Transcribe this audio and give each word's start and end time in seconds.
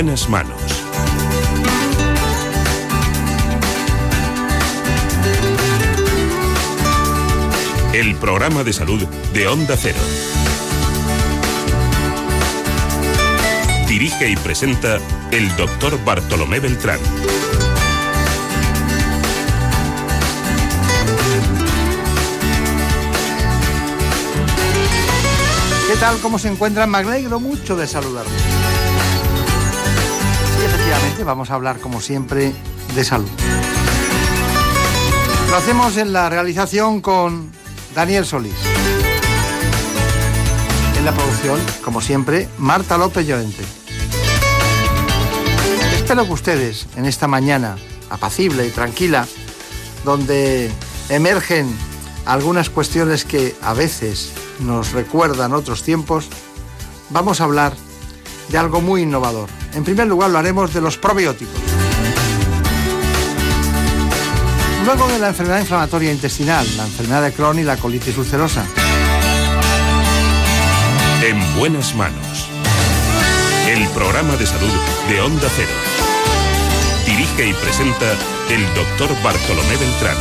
buenas 0.00 0.28
manos. 0.28 0.62
El 7.92 8.14
programa 8.14 8.62
de 8.62 8.72
salud 8.72 9.02
de 9.32 9.48
Onda 9.48 9.76
Cero. 9.76 9.98
Dirige 13.88 14.30
y 14.30 14.36
presenta 14.36 15.00
el 15.32 15.56
doctor 15.56 15.98
Bartolomé 16.04 16.60
Beltrán. 16.60 17.00
¿Qué 25.88 25.96
tal? 25.98 26.20
¿Cómo 26.20 26.38
se 26.38 26.46
encuentran? 26.46 26.88
Me 26.88 26.98
mucho 27.40 27.74
de 27.74 27.88
saludarlos. 27.88 28.57
Vamos 31.24 31.50
a 31.50 31.54
hablar 31.54 31.80
como 31.80 32.00
siempre 32.00 32.52
de 32.94 33.04
salud. 33.04 33.28
Lo 35.50 35.56
hacemos 35.56 35.96
en 35.96 36.12
la 36.12 36.28
realización 36.30 37.00
con 37.00 37.50
Daniel 37.94 38.24
Solís. 38.24 38.54
En 40.96 41.04
la 41.04 41.12
producción, 41.12 41.58
como 41.84 42.00
siempre, 42.00 42.48
Marta 42.58 42.96
López 42.96 43.26
Llorente. 43.26 43.62
Espero 45.94 46.24
que 46.24 46.32
ustedes, 46.32 46.86
en 46.96 47.04
esta 47.04 47.26
mañana 47.26 47.76
apacible 48.10 48.66
y 48.66 48.70
tranquila, 48.70 49.26
donde 50.04 50.70
emergen 51.08 51.68
algunas 52.26 52.70
cuestiones 52.70 53.24
que 53.24 53.56
a 53.62 53.74
veces 53.74 54.32
nos 54.60 54.92
recuerdan 54.92 55.52
otros 55.52 55.82
tiempos, 55.82 56.28
vamos 57.10 57.40
a 57.40 57.44
hablar 57.44 57.74
de 58.48 58.58
algo 58.58 58.80
muy 58.80 59.02
innovador. 59.02 59.48
En 59.78 59.84
primer 59.84 60.08
lugar, 60.08 60.28
lo 60.30 60.38
haremos 60.38 60.74
de 60.74 60.80
los 60.80 60.98
probióticos. 60.98 61.54
Luego 64.84 65.06
de 65.06 65.20
la 65.20 65.28
enfermedad 65.28 65.60
inflamatoria 65.60 66.10
intestinal, 66.10 66.66
la 66.76 66.82
enfermedad 66.84 67.22
de 67.22 67.32
Crohn 67.32 67.60
y 67.60 67.62
la 67.62 67.76
colitis 67.76 68.18
ulcerosa. 68.18 68.66
En 71.22 71.58
buenas 71.60 71.94
manos. 71.94 72.48
El 73.68 73.86
programa 73.90 74.34
de 74.34 74.46
salud 74.46 74.72
de 75.08 75.20
Onda 75.20 75.46
Cero. 75.54 75.70
Dirige 77.06 77.50
y 77.50 77.52
presenta 77.52 78.16
el 78.50 78.66
doctor 78.74 79.10
Bartolomé 79.22 79.76
Beltrán. 79.76 80.16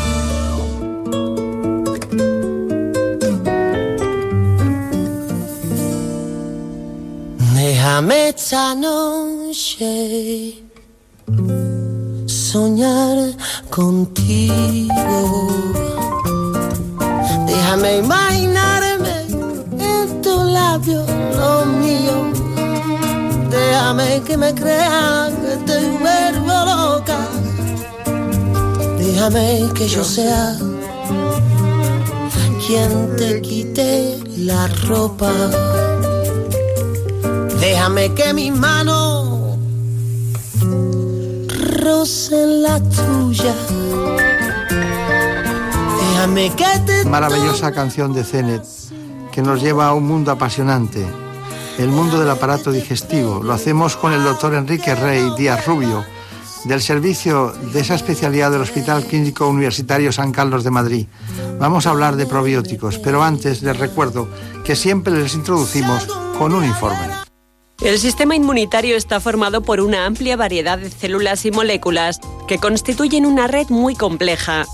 Déjame 7.55 8.35
noche 9.79 10.63
soñar 12.25 13.17
contigo. 13.69 15.47
Déjame 17.45 17.97
imaginarme 17.97 19.15
en 19.79 20.21
tu 20.21 20.43
labio 20.43 21.05
lo 21.35 21.65
mío. 21.65 22.31
Déjame 23.49 24.21
que 24.25 24.37
me 24.37 24.53
crean 24.53 25.35
que 25.41 25.57
te 25.65 25.79
vuelvo 25.99 26.55
loca. 26.65 27.17
Déjame 28.97 29.69
que 29.75 29.87
yo 29.87 30.03
sea 30.03 30.57
quien 32.65 33.15
te 33.15 33.41
quite 33.41 34.19
la 34.37 34.67
ropa. 34.87 35.31
Déjame 37.59 38.13
que 38.13 38.33
mis 38.33 38.53
manos 38.55 39.26
rocen 41.87 42.63
la 42.63 42.79
tuya. 42.79 43.53
Déjame 45.99 46.49
que 46.55 46.79
te 46.85 47.05
Maravillosa 47.05 47.71
canción 47.71 48.13
de 48.13 48.23
Zenet 48.23 48.63
que 49.31 49.41
nos 49.41 49.61
lleva 49.61 49.87
a 49.87 49.93
un 49.93 50.05
mundo 50.05 50.31
apasionante, 50.31 51.05
el 51.77 51.89
mundo 51.89 52.19
del 52.19 52.29
aparato 52.29 52.71
digestivo. 52.71 53.41
Lo 53.41 53.53
hacemos 53.53 53.95
con 53.95 54.11
el 54.11 54.23
doctor 54.23 54.55
Enrique 54.55 54.95
Rey 54.95 55.31
Díaz 55.37 55.65
Rubio, 55.65 56.03
del 56.65 56.81
servicio 56.81 57.53
de 57.71 57.79
esa 57.79 57.95
especialidad 57.95 58.51
del 58.51 58.61
Hospital 58.61 59.05
Clínico 59.05 59.47
Universitario 59.47 60.11
San 60.11 60.31
Carlos 60.31 60.63
de 60.63 60.71
Madrid. 60.71 61.07
Vamos 61.59 61.85
a 61.85 61.91
hablar 61.91 62.15
de 62.15 62.25
probióticos, 62.25 62.97
pero 62.97 63.23
antes 63.23 63.61
les 63.61 63.77
recuerdo 63.77 64.27
que 64.65 64.75
siempre 64.75 65.13
les 65.13 65.35
introducimos 65.35 66.07
con 66.37 66.53
un 66.53 66.65
informe. 66.65 67.26
El 67.81 67.99
sistema 67.99 68.35
inmunitario 68.35 68.97
está 68.97 69.19
formado 69.19 69.61
por 69.61 69.81
una 69.81 70.07
amplia 70.07 70.35
variedad 70.35 70.79
de 70.79 70.89
células 70.89 71.45
y 71.45 71.51
moléculas 71.51 72.19
que 72.47 72.57
constituyen 72.57 73.25
una 73.25 73.47
red 73.47 73.67
muy 73.69 73.95
compleja. 73.95 74.65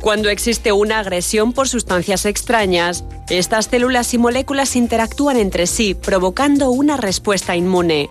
Cuando 0.00 0.30
existe 0.30 0.70
una 0.70 1.00
agresión 1.00 1.52
por 1.52 1.68
sustancias 1.68 2.24
extrañas, 2.24 3.04
estas 3.28 3.66
células 3.66 4.14
y 4.14 4.18
moléculas 4.18 4.76
interactúan 4.76 5.38
entre 5.38 5.66
sí, 5.66 5.94
provocando 5.94 6.70
una 6.70 6.96
respuesta 6.96 7.56
inmune. 7.56 8.08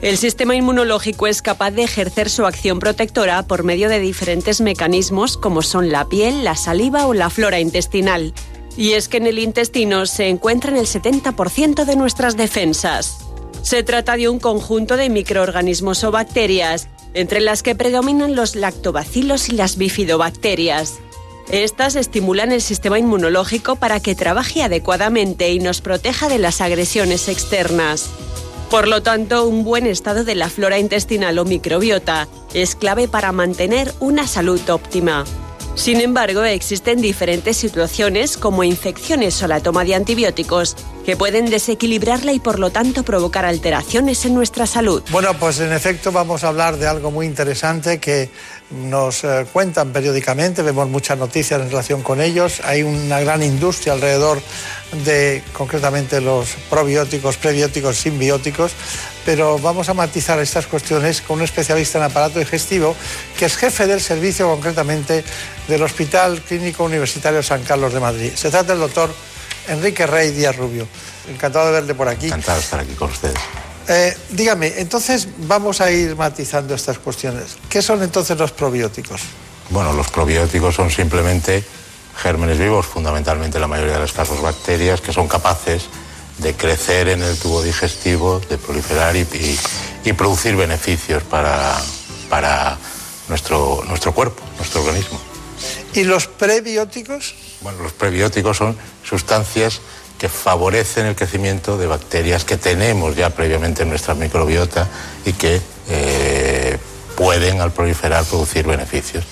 El 0.00 0.16
sistema 0.16 0.56
inmunológico 0.56 1.26
es 1.26 1.42
capaz 1.42 1.70
de 1.72 1.84
ejercer 1.84 2.30
su 2.30 2.46
acción 2.46 2.80
protectora 2.80 3.42
por 3.42 3.62
medio 3.62 3.90
de 3.90 4.00
diferentes 4.00 4.62
mecanismos 4.62 5.36
como 5.36 5.60
son 5.60 5.92
la 5.92 6.08
piel, 6.08 6.44
la 6.44 6.56
saliva 6.56 7.06
o 7.06 7.14
la 7.14 7.28
flora 7.28 7.60
intestinal. 7.60 8.32
Y 8.76 8.92
es 8.92 9.08
que 9.08 9.18
en 9.18 9.26
el 9.26 9.38
intestino 9.38 10.06
se 10.06 10.28
encuentran 10.28 10.76
el 10.76 10.86
70% 10.86 11.84
de 11.84 11.96
nuestras 11.96 12.38
defensas. 12.38 13.31
Se 13.62 13.82
trata 13.82 14.16
de 14.16 14.28
un 14.28 14.38
conjunto 14.38 14.96
de 14.96 15.08
microorganismos 15.08 16.02
o 16.04 16.10
bacterias, 16.10 16.88
entre 17.14 17.40
las 17.40 17.62
que 17.62 17.74
predominan 17.74 18.34
los 18.34 18.56
lactobacilos 18.56 19.48
y 19.48 19.52
las 19.52 19.76
bifidobacterias. 19.76 20.98
Estas 21.50 21.96
estimulan 21.96 22.52
el 22.52 22.62
sistema 22.62 22.98
inmunológico 22.98 23.76
para 23.76 24.00
que 24.00 24.14
trabaje 24.14 24.62
adecuadamente 24.62 25.52
y 25.52 25.58
nos 25.58 25.80
proteja 25.80 26.28
de 26.28 26.38
las 26.38 26.60
agresiones 26.60 27.28
externas. 27.28 28.08
Por 28.70 28.88
lo 28.88 29.02
tanto, 29.02 29.46
un 29.46 29.64
buen 29.64 29.86
estado 29.86 30.24
de 30.24 30.34
la 30.34 30.48
flora 30.48 30.78
intestinal 30.78 31.38
o 31.38 31.44
microbiota 31.44 32.26
es 32.54 32.74
clave 32.74 33.06
para 33.06 33.30
mantener 33.30 33.92
una 34.00 34.26
salud 34.26 34.60
óptima. 34.70 35.24
Sin 35.74 36.00
embargo, 36.00 36.44
existen 36.44 37.00
diferentes 37.00 37.56
situaciones 37.56 38.36
como 38.36 38.62
infecciones 38.62 39.42
o 39.42 39.48
la 39.48 39.60
toma 39.60 39.84
de 39.84 39.94
antibióticos 39.94 40.76
que 41.04 41.16
pueden 41.16 41.46
desequilibrarla 41.46 42.32
y 42.32 42.40
por 42.40 42.58
lo 42.58 42.70
tanto 42.70 43.02
provocar 43.02 43.44
alteraciones 43.44 44.24
en 44.26 44.34
nuestra 44.34 44.66
salud. 44.66 45.02
Bueno, 45.10 45.34
pues 45.38 45.58
en 45.60 45.72
efecto 45.72 46.12
vamos 46.12 46.44
a 46.44 46.48
hablar 46.48 46.76
de 46.76 46.86
algo 46.86 47.10
muy 47.10 47.26
interesante 47.26 47.98
que 47.98 48.30
nos 48.72 49.24
eh, 49.24 49.46
cuentan 49.52 49.92
periódicamente, 49.92 50.62
vemos 50.62 50.88
muchas 50.88 51.18
noticias 51.18 51.60
en 51.60 51.68
relación 51.68 52.02
con 52.02 52.20
ellos, 52.20 52.60
hay 52.64 52.82
una 52.82 53.20
gran 53.20 53.42
industria 53.42 53.92
alrededor 53.92 54.40
de 55.04 55.42
concretamente 55.52 56.20
los 56.20 56.48
probióticos, 56.70 57.36
prebióticos, 57.36 57.98
simbióticos, 57.98 58.72
pero 59.24 59.58
vamos 59.58 59.88
a 59.88 59.94
matizar 59.94 60.38
estas 60.40 60.66
cuestiones 60.66 61.20
con 61.20 61.38
un 61.38 61.44
especialista 61.44 61.98
en 61.98 62.04
aparato 62.04 62.38
digestivo 62.38 62.96
que 63.38 63.46
es 63.46 63.56
jefe 63.56 63.86
del 63.86 64.00
servicio 64.00 64.48
concretamente 64.48 65.24
del 65.68 65.82
Hospital 65.82 66.40
Clínico 66.42 66.84
Universitario 66.84 67.42
San 67.42 67.62
Carlos 67.62 67.92
de 67.92 68.00
Madrid. 68.00 68.32
Se 68.34 68.50
trata 68.50 68.72
del 68.72 68.80
doctor 68.80 69.14
Enrique 69.68 70.06
Rey 70.06 70.30
Díaz 70.30 70.56
Rubio. 70.56 70.86
Encantado 71.28 71.66
de 71.66 71.72
verle 71.72 71.94
por 71.94 72.08
aquí. 72.08 72.26
Encantado 72.26 72.58
de 72.58 72.64
estar 72.64 72.80
aquí 72.80 72.94
con 72.94 73.10
ustedes. 73.10 73.38
Eh, 73.88 74.16
dígame, 74.30 74.74
entonces 74.78 75.28
vamos 75.38 75.80
a 75.80 75.90
ir 75.90 76.16
matizando 76.16 76.74
estas 76.74 76.98
cuestiones. 76.98 77.56
¿Qué 77.68 77.82
son 77.82 78.02
entonces 78.02 78.38
los 78.38 78.52
probióticos? 78.52 79.22
Bueno, 79.70 79.92
los 79.92 80.08
probióticos 80.08 80.74
son 80.74 80.90
simplemente 80.90 81.64
gérmenes 82.16 82.58
vivos, 82.58 82.86
fundamentalmente 82.86 83.58
la 83.58 83.66
mayoría 83.66 83.94
de 83.94 84.00
los 84.00 84.12
casos 84.12 84.40
bacterias, 84.40 85.00
que 85.00 85.12
son 85.12 85.28
capaces 85.28 85.84
de 86.38 86.54
crecer 86.54 87.08
en 87.08 87.22
el 87.22 87.36
tubo 87.38 87.62
digestivo, 87.62 88.40
de 88.40 88.58
proliferar 88.58 89.16
y, 89.16 89.20
y, 89.20 89.58
y 90.04 90.12
producir 90.12 90.56
beneficios 90.56 91.22
para, 91.22 91.80
para 92.28 92.78
nuestro, 93.28 93.82
nuestro 93.88 94.12
cuerpo, 94.14 94.42
nuestro 94.58 94.82
organismo. 94.82 95.20
¿Y 95.94 96.04
los 96.04 96.26
prebióticos? 96.26 97.34
Bueno, 97.60 97.82
los 97.82 97.92
prebióticos 97.92 98.56
son 98.56 98.76
sustancias 99.04 99.80
que 100.22 100.28
favorecen 100.28 101.06
el 101.06 101.16
crecimiento 101.16 101.76
de 101.76 101.88
bacterias 101.88 102.44
que 102.44 102.56
tenemos 102.56 103.16
ya 103.16 103.30
previamente 103.30 103.82
en 103.82 103.88
nuestra 103.88 104.14
microbiota 104.14 104.86
y 105.24 105.32
que 105.32 105.60
eh, 105.88 106.78
pueden 107.16 107.60
al 107.60 107.72
proliferar 107.72 108.24
producir 108.24 108.64
beneficios. 108.64 109.24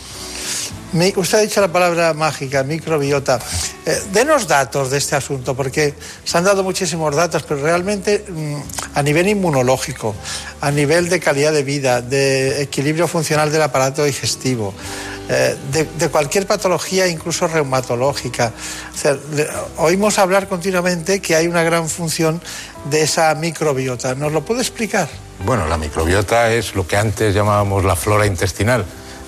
Usted 0.92 1.38
ha 1.38 1.40
dicho 1.42 1.60
la 1.60 1.68
palabra 1.68 2.14
mágica, 2.14 2.64
microbiota. 2.64 3.38
Eh, 3.86 4.02
denos 4.12 4.48
datos 4.48 4.90
de 4.90 4.98
este 4.98 5.14
asunto, 5.14 5.54
porque 5.54 5.94
se 6.24 6.36
han 6.36 6.42
dado 6.42 6.64
muchísimos 6.64 7.14
datos, 7.14 7.44
pero 7.44 7.62
realmente 7.62 8.24
mm, 8.28 8.56
a 8.94 9.02
nivel 9.02 9.28
inmunológico, 9.28 10.16
a 10.60 10.70
nivel 10.72 11.08
de 11.08 11.20
calidad 11.20 11.52
de 11.52 11.62
vida, 11.62 12.02
de 12.02 12.62
equilibrio 12.62 13.06
funcional 13.06 13.52
del 13.52 13.62
aparato 13.62 14.02
digestivo, 14.02 14.74
eh, 15.28 15.56
de, 15.72 16.08
cualquier 16.08 16.48
patología, 16.48 17.06
incluso 17.06 17.46
reumatológica. 17.46 18.52
oímos 19.76 20.18
hablar 20.18 20.48
continuamente 20.48 21.20
que 21.20 21.36
hay 21.36 21.46
una 21.46 21.62
gran 21.62 21.88
función 21.88 22.42
de 22.90 23.02
esa 23.02 23.32
microbiota. 23.36 24.16
¿Nos 24.16 24.32
lo 24.32 24.44
puede 24.44 24.62
explicar? 24.62 25.08
Bueno, 25.44 25.68
la 25.68 25.78
microbiota 25.78 26.52
es 26.52 26.74
lo 26.74 26.84
que 26.86 26.96
antes 26.96 27.32
llamábamos 27.32 27.84
la 27.84 27.94
flora 27.94 28.26
intestinal, 28.26 28.84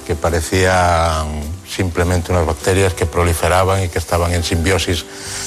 que 0.06 0.14
parecía 0.14 1.25
simplemente 1.69 2.32
unas 2.32 2.46
bacterias 2.46 2.94
que 2.94 3.06
proliferaban 3.06 3.84
y 3.84 3.88
que 3.88 3.99
estaban 3.99 4.32
en 4.32 4.44
simbiosis 4.44 5.04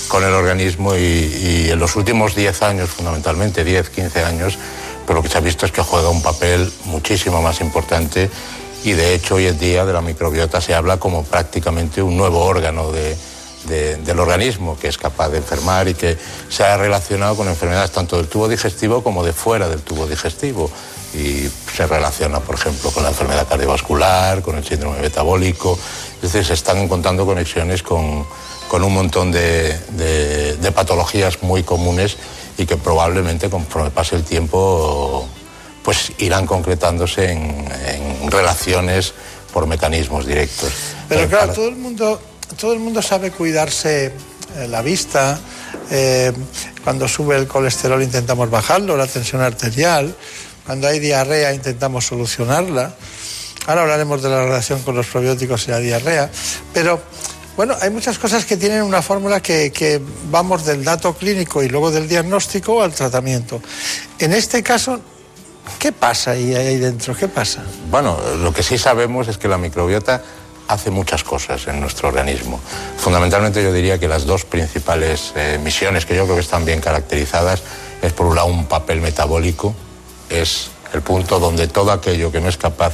con 0.08 0.24
el 0.24 0.34
organismo 0.34 0.96
y, 0.96 1.70
en 1.70 1.80
los 1.80 1.96
últimos 1.96 2.36
10 2.36 2.62
años, 2.64 2.90
fundamentalmente 2.90 3.64
10, 3.64 3.90
15 3.90 4.24
años, 4.24 4.58
pero 5.06 5.20
lo 5.20 5.24
que 5.24 5.30
se 5.30 5.38
ha 5.38 5.42
visto 5.42 5.66
es 5.66 5.72
que 5.72 5.82
juega 5.82 6.10
un 6.10 6.22
papel 6.22 6.72
muchísimo 6.86 7.42
más 7.42 7.62
importante 7.62 8.30
y 8.84 8.92
de 8.94 9.14
hecho 9.14 9.36
hoy 9.36 9.48
en 9.48 9.58
día 9.60 9.86
de 9.86 9.94
la 9.94 10.02
microbiota 10.02 10.62
se 10.62 10.74
habla 10.74 10.98
como 10.98 11.24
prácticamente 11.24 12.02
un 12.02 12.18
nuevo 12.18 12.44
órgano 12.44 12.92
del 12.92 14.20
organismo 14.20 14.78
que 14.80 14.88
es 14.88 14.98
capaz 14.98 15.30
de 15.30 15.38
enfermar 15.38 15.88
y 15.88 15.96
que 15.96 16.18
se 16.50 16.64
ha 16.64 16.78
relacionado 16.78 17.36
con 17.36 17.48
enfermedades 17.48 17.92
tanto 17.92 18.18
del 18.18 18.28
tubo 18.28 18.48
digestivo 18.48 19.04
como 19.04 19.24
de 19.24 19.34
fuera 19.34 19.68
del 19.68 19.82
tubo 19.82 20.08
digestivo 20.08 20.70
y 21.16 21.50
se 21.74 21.88
relaciona, 21.88 22.40
por 22.40 22.56
ejemplo, 22.56 22.92
con 22.92 23.04
la 23.04 23.10
enfermedad 23.10 23.48
cardiovascular, 23.48 24.42
con 24.42 24.58
el 24.58 24.66
síndrome 24.66 25.00
metabólico. 25.00 25.80
Es 26.16 26.22
decir, 26.22 26.46
se 26.46 26.54
están 26.54 26.78
encontrando 26.78 27.26
conexiones 27.26 27.84
con, 27.84 28.26
un 28.72 28.94
montón 28.94 29.32
de, 29.32 30.72
patologías 30.76 31.42
muy 31.42 31.64
comunes 31.64 32.18
y 32.58 32.66
que 32.66 32.76
probablemente 32.76 33.50
conforme 33.50 33.90
pase 33.90 34.18
el 34.18 34.24
tiempo 34.24 35.28
pues 35.84 36.12
irán 36.18 36.46
concretándose 36.46 37.32
en, 37.32 38.30
relaciones 38.30 39.14
por 39.54 39.68
mecanismos 39.68 40.26
directos. 40.26 40.74
Pero, 41.08 41.30
claro, 41.30 41.54
todo, 41.54 41.70
el 41.70 41.76
mundo, 41.76 42.20
todo 42.60 42.74
el 42.74 42.80
mundo 42.80 43.02
sabe 43.02 43.32
cuidarse 43.32 44.08
eh, 44.08 44.68
la 44.68 44.82
vista, 44.82 45.40
eh, 45.92 46.34
cuando 46.84 47.08
sube 47.08 47.36
el 47.36 47.48
colesterol 47.48 48.02
intentamos 48.02 48.50
bajarlo, 48.50 48.98
la 48.98 49.08
tensión 49.08 49.42
arterial, 49.42 50.16
cuando 50.66 50.88
hay 50.88 51.00
diarrea 51.00 51.54
intentamos 51.54 52.06
solucionarla. 52.06 52.96
Ahora 53.68 53.82
hablaremos 53.82 54.22
de 54.22 54.30
la 54.30 54.44
relación 54.44 54.82
con 54.84 54.96
los 54.96 55.08
probióticos 55.08 55.68
y 55.68 55.72
la 55.72 55.80
diarrea, 55.80 56.30
pero 56.74 57.02
bueno, 57.58 57.76
hay 57.82 57.90
muchas 57.90 58.20
cosas 58.20 58.46
que 58.46 58.58
tienen 58.58 58.84
una 58.84 59.02
fórmula 59.02 59.42
que, 59.42 59.72
que, 59.72 60.02
vamos 60.30 60.66
del 60.66 60.84
dato 60.84 61.14
clínico 61.14 61.64
y 61.64 61.70
luego 61.70 61.90
del 61.90 62.08
diagnóstico 62.08 62.84
al 62.84 62.94
tratamiento. 62.94 63.62
En 64.20 64.34
este 64.34 64.62
caso 64.62 65.00
¿Qué 65.80 65.92
pasa 65.92 66.32
ahí, 66.32 66.54
ahí 66.56 66.78
dentro? 66.78 67.16
¿Qué 67.16 67.28
pasa? 67.28 67.64
Bueno, 67.90 68.18
lo 68.42 68.54
que 68.54 68.64
sí 68.64 68.78
sabemos 68.78 69.28
es 69.28 69.38
que 69.38 69.48
la 69.48 69.58
microbiota 69.58 70.22
hace 70.68 70.90
muchas 70.90 71.24
cosas 71.24 71.68
en 71.68 71.80
nuestro 71.80 72.08
organismo. 72.08 72.60
Fundamentalmente 72.98 73.64
yo 73.64 73.72
diría 73.72 74.00
que 74.00 74.08
las 74.08 74.26
dos 74.26 74.46
principales 74.46 75.34
eh, 75.36 75.60
misiones 75.64 76.06
que 76.06 76.16
yo 76.16 76.24
creo 76.26 76.36
que 76.36 76.42
están 76.42 76.66
bien 76.66 76.82
caracterizadas 76.82 77.64
es 78.02 78.14
por 78.14 78.28
un 78.28 78.36
lado 78.36 78.48
un 78.48 78.66
papel 78.66 79.02
metabólico, 79.02 79.76
es 80.30 80.70
el 80.94 81.02
punto 81.02 81.40
donde 81.40 81.68
todo 81.68 81.92
aquello 81.92 82.32
que 82.32 82.42
no 82.42 82.50
es 82.50 82.58
capaz 82.58 82.94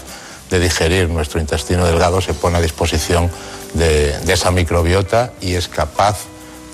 de 0.49 0.59
digerir 0.59 1.09
nuestro 1.09 1.39
intestino 1.39 1.85
delgado 1.85 2.21
se 2.21 2.33
pone 2.33 2.57
a 2.57 2.61
disposición 2.61 3.31
de, 3.73 4.17
esa 4.27 4.51
microbiota 4.51 5.31
y 5.39 5.55
es 5.55 5.67
capaz 5.67 6.17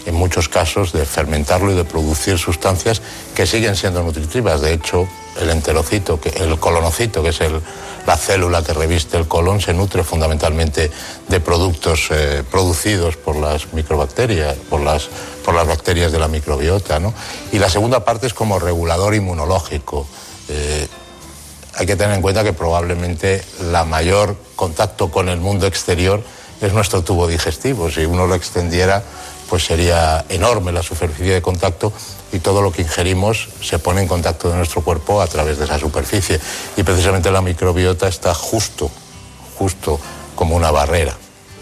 en 0.05 0.15
muchos 0.15 0.49
casos 0.49 0.93
de 0.93 1.05
fermentarlo 1.05 1.71
y 1.71 1.75
de 1.75 1.83
producir 1.83 2.39
sustancias 2.39 3.01
que 3.35 3.45
siguen 3.45 3.75
siendo 3.75 4.01
nutritivas. 4.03 4.61
De 4.61 4.73
hecho, 4.73 5.07
el 5.39 5.49
enterocito, 5.49 6.19
el 6.35 6.57
colonocito, 6.59 7.21
que 7.21 7.29
es 7.29 7.39
la 8.07 8.17
célula 8.17 8.63
que 8.63 8.73
reviste 8.73 9.17
el 9.17 9.27
colon, 9.27 9.59
se 9.59 9.73
nutre 9.73 10.03
fundamentalmente 10.03 10.89
de 11.27 11.39
productos 11.41 12.07
eh, 12.09 12.43
producidos 12.49 13.17
por 13.17 13.35
las 13.35 13.73
microbacterias, 13.73 14.55
por 14.69 14.79
las, 14.79 15.09
por 15.43 15.53
las 15.53 15.67
bacterias 15.67 16.11
de 16.11 16.19
la 16.19 16.29
microbiota. 16.29 16.99
Y 17.51 17.59
la 17.59 17.69
segunda 17.69 18.05
parte 18.05 18.27
es 18.27 18.33
como 18.33 18.59
regulador 18.59 19.13
inmunológico. 19.13 20.07
Eh, 20.49 20.87
hay 21.75 21.85
que 21.85 21.95
tener 21.95 22.15
en 22.15 22.21
cuenta 22.21 22.43
que 22.43 22.53
probablemente 22.53 23.43
la 23.71 23.85
mayor 23.85 24.35
contacto 24.55 25.11
con 25.11 25.29
el 25.29 25.39
mundo 25.39 25.67
exterior 25.67 26.23
es 26.61 26.73
nuestro 26.73 27.03
tubo 27.03 27.27
digestivo. 27.27 27.91
Si 27.91 28.05
uno 28.05 28.25
lo 28.25 28.35
extendiera, 28.35 29.03
pues 29.49 29.65
sería 29.65 30.25
enorme 30.29 30.71
la 30.71 30.81
superficie 30.83 31.35
de 31.35 31.41
contacto 31.41 31.93
y 32.31 32.39
todo 32.39 32.61
lo 32.61 32.71
que 32.71 32.81
ingerimos 32.81 33.49
se 33.61 33.79
pone 33.79 34.01
en 34.01 34.07
contacto 34.07 34.49
de 34.49 34.55
nuestro 34.55 34.81
cuerpo 34.83 35.21
a 35.21 35.27
través 35.27 35.57
de 35.57 35.65
esa 35.65 35.79
superficie. 35.79 36.39
Y 36.75 36.83
precisamente 36.83 37.31
la 37.31 37.41
microbiota 37.41 38.07
está 38.07 38.33
justo, 38.33 38.89
justo 39.57 39.99
como 40.35 40.55
una 40.55 40.71
barrera, 40.71 41.15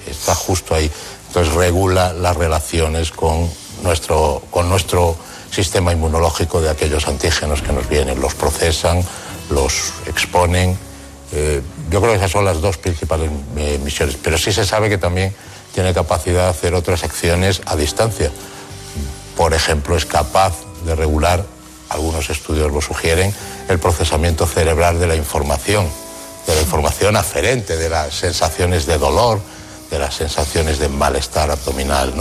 está 0.07 0.33
justo 0.33 0.73
ahí. 0.75 0.89
Entonces 1.27 1.53
regula 1.53 2.13
las 2.13 2.35
relaciones 2.35 3.11
con 3.11 3.49
nuestro, 3.83 4.41
con 4.49 4.69
nuestro 4.69 5.17
sistema 5.55 5.93
inmunológico 5.93 6.61
de 6.61 6.69
aquellos 6.69 7.07
antígenos 7.07 7.61
que 7.61 7.71
nos 7.71 7.87
vienen, 7.87 8.19
los 8.19 8.35
procesan, 8.35 9.01
los 9.49 9.93
exponen. 10.05 10.77
Eh, 11.31 11.61
yo 11.89 12.01
creo 12.01 12.11
que 12.11 12.17
esas 12.17 12.31
son 12.31 12.43
las 12.43 12.59
dos 12.59 12.77
principales 12.77 13.31
eh, 13.55 13.79
misiones, 13.83 14.17
pero 14.21 14.37
sí 14.37 14.51
se 14.51 14.65
sabe 14.65 14.89
que 14.89 14.97
también 14.97 15.33
tiene 15.73 15.93
capacidad 15.93 16.43
de 16.43 16.49
hacer 16.49 16.73
otras 16.73 17.03
acciones 17.03 17.61
a 17.65 17.75
distancia. 17.75 18.31
Por 19.37 19.53
ejemplo, 19.53 19.95
es 19.95 20.05
capaz 20.05 20.53
de 20.85 20.93
regular, 20.95 21.45
algunos 21.89 22.29
estudios 22.29 22.71
lo 22.71 22.81
sugieren, 22.81 23.33
el 23.69 23.79
procesamiento 23.79 24.45
cerebral 24.45 24.99
de 24.99 25.07
la 25.07 25.15
información, 25.15 25.87
de 26.47 26.55
la 26.55 26.61
información 26.61 27.15
aferente, 27.15 27.77
de 27.77 27.89
las 27.89 28.13
sensaciones 28.13 28.85
de 28.85 28.97
dolor, 28.97 29.39
de 29.95 29.99
las 29.99 30.15
sensaciones 30.15 30.77
de 30.77 30.89
malestar 30.89 31.49
abdominal. 31.49 32.13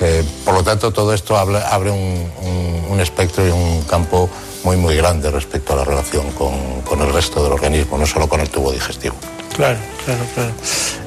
Eh, 0.00 0.22
por 0.44 0.54
lo 0.54 0.62
tanto, 0.62 0.92
todo 0.92 1.14
esto 1.14 1.36
abre 1.36 1.90
un, 1.90 3.00
espectro 3.00 3.46
y 3.46 3.50
un 3.50 3.82
campo 3.82 4.30
muy, 4.62 4.76
muy 4.76 4.94
grande 4.96 5.30
respecto 5.30 5.72
a 5.72 5.76
la 5.76 5.84
relación 5.84 6.30
con, 6.32 6.82
con 6.82 7.00
el 7.00 7.12
resto 7.12 7.42
del 7.42 7.52
organismo, 7.52 7.98
no 7.98 8.06
solo 8.06 8.28
con 8.28 8.40
el 8.40 8.48
tubo 8.48 8.70
digestivo. 8.72 9.14
Claro, 9.54 9.78
claro, 10.04 10.24
claro. 10.34 10.52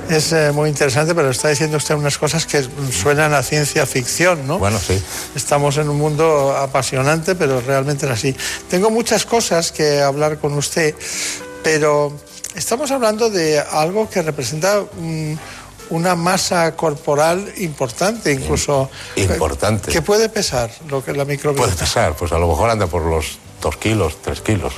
Es 0.10 0.32
eh, 0.32 0.52
muy 0.54 0.70
interesante, 0.70 1.14
pero 1.14 1.30
está 1.30 1.50
diciendo 1.50 1.78
usted 1.78 1.96
unas 1.96 2.18
cosas 2.18 2.46
que 2.46 2.66
suenan 2.92 3.34
a 3.34 3.44
ciencia 3.44 3.86
ficción, 3.86 4.48
¿no? 4.48 4.58
Bueno, 4.58 4.80
sí. 4.80 5.02
Estamos 5.36 5.78
en 5.78 5.90
un 5.90 5.98
mundo 5.98 6.56
apasionante, 6.56 7.36
pero 7.36 7.62
realmente 7.62 8.06
es 8.06 8.12
así. 8.12 8.36
Tengo 8.70 8.90
muchas 8.90 9.26
cosas 9.26 9.72
que 9.72 10.02
hablar 10.02 10.40
con 10.40 10.54
usted, 10.54 10.96
pero 11.64 12.14
estamos 12.56 12.92
hablando 12.92 13.30
de 13.30 13.60
algo 13.60 14.10
que 14.10 14.22
representa 14.22 14.82
una 15.90 16.16
masa 16.16 16.76
corporal 16.76 17.54
importante, 17.58 18.32
incluso. 18.32 18.90
Importante. 19.16 19.92
¿Qué 19.92 20.02
puede 20.02 20.30
pesar 20.30 20.72
lo 20.88 21.04
que 21.04 21.14
la 21.14 21.26
microbiota? 21.26 21.68
Puede 21.68 21.78
pesar, 21.78 22.16
pues 22.16 22.32
a 22.32 22.40
lo 22.40 22.48
mejor 22.48 22.70
anda 22.70 22.88
por 22.88 23.04
los 23.04 23.40
dos 23.62 23.78
kilos, 23.78 24.18
tres 24.22 24.42
kilos. 24.42 24.74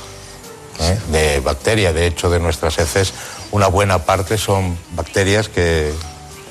¿eh? 0.80 0.98
de 1.10 1.40
bacteria. 1.40 1.92
De 1.92 2.06
hecho, 2.06 2.30
de 2.30 2.40
nuestras 2.40 2.78
heces, 2.78 3.12
una 3.52 3.68
buena 3.68 4.04
parte 4.04 4.38
son 4.38 4.76
bacterias 4.92 5.48
que, 5.48 5.92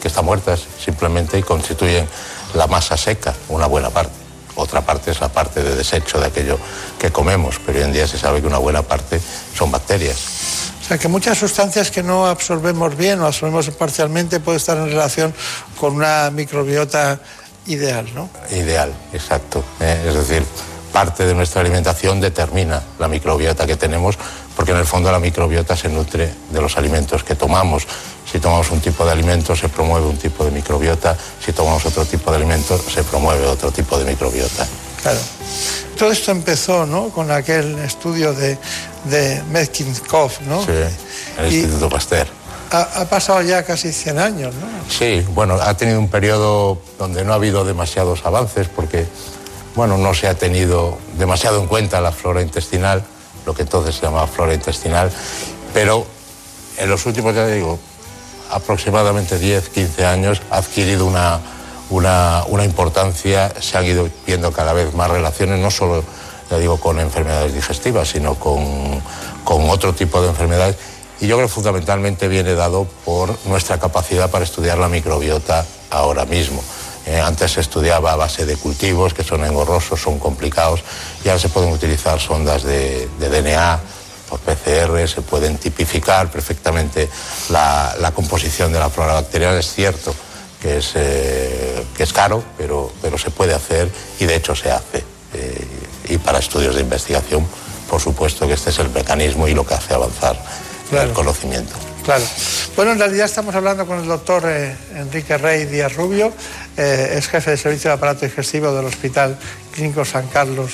están 0.03 0.23
muertas 0.23 0.61
simplemente 0.83 1.37
y 1.37 1.43
constituyen 1.43 2.07
la 2.53 2.67
masa 2.67 2.95
seca, 2.95 3.33
una 3.49 3.67
buena 3.67 3.89
parte. 3.89 4.13
Otra 4.55 4.81
parte 4.81 5.11
es 5.11 5.19
la 5.19 5.27
parte 5.27 5.61
de 5.61 5.75
desecho 5.75 6.19
de 6.19 6.27
aquello 6.27 6.57
que 6.97 7.11
comemos, 7.11 7.59
pero 7.65 7.79
hoy 7.79 7.83
en 7.83 7.91
día 7.91 8.07
se 8.07 8.17
sabe 8.17 8.39
que 8.39 8.47
una 8.47 8.57
buena 8.57 8.81
parte 8.81 9.19
son 9.53 9.71
bacterias. 9.71 10.17
Sea, 10.89 10.97
que 10.97 11.07
muchas 11.07 11.37
sustancias 11.37 11.91
que 11.91 12.01
no 12.01 12.25
absorbemos 12.25 12.97
bien 12.97 13.21
o 13.21 13.27
absorbemos 13.27 13.69
parcialmente 13.69 14.39
pueden 14.39 14.57
estar 14.57 14.75
en 14.75 14.87
relación 14.87 15.31
con 15.79 15.93
una 15.93 16.31
microbiota 16.31 17.19
ideal, 17.67 18.09
¿no? 18.15 18.27
Ideal, 18.49 18.91
exacto. 19.13 19.63
¿eh? 19.79 20.05
Es 20.07 20.15
decir, 20.15 20.43
parte 20.91 21.27
de 21.27 21.35
nuestra 21.35 21.61
alimentación 21.61 22.19
determina 22.19 22.81
la 22.97 23.07
microbiota 23.07 23.67
que 23.67 23.75
tenemos, 23.75 24.17
porque 24.55 24.71
en 24.71 24.77
el 24.79 24.85
fondo 24.87 25.11
la 25.11 25.19
microbiota 25.19 25.77
se 25.77 25.89
nutre 25.89 26.33
de 26.49 26.59
los 26.59 26.75
alimentos 26.75 27.23
que 27.23 27.35
tomamos. 27.35 27.85
Si 28.25 28.39
tomamos 28.39 28.71
un 28.71 28.81
tipo 28.81 29.05
de 29.05 29.11
alimento 29.11 29.55
se 29.55 29.69
promueve 29.69 30.07
un 30.07 30.17
tipo 30.17 30.43
de 30.43 30.49
microbiota, 30.49 31.15
si 31.39 31.53
tomamos 31.53 31.85
otro 31.85 32.03
tipo 32.03 32.31
de 32.31 32.37
alimento 32.37 32.79
se 32.79 33.03
promueve 33.03 33.45
otro 33.45 33.71
tipo 33.71 33.95
de 33.99 34.05
microbiota. 34.05 34.65
Claro. 35.01 35.19
Todo 35.97 36.11
esto 36.11 36.31
empezó 36.31 36.85
¿no? 36.85 37.09
con 37.09 37.31
aquel 37.31 37.77
estudio 37.79 38.33
de, 38.33 38.57
de 39.05 39.43
Metcalfe, 39.49 40.43
¿no? 40.45 40.63
Sí, 40.63 40.71
el 41.37 41.53
Instituto 41.53 41.89
Pasteur. 41.89 42.27
Ha, 42.71 43.01
ha, 43.01 43.05
pasado 43.05 43.41
ya 43.41 43.63
casi 43.63 43.91
100 43.91 44.19
años, 44.19 44.55
¿no? 44.55 44.67
Sí, 44.89 45.25
bueno, 45.33 45.55
ha 45.55 45.75
tenido 45.75 45.99
un 45.99 46.07
periodo 46.07 46.79
donde 46.99 47.25
no 47.25 47.33
ha 47.33 47.35
habido 47.35 47.65
demasiados 47.65 48.25
avances 48.25 48.67
porque 48.67 49.07
bueno, 49.75 49.97
no 49.97 50.13
se 50.13 50.27
ha 50.27 50.35
tenido 50.35 50.97
demasiado 51.17 51.61
en 51.61 51.67
cuenta 51.67 52.01
la 52.01 52.11
flora 52.11 52.41
intestinal, 52.41 53.03
lo 53.45 53.53
que 53.53 53.61
entonces 53.61 53.95
se 53.95 54.01
llamaba 54.01 54.27
flora 54.27 54.53
intestinal, 54.53 55.11
pero 55.73 56.05
en 56.77 56.89
los 56.89 57.05
últimos, 57.05 57.35
ya 57.35 57.47
digo, 57.47 57.79
aproximadamente 58.51 59.37
10, 59.37 59.69
15 59.69 60.05
años 60.05 60.41
ha 60.49 60.57
adquirido 60.57 61.05
una, 61.05 61.39
una, 61.89 62.43
una 62.47 62.65
importancia, 62.65 63.53
se 63.59 63.77
han 63.77 63.85
ido 63.85 64.09
viendo 64.25 64.51
cada 64.51 64.73
vez 64.73 64.93
más 64.93 65.09
relaciones, 65.09 65.59
no 65.59 65.71
solo, 65.71 66.03
ya 66.49 66.57
digo, 66.57 66.79
con 66.79 66.99
enfermedades 66.99 67.53
digestivas, 67.53 68.09
sino 68.09 68.35
con, 68.35 69.01
con 69.43 69.69
otro 69.69 69.93
tipo 69.93 70.21
de 70.21 70.29
enfermedades. 70.29 70.75
Y 71.21 71.27
yo 71.27 71.35
creo 71.35 71.47
que 71.47 71.53
fundamentalmente 71.53 72.27
viene 72.27 72.55
dado 72.55 72.87
por 73.03 73.37
nuestra 73.45 73.77
capacidad 73.79 74.29
para 74.29 74.45
estudiar 74.45 74.77
la 74.77 74.87
microbiota 74.87 75.65
ahora 75.89 76.25
mismo. 76.25 76.63
Eh, 77.05 77.19
antes 77.19 77.53
se 77.53 77.61
estudiaba 77.61 78.13
a 78.13 78.15
base 78.15 78.45
de 78.45 78.55
cultivos 78.55 79.13
que 79.13 79.23
son 79.23 79.43
engorrosos, 79.43 79.99
son 79.99 80.19
complicados, 80.19 80.83
y 81.23 81.27
ahora 81.27 81.39
se 81.39 81.49
pueden 81.49 81.71
utilizar 81.71 82.19
sondas 82.19 82.63
de, 82.63 83.09
DNA 83.19 83.79
por 84.29 84.39
PCR, 84.41 85.07
se 85.07 85.21
pueden 85.21 85.57
tipificar 85.57 86.29
perfectamente 86.29 87.09
la, 87.49 88.11
composición 88.13 88.71
de 88.71 88.79
la 88.79 88.89
flora 88.89 89.13
bacteriana. 89.13 89.57
Es 89.57 89.73
cierto 89.73 90.13
que 90.61 90.77
es, 90.77 90.91
eh, 90.95 91.85
que 91.95 92.03
es 92.03 92.13
caro, 92.13 92.43
pero, 92.57 92.91
pero 93.01 93.17
se 93.17 93.31
puede 93.31 93.53
hacer 93.53 93.89
y 94.19 94.25
de 94.25 94.35
hecho 94.35 94.55
se 94.55 94.71
hace. 94.71 95.03
Eh, 95.33 95.67
y 96.09 96.17
para 96.17 96.39
estudios 96.39 96.75
de 96.75 96.81
investigación, 96.81 97.45
por 97.89 98.01
supuesto 98.01 98.47
que 98.47 98.53
este 98.53 98.71
es 98.71 98.79
el 98.79 98.89
mecanismo 98.89 99.47
y 99.47 99.53
lo 99.53 99.65
que 99.65 99.75
hace 99.75 99.93
avanzar 99.93 100.37
claro. 100.89 101.09
el 101.09 101.13
conocimiento. 101.13 101.75
Claro. 102.03 102.23
Bueno, 102.75 102.93
en 102.93 102.99
realidad 102.99 103.25
estamos 103.25 103.53
hablando 103.53 103.85
con 103.85 103.99
el 103.99 104.07
doctor 104.07 104.43
eh, 104.47 104.75
Enrique 104.95 105.37
Rey 105.37 105.65
Díaz 105.65 105.95
Rubio, 105.95 106.33
es 106.77 107.27
jefe 107.27 107.51
de 107.51 107.57
servicio 107.57 107.89
de 107.89 107.95
aparato 107.95 108.25
digestivo 108.25 108.71
del 108.71 108.85
Hospital 108.85 109.37
Clínico 109.73 110.05
San 110.05 110.27
Carlos, 110.27 110.71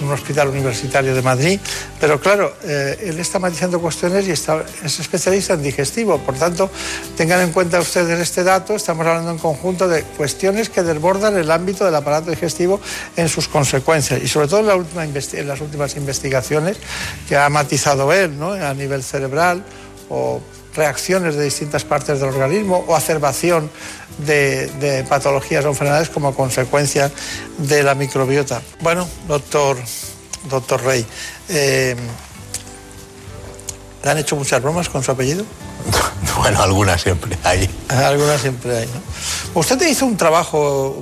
un 0.00 0.10
hospital 0.10 0.48
universitario 0.48 1.14
de 1.14 1.22
Madrid, 1.22 1.60
pero 2.00 2.20
claro, 2.20 2.54
eh, 2.64 2.98
él 3.04 3.18
está 3.18 3.38
matizando 3.38 3.80
cuestiones 3.80 4.26
y 4.28 4.32
está, 4.32 4.64
es 4.84 5.00
especialista 5.00 5.54
en 5.54 5.62
digestivo, 5.62 6.18
por 6.18 6.34
tanto, 6.34 6.70
tengan 7.16 7.40
en 7.40 7.52
cuenta 7.52 7.80
ustedes 7.80 8.20
este 8.20 8.44
dato, 8.44 8.74
estamos 8.74 9.06
hablando 9.06 9.30
en 9.30 9.38
conjunto 9.38 9.88
de 9.88 10.02
cuestiones 10.02 10.68
que 10.68 10.82
desbordan 10.82 11.36
el 11.36 11.50
ámbito 11.50 11.84
del 11.84 11.94
aparato 11.94 12.30
digestivo 12.30 12.80
en 13.16 13.28
sus 13.28 13.48
consecuencias 13.48 14.22
y 14.22 14.28
sobre 14.28 14.48
todo 14.48 14.60
en, 14.60 14.66
la 14.66 14.76
última 14.76 15.04
en 15.04 15.48
las 15.48 15.60
últimas 15.60 15.96
investigaciones 15.96 16.76
que 17.28 17.36
ha 17.36 17.48
matizado 17.48 18.12
él, 18.12 18.38
¿no? 18.38 18.52
a 18.52 18.74
nivel 18.74 19.02
cerebral 19.02 19.62
o 20.08 20.40
reacciones 20.76 21.36
de 21.36 21.44
distintas 21.44 21.84
partes 21.84 22.20
del 22.20 22.28
organismo 22.28 22.84
o 22.86 22.94
acerbación 22.94 23.70
de, 24.18 24.66
de, 24.80 25.04
patologías 25.04 25.64
o 25.64 25.68
enfermedades 25.68 26.08
como 26.08 26.34
consecuencia 26.34 27.10
de 27.58 27.82
la 27.82 27.94
microbiota. 27.94 28.62
Bueno, 28.80 29.08
doctor, 29.26 29.76
doctor 30.48 30.82
Rey, 30.82 31.04
eh, 31.48 31.96
¿le 34.04 34.10
han 34.10 34.18
hecho 34.18 34.36
muchas 34.36 34.62
bromas 34.62 34.88
con 34.88 35.02
su 35.02 35.10
apellido? 35.10 35.44
Bueno, 36.38 36.62
algunas 36.62 37.00
siempre 37.00 37.36
hay. 37.44 37.68
Algunas 37.88 38.40
siempre 38.40 38.76
hay, 38.76 38.86
¿no? 38.86 39.60
Usted 39.60 39.78
te 39.78 39.88
hizo 39.88 40.04
un 40.04 40.16
trabajo, 40.16 40.96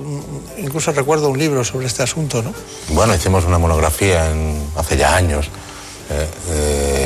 incluso 0.57 0.91
recuerdo 0.91 1.29
un 1.29 1.37
libro 1.37 1.63
sobre 1.63 1.87
este 1.87 2.03
asunto, 2.03 2.41
¿no? 2.41 2.53
Bueno, 2.89 3.13
hicimos 3.13 3.43
una 3.43 3.57
monografía 3.57 4.31
en, 4.31 4.63
hace 4.75 4.97
ya 4.97 5.15
años. 5.15 5.47
Eh, 6.09 6.27
eh, 6.49 7.04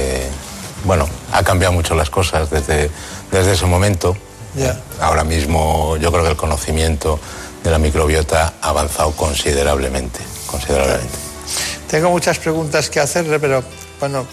bueno, 0.85 1.07
ha 1.31 1.43
cambiado 1.43 1.73
mucho 1.73 1.95
las 1.95 2.09
cosas 2.09 2.49
desde, 2.49 2.89
desde 3.31 3.53
ese 3.53 3.65
momento. 3.65 4.15
Yeah. 4.55 4.79
Ahora 4.99 5.23
mismo 5.23 5.97
yo 5.97 6.11
creo 6.11 6.23
que 6.23 6.31
el 6.31 6.37
conocimiento 6.37 7.19
de 7.63 7.71
la 7.71 7.77
microbiota 7.77 8.53
ha 8.61 8.69
avanzado 8.69 9.11
considerablemente, 9.11 10.19
considerablemente. 10.47 11.13
Tengo 11.89 12.09
muchas 12.09 12.39
preguntas 12.39 12.89
que 12.89 12.99
hacerle, 12.99 13.39
pero 13.39 13.63
bueno, 13.99 14.25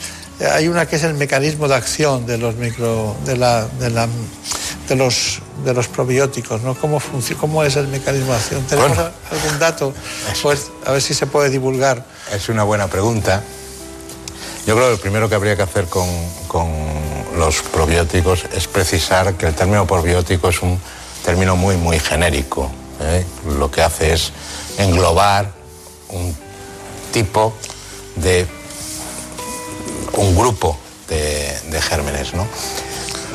hay 0.53 0.69
una 0.69 0.87
que 0.87 0.97
es 0.97 1.03
el 1.03 1.15
mecanismo 1.15 1.69
de 1.69 1.75
acción 1.75 2.27
de 2.27 2.39
los 2.39 2.57
micro, 2.57 3.17
de 3.25 3.37
la, 3.37 3.67
de 3.67 3.91
la, 3.91 4.09
de 4.89 4.97
los, 4.97 5.41
de 5.65 5.73
los 5.73 5.89
probióticos, 5.89 6.63
¿no? 6.63 6.75
¿Cómo, 6.75 7.01
¿Cómo 7.41 7.65
es 7.65 7.77
el 7.77 7.89
mecanismo 7.89 8.33
de 8.33 8.39
acción? 8.39 8.63
¿Tenemos 8.65 8.97
bueno, 8.97 9.11
algún 9.31 9.59
dato? 9.59 9.95
Pues, 10.43 10.71
a 10.85 10.93
ver 10.93 11.01
si 11.01 11.15
se 11.15 11.27
puede 11.27 11.49
divulgar. 11.49 12.05
Es 12.33 12.49
una 12.49 12.63
buena 12.63 12.89
pregunta. 12.89 13.43
Yo 14.67 14.75
creo 14.75 14.89
que 14.89 14.93
lo 14.97 15.01
primero 15.01 15.29
que 15.29 15.37
habría 15.37 15.55
que 15.55 15.63
hacer 15.63 15.87
con, 15.87 16.09
los 17.39 17.63
probióticos 17.63 18.47
es 18.53 18.67
precisar 18.67 19.35
que 19.35 19.47
el 19.47 19.55
término 19.55 19.87
probiótico 19.87 20.49
es 20.49 20.61
un 20.61 20.81
término 21.25 21.55
muy, 21.55 21.77
muy 21.77 22.01
genérico. 22.01 22.69
¿eh? 23.01 23.25
Lo 23.59 23.71
que 23.71 23.83
hace 23.83 24.13
es 24.13 24.33
englobar 24.77 25.53
un 26.09 26.35
tipo 27.13 27.55
de. 28.17 28.47
un 30.15 30.35
grupo 30.35 30.77
de, 31.09 31.81
gérmenes. 31.81 32.33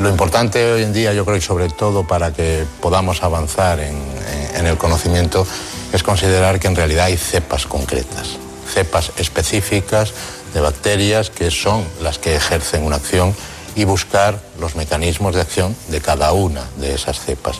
Lo 0.01 0.09
importante 0.09 0.73
hoy 0.73 0.83
en 0.83 0.91
día, 0.91 1.13
yo 1.13 1.23
creo, 1.23 1.37
y 1.37 1.41
sobre 1.41 1.69
todo 1.69 2.05
para 2.05 2.33
que 2.33 2.65
podamos 2.81 3.23
avanzar 3.23 3.79
en 3.79 4.67
el 4.67 4.77
conocimiento, 4.77 5.47
es 5.93 6.03
considerar 6.03 6.59
que 6.59 6.67
en 6.67 6.75
realidad 6.75 7.05
hay 7.05 7.15
cepas 7.15 7.67
concretas, 7.67 8.37
cepas 8.73 9.11
específicas 9.17 10.13
de 10.53 10.61
bacterias 10.61 11.29
que 11.29 11.51
son 11.51 11.85
las 12.01 12.17
que 12.17 12.35
ejercen 12.35 12.83
una 12.83 12.97
acción 12.97 13.35
y 13.75 13.85
buscar 13.85 14.39
los 14.59 14.75
mecanismos 14.75 15.35
de 15.35 15.41
acción 15.41 15.75
de 15.87 16.01
cada 16.01 16.33
una 16.33 16.63
de 16.77 16.93
esas 16.93 17.19
cepas. 17.19 17.57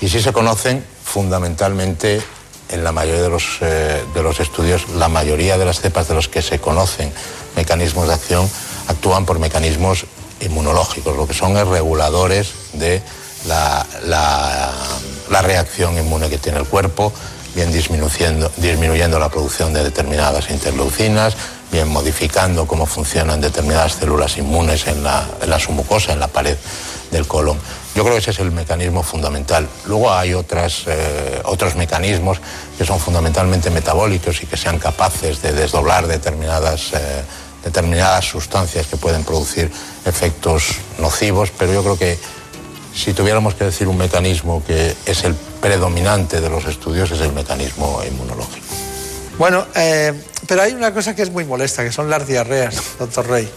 Y 0.00 0.08
si 0.08 0.20
se 0.20 0.32
conocen 0.32 0.84
fundamentalmente 1.04 2.22
en 2.68 2.84
la 2.84 2.92
mayoría 2.92 3.22
de 3.22 3.28
los, 3.28 3.58
eh, 3.60 4.04
de 4.14 4.22
los 4.22 4.38
estudios, 4.38 4.88
la 4.90 5.08
mayoría 5.08 5.58
de 5.58 5.64
las 5.64 5.80
cepas 5.80 6.08
de 6.08 6.14
los 6.14 6.28
que 6.28 6.40
se 6.40 6.60
conocen 6.60 7.12
mecanismos 7.56 8.06
de 8.06 8.14
acción 8.14 8.48
actúan 8.86 9.26
por 9.26 9.38
mecanismos 9.38 10.06
inmunológicos, 10.40 11.16
lo 11.16 11.26
que 11.26 11.34
son 11.34 11.54
reguladores 11.54 12.52
de 12.74 13.02
la, 13.46 13.84
la, 14.04 14.72
la 15.30 15.42
reacción 15.42 15.98
inmune 15.98 16.28
que 16.28 16.38
tiene 16.38 16.58
el 16.58 16.66
cuerpo, 16.66 17.12
bien 17.54 17.72
disminuyendo, 17.72 18.50
disminuyendo 18.56 19.18
la 19.18 19.28
producción 19.28 19.72
de 19.72 19.82
determinadas 19.82 20.50
interleucinas, 20.50 21.36
bien 21.70 21.88
modificando 21.88 22.66
cómo 22.66 22.86
funcionan 22.86 23.40
determinadas 23.40 23.94
células 23.94 24.36
inmunes 24.36 24.86
en 24.86 25.02
la, 25.02 25.26
en 25.40 25.50
la 25.50 25.58
su 25.58 25.72
mucosa, 25.72 26.12
en 26.12 26.20
la 26.20 26.28
pared 26.28 26.56
del 27.10 27.26
colon. 27.26 27.58
Yo 27.94 28.02
creo 28.02 28.14
que 28.14 28.20
ese 28.20 28.30
es 28.30 28.38
el 28.38 28.52
mecanismo 28.52 29.02
fundamental. 29.02 29.68
Luego 29.86 30.12
hay 30.12 30.34
otras, 30.34 30.84
eh, 30.86 31.40
otros 31.44 31.74
mecanismos 31.74 32.38
que 32.78 32.84
son 32.84 33.00
fundamentalmente 33.00 33.70
metabólicos 33.70 34.42
y 34.42 34.46
que 34.46 34.56
sean 34.56 34.78
capaces 34.78 35.42
de 35.42 35.52
desdoblar 35.52 36.06
determinadas, 36.06 36.92
eh, 36.92 37.22
determinadas 37.64 38.26
sustancias 38.26 38.86
que 38.86 38.96
pueden 38.96 39.24
producir 39.24 39.70
efectos 40.04 40.76
nocivos, 40.98 41.50
pero 41.56 41.72
yo 41.72 41.82
creo 41.82 41.98
que 41.98 42.18
si 42.94 43.12
tuviéramos 43.12 43.54
que 43.54 43.64
decir 43.64 43.88
un 43.88 43.98
mecanismo 43.98 44.62
que 44.64 44.96
es 45.06 45.24
el 45.24 45.34
predominante 45.34 46.40
de 46.40 46.48
los 46.48 46.64
estudios, 46.66 47.10
es 47.10 47.20
el 47.20 47.32
mecanismo 47.32 48.00
inmunológico. 48.08 48.66
Bueno, 49.38 49.66
eh, 49.74 50.12
pero 50.50 50.62
hay 50.62 50.72
una 50.72 50.92
cosa 50.92 51.14
que 51.14 51.22
es 51.22 51.30
muy 51.30 51.44
molesta, 51.44 51.84
que 51.84 51.92
son 51.92 52.10
las 52.10 52.26
diarreas, 52.26 52.74
doctor 52.98 53.24
Rey. 53.28 53.48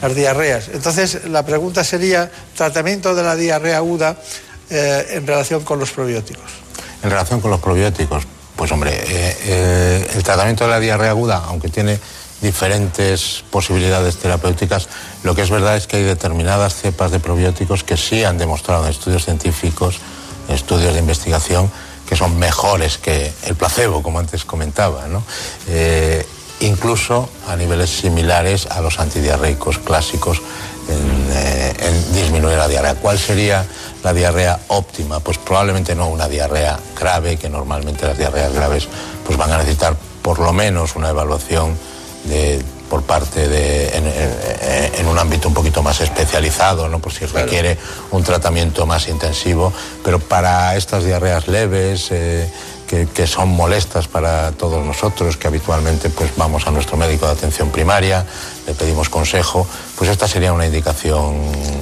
Las 0.00 0.14
diarreas. 0.14 0.68
Entonces, 0.72 1.26
la 1.26 1.44
pregunta 1.44 1.84
sería, 1.84 2.30
tratamiento 2.56 3.14
de 3.14 3.22
la 3.22 3.36
diarrea 3.36 3.76
aguda 3.76 4.16
eh, 4.70 5.08
en 5.10 5.26
relación 5.26 5.62
con 5.62 5.78
los 5.78 5.90
probióticos. 5.90 6.50
En 7.02 7.10
relación 7.10 7.42
con 7.42 7.50
los 7.50 7.60
probióticos, 7.60 8.24
pues 8.56 8.72
hombre, 8.72 8.94
eh, 8.94 9.36
eh, 9.44 10.10
el 10.14 10.22
tratamiento 10.22 10.64
de 10.64 10.70
la 10.70 10.80
diarrea 10.80 11.10
aguda, 11.10 11.44
aunque 11.48 11.68
tiene 11.68 12.00
diferentes 12.40 13.44
posibilidades 13.50 14.16
terapéuticas, 14.16 14.88
lo 15.24 15.34
que 15.34 15.42
es 15.42 15.50
verdad 15.50 15.76
es 15.76 15.86
que 15.86 15.98
hay 15.98 16.04
determinadas 16.04 16.76
cepas 16.76 17.10
de 17.10 17.20
probióticos 17.20 17.84
que 17.84 17.98
sí 17.98 18.24
han 18.24 18.38
demostrado 18.38 18.84
en 18.84 18.90
estudios 18.90 19.26
científicos, 19.26 19.98
en 20.48 20.54
estudios 20.54 20.94
de 20.94 21.00
investigación, 21.00 21.70
que 22.08 22.16
son 22.16 22.38
mejores 22.38 22.96
que 22.96 23.30
el 23.44 23.54
placebo, 23.54 24.02
como 24.02 24.18
antes 24.18 24.46
comentaba, 24.46 25.08
¿no? 25.08 25.22
Incluso 26.60 27.28
a 27.46 27.56
niveles 27.56 27.90
similares 27.90 28.66
a 28.66 28.80
los 28.80 28.98
antidiarreicos 28.98 29.78
clásicos 29.78 30.42
en, 30.88 31.28
eh, 31.32 31.74
en, 31.80 32.12
disminuir 32.12 32.56
la 32.56 32.68
diarrea. 32.68 32.94
¿Cuál 32.94 33.18
sería 33.18 33.64
la 34.02 34.12
diarrea 34.12 34.58
óptima? 34.68 35.20
Pues 35.20 35.38
probablemente 35.38 35.94
no 35.94 36.08
una 36.08 36.28
diarrea 36.28 36.78
grave, 36.98 37.36
que 37.36 37.48
normalmente 37.48 38.06
las 38.06 38.18
diarreas 38.18 38.52
graves 38.52 38.88
pues 39.24 39.38
van 39.38 39.52
a 39.52 39.58
necesitar 39.58 39.96
por 40.22 40.38
lo 40.38 40.52
menos 40.52 40.96
una 40.96 41.10
evaluación 41.10 41.76
de, 42.24 42.62
por 42.88 43.02
parte 43.02 43.48
de 43.48 43.88
en, 43.88 44.06
en, 44.06 44.94
en, 44.98 45.06
un 45.06 45.18
ámbito 45.18 45.48
un 45.48 45.54
poquito 45.54 45.82
más 45.82 46.00
especializado, 46.00 46.88
¿no? 46.88 46.98
por 46.98 47.12
si 47.12 47.26
claro. 47.26 47.46
requiere 47.46 47.78
un 48.10 48.22
tratamiento 48.22 48.86
más 48.86 49.08
intensivo, 49.08 49.72
pero 50.02 50.18
para 50.18 50.76
estas 50.76 51.04
diarreas 51.04 51.48
leves 51.48 52.08
eh, 52.10 52.50
que, 52.88 53.06
que, 53.06 53.26
son 53.26 53.50
molestas 53.50 54.08
para 54.08 54.50
todos 54.52 54.84
nosotros, 54.84 55.36
que 55.36 55.46
habitualmente 55.46 56.10
pues 56.10 56.30
vamos 56.36 56.66
a 56.66 56.70
nuestro 56.70 56.96
médico 56.96 57.26
de 57.26 57.32
atención 57.32 57.70
primaria, 57.70 58.24
le 58.66 58.74
pedimos 58.74 59.08
consejo, 59.08 59.66
pues 59.96 60.10
esta 60.10 60.26
sería 60.26 60.52
una 60.52 60.66
indicación 60.66 61.36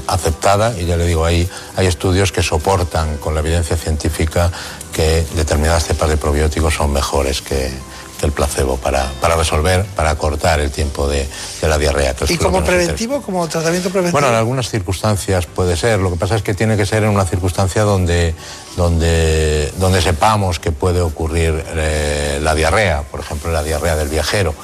aceptada 0.06 0.74
y 0.78 0.84
ya 0.84 0.96
le 0.96 1.06
digo, 1.06 1.24
ahí 1.24 1.48
hay 1.76 1.86
estudios 1.86 2.32
que 2.32 2.42
soportan 2.42 3.16
con 3.18 3.34
la 3.34 3.40
evidencia 3.40 3.76
científica 3.76 4.50
que 4.92 5.24
determinadas 5.34 5.84
cepas 5.84 6.08
de 6.08 6.16
probióticos 6.16 6.74
son 6.74 6.92
mejores 6.92 7.40
que, 7.40 7.70
que 8.18 8.26
el 8.26 8.32
placebo 8.32 8.76
para, 8.76 9.10
para, 9.20 9.36
resolver, 9.36 9.84
para 9.94 10.14
cortar 10.16 10.60
el 10.60 10.70
tiempo 10.70 11.08
de, 11.08 11.28
de 11.60 11.68
la 11.68 11.78
diarrea. 11.78 12.14
Que 12.14 12.32
¿Y 12.32 12.38
como 12.38 12.64
preventivo, 12.64 13.22
como 13.22 13.46
tratamiento 13.48 13.90
preventivo? 13.90 14.12
Bueno, 14.18 14.28
en 14.28 14.34
algunas 14.34 14.70
circunstancias 14.70 15.46
puede 15.46 15.76
ser. 15.76 16.00
Lo 16.00 16.10
que 16.10 16.16
pasa 16.16 16.36
es 16.36 16.42
que 16.42 16.54
tiene 16.54 16.76
que 16.76 16.86
ser 16.86 17.04
en 17.04 17.10
una 17.10 17.24
circunstancia 17.24 17.82
donde, 17.82 18.34
donde, 18.76 19.72
donde 19.78 20.02
sepamos 20.02 20.60
que 20.60 20.70
puede 20.70 21.00
ocurrir 21.00 21.64
eh, 21.74 22.38
la 22.42 22.54
diarrea, 22.54 23.02
por 23.02 23.20
ejemplo 23.20 23.50
la 23.50 23.62
diarrea 23.62 23.96
del 23.96 24.08
viajero. 24.08 24.54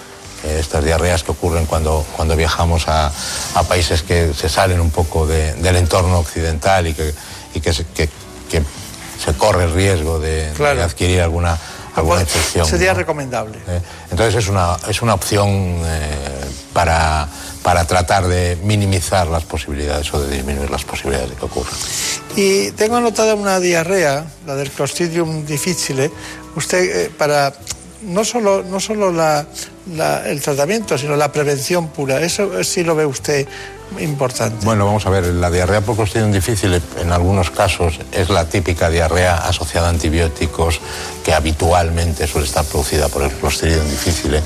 Eh, 0.45 0.59
estas 0.61 0.85
diarreas 0.85 1.23
que 1.23 1.31
ocurren 1.31 1.67
cuando, 1.67 2.05
cuando 2.17 2.37
viajamos 2.37 2.85
a, 2.89 3.11
países 3.69 4.03
que 4.03 4.35
se 4.35 4.49
salen 4.49 4.81
un 4.81 4.91
poco 4.91 5.27
del 5.27 5.77
entorno 5.77 6.19
occidental 6.19 6.87
y 6.87 6.95
que, 6.95 7.15
y 7.55 7.61
que, 7.61 7.73
se, 7.73 7.87
que, 7.87 8.09
se 9.25 9.35
corre 9.35 9.65
el 9.65 9.73
riesgo 9.73 10.19
de, 10.19 10.53
adquirir 10.83 11.23
alguna, 11.23 11.57
alguna 11.95 12.21
infección. 12.21 12.67
Sería 12.67 12.93
recomendable. 12.93 13.59
Eh, 13.67 13.81
entonces 14.11 14.35
es 14.35 14.49
una, 14.49 14.77
es 14.89 15.01
una 15.01 15.15
opción 15.15 15.79
para, 16.73 17.29
para 17.63 17.87
tratar 17.87 18.27
de 18.27 18.59
minimizar 18.65 19.29
las 19.29 19.45
posibilidades 19.45 20.13
o 20.15 20.21
de 20.21 20.37
disminuir 20.37 20.71
las 20.71 20.85
posibilidades 20.85 21.31
de 21.31 21.37
que 21.37 21.45
ocurra. 21.45 21.71
Y 22.37 22.71
tengo 22.73 22.97
anotada 22.97 23.35
una 23.35 23.61
diarrea, 23.61 24.27
la 24.47 24.57
del 24.57 24.71
Clostridium 24.71 25.45
difficile. 25.47 26.11
Usted, 26.57 27.07
eh, 27.07 27.11
para 27.17 27.53
no 28.05 28.25
solo, 28.25 28.63
no 28.63 28.81
solo 28.81 29.11
el 29.11 30.41
tratamiento, 30.41 30.99
sino 30.99 31.17
la 31.17 31.33
prevención 31.33 31.89
pura, 31.89 32.21
eso 32.21 32.63
sí 32.65 32.85
lo 32.85 32.95
ve 32.95 33.07
usted 33.07 33.47
importante. 34.01 34.65
Bueno, 34.65 34.87
vamos 34.87 35.05
a 35.07 35.11
ver, 35.11 35.27
la 35.27 35.51
diarrea 35.51 35.83
por 35.83 35.97
Clostridium 35.97 36.33
difficile 36.33 36.81
en 36.99 37.13
algunos 37.13 37.51
casos 37.51 37.99
es 38.13 38.31
la 38.31 38.47
típica 38.47 38.89
diarrea 38.89 39.37
asociada 39.37 39.89
a 39.89 39.91
antibióticos 39.91 40.81
que 41.25 41.35
habitualmente 41.35 42.27
suele 42.27 42.47
estar 42.47 42.65
producida 42.65 43.09
por 43.09 43.23
el 43.23 43.31
Clostridium 43.31 43.87
difficile. 43.89 44.43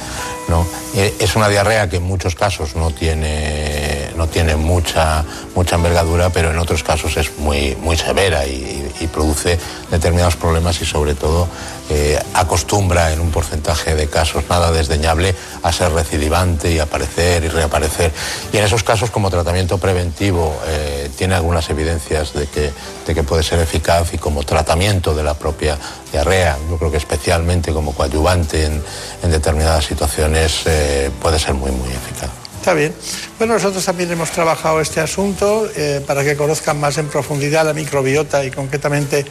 ¿no? 0.48 0.66
Eh, 0.94 1.14
es 1.18 1.36
una 1.36 1.48
diarrea 1.48 1.88
que 1.88 1.96
en 1.96 2.04
muchos 2.04 2.34
casos 2.34 2.76
no 2.76 2.90
tiene 2.90 3.96
no 4.16 4.26
tiene 4.28 4.56
mucha, 4.56 5.24
mucha 5.54 5.76
envergadura, 5.76 6.30
pero 6.30 6.50
en 6.50 6.58
otros 6.58 6.82
casos 6.82 7.16
es 7.16 7.38
muy, 7.38 7.76
muy 7.76 7.96
severa 7.96 8.46
y, 8.46 8.74
produce 9.12 9.56
determinados 9.90 10.34
problemas 10.34 10.82
y 10.82 10.84
sobre 10.84 11.14
todo 11.14 11.48
eh, 11.88 12.18
acostumbra 12.34 13.12
en 13.12 13.20
un 13.20 13.30
porcentaje 13.30 13.94
de 13.94 14.08
casos 14.08 14.44
nada 14.48 14.72
desdeñable 14.72 15.34
a 15.62 15.72
ser 15.72 15.92
recidivante 15.92 16.72
y 16.72 16.78
aparecer 16.78 17.44
y 17.44 17.48
reaparecer. 17.48 18.12
Y 18.52 18.56
en 18.56 18.64
esos 18.64 18.82
casos 18.82 19.10
como 19.10 19.30
tratamiento 19.30 19.78
preventivo 19.78 20.56
eh, 20.66 21.10
tiene 21.16 21.34
algunas 21.34 21.68
evidencias 21.70 22.32
de 22.32 22.46
que, 22.46 22.72
de 23.06 23.14
que 23.14 23.22
puede 23.22 23.42
ser 23.42 23.60
eficaz 23.60 24.12
y 24.12 24.18
como 24.18 24.42
tratamiento 24.42 25.14
de 25.14 25.22
la 25.22 25.34
propia 25.34 25.78
diarrea, 26.12 26.56
yo 26.68 26.78
creo 26.78 26.90
que 26.90 26.96
especialmente 26.96 27.72
como 27.72 27.92
coadyuvante 27.92 28.64
en, 28.64 28.82
determinadas 29.30 29.84
situaciones 29.84 30.62
eh, 30.66 31.10
puede 31.20 31.38
ser 31.38 31.54
muy, 31.54 31.70
muy 31.70 31.88
eficaz. 31.88 32.45
Está 32.66 32.74
bien. 32.74 32.92
Bueno, 33.38 33.54
nosotros 33.54 33.84
también 33.84 34.10
hemos 34.10 34.32
trabajado 34.32 34.80
este 34.80 34.98
asunto 34.98 35.70
eh, 35.76 36.02
para 36.04 36.24
que 36.24 36.36
conozcan 36.36 36.80
más 36.80 36.98
en 36.98 37.06
profundidad 37.06 37.64
la 37.64 37.72
microbiota 37.72 38.44
y 38.44 38.50
concretamente 38.50 39.24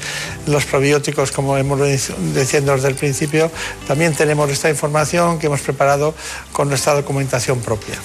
los 0.48 0.64
probióticos, 0.64 1.34
como 1.34 1.58
hemos 1.58 1.78
diciendo 2.34 2.72
desde 2.72 2.88
el 2.88 2.96
principio. 2.96 3.52
También 3.90 4.14
tenemos 4.14 4.50
esta 4.50 4.70
información 4.70 5.38
que 5.38 5.48
hemos 5.48 5.60
preparado 5.60 6.16
con 6.54 6.70
nuestra 6.70 6.94
documentación 6.94 7.60
propia. 7.60 7.96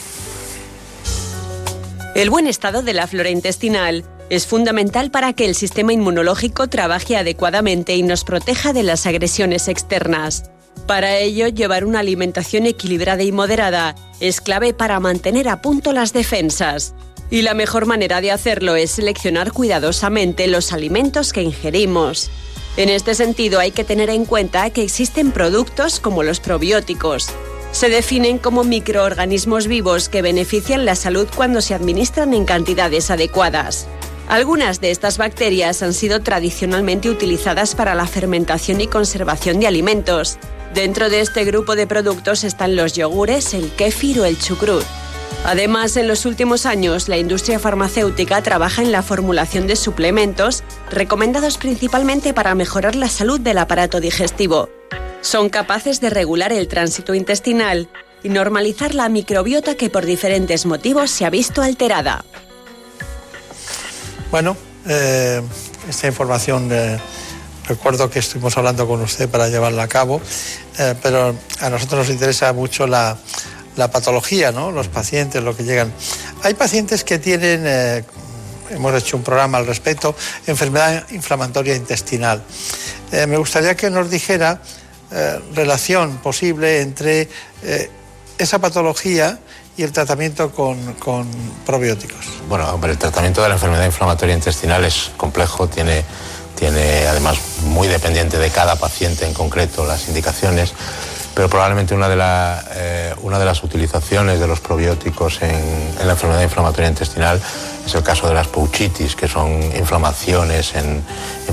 El 2.16 2.28
buen 2.28 2.48
estado 2.48 2.82
de 2.82 2.92
la 2.92 3.06
flora 3.06 3.30
intestinal 3.30 4.04
es 4.30 4.48
fundamental 4.48 5.12
para 5.12 5.32
que 5.32 5.44
el 5.44 5.54
sistema 5.54 5.92
inmunológico 5.92 6.66
trabaje 6.66 7.16
adecuadamente 7.16 7.94
y 7.94 8.02
nos 8.02 8.24
proteja 8.24 8.72
de 8.72 8.82
las 8.82 9.06
agresiones 9.06 9.68
externas. 9.68 10.50
Para 10.86 11.18
ello, 11.18 11.48
llevar 11.48 11.84
una 11.84 12.00
alimentación 12.00 12.66
equilibrada 12.66 13.22
y 13.22 13.32
moderada 13.32 13.94
es 14.18 14.40
clave 14.40 14.74
para 14.74 15.00
mantener 15.00 15.48
a 15.48 15.62
punto 15.62 15.92
las 15.92 16.12
defensas. 16.12 16.94
Y 17.30 17.42
la 17.42 17.54
mejor 17.54 17.86
manera 17.86 18.20
de 18.20 18.32
hacerlo 18.32 18.74
es 18.74 18.90
seleccionar 18.90 19.52
cuidadosamente 19.52 20.48
los 20.48 20.72
alimentos 20.72 21.32
que 21.32 21.42
ingerimos. 21.42 22.30
En 22.76 22.88
este 22.88 23.14
sentido 23.14 23.60
hay 23.60 23.70
que 23.70 23.84
tener 23.84 24.10
en 24.10 24.24
cuenta 24.24 24.70
que 24.70 24.82
existen 24.82 25.32
productos 25.32 26.00
como 26.00 26.22
los 26.22 26.40
probióticos. 26.40 27.28
Se 27.72 27.88
definen 27.88 28.38
como 28.38 28.64
microorganismos 28.64 29.66
vivos 29.66 30.08
que 30.08 30.22
benefician 30.22 30.84
la 30.84 30.96
salud 30.96 31.28
cuando 31.34 31.60
se 31.60 31.74
administran 31.74 32.34
en 32.34 32.44
cantidades 32.44 33.10
adecuadas. 33.10 33.86
Algunas 34.28 34.80
de 34.80 34.90
estas 34.90 35.18
bacterias 35.18 35.82
han 35.82 35.92
sido 35.92 36.20
tradicionalmente 36.20 37.10
utilizadas 37.10 37.74
para 37.74 37.94
la 37.94 38.06
fermentación 38.06 38.80
y 38.80 38.86
conservación 38.86 39.58
de 39.60 39.66
alimentos, 39.66 40.38
Dentro 40.74 41.10
de 41.10 41.20
este 41.20 41.44
grupo 41.44 41.74
de 41.74 41.88
productos 41.88 42.44
están 42.44 42.76
los 42.76 42.92
yogures, 42.92 43.54
el 43.54 43.72
kéfir 43.72 44.20
o 44.20 44.24
el 44.24 44.38
chucrut. 44.38 44.84
Además, 45.44 45.96
en 45.96 46.06
los 46.06 46.26
últimos 46.26 46.64
años, 46.64 47.08
la 47.08 47.18
industria 47.18 47.58
farmacéutica 47.58 48.40
trabaja 48.42 48.82
en 48.82 48.92
la 48.92 49.02
formulación 49.02 49.66
de 49.66 49.74
suplementos 49.74 50.62
recomendados 50.90 51.58
principalmente 51.58 52.32
para 52.34 52.54
mejorar 52.54 52.94
la 52.94 53.08
salud 53.08 53.40
del 53.40 53.58
aparato 53.58 54.00
digestivo. 54.00 54.68
Son 55.22 55.50
capaces 55.50 56.00
de 56.00 56.10
regular 56.10 56.52
el 56.52 56.66
tránsito 56.66 57.14
intestinal 57.14 57.88
y 58.22 58.28
normalizar 58.30 58.94
la 58.94 59.08
microbiota 59.08 59.74
que 59.74 59.90
por 59.90 60.06
diferentes 60.06 60.66
motivos 60.66 61.10
se 61.10 61.24
ha 61.24 61.30
visto 61.30 61.62
alterada. 61.62 62.24
Bueno, 64.30 64.56
eh, 64.86 65.42
esta 65.88 66.06
información... 66.06 66.68
Eh, 66.72 66.98
recuerdo 67.68 68.10
que 68.10 68.18
estuvimos 68.18 68.56
hablando 68.58 68.88
con 68.88 69.00
usted 69.00 69.28
para 69.28 69.48
llevarla 69.48 69.84
a 69.84 69.88
cabo, 69.88 70.20
eh, 70.76 70.96
pero 71.00 71.36
a 71.60 71.70
nosotros 71.70 72.00
nos 72.00 72.10
interesa 72.10 72.52
mucho 72.52 72.84
la, 72.88 73.16
patología, 73.92 74.50
¿no? 74.50 74.72
los 74.72 74.88
pacientes, 74.88 75.40
lo 75.40 75.56
que 75.56 75.62
llegan. 75.62 75.92
Hay 76.42 76.54
pacientes 76.54 77.04
que 77.04 77.20
tienen, 77.20 78.04
hemos 78.70 78.94
hecho 78.94 79.16
un 79.16 79.22
programa 79.22 79.58
al 79.58 79.66
respecto, 79.66 80.16
enfermedad 80.48 81.06
inflamatoria 81.12 81.76
intestinal. 81.76 82.42
Me 83.12 83.36
gustaría 83.36 83.76
que 83.76 83.88
nos 83.88 84.10
dijera 84.10 84.60
relación 85.54 86.18
posible 86.18 86.82
entre 86.82 87.28
esa 88.38 88.58
patología 88.60 89.38
y 89.76 89.82
el 89.82 89.92
tratamiento 89.92 90.52
con, 90.52 90.94
con, 90.94 91.28
probióticos. 91.66 92.26
Bueno, 92.48 92.78
el 92.82 92.98
tratamiento 92.98 93.42
de 93.42 93.48
la 93.48 93.54
enfermedad 93.54 93.86
inflamatoria 93.86 94.34
intestinal 94.34 94.84
es 94.84 95.10
complejo, 95.16 95.68
tiene 95.68 96.04
tiene 96.60 97.06
además 97.06 97.38
muy 97.64 97.88
dependiente 97.88 98.36
de 98.36 98.50
cada 98.50 98.76
paciente 98.76 99.26
en 99.26 99.32
concreto 99.32 99.86
las 99.86 100.08
indicaciones, 100.08 100.74
pero 101.34 101.48
probablemente 101.48 101.94
una 101.94 102.06
de, 102.06 102.18
eh, 102.74 103.14
una 103.22 103.38
de 103.38 103.46
las 103.46 103.64
utilizaciones 103.64 104.38
de 104.38 104.46
los 104.46 104.60
probióticos 104.60 105.40
en, 105.40 105.58
la 106.04 106.12
enfermedad 106.12 106.42
inflamatoria 106.42 106.90
intestinal 106.90 107.40
es 107.86 107.94
el 107.94 108.02
caso 108.02 108.28
de 108.28 108.34
las 108.34 108.46
pouchitis, 108.48 109.16
que 109.16 109.26
son 109.26 109.62
inflamaciones 109.74 110.74
en, 110.74 111.02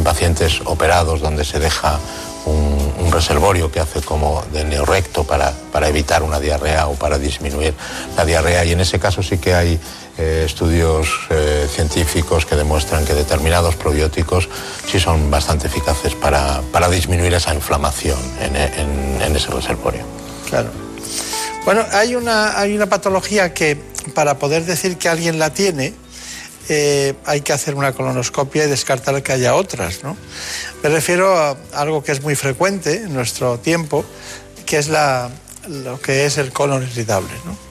pacientes 0.04 0.62
operados 0.66 1.22
donde 1.22 1.44
se 1.44 1.60
deja 1.60 2.00
un, 2.46 2.77
un, 3.08 3.12
reservorio 3.12 3.72
que 3.72 3.80
hace 3.80 4.02
como 4.02 4.44
de 4.52 4.64
neorrecto 4.64 5.24
para, 5.24 5.52
para 5.72 5.88
evitar 5.88 6.24
una 6.24 6.40
diarrea 6.40 6.88
o 6.88 6.96
para 6.96 7.18
disminuir 7.18 7.74
la 8.16 8.26
diarrea 8.26 8.66
y 8.66 8.74
en 8.74 8.82
ese 8.82 9.00
caso 9.00 9.24
sí 9.24 9.38
que 9.38 9.54
hay 9.54 9.80
eh, 10.18 10.44
estudios 10.46 11.08
eh, 11.30 11.68
científicos 11.70 12.46
que 12.46 12.56
demuestran 12.56 13.06
que 13.06 13.14
determinados 13.14 13.76
probióticos 13.76 14.50
sí 14.90 15.00
son 15.00 15.30
bastante 15.30 15.68
eficaces 15.68 16.16
para, 16.16 16.62
disminuir 16.90 17.34
esa 17.34 17.54
inflamación 17.54 18.18
en, 18.42 19.36
ese 19.36 19.52
reservorio. 19.52 20.02
Claro. 20.50 20.70
Bueno, 21.66 21.86
hay 21.92 22.16
una, 22.16 22.58
hay 22.60 22.76
una 22.76 22.88
patología 22.88 23.54
que 23.54 23.78
para 24.16 24.40
poder 24.40 24.66
decir 24.66 24.98
que 24.98 25.10
alguien 25.10 25.38
la 25.38 25.52
tiene, 25.52 25.94
eh, 26.70 27.14
hay 27.26 27.42
que 27.42 27.54
hacer 27.54 27.76
una 27.76 27.94
colonoscopia 27.94 28.66
y 28.66 28.70
descartar 28.70 29.22
que 29.24 29.32
haya 29.32 29.56
otras. 29.56 30.04
¿no? 30.04 30.18
Me 30.84 30.90
refiero 30.90 31.38
a 31.38 31.58
algo 31.74 32.04
que 32.04 32.12
es 32.12 32.22
muy 32.22 32.36
frecuente 32.36 33.04
en 33.04 33.14
nuestro 33.14 33.60
tiempo, 33.60 34.06
que 34.66 34.78
es 34.78 34.90
la, 34.90 35.30
lo 35.68 36.00
que 36.00 36.26
es 36.26 36.38
el 36.38 36.52
colon 36.52 36.84
irritable. 36.84 37.34
¿no? 37.46 37.68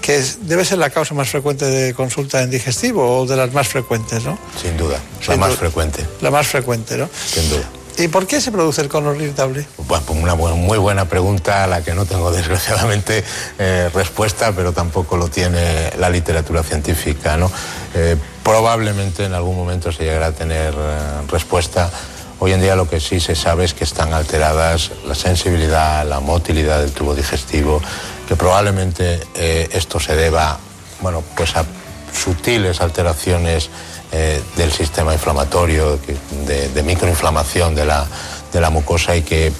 que 0.00 0.24
debe 0.42 0.64
ser 0.64 0.78
la 0.78 0.90
causa 0.90 1.14
más 1.14 1.28
frecuente 1.28 1.66
de 1.66 1.94
consulta 1.94 2.42
en 2.42 2.50
digestivo 2.50 3.20
o 3.20 3.26
de 3.26 3.36
las 3.36 3.52
más 3.52 3.68
frecuentes, 3.68 4.24
¿no? 4.24 4.38
Sin 4.60 4.76
duda, 4.76 4.98
la 5.28 5.36
más 5.36 5.54
frecuente. 5.54 6.06
La 6.20 6.30
más 6.30 6.46
frecuente, 6.46 6.96
¿no? 6.96 7.08
Sin 7.26 7.48
duda. 7.50 7.68
¿Y 7.98 8.08
por 8.08 8.26
qué 8.26 8.40
se 8.40 8.50
produce 8.50 8.80
el 8.80 8.88
colon 8.88 9.16
irritable? 9.16 9.66
Bueno, 9.76 10.04
pues 10.06 10.18
una 10.20 10.34
muy 10.34 10.78
buena 10.78 11.06
pregunta 11.06 11.64
a 11.64 11.66
la 11.66 11.82
que 11.82 11.94
no 11.94 12.06
tengo 12.06 12.30
desgraciadamente 12.32 13.24
eh, 13.58 13.90
respuesta, 13.92 14.52
pero 14.52 14.72
tampoco 14.72 15.16
lo 15.16 15.28
tiene 15.28 15.90
la 15.98 16.08
literatura 16.08 16.62
científica, 16.62 17.36
¿no? 17.36 17.50
Eh, 17.94 18.16
probablemente 18.42 19.24
en 19.24 19.34
algún 19.34 19.56
momento 19.56 19.92
se 19.92 20.04
llegará 20.04 20.26
a 20.26 20.32
tener 20.32 20.74
eh, 20.74 20.98
respuesta. 21.28 21.90
Hoy 22.38 22.52
en 22.52 22.60
día 22.60 22.74
lo 22.74 22.88
que 22.88 23.00
sí 23.00 23.20
se 23.20 23.34
sabe 23.34 23.64
es 23.64 23.74
que 23.74 23.84
están 23.84 24.14
alteradas 24.14 24.92
la 25.06 25.14
sensibilidad, 25.14 26.06
la 26.06 26.20
motilidad 26.20 26.80
del 26.80 26.92
tubo 26.92 27.14
digestivo, 27.14 27.82
que 28.26 28.34
probablemente 28.34 29.20
esto 29.34 30.00
se 30.00 30.16
deba 30.16 30.58
bueno, 31.00 31.22
pues 31.36 31.56
a 31.56 31.64
sutiles 32.12 32.80
alteraciones 32.80 33.70
eh, 34.12 34.42
del 34.56 34.72
sistema 34.72 35.12
inflamatorio, 35.12 35.98
de, 36.46 36.82
microinflamación 36.82 37.74
de 37.74 37.84
la, 37.84 38.06
de 38.52 38.60
la 38.60 38.70
mucosa 38.70 39.14
y 39.14 39.22
que 39.22 39.52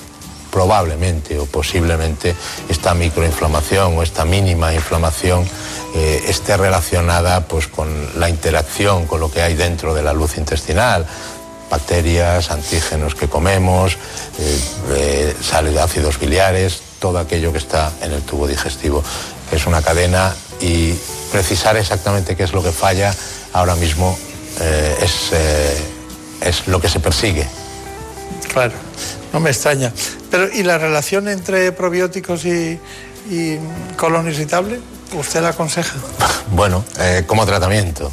probablemente 0.51 1.39
o 1.39 1.47
posiblemente 1.47 2.35
esta 2.69 2.93
microinflamación 2.93 3.97
o 3.97 4.03
esta 4.03 4.25
mínima 4.25 4.75
inflamación 4.75 5.47
eh, 5.95 6.25
esté 6.27 6.57
relacionada 6.57 7.47
pues, 7.47 7.69
con 7.69 7.89
la 8.19 8.29
interacción 8.29 9.07
con 9.07 9.21
lo 9.21 9.31
que 9.31 9.43
hay 9.43 9.55
dentro 9.55 9.95
de 9.95 10.03
la 10.03 10.13
luz 10.13 10.37
intestinal, 10.37 11.07
bacterias, 11.71 12.51
antígenos 12.51 13.15
que 13.15 13.29
comemos, 13.29 13.97
eh, 14.91 15.35
sale 15.41 15.71
de 15.71 15.81
ácidos 15.81 16.19
biliares, 16.19 16.83
todo 16.99 17.19
aquello 17.19 17.53
que 17.53 17.59
está 17.59 17.93
en 18.03 18.13
el 18.13 18.23
tubo 18.23 18.47
digestivo. 18.47 19.03
Es 19.53 19.67
una 19.67 19.81
cadena 19.81 20.35
y 20.61 20.93
precisar 21.31 21.77
exactamente 21.77 22.37
qué 22.37 22.43
es 22.43 22.53
lo 22.53 22.63
que 22.63 22.73
falla 22.73 23.15
ahora 23.53 23.77
mismo 23.77 24.19
es, 24.59 25.33
es 26.41 26.67
lo 26.67 26.81
que 26.81 26.89
se 26.89 27.01
persigue. 27.01 27.47
Claro, 28.53 28.75
no 29.33 29.41
me 29.41 29.51
extraña. 29.51 29.93
Pero, 30.31 30.49
¿y 30.53 30.63
la 30.63 30.79
relación 30.79 31.29
entre 31.29 31.73
probióticos 31.73 32.45
y, 32.45 32.81
y 33.31 33.59
colon 33.97 34.29
irritable? 34.29 34.81
¿Usted 35.13 35.43
la 35.43 35.51
aconseja? 35.51 35.97
Bueno, 36.53 36.85
eh, 36.99 37.23
como 37.29 37.47
tratamiento. 37.47 38.11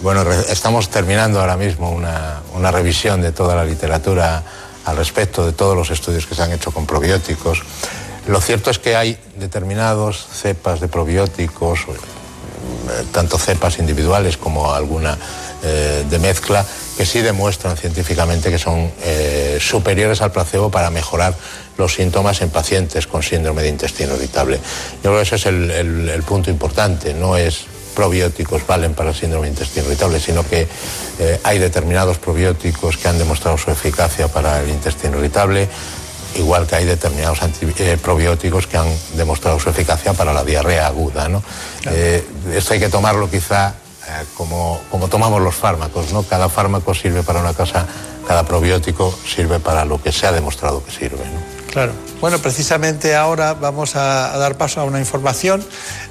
Bueno, 0.00 0.22
estamos 0.32 0.88
terminando 0.88 1.40
ahora 1.40 1.58
mismo 1.58 1.90
una, 1.90 2.40
una, 2.54 2.70
revisión 2.70 3.20
de 3.20 3.32
toda 3.32 3.54
la 3.54 3.66
literatura 3.66 4.42
al 4.86 4.96
respecto, 4.96 5.44
de 5.44 5.52
todos 5.52 5.76
los 5.76 5.90
estudios 5.90 6.26
que 6.26 6.34
se 6.34 6.42
han 6.42 6.52
hecho 6.52 6.70
con 6.70 6.86
probióticos. 6.86 7.62
Lo 8.28 8.40
cierto 8.40 8.70
es 8.70 8.78
que 8.78 8.96
hay 8.96 9.18
determinados 9.36 10.26
cepas 10.32 10.80
de 10.80 10.88
probióticos, 10.88 11.80
eh, 11.80 11.92
tanto 13.12 13.38
cepas 13.38 13.78
individuales 13.78 14.36
como 14.36 14.72
alguna 14.72 15.18
eh, 15.62 16.04
de 16.08 16.18
mezcla, 16.18 16.64
que 16.96 17.06
sí 17.06 17.22
demuestran 17.22 17.76
científicamente 17.76 18.50
que 18.50 18.58
son 18.58 18.92
eh, 19.02 19.58
superiores 19.60 20.20
al 20.20 20.30
placebo 20.30 20.70
para 20.70 20.90
mejorar 20.90 21.34
los 21.78 21.94
síntomas 21.94 22.40
en 22.42 22.50
pacientes 22.50 23.06
con 23.06 23.22
síndrome 23.22 23.62
de 23.62 23.70
intestino 23.70 24.14
irritable. 24.14 24.58
Yo 25.02 25.10
creo 25.10 25.16
que 25.16 25.22
ese 25.22 25.36
es 25.36 25.46
el, 25.46 26.22
punto 26.26 26.50
importante, 26.50 27.14
no 27.14 27.36
es 27.36 27.64
probióticos 27.94 28.66
valen 28.66 28.94
para 28.94 29.10
el 29.10 29.16
síndrome 29.16 29.46
de 29.46 29.52
intestino 29.54 29.86
irritable, 29.86 30.20
sino 30.20 30.46
que 30.46 30.68
eh, 31.18 31.40
hay 31.42 31.58
determinados 31.58 32.18
probióticos 32.18 32.98
que 32.98 33.08
han 33.08 33.18
demostrado 33.18 33.56
su 33.56 33.70
eficacia 33.70 34.28
para 34.28 34.60
el 34.60 34.68
intestino 34.68 35.18
irritable, 35.18 35.68
igual 36.38 36.66
que 36.66 36.76
hay 36.76 36.84
determinados 36.84 37.38
eh, 37.42 37.98
probióticos 38.02 38.66
que 38.66 38.76
han 38.76 38.88
demostrado 39.14 39.58
su 39.58 39.70
eficacia 39.70 40.12
para 40.12 40.32
la 40.32 40.44
diarrea 40.44 40.86
aguda. 40.86 41.28
esto 42.52 42.74
hay 42.74 42.80
que 42.80 42.88
tomarlo 42.88 43.30
quizá 43.30 43.74
eh, 44.08 44.24
como, 44.36 44.80
como 44.88 45.08
tomamos 45.08 45.42
los 45.42 45.56
fármacos, 45.56 46.12
¿no? 46.12 46.22
Cada 46.22 46.48
fármaco 46.48 46.94
sirve 46.94 47.24
para 47.24 47.40
una 47.40 47.54
cosa, 47.54 47.84
cada 48.26 48.44
probiótico 48.44 49.12
sirve 49.26 49.58
para 49.58 49.84
lo 49.84 50.00
que 50.00 50.12
se 50.12 50.28
ha 50.28 50.32
demostrado 50.32 50.84
que 50.84 50.92
sirve, 50.92 51.24
Claro. 51.72 51.92
Bueno, 52.20 52.38
precisamente 52.38 53.16
ahora 53.16 53.52
vamos 53.52 53.96
a, 53.96 54.38
dar 54.38 54.56
paso 54.56 54.80
a 54.80 54.84
una 54.84 55.00
información 55.00 55.62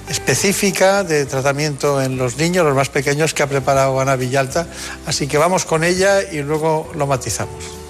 específica 0.10 1.04
de 1.04 1.26
tratamiento 1.26 2.02
en 2.02 2.18
los 2.18 2.38
niños, 2.38 2.66
los 2.66 2.76
más 2.76 2.90
pequeños, 2.90 3.34
que 3.34 3.42
ha 3.42 3.48
preparado 3.48 4.00
Ana 4.00 4.16
Villalta. 4.16 4.68
Así 5.08 5.26
que 5.26 5.38
vamos 5.38 5.66
con 5.66 5.84
ella 5.84 6.22
y 6.22 6.44
luego 6.44 6.92
lo 6.96 7.08
matizamos. 7.08 7.85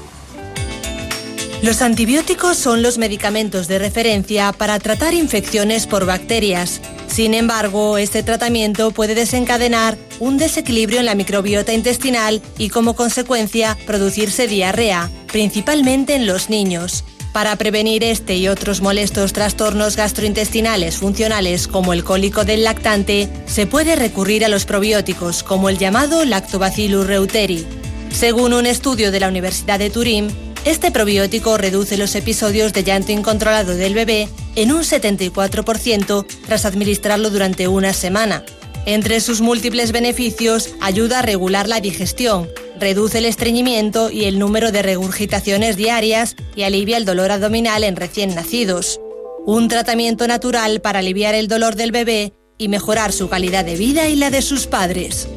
Los 1.62 1.82
antibióticos 1.82 2.58
son 2.58 2.82
los 2.84 2.98
medicamentos 2.98 3.68
de 3.68 3.80
referencia 3.80 4.52
para 4.52 4.78
tratar 4.80 5.14
infecciones 5.14 5.88
por 5.88 6.06
bacterias. 6.06 6.82
Sin 7.08 7.34
embargo, 7.34 7.98
este 7.98 8.24
tratamiento 8.24 8.92
puede 8.92 9.16
desencadenar 9.16 9.98
un 10.20 10.38
desequilibrio 10.38 11.00
en 11.00 11.06
la 11.06 11.16
microbiota 11.16 11.74
intestinal 11.74 12.42
y 12.58 12.70
como 12.70 12.96
consecuencia 12.96 13.78
producirse 13.88 14.48
diarrea, 14.48 15.10
principalmente 15.32 16.16
en 16.16 16.28
los 16.28 16.50
niños. 16.50 17.04
Para 17.32 17.56
prevenir 17.58 18.04
este 18.04 18.38
y 18.38 18.48
otros 18.48 18.82
molestos 18.82 19.34
trastornos 19.34 19.98
gastrointestinales 19.98 20.98
funcionales 20.98 21.68
como 21.68 21.92
el 21.94 22.04
cólico 22.04 22.46
del 22.46 22.64
lactante, 22.64 23.28
se 23.46 23.66
puede 23.66 23.96
recurrir 23.96 24.46
a 24.46 24.50
los 24.50 24.66
probióticos 24.66 25.44
como 25.44 25.70
el 25.70 25.78
llamado 25.78 26.24
Lactobacillus 26.24 27.08
reuteri. 27.08 27.66
Según 28.14 28.54
un 28.54 28.66
estudio 28.66 29.12
de 29.12 29.20
la 29.20 29.28
Universidad 29.28 29.80
de 29.80 29.90
Turín, 29.90 30.30
este 30.66 30.90
probiótico 30.90 31.58
reduce 31.58 31.96
los 31.96 32.16
episodios 32.16 32.74
de 32.74 32.84
llanto 32.84 33.12
incontrolado 33.12 33.76
del 33.76 33.94
bebé 33.94 34.28
en 34.56 34.72
un 34.72 34.82
74% 34.82 36.26
tras 36.48 36.66
administrarlo 36.66 37.30
durante 37.30 37.68
una 37.68 37.94
semana. 37.94 38.44
Entre 38.88 39.20
sus 39.22 39.42
múltiples 39.42 39.92
beneficios, 39.92 40.72
ayuda 40.82 41.20
a 41.20 41.22
regular 41.22 41.68
la 41.68 41.82
digestión, 41.82 42.50
reduce 42.80 43.20
el 43.20 43.26
estreñimiento 43.26 44.10
y 44.10 44.26
el 44.26 44.40
número 44.40 44.72
de 44.72 44.82
regurgitaciones 44.82 45.78
diarias 45.78 46.36
y 46.56 46.64
alivia 46.64 46.98
el 46.98 47.06
dolor 47.06 47.32
abdominal 47.32 47.84
en 47.84 47.96
recién 47.96 48.34
nacidos. 48.34 49.00
Un 49.46 49.68
tratamiento 49.68 50.28
natural 50.28 50.82
para 50.82 51.00
aliviar 51.00 51.36
el 51.36 51.48
dolor 51.48 51.76
del 51.76 51.92
bebé 51.92 52.34
y 52.58 52.70
mejorar 52.70 53.12
su 53.12 53.30
calidad 53.30 53.66
de 53.66 53.76
vida 53.76 54.08
y 54.08 54.16
la 54.16 54.32
de 54.32 54.42
sus 54.42 54.66
padres. 54.66 55.28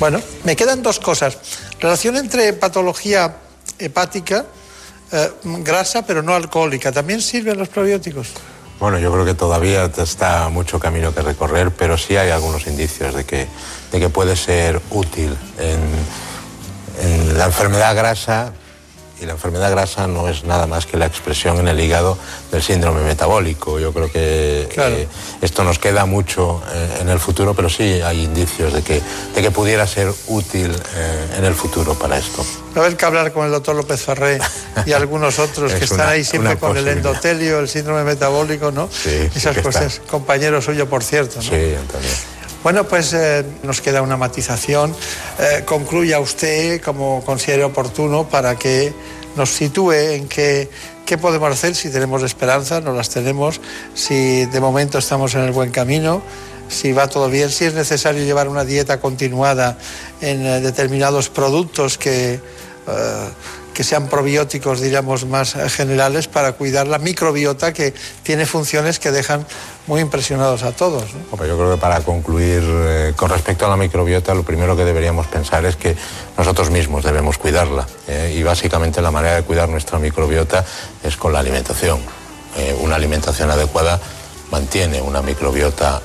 Bueno, 0.00 0.18
me 0.44 0.56
quedan 0.56 0.82
dos 0.82 0.98
cosas. 0.98 1.36
Relación 1.78 2.16
entre 2.16 2.54
patología 2.54 3.36
hepática, 3.78 4.46
eh, 5.12 5.30
grasa, 5.44 6.06
pero 6.06 6.22
no 6.22 6.34
alcohólica. 6.34 6.90
¿También 6.90 7.20
sirven 7.20 7.58
los 7.58 7.68
probióticos? 7.68 8.28
Bueno, 8.80 8.98
yo 8.98 9.12
creo 9.12 9.26
que 9.26 9.34
todavía 9.34 9.84
está 9.98 10.48
mucho 10.48 10.80
camino 10.80 11.14
que 11.14 11.20
recorrer, 11.20 11.70
pero 11.70 11.98
sí 11.98 12.16
hay 12.16 12.30
algunos 12.30 12.66
indicios 12.66 13.14
de 13.14 13.24
que, 13.24 13.46
de 13.92 14.00
que 14.00 14.08
puede 14.08 14.36
ser 14.36 14.80
útil 14.88 15.36
en, 15.58 15.80
en 17.02 17.36
la 17.36 17.44
enfermedad 17.44 17.94
grasa 17.94 18.54
y 19.20 19.26
la 19.26 19.32
enfermedad 19.32 19.70
grasa 19.70 20.06
no 20.06 20.28
es 20.28 20.44
nada 20.44 20.66
más 20.66 20.86
que 20.86 20.96
la 20.96 21.06
expresión 21.06 21.58
en 21.58 21.68
el 21.68 21.78
hígado 21.78 22.16
del 22.50 22.62
síndrome 22.62 23.02
metabólico. 23.02 23.78
Yo 23.78 23.92
creo 23.92 24.10
que 24.10 24.68
eh, 24.74 25.08
esto 25.42 25.62
nos 25.62 25.78
queda 25.78 26.06
mucho 26.06 26.62
eh, 26.72 26.98
en 27.00 27.08
el 27.08 27.18
futuro, 27.18 27.54
pero 27.54 27.68
sí 27.68 28.00
hay 28.02 28.24
indicios 28.24 28.72
de 28.72 28.82
que, 28.82 29.02
de 29.34 29.42
que 29.42 29.50
pudiera 29.50 29.86
ser 29.86 30.12
útil 30.28 30.74
eh, 30.94 31.34
en 31.38 31.44
el 31.44 31.54
futuro 31.54 31.94
para 31.94 32.18
esto. 32.18 32.44
A 32.74 32.78
haber 32.78 32.96
que 32.96 33.04
hablar 33.04 33.32
con 33.32 33.44
el 33.44 33.52
doctor 33.52 33.76
López 33.76 34.00
Ferré 34.00 34.38
y 34.86 34.92
algunos 34.92 35.38
otros 35.38 35.72
que 35.78 35.84
están 35.84 36.08
ahí 36.08 36.24
siempre 36.24 36.56
con 36.56 36.76
el 36.76 36.88
endotelio, 36.88 37.58
el 37.58 37.68
síndrome 37.68 38.04
metabólico, 38.04 38.72
¿no? 38.72 38.88
Sí. 38.90 39.28
Esas 39.34 39.58
cosas, 39.58 40.00
compañero 40.10 40.62
suyo, 40.62 40.88
por 40.88 41.04
cierto. 41.04 41.36
¿no? 41.36 41.42
Sí, 41.42 41.74
Antonio. 41.78 42.39
Bueno, 42.62 42.86
pues 42.86 43.16
nos 43.62 43.80
queda 43.80 44.02
una 44.02 44.16
matización. 44.18 44.94
concluya 45.64 46.20
usted 46.20 46.82
como 46.82 47.24
considere 47.24 47.64
oportuno 47.64 48.28
para 48.28 48.56
que 48.56 48.92
nos 49.36 49.50
sitúe 49.50 49.92
en 49.92 50.28
qué, 50.28 50.68
qué 51.06 51.18
podemos 51.18 51.50
hacer 51.50 51.74
si 51.74 51.90
tenemos 51.90 52.22
esperanza, 52.22 52.80
no 52.80 52.92
las 52.92 53.10
tenemos, 53.10 53.60
si 53.94 54.46
de 54.46 54.60
momento 54.60 54.98
estamos 54.98 55.34
en 55.34 55.40
el 55.40 55.52
buen 55.52 55.70
camino, 55.70 56.22
si 56.68 56.92
va 56.92 57.08
todo 57.08 57.28
bien, 57.28 57.50
si 57.50 57.64
es 57.64 57.74
necesario 57.74 58.24
llevar 58.24 58.48
una 58.48 58.64
dieta 58.64 59.00
continuada 59.00 59.76
en 60.20 60.46
eh, 60.46 60.60
determinados 60.60 61.28
productos 61.28 61.98
que... 61.98 62.40
Eh, 63.80 63.82
que 63.82 63.84
sean 63.84 64.08
probióticos, 64.08 64.80
diríamos, 64.80 65.24
más 65.24 65.54
generales 65.74 66.28
para 66.28 66.52
cuidar 66.52 66.86
la 66.86 66.98
microbiota 66.98 67.72
que 67.72 67.94
tiene 68.22 68.44
funciones 68.44 68.98
que 68.98 69.10
dejan 69.10 69.46
muy 69.86 70.02
impresionados 70.02 70.64
a 70.64 70.72
todos. 70.72 71.04
yo 71.12 71.38
creo 71.56 71.74
que 71.74 71.80
para 71.80 72.00
concluir, 72.02 72.62
eh, 72.62 73.14
con 73.16 73.30
respecto 73.30 73.64
a 73.64 73.70
la 73.70 73.78
microbiota, 73.78 74.34
lo 74.34 74.42
primero 74.42 74.76
que 74.76 74.84
deberíamos 74.84 75.28
pensar 75.28 75.64
es 75.64 75.76
que 75.76 75.96
nosotros 76.36 76.70
mismos 76.70 77.04
debemos 77.04 77.38
cuidarla. 77.38 77.86
Eh, 78.06 78.34
y 78.36 78.42
básicamente 78.42 79.00
la 79.00 79.10
manera 79.10 79.36
de 79.36 79.42
cuidar 79.44 79.70
nuestra 79.70 79.98
microbiota 79.98 80.62
es 81.02 81.16
con 81.16 81.32
la 81.32 81.38
alimentación. 81.38 82.00
Eh, 82.58 82.76
una 82.82 82.96
alimentación 82.96 83.50
adecuada 83.50 83.98
mantiene 84.50 85.00
una 85.00 85.22
microbiota 85.22 86.02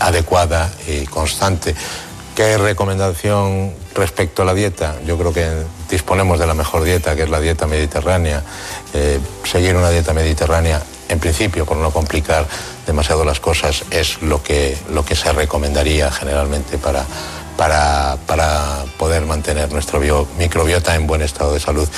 adecuada 0.00 0.72
y 0.88 1.04
constante. 1.04 1.74
¿Qué 2.34 2.58
recomendación 2.58 3.72
respecto 3.94 4.42
a 4.42 4.44
la 4.44 4.54
dieta? 4.54 4.96
Yo 5.06 5.16
creo 5.16 5.32
que 5.32 5.48
disponemos 5.88 6.40
de 6.40 6.48
la 6.48 6.54
mejor 6.54 6.82
dieta, 6.82 7.14
que 7.14 7.22
es 7.22 7.30
la 7.30 7.38
dieta 7.38 7.68
mediterránea. 7.68 8.42
Eh, 8.92 9.20
seguir 9.44 9.76
una 9.76 9.90
dieta 9.90 10.12
mediterránea, 10.12 10.82
en 11.08 11.20
principio, 11.20 11.64
por 11.64 11.76
no 11.76 11.92
complicar 11.92 12.44
demasiado 12.88 13.24
las 13.24 13.38
cosas, 13.38 13.84
es 13.92 14.20
lo 14.20 14.42
que, 14.42 14.76
lo 14.92 15.04
que 15.04 15.14
se 15.14 15.32
recomendaría 15.32 16.10
generalmente 16.10 16.76
para, 16.76 17.06
para, 17.56 18.16
para 18.26 18.84
poder 18.98 19.24
mantener 19.26 19.70
nuestro 19.72 20.00
microbiota 20.38 20.94
en 20.94 21.06
buen 21.06 21.22
estado 21.22 21.52
de 21.52 21.60
salud. 21.60 21.88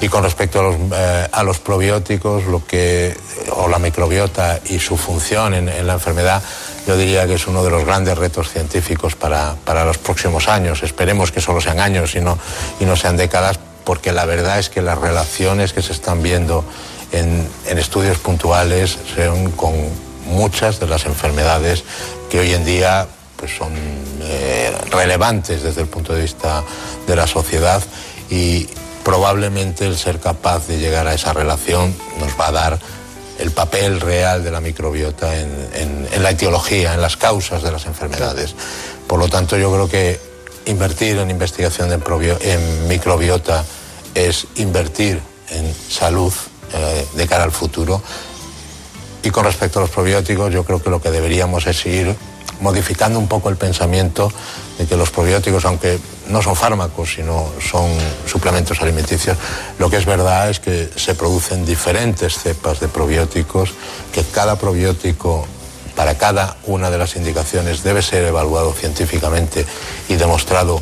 Y 0.00 0.08
con 0.08 0.22
respecto 0.22 0.60
a 0.60 0.62
los, 0.62 0.76
eh, 0.92 1.28
a 1.30 1.42
los 1.42 1.58
probióticos, 1.58 2.44
lo 2.44 2.64
que, 2.66 3.16
o 3.52 3.68
la 3.68 3.78
microbiota 3.78 4.60
y 4.66 4.78
su 4.78 4.96
función 4.96 5.54
en, 5.54 5.86
la 5.86 5.94
enfermedad, 5.94 6.42
yo 6.86 6.96
diría 6.96 7.26
que 7.26 7.34
es 7.34 7.46
uno 7.46 7.64
de 7.64 7.70
los 7.70 7.84
grandes 7.84 8.16
retos 8.16 8.50
científicos 8.50 9.16
para, 9.16 9.56
para 9.64 9.84
los 9.84 9.98
próximos 9.98 10.48
años. 10.48 10.82
Esperemos 10.82 11.32
que 11.32 11.40
solo 11.40 11.60
sean 11.60 11.80
años 11.80 12.14
y 12.14 12.20
no, 12.20 12.38
y 12.80 12.84
no 12.84 12.96
sean 12.96 13.16
décadas, 13.16 13.58
porque 13.84 14.12
la 14.12 14.26
verdad 14.26 14.58
es 14.58 14.68
que 14.68 14.82
las 14.82 14.98
relaciones 14.98 15.72
que 15.72 15.82
se 15.82 15.92
están 15.92 16.22
viendo 16.22 16.64
en, 17.12 17.48
en 17.66 17.78
estudios 17.78 18.18
puntuales 18.18 18.98
son 19.16 19.50
con 19.52 19.72
muchas 20.26 20.78
de 20.78 20.86
las 20.86 21.06
enfermedades 21.06 21.84
que 22.28 22.38
hoy 22.40 22.52
en 22.52 22.64
día 22.64 23.08
pues 23.38 23.56
son 23.56 23.72
eh, 24.22 24.76
relevantes 24.90 25.62
desde 25.62 25.82
el 25.82 25.86
punto 25.86 26.12
de 26.12 26.22
vista 26.22 26.62
de 27.06 27.16
la 27.16 27.26
sociedad 27.26 27.82
y 28.28 28.68
probablemente 29.04 29.86
el 29.86 29.96
ser 29.96 30.18
capaz 30.18 30.66
de 30.66 30.78
llegar 30.78 31.06
a 31.06 31.14
esa 31.14 31.32
relación 31.32 31.94
nos 32.18 32.38
va 32.38 32.48
a 32.48 32.52
dar 32.52 32.78
el 33.38 33.52
papel 33.52 34.00
real 34.00 34.42
de 34.42 34.50
la 34.50 34.60
microbiota 34.60 35.38
en, 35.38 36.22
la 36.22 36.30
etiología, 36.30 36.94
en 36.94 37.00
las 37.00 37.16
causas 37.16 37.62
de 37.62 37.70
las 37.70 37.86
enfermedades. 37.86 38.54
Por 39.06 39.20
lo 39.20 39.28
tanto, 39.28 39.56
yo 39.56 39.72
creo 39.72 39.88
que 39.88 40.20
invertir 40.66 41.18
en 41.18 41.30
investigación 41.30 41.90
en 41.92 42.88
microbiota 42.88 43.64
es 44.14 44.48
invertir 44.56 45.22
en 45.50 45.72
salud 45.88 46.32
eh, 46.74 47.06
de 47.14 47.26
cara 47.26 47.44
al 47.44 47.52
futuro. 47.52 48.02
Y 49.22 49.30
con 49.30 49.44
respecto 49.44 49.78
a 49.78 49.82
los 49.82 49.90
probióticos, 49.90 50.52
yo 50.52 50.64
creo 50.64 50.82
que 50.82 50.90
lo 50.90 51.00
que 51.00 51.10
deberíamos 51.10 51.66
es 51.66 51.86
ir 51.86 52.14
modificando 52.60 53.18
un 53.18 53.28
poco 53.28 53.48
el 53.48 53.56
pensamiento 53.56 54.32
de 54.78 54.86
que 54.86 54.96
los 54.96 55.10
probióticos, 55.10 55.64
aunque 55.64 55.98
no 56.28 56.42
son 56.42 56.56
fármacos, 56.56 57.14
sino 57.14 57.46
son 57.60 57.90
suplementos 58.26 58.80
alimenticios, 58.80 59.36
lo 59.78 59.90
que 59.90 59.96
es 59.96 60.06
verdad 60.06 60.50
es 60.50 60.60
que 60.60 60.90
se 60.96 61.14
producen 61.14 61.64
diferentes 61.64 62.38
cepas 62.38 62.80
de 62.80 62.88
probióticos, 62.88 63.74
que 64.12 64.22
cada 64.24 64.56
probiótico 64.56 65.46
para 65.96 66.16
cada 66.16 66.56
una 66.66 66.90
de 66.90 66.98
las 66.98 67.16
indicaciones 67.16 67.82
debe 67.82 68.02
ser 68.02 68.24
evaluado 68.24 68.72
científicamente 68.72 69.66
y 70.08 70.14
demostrado 70.14 70.80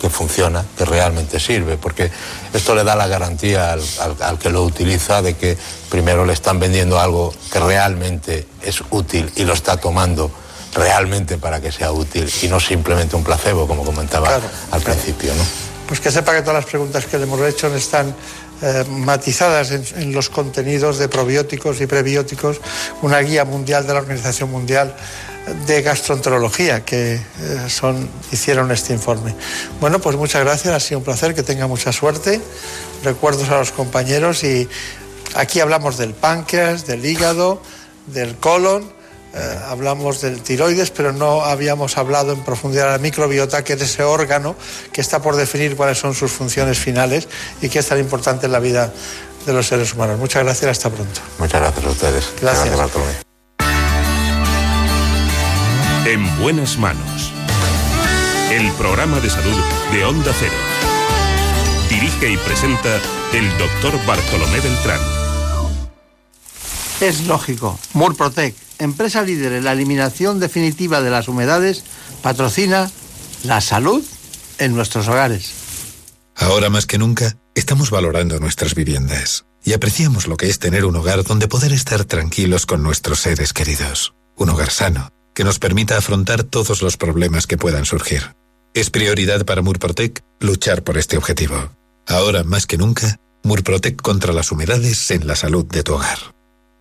que 0.00 0.10
funciona, 0.10 0.64
que 0.76 0.84
realmente 0.84 1.40
sirve, 1.40 1.76
porque 1.76 2.10
esto 2.52 2.74
le 2.74 2.84
da 2.84 2.94
la 2.94 3.08
garantía 3.08 3.72
al, 3.72 4.38
que 4.38 4.50
lo 4.50 4.62
utiliza 4.62 5.22
de 5.22 5.34
que 5.34 5.56
primero 5.90 6.24
le 6.24 6.34
están 6.34 6.60
vendiendo 6.60 7.00
algo 7.00 7.34
que 7.50 7.58
realmente 7.58 8.46
es 8.62 8.82
útil 8.90 9.32
y 9.36 9.44
lo 9.44 9.54
está 9.54 9.78
tomando 9.78 10.30
realmente 10.76 11.38
para 11.38 11.60
que 11.60 11.72
sea 11.72 11.90
útil 11.92 12.30
y 12.42 12.48
no 12.48 12.60
simplemente 12.60 13.16
un 13.16 13.24
placebo, 13.24 13.66
como 13.66 13.84
comentaba 13.84 14.40
al 14.70 14.82
principio. 14.82 15.34
¿no? 15.34 15.42
Pues 15.88 16.00
que 16.00 16.10
sepa 16.10 16.34
que 16.34 16.42
todas 16.42 16.56
las 16.56 16.66
preguntas 16.66 17.06
que 17.06 17.16
le 17.16 17.24
hemos 17.24 17.40
hecho 17.40 17.74
están 17.74 18.14
eh, 18.62 18.84
matizadas 18.88 19.70
en, 19.70 20.12
los 20.12 20.28
contenidos 20.28 20.98
de 20.98 21.08
probióticos 21.08 21.80
y 21.80 21.86
prebióticos, 21.86 22.60
una 23.02 23.20
guía 23.20 23.44
mundial 23.44 23.86
de 23.86 23.94
la 23.94 24.00
Organización 24.00 24.50
Mundial 24.50 24.94
de 25.66 25.82
Gastroenterología 25.82 26.84
que 26.84 27.14
eh, 27.14 27.20
son, 27.68 28.08
hicieron 28.32 28.70
este 28.72 28.92
informe. 28.92 29.34
Bueno, 29.80 30.00
pues 30.00 30.16
muchas 30.16 30.42
gracias, 30.42 30.74
ha 30.74 30.80
sido 30.80 30.98
un 30.98 31.04
placer, 31.04 31.34
que 31.34 31.42
tenga 31.42 31.66
mucha 31.66 31.92
suerte. 31.92 32.40
Recuerdos 33.04 33.48
a 33.48 33.58
los 33.58 33.72
compañeros 33.72 34.42
y 34.42 34.68
aquí 35.34 35.60
hablamos 35.60 35.98
del 35.98 36.14
páncreas, 36.14 36.86
del 36.86 37.04
hígado, 37.04 37.62
del 38.06 38.36
colon 38.36 38.95
eh, 39.38 39.60
hablamos 39.66 40.22
del 40.22 40.40
tiroides, 40.40 40.90
pero 40.90 41.12
no 41.12 41.42
habíamos 41.42 41.98
hablado 41.98 42.32
en 42.32 42.42
profundidad 42.42 42.86
de 42.86 42.90
la 42.92 42.98
microbiota, 42.98 43.62
que 43.62 43.74
es 43.74 43.82
ese 43.82 44.02
órgano 44.02 44.56
que 44.92 45.02
está 45.02 45.20
por 45.20 45.36
definir 45.36 45.76
cuáles 45.76 45.98
son 45.98 46.14
sus 46.14 46.32
funciones 46.32 46.78
finales 46.78 47.28
y 47.60 47.68
que 47.68 47.80
es 47.80 47.86
tan 47.86 47.98
importante 47.98 48.46
en 48.46 48.52
la 48.52 48.60
vida 48.60 48.90
de 49.44 49.52
los 49.52 49.66
seres 49.66 49.92
humanos. 49.92 50.18
Muchas 50.18 50.42
gracias, 50.42 50.70
hasta 50.70 50.88
pronto. 50.88 51.20
Muchas 51.38 51.60
gracias 51.60 51.84
a 51.84 51.90
ustedes. 51.90 52.32
Gracias. 52.40 52.74
En 56.06 56.40
buenas 56.40 56.78
manos. 56.78 57.32
El 58.50 58.72
programa 58.72 59.20
de 59.20 59.28
salud 59.28 59.56
de 59.92 60.04
Onda 60.04 60.32
Cero. 60.38 60.54
Dirige 61.90 62.30
y 62.30 62.36
presenta 62.38 63.00
el 63.34 63.58
doctor 63.58 63.92
Bartolomé 64.06 64.60
Beltrán. 64.60 65.00
Es 67.00 67.26
lógico. 67.26 67.78
Murprotec 67.92 68.65
empresa 68.78 69.22
líder 69.22 69.52
en 69.52 69.64
la 69.64 69.72
eliminación 69.72 70.40
definitiva 70.40 71.00
de 71.02 71.10
las 71.10 71.28
humedades, 71.28 71.84
patrocina 72.22 72.90
la 73.44 73.60
salud 73.60 74.04
en 74.58 74.74
nuestros 74.74 75.08
hogares. 75.08 75.52
Ahora 76.34 76.70
más 76.70 76.86
que 76.86 76.98
nunca, 76.98 77.36
estamos 77.54 77.90
valorando 77.90 78.38
nuestras 78.40 78.74
viviendas 78.74 79.46
y 79.64 79.72
apreciamos 79.72 80.28
lo 80.28 80.36
que 80.36 80.48
es 80.48 80.58
tener 80.58 80.84
un 80.84 80.96
hogar 80.96 81.24
donde 81.24 81.48
poder 81.48 81.72
estar 81.72 82.04
tranquilos 82.04 82.66
con 82.66 82.82
nuestros 82.82 83.20
seres 83.20 83.52
queridos. 83.52 84.14
Un 84.36 84.50
hogar 84.50 84.70
sano, 84.70 85.10
que 85.34 85.44
nos 85.44 85.58
permita 85.58 85.96
afrontar 85.96 86.44
todos 86.44 86.82
los 86.82 86.96
problemas 86.96 87.46
que 87.46 87.56
puedan 87.56 87.84
surgir. 87.84 88.36
Es 88.74 88.90
prioridad 88.90 89.44
para 89.44 89.62
Murprotec 89.62 90.22
luchar 90.38 90.84
por 90.84 90.98
este 90.98 91.16
objetivo. 91.16 91.70
Ahora 92.06 92.44
más 92.44 92.66
que 92.66 92.78
nunca, 92.78 93.18
Murprotec 93.42 94.00
contra 94.00 94.32
las 94.32 94.52
humedades 94.52 95.10
en 95.10 95.26
la 95.26 95.34
salud 95.34 95.64
de 95.64 95.82
tu 95.82 95.94
hogar. 95.94 96.18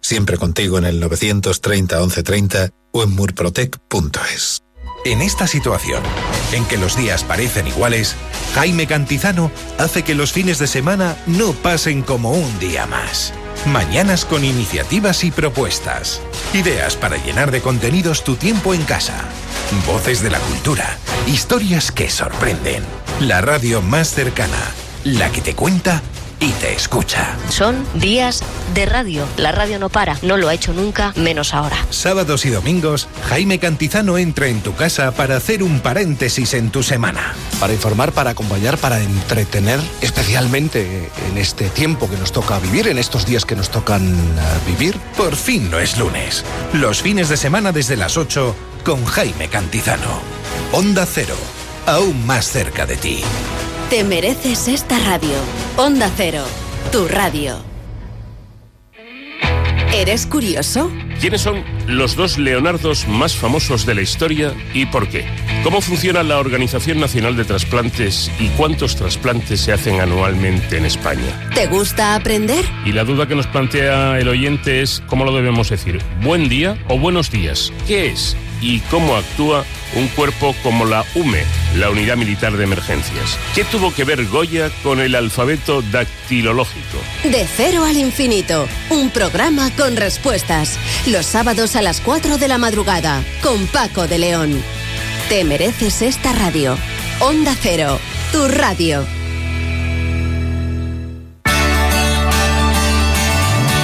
Siempre 0.08 0.38
contigo 0.38 0.78
en 0.78 0.86
el 0.86 1.00
930 1.00 1.98
1130 1.98 2.70
o 2.92 3.02
en 3.02 3.16
murprotec.es. 3.16 4.62
En 5.04 5.20
esta 5.24 5.48
situación, 5.48 6.04
en 6.52 6.64
que 6.66 6.78
los 6.78 6.96
días 6.96 7.24
parecen 7.24 7.68
iguales, 7.68 8.16
Jaime 8.54 8.86
Cantizano 8.86 9.50
hace 9.80 10.04
que 10.04 10.14
los 10.14 10.32
fines 10.32 10.60
de 10.60 10.68
semana 10.68 11.18
no 11.26 11.54
pasen 11.54 12.04
como 12.04 12.34
un 12.34 12.60
día 12.60 12.86
más. 12.86 13.34
Mañanas 13.66 14.26
con 14.26 14.46
iniciativas 14.46 15.24
y 15.24 15.32
propuestas. 15.32 16.22
Ideas 16.54 16.96
para 16.96 17.18
llenar 17.18 17.50
de 17.50 17.62
contenidos 17.62 18.24
tu 18.24 18.36
tiempo 18.36 18.76
en 18.76 18.84
casa. 18.84 19.26
Voces 19.88 20.22
de 20.22 20.30
la 20.30 20.40
cultura. 20.40 21.00
Historias 21.26 21.92
que 21.92 22.12
sorprenden. 22.12 22.84
La 23.22 23.42
radio 23.42 23.82
más 23.82 24.10
cercana. 24.10 24.72
La 25.04 25.32
que 25.32 25.42
te 25.42 25.56
cuenta 25.56 26.04
y 26.40 26.52
te 26.52 26.74
escucha. 26.74 27.36
Son 27.50 27.86
días 27.96 28.44
de 28.74 28.86
radio. 28.86 29.26
La 29.38 29.52
radio 29.52 29.80
no 29.80 29.90
para, 29.90 30.18
no 30.22 30.38
lo 30.38 30.48
ha 30.48 30.54
hecho 30.54 30.74
nunca, 30.74 31.14
menos 31.16 31.54
ahora. 31.54 31.78
Sábados 31.90 32.46
y 32.46 32.50
domingos, 32.50 33.08
Jaime 33.30 33.60
Cantizano 33.60 34.18
entra 34.18 34.48
en 34.48 34.62
tu 34.62 34.74
casa 34.76 35.12
para 35.12 35.38
hacer 35.38 35.64
un 35.64 35.80
paréntesis 35.80 36.54
en 36.54 36.70
tu 36.72 36.84
semana. 36.84 37.34
Para 37.60 37.74
informar, 37.74 38.12
para 38.12 38.32
acompañar, 38.32 38.78
para 38.78 39.02
entretener, 39.02 39.80
especialmente 40.02 41.12
en 41.30 41.38
este 41.38 41.70
tiempo 41.70 42.10
que 42.10 42.18
nos 42.18 42.32
toca 42.32 42.60
vivir, 42.60 42.88
en 42.88 42.98
estos 42.98 43.26
días 43.26 43.46
que 43.46 43.56
nos 43.56 43.70
tocan 43.70 44.04
eh, 44.14 44.42
vivir. 44.68 44.98
Por 45.18 45.36
fin 45.36 45.70
no 45.70 45.80
es 45.80 45.98
lunes. 45.98 46.44
Los 46.74 47.02
fines 47.02 47.30
de 47.30 47.38
semana 47.38 47.72
desde 47.72 47.96
las 47.96 48.18
8 48.18 48.56
con 48.84 49.04
Jaime 49.06 49.48
Cantizano. 49.50 50.20
Onda 50.72 51.06
Cero, 51.06 51.36
aún 51.86 52.26
más 52.26 52.48
cerca 52.48 52.86
de 52.86 52.98
ti. 52.98 53.24
Te 53.90 54.04
mereces 54.04 54.68
esta 54.68 54.98
radio. 54.98 55.36
Onda 55.78 56.10
Cero, 56.18 56.44
tu 56.92 57.08
radio. 57.08 57.56
¿Eres 59.94 60.26
curioso? 60.26 60.92
¿Quiénes 61.22 61.42
son 61.42 61.64
los 61.88 62.16
dos 62.16 62.40
Leonardos 62.40 63.08
más 63.08 63.36
famosos 63.36 63.86
de 63.86 63.94
la 63.94 64.02
historia 64.02 64.54
y 64.74 64.88
por 64.88 65.08
qué? 65.08 65.24
¿Cómo 65.64 65.82
funciona 65.82 66.24
la 66.24 66.40
Organización 66.40 67.00
Nacional 67.00 67.38
de 67.38 67.46
Trasplantes 67.46 68.32
y 68.40 68.48
cuántos 68.58 68.96
trasplantes 68.96 69.62
se 69.62 69.72
hacen 69.72 70.02
anualmente 70.02 70.78
en 70.78 70.86
España? 70.86 71.50
¿Te 71.54 71.68
gusta 71.68 72.16
aprender? 72.16 72.66
Y 72.86 72.92
la 72.92 73.04
duda 73.04 73.28
que 73.28 73.36
nos 73.36 73.46
plantea 73.46 74.20
el 74.20 74.28
oyente 74.28 74.82
es, 74.82 75.04
¿cómo 75.06 75.26
lo 75.26 75.36
debemos 75.36 75.70
decir? 75.70 76.00
¿Buen 76.24 76.50
día 76.50 76.76
o 76.90 76.98
buenos 76.98 77.30
días? 77.30 77.72
¿Qué 77.88 78.08
es 78.08 78.36
y 78.66 78.80
cómo 78.90 79.16
actúa 79.16 79.64
un 79.96 80.08
cuerpo 80.10 80.56
como 80.64 80.86
la 80.86 81.06
UME, 81.14 81.44
la 81.76 81.92
Unidad 81.92 82.18
Militar 82.18 82.58
de 82.58 82.64
Emergencias. 82.64 83.38
¿Qué 83.54 83.64
tuvo 83.64 83.94
que 83.94 84.04
ver 84.04 84.26
Goya 84.26 84.72
con 84.82 85.00
el 85.00 85.14
alfabeto 85.14 85.84
dactilológico? 85.84 86.98
De 87.24 87.46
cero 87.46 87.86
al 87.86 87.96
infinito, 87.96 88.68
un 88.90 89.12
programa 89.12 89.70
con 89.76 89.96
respuestas. 89.96 90.80
Los 91.06 91.28
sábados 91.28 91.76
a 91.76 91.84
las 91.84 92.02
4 92.02 92.38
de 92.40 92.48
la 92.48 92.58
madrugada, 92.58 93.24
con 93.44 93.68
Paco 93.68 94.08
de 94.08 94.18
León. 94.18 94.64
Te 95.30 95.44
mereces 95.44 96.02
esta 96.02 96.34
radio. 96.34 96.76
Onda 97.20 97.56
Cero, 97.62 98.00
tu 98.32 98.48
radio. 98.48 99.06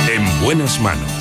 En 0.09 0.41
buenas 0.41 0.79
manos. 0.79 1.20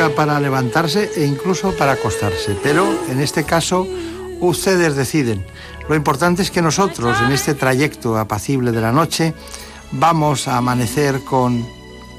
Para 0.00 0.40
levantarse 0.40 1.12
e 1.14 1.26
incluso 1.26 1.76
para 1.76 1.92
acostarse, 1.92 2.56
pero 2.62 2.88
en 3.10 3.20
este 3.20 3.44
caso 3.44 3.86
ustedes 4.40 4.96
deciden. 4.96 5.44
Lo 5.90 5.94
importante 5.94 6.40
es 6.40 6.50
que 6.50 6.62
nosotros, 6.62 7.20
en 7.20 7.32
este 7.32 7.52
trayecto 7.52 8.16
apacible 8.16 8.72
de 8.72 8.80
la 8.80 8.92
noche, 8.92 9.34
vamos 9.92 10.48
a 10.48 10.56
amanecer 10.56 11.20
con 11.20 11.68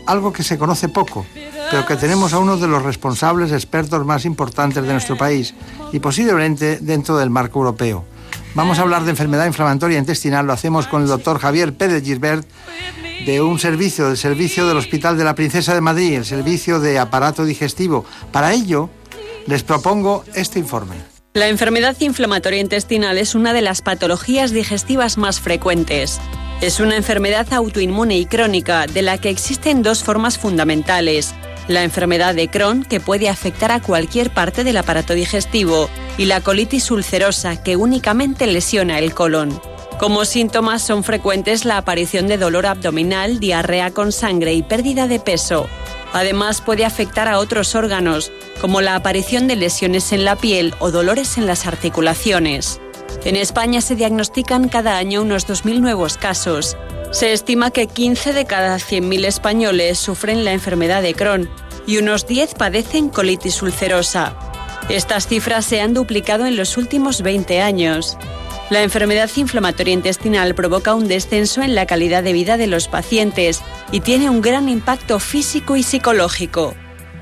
algo 0.05 0.31
que 0.31 0.43
se 0.43 0.59
conoce 0.59 0.89
poco, 0.89 1.25
pero 1.71 1.83
que 1.87 1.95
tenemos 1.95 2.33
a 2.33 2.39
uno 2.39 2.55
de 2.57 2.67
los 2.67 2.83
responsables 2.83 3.51
expertos 3.51 4.05
más 4.05 4.25
importantes 4.25 4.83
de 4.83 4.91
nuestro 4.91 5.17
país 5.17 5.55
y 5.91 5.99
posiblemente 5.99 6.77
dentro 6.81 7.17
del 7.17 7.31
marco 7.31 7.59
europeo. 7.59 8.05
Vamos 8.53 8.77
a 8.77 8.83
hablar 8.83 9.05
de 9.05 9.09
enfermedad 9.09 9.47
inflamatoria 9.47 9.97
intestinal, 9.97 10.45
lo 10.45 10.53
hacemos 10.53 10.85
con 10.85 11.01
el 11.01 11.07
doctor 11.07 11.39
Javier 11.39 11.73
Pérez 11.73 12.03
Gisbert 12.03 12.47
de 13.25 13.41
un 13.41 13.59
servicio, 13.59 14.07
del 14.07 14.17
servicio 14.17 14.67
del 14.67 14.77
Hospital 14.77 15.17
de 15.17 15.23
la 15.23 15.35
Princesa 15.35 15.73
de 15.73 15.81
Madrid, 15.81 16.13
el 16.13 16.25
servicio 16.25 16.79
de 16.79 16.99
aparato 16.99 17.45
digestivo. 17.45 18.05
Para 18.31 18.53
ello, 18.53 18.89
les 19.47 19.63
propongo 19.63 20.23
este 20.33 20.59
informe. 20.59 20.95
La 21.33 21.47
enfermedad 21.47 21.95
inflamatoria 21.99 22.59
intestinal 22.59 23.17
es 23.17 23.35
una 23.35 23.53
de 23.53 23.61
las 23.61 23.81
patologías 23.81 24.51
digestivas 24.51 25.17
más 25.17 25.39
frecuentes. 25.39 26.19
Es 26.59 26.79
una 26.79 26.97
enfermedad 26.97 27.51
autoinmune 27.53 28.17
y 28.17 28.25
crónica 28.25 28.85
de 28.85 29.01
la 29.01 29.17
que 29.17 29.29
existen 29.29 29.81
dos 29.81 30.03
formas 30.03 30.37
fundamentales. 30.37 31.33
La 31.67 31.83
enfermedad 31.83 32.35
de 32.35 32.49
Crohn, 32.49 32.83
que 32.83 32.99
puede 32.99 33.29
afectar 33.29 33.71
a 33.71 33.81
cualquier 33.81 34.31
parte 34.31 34.63
del 34.63 34.77
aparato 34.77 35.13
digestivo, 35.13 35.89
y 36.17 36.25
la 36.25 36.41
colitis 36.41 36.91
ulcerosa, 36.91 37.63
que 37.63 37.77
únicamente 37.77 38.45
lesiona 38.45 38.99
el 38.99 39.13
colon. 39.13 39.61
Como 40.01 40.25
síntomas 40.25 40.81
son 40.81 41.03
frecuentes 41.03 41.63
la 41.63 41.77
aparición 41.77 42.25
de 42.25 42.39
dolor 42.39 42.65
abdominal, 42.65 43.39
diarrea 43.39 43.91
con 43.91 44.11
sangre 44.11 44.55
y 44.55 44.63
pérdida 44.63 45.07
de 45.07 45.19
peso. 45.19 45.67
Además 46.11 46.59
puede 46.59 46.85
afectar 46.85 47.27
a 47.27 47.37
otros 47.37 47.75
órganos, 47.75 48.31
como 48.59 48.81
la 48.81 48.95
aparición 48.95 49.47
de 49.47 49.57
lesiones 49.57 50.11
en 50.11 50.25
la 50.25 50.35
piel 50.35 50.73
o 50.79 50.89
dolores 50.89 51.37
en 51.37 51.45
las 51.45 51.67
articulaciones. 51.67 52.81
En 53.25 53.35
España 53.35 53.79
se 53.79 53.95
diagnostican 53.95 54.69
cada 54.69 54.97
año 54.97 55.21
unos 55.21 55.47
2.000 55.47 55.81
nuevos 55.81 56.17
casos. 56.17 56.75
Se 57.11 57.31
estima 57.31 57.69
que 57.69 57.85
15 57.85 58.33
de 58.33 58.45
cada 58.45 58.77
100.000 58.77 59.25
españoles 59.25 59.99
sufren 59.99 60.43
la 60.43 60.53
enfermedad 60.53 61.03
de 61.03 61.13
Crohn 61.13 61.47
y 61.85 61.97
unos 61.97 62.25
10 62.25 62.55
padecen 62.55 63.09
colitis 63.09 63.61
ulcerosa. 63.61 64.35
Estas 64.89 65.27
cifras 65.27 65.63
se 65.63 65.79
han 65.79 65.93
duplicado 65.93 66.47
en 66.47 66.57
los 66.57 66.75
últimos 66.75 67.21
20 67.21 67.61
años. 67.61 68.17
La 68.71 68.83
enfermedad 68.83 69.29
inflamatoria 69.35 69.93
intestinal 69.93 70.55
provoca 70.55 70.95
un 70.95 71.09
descenso 71.09 71.61
en 71.61 71.75
la 71.75 71.85
calidad 71.85 72.23
de 72.23 72.31
vida 72.31 72.55
de 72.55 72.67
los 72.67 72.87
pacientes 72.87 73.61
y 73.91 73.99
tiene 73.99 74.29
un 74.29 74.39
gran 74.39 74.69
impacto 74.69 75.19
físico 75.19 75.75
y 75.75 75.83
psicológico. 75.83 76.73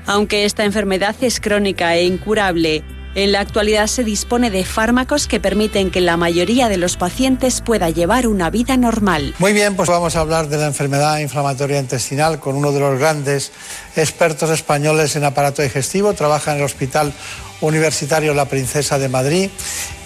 Aunque 0.06 0.44
esta 0.44 0.64
enfermedad 0.64 1.16
es 1.22 1.40
crónica 1.40 1.96
e 1.96 2.04
incurable, 2.04 2.84
en 3.14 3.32
la 3.32 3.40
actualidad 3.40 3.86
se 3.88 4.04
dispone 4.04 4.50
de 4.50 4.64
fármacos 4.64 5.26
que 5.26 5.40
permiten 5.40 5.90
que 5.90 6.00
la 6.00 6.16
mayoría 6.16 6.68
de 6.68 6.76
los 6.76 6.96
pacientes 6.96 7.60
pueda 7.60 7.90
llevar 7.90 8.26
una 8.26 8.50
vida 8.50 8.76
normal. 8.76 9.34
Muy 9.38 9.52
bien, 9.52 9.74
pues 9.74 9.88
vamos 9.88 10.14
a 10.16 10.20
hablar 10.20 10.48
de 10.48 10.58
la 10.58 10.66
enfermedad 10.66 11.18
inflamatoria 11.18 11.80
intestinal 11.80 12.38
con 12.38 12.56
uno 12.56 12.72
de 12.72 12.80
los 12.80 12.98
grandes 12.98 13.52
expertos 13.96 14.50
españoles 14.50 15.16
en 15.16 15.24
aparato 15.24 15.62
digestivo. 15.62 16.12
Trabaja 16.14 16.52
en 16.52 16.58
el 16.58 16.64
Hospital 16.64 17.12
Universitario 17.60 18.32
La 18.32 18.46
Princesa 18.46 18.98
de 18.98 19.08
Madrid 19.08 19.50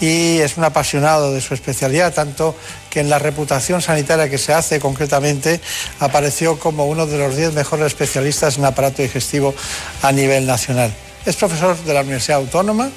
y 0.01 0.39
es 0.39 0.57
un 0.57 0.65
apasionado 0.65 1.33
de 1.33 1.41
su 1.41 1.55
especialidad, 1.55 2.13
tanto 2.13 2.57
que 2.91 3.01
en 3.01 3.11
la 3.11 3.19
reputación 3.19 3.83
sanitaria 3.83 4.29
que 4.29 4.39
se 4.39 4.53
hace 4.53 4.81
concretamente 4.81 5.61
apareció 6.01 6.59
como 6.59 6.87
uno 6.87 7.07
de 7.07 7.19
los 7.19 7.37
10 7.37 7.53
mejores 7.53 7.87
especialistas 7.87 8.59
en 8.59 8.65
aparato 8.65 9.03
digestivo 9.03 9.55
a 10.03 10.11
nivel 10.11 10.47
nacional. 10.47 10.93
Es 11.27 11.37
profesor 11.37 11.77
de 11.85 11.95
la 11.95 12.03
Universidad 12.03 12.39
Autónoma 12.39 12.91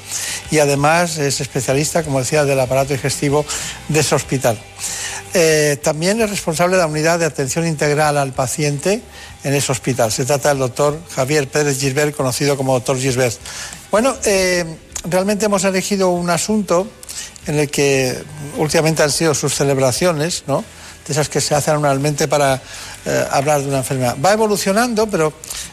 y 0.51 0.59
además 0.59 1.17
es 1.17 1.39
especialista, 1.39 2.03
como 2.03 2.19
decía, 2.19 2.43
del 2.43 2.59
aparato 2.59 2.93
digestivo 2.93 3.45
de 3.87 3.99
ese 3.99 4.15
hospital. 4.15 4.59
Eh, 5.33 5.77
también 5.81 6.21
es 6.21 6.29
responsable 6.29 6.75
de 6.75 6.81
la 6.81 6.87
unidad 6.87 7.19
de 7.19 7.25
atención 7.25 7.65
integral 7.65 8.17
al 8.17 8.33
paciente 8.33 9.01
en 9.43 9.53
ese 9.53 9.71
hospital. 9.71 10.11
Se 10.11 10.25
trata 10.25 10.49
del 10.49 10.59
doctor 10.59 10.99
Javier 11.15 11.47
Pérez 11.47 11.79
Gisbert, 11.79 12.15
conocido 12.15 12.57
como 12.57 12.73
doctor 12.73 12.97
Gisbert. 12.97 13.37
Bueno, 13.91 14.15
eh, 14.25 14.65
realmente 15.05 15.45
hemos 15.45 15.63
elegido 15.63 16.09
un 16.09 16.29
asunto 16.29 16.87
en 17.45 17.59
el 17.59 17.69
que 17.69 18.17
últimamente 18.57 19.03
han 19.03 19.11
sido 19.11 19.33
sus 19.33 19.53
celebraciones, 19.53 20.43
¿no? 20.47 20.63
de 21.07 21.13
esas 21.13 21.29
que 21.29 21.39
se 21.41 21.55
hacen 21.55 21.75
anualmente 21.75 22.27
para 22.27 22.61
eh, 23.07 23.25
hablar 23.31 23.61
de 23.61 23.69
una 23.69 23.77
enfermedad. 23.77 24.17
Va 24.23 24.33
evolucionando, 24.33 25.07
pero 25.07 25.31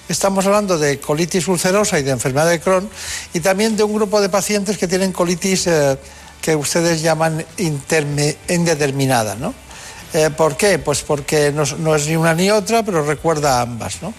estamos 0.09 0.47
hablando 0.47 0.79
de 0.79 1.01
colitis 1.01 1.49
ulcerosa 1.49 1.99
y 1.99 2.05
de 2.05 2.12
enfermedad 2.12 2.49
de 2.49 2.61
Crohn 2.61 2.88
y 3.33 3.40
también 3.40 3.77
de 3.77 3.83
un 3.83 3.92
grupo 3.92 4.20
de 4.20 4.29
pacientes 4.29 4.79
que 4.79 4.87
tienen 4.87 5.11
colitis 5.11 5.66
eh, 5.66 5.99
que 6.40 6.55
ustedes 6.55 7.03
llaman 7.03 7.44
indeterminada. 7.59 9.35
¿no? 9.35 9.53
Eh, 10.12 10.31
¿Por 10.31 10.57
qué? 10.57 10.79
Pues 10.79 11.03
porque 11.03 11.53
no, 11.53 11.94
es 11.97 12.07
ni 12.07 12.14
una 12.14 12.35
ni 12.35 12.51
otra, 12.51 12.85
pero 12.85 13.05
recuerda 13.05 13.59
a 13.59 13.62
ambas. 13.62 14.01
¿no? 14.01 14.14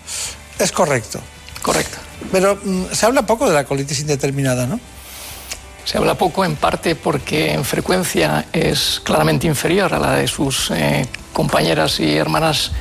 Es 0.59 0.73
correcto. 0.73 1.21
Correcto. 1.61 1.97
Pero 2.33 2.59
mm, 2.61 2.87
se 2.91 3.05
habla 3.05 3.25
poco 3.25 3.47
de 3.47 3.53
la 3.53 3.63
colitis 3.63 4.01
indeterminada, 4.01 4.67
¿no? 4.67 4.77
Se 5.85 5.99
habla 5.99 6.15
poco 6.15 6.43
en 6.43 6.55
parte 6.55 6.95
porque 6.95 7.53
en 7.53 7.63
frecuencia 7.63 8.47
es 8.51 8.99
claramente 9.03 9.47
inferior 9.47 9.93
a 9.93 9.99
la 9.99 10.15
de 10.15 10.27
sus 10.27 10.71
eh, 10.71 11.07
compañeras 11.31 11.99
y 11.99 12.17
hermanas, 12.17 12.71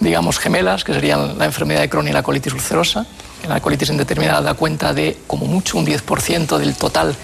digamos, 0.00 0.38
gemelas, 0.38 0.84
que 0.84 0.92
serían 0.92 1.38
la 1.38 1.44
enfermedad 1.44 1.80
de 1.80 1.88
Crohn 1.88 2.08
y 2.08 2.12
la 2.12 2.22
colitis 2.22 2.52
ulcerosa. 2.52 3.06
La 3.48 3.60
colitis 3.60 3.90
indeterminada 3.90 4.40
da 4.40 4.54
cuenta 4.54 4.94
de 4.94 5.18
como 5.26 5.46
mucho 5.46 5.76
un 5.76 5.86
10% 5.86 6.56
del 6.58 6.74
total 6.74 7.14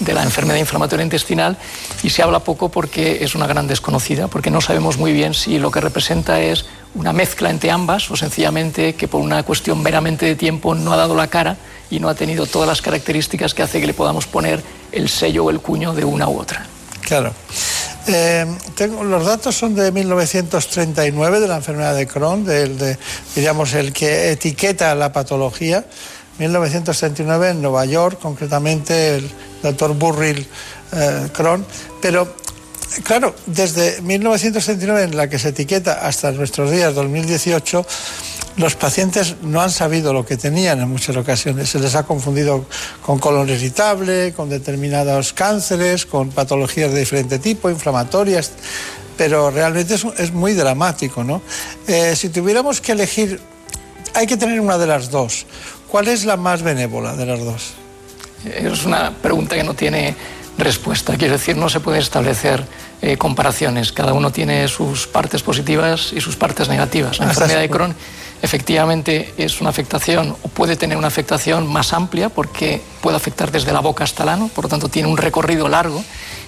de 0.00 0.12
la 0.12 0.22
enfermedad 0.22 0.58
inflamatoria 0.58 1.04
intestinal 1.04 1.56
y 2.02 2.10
se 2.10 2.22
habla 2.22 2.40
poco 2.40 2.68
porque 2.68 3.24
es 3.24 3.34
una 3.34 3.46
gran 3.46 3.66
desconocida, 3.66 4.28
porque 4.28 4.50
no 4.50 4.60
sabemos 4.60 4.96
muy 4.96 5.12
bien 5.12 5.34
si 5.34 5.58
lo 5.58 5.70
que 5.70 5.80
representa 5.80 6.40
es 6.40 6.66
una 6.94 7.12
mezcla 7.12 7.50
entre 7.50 7.70
ambas 7.70 8.10
o 8.10 8.16
sencillamente 8.16 8.94
que 8.94 9.08
por 9.08 9.20
una 9.20 9.42
cuestión 9.42 9.82
meramente 9.82 10.26
de 10.26 10.36
tiempo 10.36 10.74
no 10.74 10.92
ha 10.92 10.96
dado 10.96 11.14
la 11.14 11.28
cara 11.28 11.56
y 11.90 12.00
no 12.00 12.08
ha 12.08 12.14
tenido 12.14 12.46
todas 12.46 12.68
las 12.68 12.82
características 12.82 13.54
que 13.54 13.62
hace 13.62 13.80
que 13.80 13.86
le 13.86 13.94
podamos 13.94 14.26
poner 14.26 14.62
el 14.92 15.08
sello 15.08 15.44
o 15.44 15.50
el 15.50 15.60
cuño 15.60 15.94
de 15.94 16.04
una 16.04 16.28
u 16.28 16.38
otra. 16.38 16.66
Claro. 17.08 17.32
Eh, 18.06 18.46
los 19.02 19.24
datos 19.24 19.56
son 19.56 19.74
de 19.74 19.90
1939 19.90 21.40
de 21.40 21.48
la 21.48 21.56
enfermedad 21.56 21.96
de 21.96 22.06
Crohn, 22.06 22.44
de, 22.44 22.98
diríamos 23.34 23.72
el 23.72 23.94
que 23.94 24.30
etiqueta 24.30 24.94
la 24.94 25.10
patología. 25.10 25.86
1939 26.38 27.50
en 27.50 27.62
Nueva 27.62 27.86
York, 27.86 28.18
concretamente 28.20 29.16
el 29.16 29.30
doctor 29.62 29.94
Burrill 29.94 30.46
eh, 30.92 31.28
Crohn. 31.32 31.64
Pero 32.02 32.36
claro, 33.04 33.34
desde 33.46 34.02
1939 34.02 35.04
en 35.04 35.16
la 35.16 35.28
que 35.28 35.38
se 35.38 35.48
etiqueta 35.48 36.06
hasta 36.06 36.30
nuestros 36.32 36.70
días, 36.70 36.94
2018, 36.94 37.86
los 38.58 38.74
pacientes 38.74 39.36
no 39.42 39.62
han 39.62 39.70
sabido 39.70 40.12
lo 40.12 40.26
que 40.26 40.36
tenían 40.36 40.80
en 40.80 40.88
muchas 40.88 41.16
ocasiones. 41.16 41.70
Se 41.70 41.78
les 41.78 41.94
ha 41.94 42.02
confundido 42.02 42.66
con 43.02 43.18
colon 43.18 43.48
irritable, 43.48 44.32
con 44.34 44.50
determinados 44.50 45.32
cánceres, 45.32 46.04
con 46.04 46.30
patologías 46.30 46.92
de 46.92 46.98
diferente 46.98 47.38
tipo, 47.38 47.70
inflamatorias, 47.70 48.50
pero 49.16 49.50
realmente 49.50 49.94
es, 49.94 50.32
muy 50.32 50.54
dramático. 50.54 51.22
¿no? 51.22 51.40
Eh, 51.86 52.16
si 52.16 52.30
tuviéramos 52.30 52.80
que 52.80 52.92
elegir, 52.92 53.40
hay 54.14 54.26
que 54.26 54.36
tener 54.36 54.60
una 54.60 54.76
de 54.76 54.88
las 54.88 55.10
dos. 55.10 55.46
¿Cuál 55.86 56.08
es 56.08 56.24
la 56.24 56.36
más 56.36 56.62
benévola 56.62 57.14
de 57.14 57.26
las 57.26 57.44
dos? 57.44 57.74
Es 58.44 58.84
una 58.84 59.12
pregunta 59.12 59.54
que 59.54 59.62
no 59.62 59.74
tiene 59.74 60.16
respuesta. 60.58 61.16
Quiero 61.16 61.34
decir, 61.34 61.56
no 61.56 61.68
se 61.68 61.78
puede 61.78 62.00
establecer 62.00 62.64
eh, 63.02 63.16
comparaciones. 63.16 63.92
Cada 63.92 64.12
uno 64.12 64.32
tiene 64.32 64.66
sus 64.66 65.06
partes 65.06 65.42
positivas 65.44 66.12
y 66.12 66.20
sus 66.20 66.34
partes 66.34 66.68
negativas. 66.68 67.20
La 67.20 67.26
enfermedad 67.26 67.60
de 67.60 67.70
Crohn 67.70 67.94
efectivamente 68.42 69.34
es 69.36 69.60
una 69.60 69.70
afectación 69.70 70.36
o 70.42 70.48
puede 70.48 70.76
tener 70.76 70.96
una 70.96 71.08
afectación 71.08 71.66
más 71.66 71.92
amplia 71.92 72.28
porque 72.28 72.80
puede 73.00 73.16
afectar 73.16 73.50
desde 73.50 73.72
la 73.72 73.80
boca 73.80 74.04
hasta 74.04 74.22
el 74.22 74.28
ano, 74.28 74.50
por 74.54 74.64
lo 74.64 74.68
tanto 74.68 74.88
tiene 74.88 75.08
un 75.08 75.16
recorrido 75.16 75.68
largo 75.68 76.02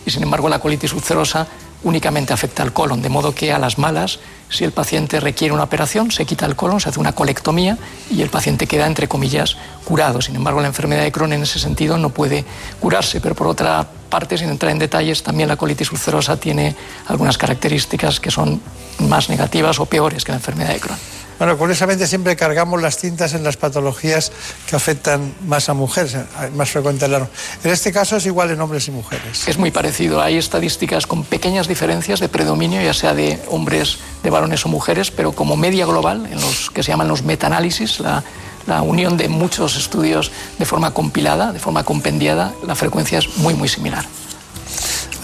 y 0.07 0.11
sin 0.11 0.23
embargo 0.23 0.49
la 0.49 0.59
colitis 0.59 0.93
ulcerosa 0.93 1.47
únicamente 1.83 2.33
afecta 2.33 2.63
al 2.63 2.73
colon, 2.73 3.03
de 3.03 3.09
modo 3.09 3.35
que 3.35 3.53
a 3.53 3.59
las 3.59 3.79
malas, 3.79 4.19
si 4.49 4.65
el 4.65 4.73
paciente 4.73 5.21
requiere 5.21 5.55
una 5.55 5.65
operación, 5.65 6.11
se 6.11 6.27
quita 6.27 6.45
el 6.47 6.57
colon, 6.57 6.81
se 6.81 6.91
hace 6.91 7.01
una 7.01 7.13
colectomía 7.13 7.79
y 8.11 8.23
el 8.23 8.29
paciente 8.29 8.67
queda, 8.67 8.87
entre 8.87 9.09
comillas, 9.09 9.57
curado. 9.85 10.21
Sin 10.21 10.37
embargo, 10.37 10.61
la 10.61 10.67
enfermedad 10.67 11.03
de 11.03 11.13
Crohn 11.13 11.33
en 11.33 11.43
ese 11.43 11.59
sentido 11.59 11.97
no 11.97 12.11
puede 12.11 12.45
curarse, 12.81 13.21
pero 13.21 13.35
por 13.35 13.47
otra 13.47 13.87
parte, 14.11 14.37
sin 14.37 14.51
entrar 14.51 14.73
en 14.73 14.79
detalles, 14.79 15.23
también 15.23 15.49
la 15.49 15.57
colitis 15.57 15.91
ulcerosa 15.93 16.37
tiene 16.37 16.75
algunas 17.09 17.39
características 17.39 18.21
que 18.21 18.31
son 18.31 18.61
más 18.99 19.31
negativas 19.31 19.79
o 19.81 19.87
peores 19.87 20.25
que 20.25 20.33
la 20.33 20.39
enfermedad 20.39 20.75
de 20.75 20.81
Crohn. 20.81 20.99
Bueno, 21.41 21.57
curiosamente 21.57 22.07
siempre 22.07 22.37
cargamos 22.37 22.83
las 22.83 22.99
tintas 22.99 23.33
en 23.33 23.43
las 23.43 23.57
patologías 23.57 24.31
que 24.69 24.77
afectan 24.77 25.33
más 25.47 25.71
a 25.71 25.73
mujeres, 25.73 26.15
más 26.55 26.69
frecuente 26.69 27.07
En 27.07 27.71
este 27.71 27.93
caso 27.93 28.19
es 28.19 28.27
igual 28.27 28.51
en 28.51 28.61
hombres 28.61 28.89
y 28.89 28.91
mujeres. 28.91 29.49
Es 29.49 29.57
muy 29.57 29.71
parecido. 29.71 30.21
Hay 30.21 30.37
estadísticas 30.37 31.07
con 31.07 31.25
pequeñas 31.25 31.67
diferencias 31.67 32.21
de 32.21 32.29
predominio, 32.29 32.83
ya 32.83 32.93
sea 32.93 33.15
de 33.15 33.41
hombres, 33.49 34.01
de 34.23 34.29
varones 34.29 34.67
o 34.67 34.69
mujeres, 34.69 35.11
pero 35.11 35.33
como 35.33 35.57
media 35.57 35.87
global, 35.87 36.27
en 36.31 36.39
los 36.39 36.69
que 36.69 36.83
se 36.83 36.93
llaman 36.93 37.09
los 37.09 37.23
metaanálisis, 37.23 38.01
la, 38.01 38.23
la 38.67 38.83
unión 38.83 39.17
de 39.17 39.31
muchos 39.31 39.79
estudios 39.79 40.31
de 40.59 40.67
forma 40.67 40.93
compilada, 40.93 41.55
de 41.55 41.59
forma 41.59 41.85
compendiada, 41.85 42.53
la 42.67 42.75
frecuencia 42.75 43.19
es 43.19 43.39
muy, 43.39 43.55
muy 43.55 43.71
similar. 43.71 44.05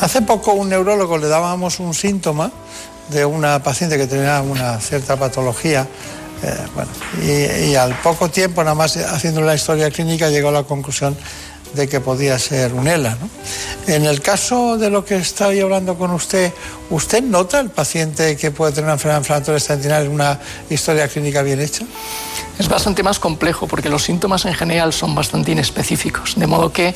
Hace 0.00 0.22
poco 0.22 0.54
un 0.54 0.70
neurólogo 0.70 1.18
le 1.18 1.28
dábamos 1.28 1.78
un 1.78 1.92
síntoma 1.92 2.52
de 3.08 3.24
una 3.24 3.62
paciente 3.62 3.96
que 3.96 4.06
tenía 4.06 4.42
una 4.42 4.80
cierta 4.80 5.16
patología. 5.16 5.86
Eh, 7.22 7.68
y, 7.70 7.74
al 7.74 7.98
poco 8.00 8.28
tiempo, 8.28 8.62
nada 8.62 8.74
más 8.74 8.96
haciendo 8.96 9.40
la 9.40 9.54
historia 9.54 9.90
clínica, 9.90 10.28
llegó 10.28 10.50
a 10.50 10.52
la 10.52 10.62
conclusión 10.64 11.16
de 11.74 11.88
que 11.88 12.00
podía 12.00 12.38
ser 12.38 12.72
un 12.74 12.88
ELA. 12.88 13.16
En 13.86 14.04
el 14.04 14.20
caso 14.20 14.78
de 14.78 14.90
lo 14.90 15.04
que 15.04 15.16
estoy 15.16 15.60
hablando 15.60 15.96
con 15.96 16.10
usted, 16.10 16.52
¿usted 16.90 17.22
nota 17.22 17.60
el 17.60 17.70
paciente 17.70 18.36
que 18.36 18.50
puede 18.50 18.72
tener 18.72 18.84
una 18.84 18.94
enfermedad 18.94 19.20
inflamatoria 19.20 20.10
una 20.10 20.40
historia 20.70 21.08
clínica 21.08 21.42
bien 21.42 21.60
hecha? 21.60 21.84
Es 22.58 22.68
bastante 22.68 23.02
más 23.02 23.18
complejo 23.18 23.66
porque 23.66 23.88
los 23.88 24.02
síntomas 24.02 24.44
en 24.46 24.54
general 24.54 24.92
son 24.92 25.14
bastante 25.14 25.52
inespecíficos, 25.52 26.34
de 26.36 26.46
modo 26.46 26.72
que 26.72 26.94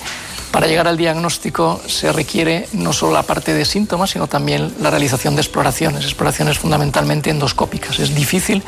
Para 0.50 0.66
llegar 0.66 0.88
al 0.88 0.96
diagnóstico 0.96 1.80
se 1.86 2.12
requiere 2.12 2.68
no 2.72 2.92
solo 2.92 3.12
la 3.12 3.22
parte 3.22 3.54
de 3.54 3.64
síntomas, 3.64 4.10
sino 4.10 4.26
también 4.26 4.74
la 4.80 4.90
realización 4.90 5.36
de 5.36 5.42
exploraciones, 5.42 6.04
exploraciones 6.04 6.58
fundamentalmente 6.58 7.30
endoscópicas. 7.30 8.00
Es 8.00 8.16
difícil 8.16 8.64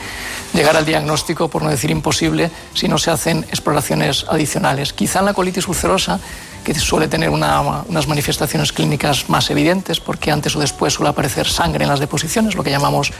llegar 0.54 0.76
al 0.76 0.86
diagnóstico, 0.86 1.48
por 1.48 1.62
no 1.62 1.70
decir 1.70 1.90
imposible, 1.90 2.52
si 2.72 2.86
no 2.86 2.98
se 2.98 3.10
hacen 3.10 3.44
exploraciones 3.50 4.26
adicionales. 4.28 4.92
Quizá 4.92 5.18
en 5.18 5.24
la 5.24 5.34
colitis 5.34 5.66
ulcerosa, 5.66 6.20
que 6.62 6.72
suele 6.74 7.08
tener 7.08 7.30
unas 7.30 8.06
manifestaciones 8.06 8.72
clínicas 8.72 9.28
más 9.28 9.50
evidentes, 9.50 9.98
porque 9.98 10.30
antes 10.30 10.54
o 10.54 10.60
después 10.60 10.94
suele 10.94 11.10
aparecer 11.10 11.48
sangre 11.48 11.82
en 11.82 11.90
las 11.90 11.98
deposiciones, 11.98 12.54
lo 12.54 12.62
que 12.62 12.70
llamamos 12.70 13.12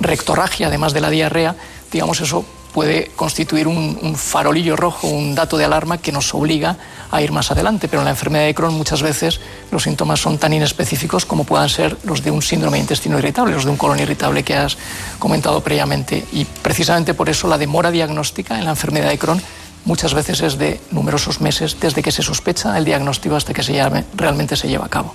rectorragia, 0.00 0.68
además 0.68 0.94
de 0.94 1.02
la 1.02 1.10
diarrea, 1.10 1.54
digamos 1.92 2.22
eso 2.22 2.46
puede 2.76 3.10
constituir 3.16 3.68
un, 3.68 4.16
farolillo 4.16 4.76
rojo, 4.76 5.08
un 5.08 5.34
dato 5.34 5.56
de 5.56 5.64
alarma 5.64 5.96
que 5.96 6.12
nos 6.12 6.34
obliga 6.34 6.76
a 7.10 7.22
ir 7.22 7.32
más 7.32 7.50
adelante. 7.50 7.88
Pero 7.88 8.02
en 8.02 8.04
la 8.04 8.10
enfermedad 8.10 8.44
de 8.44 8.54
Crohn 8.54 8.74
muchas 8.74 9.00
veces 9.00 9.40
los 9.70 9.84
síntomas 9.84 10.20
son 10.20 10.36
tan 10.36 10.52
inespecíficos 10.52 11.24
como 11.24 11.44
puedan 11.44 11.70
ser 11.70 11.96
los 12.04 12.22
de 12.22 12.30
un 12.30 12.42
síndrome 12.42 12.76
de 12.76 12.82
intestino 12.82 13.18
irritable, 13.18 13.54
los 13.54 13.64
de 13.64 13.70
un 13.70 13.78
colon 13.78 13.98
irritable 13.98 14.42
que 14.42 14.56
has 14.56 14.76
comentado 15.18 15.62
previamente. 15.62 16.22
Y 16.32 16.44
precisamente 16.44 17.14
por 17.14 17.30
eso 17.30 17.48
la 17.48 17.56
demora 17.56 17.90
diagnóstica 17.90 18.58
en 18.58 18.66
la 18.66 18.72
enfermedad 18.72 19.08
de 19.08 19.16
Crohn 19.16 19.40
muchas 19.86 20.12
veces 20.12 20.42
es 20.42 20.58
de 20.58 20.78
numerosos 20.90 21.40
meses 21.40 21.78
desde 21.80 22.02
que 22.02 22.12
se 22.12 22.22
sospecha 22.22 22.76
el 22.76 22.84
diagnóstico 22.84 23.36
hasta 23.36 23.54
que 23.54 23.62
se 23.62 23.72
llame, 23.72 24.04
realmente 24.14 24.54
se 24.54 24.68
lleva 24.68 24.84
a 24.84 24.90
cabo. 24.90 25.14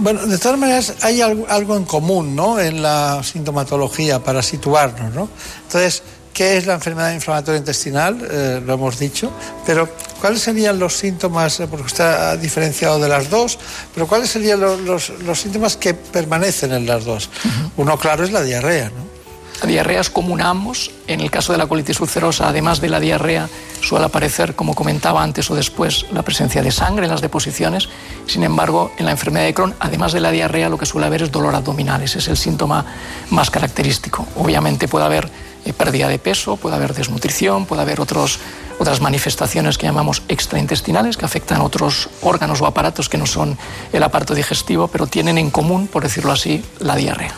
Bueno, 0.00 0.26
de 0.26 0.36
todas 0.36 0.58
maneras 0.58 0.94
hay 1.02 1.20
algo, 1.20 1.76
en 1.76 1.84
común 1.84 2.34
¿no? 2.34 2.58
en 2.58 2.82
la 2.82 3.22
sintomatología 3.22 4.18
para 4.18 4.42
situarnos. 4.42 5.14
¿no? 5.14 5.28
Entonces, 5.66 6.02
¿Qué 6.32 6.56
es 6.56 6.66
la 6.66 6.74
enfermedad 6.74 7.12
inflamatoria 7.12 7.58
intestinal? 7.58 8.18
Eh, 8.30 8.62
lo 8.64 8.74
hemos 8.74 8.98
dicho. 8.98 9.30
Pero, 9.66 9.88
¿cuáles 10.20 10.40
serían 10.40 10.78
los 10.78 10.96
síntomas? 10.96 11.60
Eh, 11.60 11.66
porque 11.68 11.86
usted 11.86 12.04
ha 12.04 12.36
diferenciado 12.36 12.98
de 12.98 13.08
las 13.08 13.28
dos, 13.28 13.58
pero 13.94 14.06
¿cuáles 14.06 14.30
serían 14.30 14.60
los, 14.60 15.12
síntomas 15.34 15.76
que 15.76 15.92
permanecen 15.92 16.72
en 16.72 16.86
las 16.86 17.04
dos? 17.04 17.28
Uno, 17.76 17.98
claro, 17.98 18.24
es 18.24 18.32
la 18.32 18.42
diarrea, 18.42 18.86
¿no? 18.86 19.12
La 19.60 19.68
diarrea 19.68 20.00
es 20.00 20.10
común 20.10 20.40
a 20.40 20.48
ambos. 20.48 20.90
En 21.06 21.20
el 21.20 21.30
caso 21.30 21.52
de 21.52 21.58
la 21.58 21.66
colitis 21.66 22.00
ulcerosa, 22.00 22.48
además 22.48 22.80
de 22.80 22.88
la 22.88 22.98
diarrea, 22.98 23.48
suele 23.80 24.06
aparecer, 24.06 24.56
como 24.56 24.74
comentaba 24.74 25.22
antes 25.22 25.50
o 25.50 25.54
después, 25.54 26.06
la 26.12 26.22
presencia 26.22 26.62
de 26.62 26.72
sangre 26.72 27.04
en 27.04 27.12
las 27.12 27.20
deposiciones. 27.20 27.88
Sin 28.26 28.42
embargo, 28.42 28.90
en 28.98 29.04
la 29.04 29.12
enfermedad 29.12 29.44
de 29.44 29.54
Crohn, 29.54 29.74
además 29.78 30.12
de 30.12 30.20
la 30.20 30.32
diarrea, 30.32 30.68
lo 30.68 30.78
que 30.78 30.86
suele 30.86 31.06
haber 31.06 31.22
es 31.22 31.30
dolor 31.30 31.54
abdominal. 31.54 32.02
Ese 32.02 32.18
es 32.18 32.26
el 32.26 32.36
síntoma 32.36 32.84
más 33.30 33.50
característico. 33.50 34.26
Obviamente 34.34 34.88
puede 34.88 35.04
haber 35.04 35.30
eh, 35.64 35.72
pérdida 35.72 36.08
de 36.08 36.18
peso, 36.18 36.56
puede 36.56 36.76
haber 36.76 36.94
desnutrición, 36.94 37.66
puede 37.66 37.82
haber 37.82 38.00
otros, 38.00 38.38
otras 38.78 39.00
manifestaciones 39.00 39.78
que 39.78 39.86
llamamos 39.86 40.22
extraintestinales 40.28 41.16
que 41.16 41.24
afectan 41.24 41.60
a 41.60 41.64
otros 41.64 42.08
órganos 42.22 42.60
o 42.60 42.66
aparatos 42.66 43.08
que 43.08 43.18
no 43.18 43.26
son 43.26 43.56
el 43.92 44.02
aparato 44.02 44.34
digestivo, 44.34 44.88
pero 44.88 45.06
tienen 45.06 45.38
en 45.38 45.50
común, 45.50 45.86
por 45.86 46.02
decirlo 46.02 46.32
así, 46.32 46.64
la 46.80 46.96
diarrea. 46.96 47.34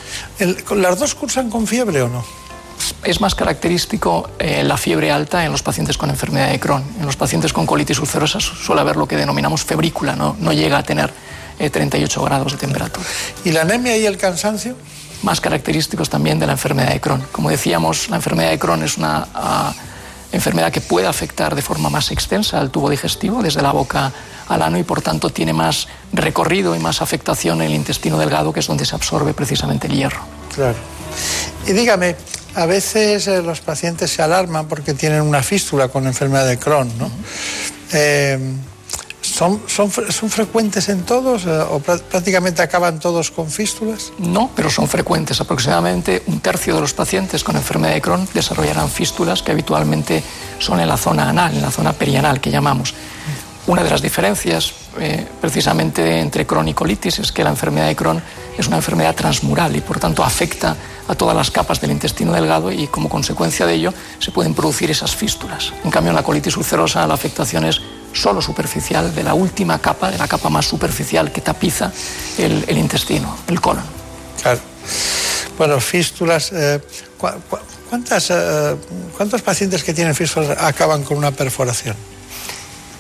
¿Las 0.75 0.99
dos 0.99 1.15
cursan 1.15 1.51
con 1.51 1.67
fiebre 1.67 2.03
o 2.03 2.09
no? 2.09 2.25
Es 3.05 3.21
más 3.21 3.35
característico 3.35 4.31
eh, 4.39 4.65
la 4.65 4.77
fiebre 4.77 5.11
alta 5.11 5.45
en 5.45 5.53
los 5.53 5.63
pacientes 5.63 5.97
con 5.99 6.11
enfermedad 6.11 6.51
de 6.51 6.59
Crohn. 6.59 6.85
En 6.99 7.07
los 7.07 7.17
pacientes 7.17 7.53
con 7.53 7.67
colitis 7.67 7.99
ulcerosa 7.99 8.41
suele 8.41 8.81
haber 8.81 8.97
lo 8.97 9.07
que 9.07 9.17
denominamos 9.17 9.65
febrícula, 9.65 10.17
no, 10.17 10.37
no 10.41 10.53
llega 10.53 10.79
a 10.79 10.83
tener 10.83 11.13
38 11.59 12.21
eh, 12.21 12.25
grados 12.25 12.53
de 12.53 12.59
temperatura. 12.59 13.07
¿Y 13.45 13.53
la 13.53 13.63
anemia 13.63 13.97
y 13.97 14.07
el 14.07 14.17
cansancio? 14.17 14.77
Más 15.25 15.41
característicos 15.41 16.09
también 16.11 16.39
de 16.39 16.47
la 16.47 16.53
enfermedad 16.53 16.93
de 16.93 17.01
Crohn. 17.01 17.25
Como 17.33 17.51
decíamos, 17.51 18.09
la 18.11 18.17
enfermedad 18.17 18.51
de 18.51 18.59
Crohn 18.59 18.83
es 18.83 18.97
una 18.99 19.27
ah, 19.35 19.75
enfermedad 20.31 20.71
que 20.71 20.81
puede 20.81 21.07
afectar 21.07 21.55
de 21.55 21.63
forma 21.63 21.91
más 21.91 22.11
extensa 22.11 22.61
al 22.61 22.71
tubo 22.71 22.91
digestivo, 22.91 23.43
desde 23.43 23.63
la 23.63 23.73
boca 23.73 24.13
al 24.49 24.63
ano, 24.63 24.79
y 24.79 24.83
por 24.83 25.01
tanto 25.01 25.31
tiene 25.31 25.53
más 25.53 25.89
recorrido 26.13 26.77
y 26.77 26.79
más 26.79 27.01
afectación 27.01 27.63
en 27.63 27.69
el 27.69 27.75
intestino 27.75 28.19
delgado, 28.19 28.53
que 28.53 28.61
es 28.61 28.67
donde 28.67 28.85
se 28.85 28.95
absorbe 28.95 29.33
precisamente 29.33 29.87
el 29.87 29.95
hierro. 29.95 30.21
Claro. 30.55 30.77
Y 31.67 31.73
dígame, 31.73 32.17
a 32.55 32.67
veces 32.67 33.27
eh, 33.27 33.43
los 33.43 33.61
pacientes 33.61 34.11
se 34.11 34.23
alarman 34.23 34.69
porque 34.69 34.95
tienen 34.95 35.23
una 35.23 35.43
fístula 35.43 35.89
con 35.89 36.07
enfermedad 36.07 36.47
de 36.47 36.59
Crohn, 36.59 36.93
¿no? 36.99 37.11
¿Son, 39.35 39.61
son, 39.67 39.91
son 39.91 40.31
frecuentes 40.31 40.89
en 40.89 41.03
todos 41.03 41.45
eh, 41.45 41.51
o 41.51 41.81
prácticamente 41.81 42.63
acaban 42.63 43.01
todos 43.01 43.33
con 43.33 43.51
fístulas? 43.51 44.13
No, 44.19 44.49
pero 44.55 44.71
son 44.71 44.87
frecuentes. 44.87 45.41
Aproximadamente 45.41 46.23
un 46.29 46.39
tercio 46.39 46.77
de 46.77 46.81
los 46.81 46.95
pacientes 46.95 47.43
con 47.43 47.57
enfermedad 47.57 47.95
de 47.95 48.01
Crohn 48.01 48.29
desarrollarán 48.33 48.89
fístulas 48.89 49.43
que 49.43 49.51
habitualmente 49.51 50.23
son 50.61 50.79
en 50.79 50.87
la 50.87 50.97
zona 50.97 51.29
anal, 51.29 51.53
en 51.53 51.63
la 51.63 51.73
zona 51.73 51.93
perianal 51.95 52.41
que 52.41 52.53
llamamos. 52.53 52.95
Una 53.67 53.83
de 53.83 53.91
las 53.91 54.03
diferencias 54.03 54.73
eh, 55.01 55.27
precisamente 55.41 56.21
entre 56.21 56.47
Crohn 56.47 56.69
y 56.69 56.75
colitis 56.75 57.19
es 57.19 57.33
que 57.33 57.43
la 57.43 57.51
enfermedad 57.51 57.89
de 57.89 57.97
Crohn 57.97 58.23
es 58.57 58.69
una 58.69 58.77
enfermedad 58.77 59.17
transmural 59.17 59.75
y 59.75 59.81
por 59.81 59.99
tanto 59.99 60.23
afecta 60.23 60.77
a 61.09 61.15
todas 61.17 61.35
las 61.35 61.51
capas 61.51 61.81
del 61.81 61.91
intestino 61.91 62.33
delgado 62.33 62.71
y 62.71 62.87
como 62.87 63.09
consecuencia 63.09 63.67
de 63.67 63.75
ello 63.75 63.95
se 64.21 64.31
pueden 64.31 64.55
producir 64.55 64.93
esas 64.93 65.17
fístulas. 65.17 65.73
En 65.83 65.91
cambio 65.91 66.11
en 66.11 66.17
la 66.17 66.23
colitis 66.23 66.57
ulcerosa 66.57 67.05
la 67.05 67.15
afectación 67.15 67.65
es 67.65 67.81
solo 68.15 68.41
superficial, 68.41 69.15
de 69.15 69.23
la 69.23 69.35
última 69.35 69.79
capa, 69.79 70.11
de 70.11 70.19
la 70.19 70.27
capa 70.27 70.49
más 70.49 70.67
superficial 70.67 71.31
que 71.33 71.41
tapiza 71.41 71.93
el, 72.39 72.79
intestino, 72.79 73.37
el 73.49 73.61
colon. 73.61 73.85
Claro. 74.41 74.61
Bueno, 75.59 75.81
fístulas. 75.81 76.53
Eh, 76.53 76.81
cuántas, 77.89 78.31
eh, 78.31 78.77
¿Cuántos 79.17 79.43
pacientes 79.43 79.85
que 79.85 79.93
tienen 79.93 80.15
fístulas 80.15 80.57
acaban 80.61 81.05
con 81.05 81.19
una 81.19 81.31
perforación? 81.31 81.97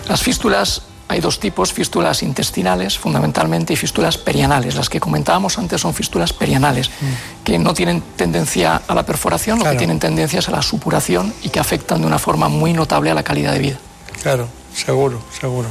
Las 0.08 0.22
fístulas 0.22 0.82
hay 1.06 1.20
dos 1.20 1.38
tipos, 1.38 1.72
fístulas 1.72 2.22
intestinales 2.22 2.98
fundamentalmente 2.98 3.74
y 3.74 3.76
fístulas 3.76 4.16
perianales. 4.16 4.74
Las 4.74 4.88
que 4.88 5.00
comentábamos 5.00 5.58
antes 5.58 5.80
son 5.80 5.92
fístulas 5.92 6.32
perianales, 6.32 6.88
mm. 6.88 7.44
que 7.44 7.58
no 7.58 7.74
tienen 7.74 8.02
tendencia 8.16 8.82
a 8.88 8.94
la 8.94 9.04
perforación, 9.04 9.58
lo 9.58 9.64
que 9.64 9.76
tienen 9.76 9.98
tendencia 9.98 10.38
es 10.38 10.48
a 10.48 10.52
la 10.52 10.62
supuración 10.62 11.32
y 11.42 11.50
que 11.50 11.60
afectan 11.60 12.00
de 12.00 12.06
una 12.06 12.18
forma 12.18 12.48
muy 12.48 12.72
notable 12.72 13.10
a 13.10 13.14
la 13.14 13.22
calidad 13.22 13.52
de 13.52 13.58
vida. 13.58 13.78
Claro. 14.22 14.48
Seguro, 14.74 15.22
seguro. 15.40 15.68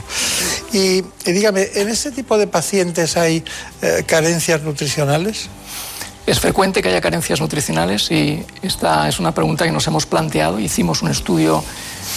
Y, 0.72 1.04
dígame, 1.26 1.68
¿en 1.76 1.90
este 1.90 2.12
tipo 2.12 2.38
de 2.38 2.48
pacientes 2.48 3.18
hay 3.18 3.44
eh, 3.82 4.04
carencias 4.08 4.62
nutricionales? 4.62 5.50
Es 6.26 6.40
frecuente 6.40 6.82
que 6.82 6.90
haya 6.90 7.02
carencias 7.02 7.42
nutricionales 7.42 8.10
y 8.10 8.46
esta 8.62 9.10
es 9.10 9.20
una 9.20 9.34
pregunta 9.34 9.66
que 9.66 9.72
nos 9.72 9.86
hemos 9.88 10.06
planteado. 10.06 10.60
Hicimos 10.60 11.02
un 11.02 11.10
estudio 11.10 11.64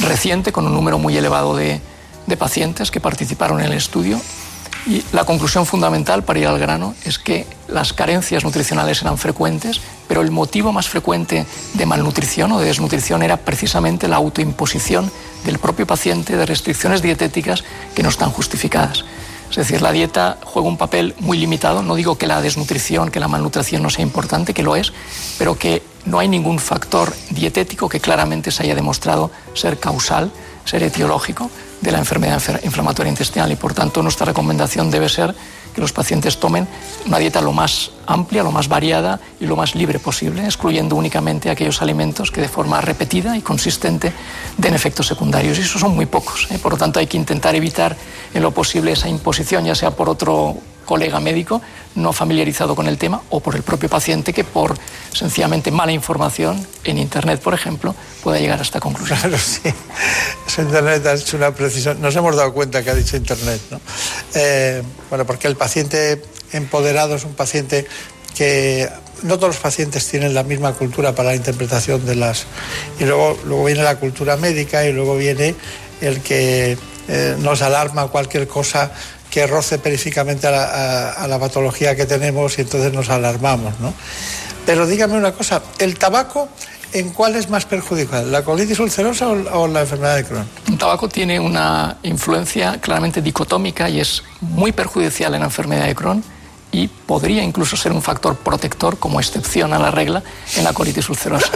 reciente 0.00 0.52
con 0.52 0.64
un 0.64 0.74
número 0.74 0.98
muy 0.98 1.16
elevado 1.16 1.56
de, 1.56 1.80
de 2.26 2.36
pacientes 2.36 2.92
que 2.92 3.00
participaron 3.00 3.58
en 3.60 3.66
el 3.66 3.72
estudio 3.72 4.20
y 4.86 5.02
la 5.12 5.24
conclusión 5.24 5.66
fundamental 5.66 6.22
para 6.22 6.38
ir 6.38 6.46
al 6.46 6.60
grano 6.60 6.94
es 7.04 7.18
que 7.18 7.44
las 7.66 7.92
carencias 7.92 8.44
nutricionales 8.44 9.02
eran 9.02 9.18
frecuentes, 9.18 9.80
pero 10.06 10.20
el 10.20 10.30
motivo 10.30 10.72
más 10.72 10.88
frecuente 10.88 11.44
de 11.74 11.86
malnutrición 11.86 12.52
o 12.52 12.60
de 12.60 12.66
desnutrición 12.66 13.24
era 13.24 13.36
precisamente 13.36 14.06
la 14.06 14.16
autoimposición 14.16 15.10
del 15.46 15.58
propio 15.58 15.86
paciente 15.86 16.36
de 16.36 16.44
restricciones 16.44 17.00
dietéticas 17.00 17.64
que 17.94 18.02
no 18.02 18.10
están 18.10 18.30
justificadas. 18.30 19.04
Es 19.48 19.56
decir, 19.56 19.80
la 19.80 19.92
dieta 19.92 20.38
juega 20.44 20.68
un 20.68 20.76
papel 20.76 21.14
muy 21.20 21.38
limitado. 21.38 21.82
No 21.82 21.94
digo 21.94 22.18
que 22.18 22.26
la 22.26 22.42
desnutrición, 22.42 23.10
que 23.10 23.20
la 23.20 23.28
malnutrición 23.28 23.82
no 23.82 23.90
sea 23.90 24.02
importante, 24.02 24.52
que 24.52 24.62
lo 24.62 24.76
es, 24.76 24.92
pero 25.38 25.56
que 25.56 25.82
no 26.04 26.18
hay 26.18 26.28
ningún 26.28 26.58
factor 26.58 27.14
dietético 27.30 27.88
que 27.88 28.00
claramente 28.00 28.50
se 28.50 28.64
haya 28.64 28.74
demostrado 28.74 29.30
ser 29.54 29.78
causal, 29.78 30.30
ser 30.64 30.82
etiológico 30.82 31.50
de 31.80 31.92
la 31.92 31.98
enfermedad 31.98 32.42
inflamatoria 32.64 33.10
intestinal 33.10 33.52
y 33.52 33.56
por 33.56 33.74
tanto 33.74 34.02
nuestra 34.02 34.26
recomendación 34.26 34.90
debe 34.90 35.08
ser 35.08 35.34
que 35.76 35.82
los 35.82 35.92
pacientes 35.92 36.40
tomen 36.40 36.66
una 37.04 37.18
dieta 37.18 37.42
lo 37.42 37.52
más 37.52 37.90
amplia, 38.06 38.42
lo 38.42 38.50
más 38.50 38.66
variada 38.66 39.20
y 39.38 39.44
lo 39.44 39.56
más 39.56 39.74
libre 39.74 39.98
posible, 39.98 40.46
excluyendo 40.46 40.96
únicamente 40.96 41.50
aquellos 41.50 41.82
alimentos 41.82 42.30
que 42.30 42.40
de 42.40 42.48
forma 42.48 42.80
repetida 42.80 43.36
y 43.36 43.42
consistente 43.42 44.10
den 44.56 44.72
efectos 44.72 45.06
secundarios. 45.06 45.58
Y 45.58 45.60
esos 45.60 45.78
son 45.78 45.94
muy 45.94 46.06
pocos. 46.06 46.48
¿eh? 46.50 46.58
Por 46.58 46.72
lo 46.72 46.78
tanto, 46.78 46.98
hay 46.98 47.06
que 47.06 47.18
intentar 47.18 47.54
evitar 47.54 47.94
en 48.32 48.42
lo 48.42 48.52
posible 48.52 48.92
esa 48.92 49.10
imposición, 49.10 49.66
ya 49.66 49.74
sea 49.74 49.90
por 49.90 50.08
otro 50.08 50.56
colega 50.86 51.20
médico 51.20 51.60
no 51.96 52.12
familiarizado 52.12 52.74
con 52.74 52.86
el 52.86 52.96
tema 52.96 53.20
o 53.30 53.40
por 53.40 53.56
el 53.56 53.62
propio 53.62 53.88
paciente 53.88 54.32
que 54.32 54.44
por 54.44 54.74
sencillamente 55.12 55.70
mala 55.70 55.92
información 55.92 56.66
en 56.84 56.98
Internet, 56.98 57.40
por 57.40 57.52
ejemplo, 57.52 57.94
pueda 58.22 58.38
llegar 58.38 58.58
a 58.58 58.62
esta 58.62 58.80
conclusión. 58.80 59.18
Claro, 59.18 59.36
sí. 59.38 59.60
Internet 60.58 61.06
ha 61.06 61.14
hecho 61.14 61.36
una 61.36 61.52
precisión. 61.52 62.00
Nos 62.00 62.14
hemos 62.16 62.36
dado 62.36 62.52
cuenta 62.54 62.82
que 62.82 62.90
ha 62.90 62.94
dicho 62.94 63.16
Internet, 63.16 63.60
¿no? 63.70 63.80
Eh, 64.34 64.82
bueno, 65.10 65.26
porque 65.26 65.48
el 65.48 65.56
paciente 65.56 66.22
empoderado 66.52 67.16
es 67.16 67.24
un 67.24 67.34
paciente 67.34 67.86
que 68.34 68.88
no 69.22 69.36
todos 69.36 69.54
los 69.54 69.62
pacientes 69.62 70.06
tienen 70.06 70.34
la 70.34 70.42
misma 70.42 70.72
cultura 70.72 71.14
para 71.14 71.30
la 71.30 71.36
interpretación 71.36 72.04
de 72.04 72.14
las... 72.14 72.46
Y 72.98 73.04
luego, 73.04 73.38
luego 73.44 73.64
viene 73.64 73.82
la 73.82 73.96
cultura 73.96 74.36
médica 74.36 74.84
y 74.84 74.92
luego 74.92 75.16
viene 75.16 75.54
el 76.00 76.20
que 76.20 76.76
eh, 77.08 77.36
nos 77.38 77.62
alarma 77.62 78.08
cualquier 78.08 78.46
cosa 78.46 78.92
que 79.36 79.46
roce 79.46 79.78
periféricamente 79.78 80.46
a 80.46 81.26
la, 81.28 81.38
patología 81.38 81.94
que 81.94 82.06
tenemos 82.06 82.56
y 82.56 82.62
entonces 82.62 82.90
nos 82.94 83.10
alarmamos. 83.10 83.78
¿no? 83.80 83.92
Pero 84.64 84.86
dígame 84.86 85.12
una 85.12 85.32
cosa, 85.32 85.60
¿el 85.78 85.98
tabaco 85.98 86.48
en 86.94 87.10
cuál 87.10 87.36
es 87.36 87.50
más 87.50 87.66
perjudicial, 87.66 88.32
la 88.32 88.42
colitis 88.42 88.80
ulcerosa 88.80 89.28
o, 89.28 89.68
la 89.68 89.82
enfermedad 89.82 90.16
de 90.16 90.24
Crohn? 90.24 90.48
El 90.66 90.78
tabaco 90.78 91.10
tiene 91.10 91.38
una 91.38 91.98
influencia 92.04 92.80
claramente 92.80 93.20
dicotómica 93.20 93.90
y 93.90 94.00
es 94.00 94.22
muy 94.40 94.72
perjudicial 94.72 95.34
en 95.34 95.40
la 95.40 95.46
enfermedad 95.46 95.84
de 95.84 95.94
Crohn 95.94 96.24
y 96.72 96.88
podría 96.88 97.42
incluso 97.42 97.76
ser 97.76 97.92
un 97.92 98.00
factor 98.00 98.36
protector 98.36 98.98
como 98.98 99.20
excepción 99.20 99.74
a 99.74 99.78
la 99.78 99.90
regla 99.90 100.22
en 100.56 100.64
la 100.64 100.72
colitis 100.72 101.10
ulcerosa. 101.10 101.52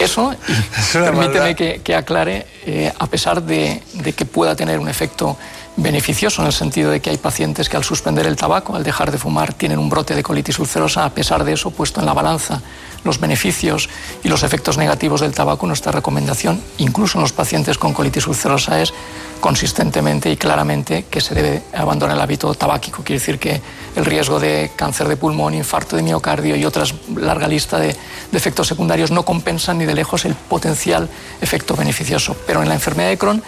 Eso, 0.00 0.34
y 0.48 0.92
permíteme 0.92 1.54
que, 1.54 1.94
aclare, 1.94 2.48
eh, 2.66 2.92
a 2.98 3.06
pesar 3.06 3.44
de, 3.44 3.80
de 3.92 4.12
que 4.12 4.24
pueda 4.24 4.56
tener 4.56 4.80
un 4.80 4.88
efecto 4.88 5.38
beneficioso 5.76 6.42
en 6.42 6.46
el 6.46 6.52
sentido 6.52 6.90
de 6.90 7.00
que 7.00 7.10
hay 7.10 7.16
pacientes 7.16 7.68
que 7.68 7.76
al 7.76 7.84
suspender 7.84 8.26
el 8.26 8.36
tabaco, 8.36 8.76
al 8.76 8.84
dejar 8.84 9.10
de 9.10 9.18
fumar, 9.18 9.54
tienen 9.54 9.78
un 9.78 9.88
brote 9.88 10.14
de 10.14 10.22
colitis 10.22 10.58
ulcerosa. 10.58 11.04
A 11.04 11.10
pesar 11.10 11.44
de 11.44 11.52
eso, 11.52 11.70
puesto 11.70 12.00
en 12.00 12.06
la 12.06 12.12
balanza 12.12 12.60
los 13.04 13.20
beneficios 13.20 13.88
y 14.22 14.28
los 14.28 14.42
efectos 14.42 14.78
negativos 14.78 15.20
del 15.20 15.34
tabaco, 15.34 15.66
nuestra 15.66 15.92
recomendación, 15.92 16.62
incluso 16.78 17.18
en 17.18 17.22
los 17.22 17.32
pacientes 17.32 17.78
con 17.78 17.92
colitis 17.92 18.26
ulcerosa, 18.26 18.80
es 18.80 18.92
consistentemente 19.40 20.30
y 20.30 20.36
claramente 20.36 21.06
que 21.10 21.20
se 21.20 21.34
debe 21.34 21.62
abandonar 21.74 22.16
el 22.16 22.22
hábito 22.22 22.54
tabáquico. 22.54 23.02
Quiere 23.02 23.18
decir 23.18 23.40
que 23.40 23.60
el 23.96 24.04
riesgo 24.04 24.38
de 24.38 24.70
cáncer 24.76 25.08
de 25.08 25.16
pulmón, 25.16 25.52
infarto 25.54 25.96
de 25.96 26.02
miocardio 26.02 26.54
y 26.54 26.64
otras 26.64 26.94
larga 27.16 27.48
lista 27.48 27.78
de, 27.78 27.88
de 27.88 28.38
efectos 28.38 28.68
secundarios 28.68 29.10
no 29.10 29.24
compensan 29.24 29.78
ni 29.78 29.84
de 29.84 29.94
lejos 29.94 30.24
el 30.24 30.36
potencial 30.36 31.08
efecto 31.40 31.74
beneficioso. 31.74 32.36
Pero 32.46 32.62
en 32.62 32.68
la 32.68 32.74
enfermedad 32.74 33.08
de 33.08 33.18
Crohn 33.18 33.42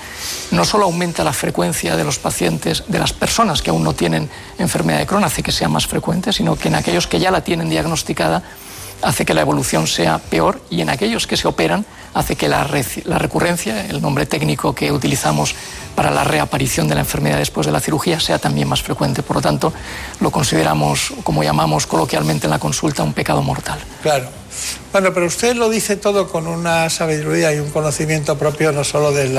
no 0.51 0.65
solo 0.65 0.87
aumenta 0.87 1.23
la 1.23 1.33
frecuencia 1.33 1.97
de 1.97 2.03
los 2.03 2.19
pacientes, 2.19 2.83
de 2.89 2.99
las 2.99 3.13
personas 3.13 3.63
que 3.63 3.71
aún 3.71 3.85
no 3.85 3.95
tienen 3.95 4.29
enfermedad 4.59 4.99
de 4.99 5.07
Crohn, 5.07 5.23
hace 5.23 5.45
que 5.45 5.53
sea 5.53 5.69
más 5.69 5.87
frecuente, 5.87 6.33
sino 6.33 6.57
que 6.57 6.69
en 6.69 6.75
aquellos 6.75 7.07
que 7.07 7.21
ya 7.21 7.31
la 7.31 7.45
tienen 7.45 7.71
diagnosticada 7.71 8.43
hace 9.05 9.25
que 9.25 9.35
la 9.35 9.43
evolución 9.43 9.87
sea 9.87 10.19
peor 10.19 10.61
y 10.71 10.81
en 10.81 10.89
aquellos 10.91 11.27
que 11.27 11.37
se 11.37 11.47
operan 11.47 11.85
hace 12.15 12.37
que 12.37 12.49
la, 12.49 12.65
recurrencia, 12.65 13.87
el 13.87 14.01
nombre 14.01 14.25
técnico 14.25 14.75
que 14.75 14.93
utilizamos 14.93 15.55
para 15.95 16.11
la 16.11 16.25
reaparición 16.25 16.89
de 16.89 16.95
la 16.95 17.01
enfermedad 17.01 17.39
después 17.39 17.67
de 17.67 17.73
la 17.73 17.81
cirugía, 17.81 18.21
sea 18.21 18.39
también 18.39 18.69
más 18.69 18.83
frecuente. 18.83 19.23
Por 19.23 19.37
lo 19.37 19.43
tanto, 19.43 19.73
lo 20.21 20.31
consideramos, 20.31 21.13
como 21.23 21.43
llamamos 21.43 21.87
coloquialmente 21.87 22.47
en 22.47 22.51
la 22.51 22.59
consulta, 22.59 23.03
un 23.03 23.13
pecado 23.13 23.43
mortal. 23.43 23.79
Claro. 24.03 24.29
Bueno, 24.93 25.13
pero 25.13 25.27
usted 25.27 25.57
lo 25.57 25.69
dice 25.69 25.97
todo 25.97 26.29
con 26.29 26.47
una 26.47 26.89
sabiduría 26.89 27.53
y 27.53 27.59
un 27.59 27.71
conocimiento 27.71 28.39
propio 28.39 28.71
no 28.71 28.85
solo 28.85 29.13
del 29.13 29.39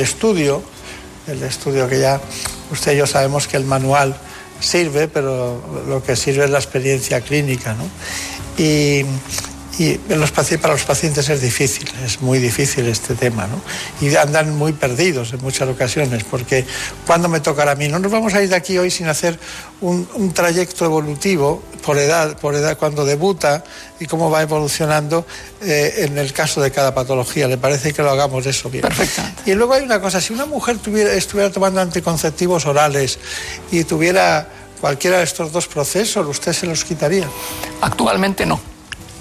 estudio, 0.00 0.62
el 1.26 1.42
estudio 1.42 1.88
que 1.88 2.00
ya 2.00 2.20
usted 2.70 2.92
y 2.92 2.98
yo 2.98 3.06
sabemos 3.06 3.48
que 3.48 3.56
el 3.56 3.64
manual 3.64 4.16
sirve, 4.60 5.08
pero 5.08 5.60
lo 5.88 6.02
que 6.02 6.16
sirve 6.16 6.44
es 6.44 6.50
la 6.50 6.58
experiencia 6.58 7.20
clínica, 7.20 7.74
¿no? 7.74 7.84
Y, 8.58 9.04
los, 10.08 10.30
para 10.30 10.72
los 10.72 10.84
pacientes 10.84 11.28
es 11.28 11.42
difícil, 11.42 11.86
es 12.02 12.22
muy 12.22 12.38
difícil 12.38 12.86
este 12.86 13.14
tema, 13.14 13.46
¿no? 13.46 13.60
Y 14.00 14.14
andan 14.16 14.56
muy 14.56 14.72
perdidos 14.72 15.34
en 15.34 15.42
muchas 15.42 15.68
ocasiones, 15.68 16.24
porque 16.24 16.64
cuando 17.06 17.28
me 17.28 17.40
tocará 17.40 17.72
a 17.72 17.74
mí? 17.74 17.86
No 17.88 17.98
nos 17.98 18.10
vamos 18.10 18.32
a 18.32 18.42
ir 18.42 18.48
de 18.48 18.56
aquí 18.56 18.78
hoy 18.78 18.90
sin 18.90 19.06
hacer 19.06 19.38
un, 19.82 20.32
trayecto 20.32 20.86
evolutivo 20.86 21.62
por 21.84 21.98
edad, 21.98 22.38
por 22.38 22.54
edad 22.54 22.78
cuando 22.78 23.04
debuta 23.04 23.64
y 24.00 24.06
cómo 24.06 24.30
va 24.30 24.40
evolucionando 24.40 25.26
eh, 25.60 26.06
en 26.08 26.16
el 26.16 26.32
caso 26.32 26.62
de 26.62 26.70
cada 26.70 26.94
patología. 26.94 27.46
¿Le 27.46 27.58
parece 27.58 27.92
que 27.92 28.00
lo 28.00 28.10
hagamos 28.10 28.46
eso 28.46 28.70
bien? 28.70 28.80
Perfecto. 28.80 29.22
Y 29.44 29.52
luego 29.52 29.74
hay 29.74 29.82
una 29.82 30.00
cosa, 30.00 30.22
si 30.22 30.32
una 30.32 30.46
mujer 30.46 30.78
tuviera, 30.78 31.12
estuviera 31.12 31.52
tomando 31.52 31.82
anticonceptivos 31.82 32.64
orales 32.64 33.18
y 33.70 33.84
tuviera 33.84 34.48
cualquiera 34.80 35.18
de 35.18 35.24
estos 35.24 35.52
dos 35.52 35.66
procesos, 35.66 36.26
¿usted 36.26 36.52
se 36.52 36.66
los 36.66 36.84
quitaría? 36.84 37.28
Actualmente 37.80 38.46
no. 38.46 38.60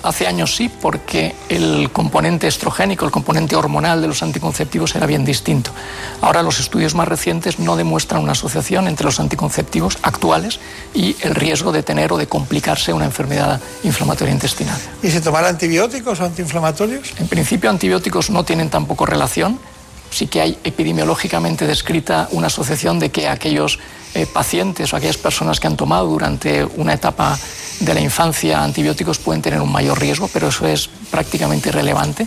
Hace 0.06 0.28
años 0.28 0.56
sí, 0.56 0.70
porque 0.70 1.34
el 1.50 1.90
componente 1.92 2.46
estrogénico, 2.46 3.06
el 3.06 3.12
componente 3.12 3.56
hormonal 3.56 4.04
de 4.04 4.08
los 4.08 4.22
anticonceptivos 4.22 4.96
era 4.96 5.08
bien 5.08 5.26
distinto. 5.26 5.72
Ahora 6.22 6.44
los 6.44 6.60
estudios 6.60 6.94
más 6.94 7.08
recientes 7.08 7.58
no 7.58 7.76
demuestran 7.76 8.22
una 8.22 8.34
asociación 8.34 8.88
entre 8.88 9.06
los 9.06 9.20
anticonceptivos 9.20 9.98
actuales 10.04 10.60
y 10.94 11.16
el 11.22 11.34
riesgo 11.34 11.72
de 11.72 11.82
tener 11.82 12.14
o 12.14 12.18
de 12.18 12.28
complicarse 12.28 12.94
una 12.94 13.06
enfermedad 13.06 13.60
inflamatoria 13.84 14.32
intestinal. 14.32 14.80
¿Y 15.02 15.10
si 15.10 15.22
tomar 15.22 15.44
antibióticos 15.44 16.20
o 16.20 16.26
antiinflamatorios? 16.26 17.14
En 17.18 17.28
principio 17.28 17.72
antibióticos 17.72 18.30
no 18.30 18.46
tienen 18.46 18.70
tampoco 18.70 19.08
relación. 19.08 19.60
Sí 20.12 20.28
que 20.28 20.40
hay 20.40 20.60
epidemiológicamente 20.64 21.66
descrita 21.66 22.30
una 22.30 22.46
asociación 22.46 23.00
de 23.00 23.10
que 23.10 23.28
aquellos 23.28 23.80
eh, 24.16 24.26
pacientes 24.26 24.94
o 24.94 24.96
aquellas 24.96 25.18
personas 25.18 25.60
que 25.60 25.68
han 25.68 25.76
tomado 25.76 26.08
durante 26.08 26.64
una 26.64 26.94
etapa 26.94 27.38
de 27.82 27.94
la 27.94 28.00
infancia 28.00 28.64
antibióticos 28.64 29.20
pueden 29.20 29.42
tener 29.42 29.60
un 29.62 29.72
mayor 29.72 30.00
riesgo, 30.00 30.30
pero 30.32 30.48
eso 30.48 30.66
es 30.66 30.88
prácticamente 31.12 31.68
irrelevante. 31.68 32.26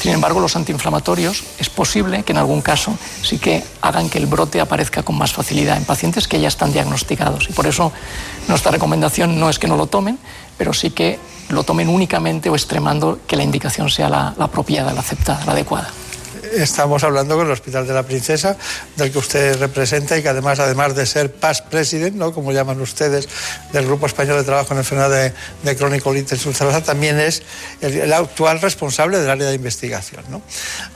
Sin 0.00 0.12
embargo, 0.12 0.40
los 0.40 0.54
antiinflamatorios 0.56 1.42
es 1.58 1.70
posible 1.70 2.24
que 2.24 2.32
en 2.32 2.38
algún 2.38 2.60
caso 2.60 2.94
sí 3.22 3.38
que 3.38 3.64
hagan 3.80 4.10
que 4.10 4.18
el 4.18 4.26
brote 4.26 4.60
aparezca 4.60 5.02
con 5.02 5.16
más 5.16 5.32
facilidad 5.32 5.78
en 5.78 5.84
pacientes 5.84 6.28
que 6.28 6.40
ya 6.40 6.48
están 6.48 6.72
diagnosticados. 6.72 7.48
Y 7.48 7.54
por 7.54 7.66
eso 7.66 7.90
nuestra 8.46 8.70
recomendación 8.70 9.40
no 9.40 9.48
es 9.48 9.58
que 9.58 9.66
no 9.66 9.76
lo 9.76 9.86
tomen, 9.86 10.18
pero 10.58 10.74
sí 10.74 10.90
que 10.90 11.18
lo 11.48 11.64
tomen 11.64 11.88
únicamente 11.88 12.50
o 12.50 12.54
extremando 12.54 13.18
que 13.26 13.36
la 13.36 13.44
indicación 13.44 13.88
sea 13.88 14.10
la 14.10 14.34
apropiada, 14.38 14.92
la 14.92 15.00
aceptada, 15.00 15.44
la 15.46 15.52
adecuada 15.52 15.90
estamos 16.52 17.04
hablando 17.04 17.36
con 17.36 17.46
el 17.46 17.52
Hospital 17.52 17.86
de 17.86 17.94
la 17.94 18.02
Princesa, 18.02 18.56
del 18.96 19.12
que 19.12 19.18
usted 19.18 19.58
representa 19.58 20.16
y 20.18 20.22
que 20.22 20.28
además, 20.28 20.58
además 20.58 20.94
de 20.94 21.06
ser 21.06 21.32
past 21.32 21.66
president, 21.66 22.16
¿no? 22.16 22.32
como 22.32 22.52
llaman 22.52 22.80
ustedes, 22.80 23.28
del 23.72 23.86
Grupo 23.86 24.06
Español 24.06 24.38
de 24.38 24.44
Trabajo 24.44 24.72
en 24.72 24.78
Enfermedad 24.78 25.10
de, 25.10 25.32
de 25.62 25.76
Crónico-Litis 25.76 26.44
ulcerosa, 26.46 26.82
también 26.82 27.18
es 27.18 27.42
el, 27.80 28.12
actual 28.12 28.60
responsable 28.60 29.18
del 29.18 29.30
área 29.30 29.48
de 29.48 29.54
investigación. 29.54 30.24
¿no? 30.28 30.42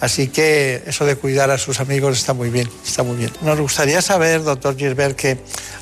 Así 0.00 0.28
que 0.28 0.82
eso 0.86 1.04
de 1.04 1.16
cuidar 1.16 1.50
a 1.50 1.58
sus 1.58 1.80
amigos 1.80 2.18
está 2.18 2.32
muy 2.32 2.50
bien, 2.50 2.68
está 2.84 3.02
muy 3.02 3.16
bien. 3.16 3.30
Nos 3.42 3.58
gustaría 3.60 4.02
saber, 4.02 4.42
doctor 4.42 4.76
Gilbert, 4.76 5.16
que 5.16 5.38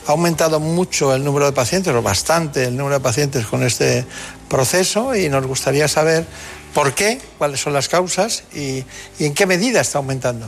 ha 0.07 0.11
aumentado 0.13 0.61
mucho 0.61 1.15
el 1.15 1.25
número 1.25 1.47
de 1.47 1.53
pacientes, 1.53 1.93
o 1.95 2.03
bastante 2.03 2.65
el 2.65 2.77
número 2.77 2.97
de 2.97 3.03
pacientes 3.03 3.47
con 3.47 3.63
este 3.63 4.05
proceso, 4.49 5.15
y 5.15 5.29
nos 5.29 5.47
gustaría 5.47 5.89
saber 5.89 6.27
¿Por 6.75 6.95
qué? 6.95 7.21
¿Cuáles 7.39 7.61
son 7.61 7.73
las 7.73 7.89
causas? 7.89 8.45
¿Y, 8.55 8.85
en 9.19 9.35
qué 9.35 9.47
medida 9.47 9.81
está 9.81 9.99
aumentando? 9.99 10.47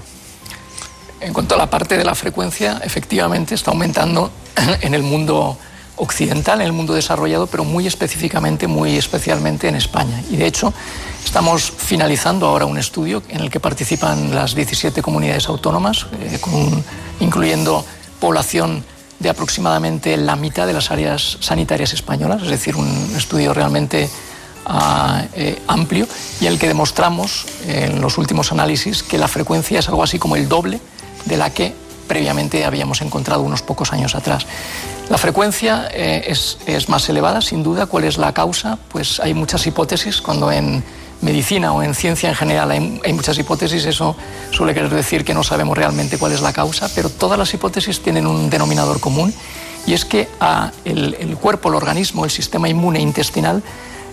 En 1.21 1.33
cuanto 1.33 1.55
a 1.55 1.59
la 1.59 1.69
parte 1.69 1.97
de 1.97 2.05
la 2.05 2.15
frecuencia, 2.15 2.81
efectivamente 2.83 3.55
está 3.55 3.71
aumentando 3.71 4.31
en 4.81 4.95
el 4.95 5.03
mundo 5.03 5.59
occidental, 5.97 6.61
en 6.61 6.67
el 6.67 6.73
mundo 6.73 6.95
desarrollado, 6.95 7.47
pero 7.47 7.65
muy 7.65 7.87
específicamente, 7.87 8.67
muy 8.67 8.97
especialmente 8.97 9.69
en 9.69 9.77
España. 9.77 10.23
Y 10.31 10.37
de 10.37 10.47
hecho, 10.47 10.73
estamos 11.25 11.73
finalizando 11.77 12.47
ahora 12.47 12.67
un 12.67 12.79
estudio 12.79 13.23
en 13.29 13.41
el 13.41 13.51
que 13.51 13.61
participan 13.61 14.35
las 14.35 14.55
17 14.55 15.03
comunidades 15.03 15.49
autónomas, 15.49 16.07
eh, 16.21 16.39
incluyendo 17.21 17.85
población 18.19 18.85
de 19.19 19.29
aproximadamente 19.29 20.17
la 20.17 20.37
mitad 20.37 20.67
de 20.67 20.73
las 20.73 20.91
áreas 20.91 21.39
sanitarias 21.41 21.93
españolas, 21.93 22.43
es 22.43 22.51
decir, 22.51 22.77
un 22.77 23.15
estudio 23.17 23.55
realmente 23.55 24.11
eh, 25.35 25.61
amplio 25.67 26.07
y 26.41 26.47
el 26.47 26.59
que 26.59 26.69
demostramos 26.69 27.47
en 27.67 28.01
los 28.01 28.19
últimos 28.19 28.53
análisis 28.53 29.03
que 29.03 29.19
la 29.19 29.29
frecuencia 29.29 29.79
es 29.79 29.89
algo 29.89 30.03
así 30.03 30.19
como 30.19 30.37
el 30.37 30.49
doble 30.49 30.81
de 31.25 31.37
la 31.37 31.51
que 31.51 31.75
previamente 32.07 32.65
habíamos 32.65 33.01
encontrado 33.03 33.43
unos 33.43 33.63
pocos 33.63 33.93
años 33.93 34.15
atrás. 34.15 34.47
La 35.09 35.19
frecuencia 35.19 35.89
eh, 35.93 36.25
es, 36.27 36.89
más 36.89 37.09
elevada, 37.09 37.41
sin 37.41 37.63
duda. 37.63 37.87
¿Cuál 37.87 38.05
es 38.05 38.17
la 38.17 38.33
causa? 38.33 38.79
Pues 38.89 39.21
hay 39.21 39.35
muchas 39.35 39.67
hipótesis. 39.67 40.21
Cuando 40.23 40.51
en 40.51 40.83
medicina 41.21 41.73
o 41.73 41.83
en 41.83 41.95
ciencia 41.95 42.29
en 42.29 42.35
general 42.35 42.71
hay, 42.71 42.81
muchas 43.13 43.39
hipótesis, 43.39 43.85
eso 43.85 44.17
suele 44.51 44.75
querer 44.75 44.91
decir 44.91 45.25
que 45.25 45.35
no 45.35 45.43
sabemos 45.43 45.77
realmente 45.77 46.19
cuál 46.19 46.33
es 46.33 46.41
la 46.41 46.53
causa, 46.53 46.89
pero 46.95 47.11
todas 47.11 47.39
las 47.39 47.53
hipótesis 47.53 48.01
tienen 48.01 48.27
un 48.27 48.51
denominador 48.51 49.01
común 49.01 49.33
y 49.87 49.93
es 49.93 50.05
que 50.05 50.29
a 50.41 50.71
el, 50.85 51.15
el 51.19 51.37
cuerpo, 51.37 51.69
el 51.69 51.75
organismo, 51.77 52.25
el 52.25 52.31
sistema 52.31 52.69
inmune 52.69 53.01
intestinal 53.01 53.63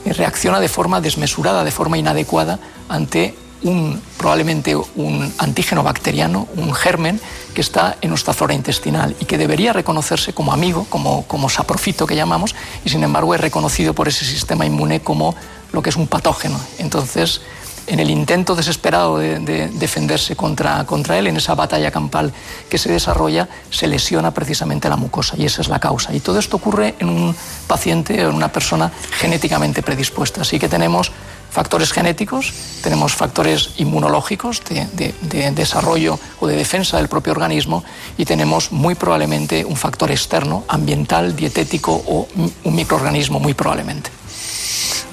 reacciona 0.05 0.59
de 0.59 0.69
forma 0.69 1.01
desmesurada, 1.01 1.63
de 1.63 1.71
forma 1.71 1.97
inadecuada 1.97 2.59
ante 2.89 3.35
un, 3.63 4.01
probablemente 4.17 4.75
un 4.75 5.33
antígeno 5.37 5.83
bacteriano, 5.83 6.47
un 6.55 6.73
germen 6.73 7.19
que 7.53 7.61
está 7.61 7.97
en 8.01 8.09
nuestra 8.09 8.33
flora 8.33 8.53
intestinal 8.53 9.15
y 9.19 9.25
que 9.25 9.37
debería 9.37 9.73
reconocerse 9.73 10.33
como 10.33 10.53
amigo, 10.53 10.85
como, 10.89 11.27
como 11.27 11.49
saprofito 11.49 12.07
que 12.07 12.15
llamamos, 12.15 12.55
y 12.83 12.89
sin 12.89 13.03
embargo 13.03 13.35
es 13.35 13.41
reconocido 13.41 13.93
por 13.93 14.07
ese 14.07 14.25
sistema 14.25 14.65
inmune 14.65 15.01
como 15.01 15.35
lo 15.71 15.81
que 15.81 15.89
es 15.89 15.95
un 15.95 16.07
patógeno. 16.07 16.59
Entonces, 16.79 17.41
en 17.87 17.99
el 17.99 18.09
intento 18.09 18.55
desesperado 18.55 19.17
de, 19.17 19.69
defenderse 19.73 20.35
contra, 20.35 20.85
contra, 20.85 21.17
él, 21.17 21.27
en 21.27 21.37
esa 21.37 21.55
batalla 21.55 21.91
campal 21.91 22.33
que 22.69 22.77
se 22.77 22.91
desarrolla, 22.91 23.47
se 23.69 23.87
lesiona 23.87 24.31
precisamente 24.31 24.89
la 24.89 24.97
mucosa 24.97 25.35
y 25.37 25.45
esa 25.45 25.61
es 25.61 25.67
la 25.67 25.79
causa. 25.79 26.13
Y 26.13 26.19
todo 26.19 26.39
esto 26.39 26.57
ocurre 26.57 26.95
en 26.99 27.09
un 27.09 27.35
paciente 27.67 28.25
o 28.25 28.29
en 28.29 28.35
una 28.35 28.51
persona 28.51 28.91
genéticamente 29.11 29.83
predispuesta. 29.83 30.41
Así 30.41 30.59
que 30.59 30.69
tenemos 30.69 31.11
factores 31.51 31.91
genéticos, 31.91 32.53
tenemos 32.81 33.13
factores 33.13 33.71
inmunológicos 33.77 34.61
de, 34.63 35.13
de, 35.21 35.51
desarrollo 35.51 36.17
o 36.39 36.47
de 36.47 36.55
defensa 36.55 36.97
del 36.97 37.09
propio 37.09 37.33
organismo 37.33 37.83
y 38.17 38.23
tenemos 38.23 38.71
muy 38.71 38.95
probablemente 38.95 39.65
un 39.65 39.75
factor 39.75 40.11
externo, 40.11 40.63
ambiental, 40.69 41.35
dietético 41.35 41.91
o 41.91 42.27
un 42.63 42.75
microorganismo 42.75 43.39
muy 43.39 43.53
probablemente. 43.53 44.09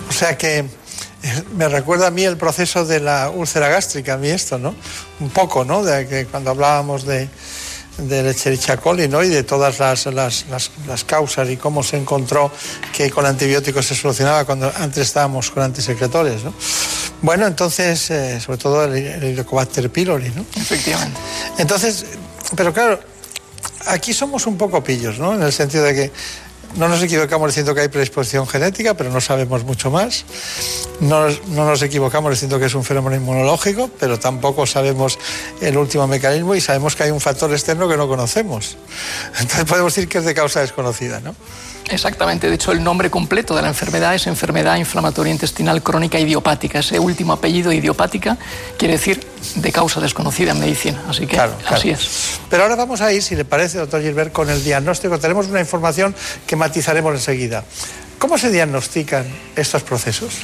O 0.09 0.13
sea 0.13 0.39
que 0.39 0.78
me 1.57 1.69
recuerda 1.69 2.09
a 2.09 2.11
mí 2.11 2.25
el 2.25 2.37
proceso 2.37 2.85
de 2.85 3.01
la 3.01 3.31
úlcera 3.31 3.69
gástrica, 3.69 4.15
a 4.15 4.17
mí 4.17 4.29
esto, 4.29 4.59
¿no? 4.59 4.75
Un 5.21 5.31
poco, 5.31 5.65
¿no? 5.65 5.83
De 5.83 6.07
que 6.07 6.27
cuando 6.27 6.51
hablábamos 6.51 7.05
de, 7.05 7.29
del 7.99 8.27
Escherichia 8.27 8.77
coli 8.77 9.09
¿no? 9.09 9.23
y 9.23 9.29
de 9.29 9.43
todas 9.43 9.79
las, 9.79 10.07
las, 10.07 10.45
las, 10.49 11.05
causas 11.05 11.51
y 11.51 11.57
cómo 11.57 11.83
se 11.83 11.97
encontró 11.97 12.51
que 12.93 13.11
con 13.11 13.27
antibióticos 13.27 13.87
se 13.87 13.95
solucionaba 13.95 14.45
cuando 14.45 14.73
antes 14.77 15.09
estábamos 15.09 15.51
con 15.51 15.65
antisecretores. 15.65 16.45
¿no? 16.45 16.55
Bueno, 17.23 17.47
entonces, 17.47 18.11
eh, 18.11 18.41
sobre 18.41 18.59
todo 18.59 18.85
el, 18.85 18.95
el 18.95 19.25
Helicobacter 19.25 19.91
pylori. 19.91 20.31
¿no? 20.31 20.45
Efectivamente. 20.55 21.19
Entonces, 21.59 22.07
pero 22.55 22.73
claro, 22.73 23.01
aquí 23.87 24.13
somos 24.13 24.47
un 24.47 24.57
poco 24.57 24.83
pillos, 24.83 25.19
¿no? 25.19 25.35
En 25.35 25.43
el 25.43 25.53
sentido 25.53 25.85
de 25.85 25.95
que 25.95 26.13
no 26.77 26.89
nos 26.89 27.03
equivocamos 27.03 27.49
diciendo 27.49 27.75
que 27.75 27.83
hay 27.83 27.89
predisposición 27.89 28.47
genética, 28.47 28.95
pero 28.95 29.11
no 29.11 29.21
sabemos 29.21 29.65
mucho 29.65 29.91
más. 29.91 30.25
No, 31.01 31.29
nos 31.49 31.83
equivocamos 31.83 32.31
diciendo 32.31 32.59
que 32.59 32.67
es 32.67 32.75
un 32.75 32.85
fenómeno 32.85 33.17
inmunológico, 33.17 33.91
pero 33.99 34.19
tampoco 34.19 34.67
sabemos 34.67 35.19
el 35.61 35.77
último 35.77 36.07
mecanismo 36.07 36.55
y 36.55 36.61
sabemos 36.61 36.97
que 36.97 37.05
hay 37.05 37.11
un 37.11 37.21
factor 37.21 37.53
externo 37.53 37.89
que 37.89 37.97
no 37.97 38.09
conocemos. 38.09 38.77
Entonces 39.41 39.65
podemos 39.65 39.95
decir 39.95 40.09
que 40.09 40.19
es 40.19 40.25
de 40.25 40.35
causa 40.35 40.61
desconocida, 40.61 41.21
¿no? 41.21 41.35
Exactamente, 41.91 42.49
de 42.49 42.55
hecho 42.55 42.73
el 42.73 42.83
nombre 42.83 43.11
completo 43.11 43.57
de 43.57 43.63
la 43.63 43.69
enfermedad 43.69 44.15
es 44.15 44.27
enfermedad 44.27 44.77
inflamatoria 44.77 45.33
intestinal 45.33 45.83
crónica 45.83 46.19
idiopática. 46.19 46.81
Ese 46.81 46.99
último 46.99 47.33
apellido 47.33 47.73
idiopática 47.73 48.37
quiere 48.77 48.95
decir 48.95 49.27
de 49.57 49.73
causa 49.73 50.01
desconocida 50.01 50.53
en 50.53 50.61
medicina, 50.61 51.03
así 51.09 51.27
que 51.27 51.39
así 51.39 51.91
es. 51.91 52.41
Pero 52.51 52.65
ahora 52.65 52.77
vamos 52.77 53.01
a 53.01 53.13
ir, 53.13 53.23
si 53.23 53.37
le 53.37 53.45
parece, 53.45 53.79
doctor 53.79 54.03
Gilbert, 54.03 54.33
con 54.33 54.51
el 54.51 54.63
diagnóstico. 54.63 55.19
Tenemos 55.19 55.47
una 55.47 55.61
información 55.61 56.15
que 56.47 56.57
matizaremos 56.57 57.15
enseguida. 57.15 57.65
¿Cómo 58.19 58.37
se 58.37 58.51
diagnostican 58.51 59.25
estos 59.57 59.83
procesos? 59.83 60.35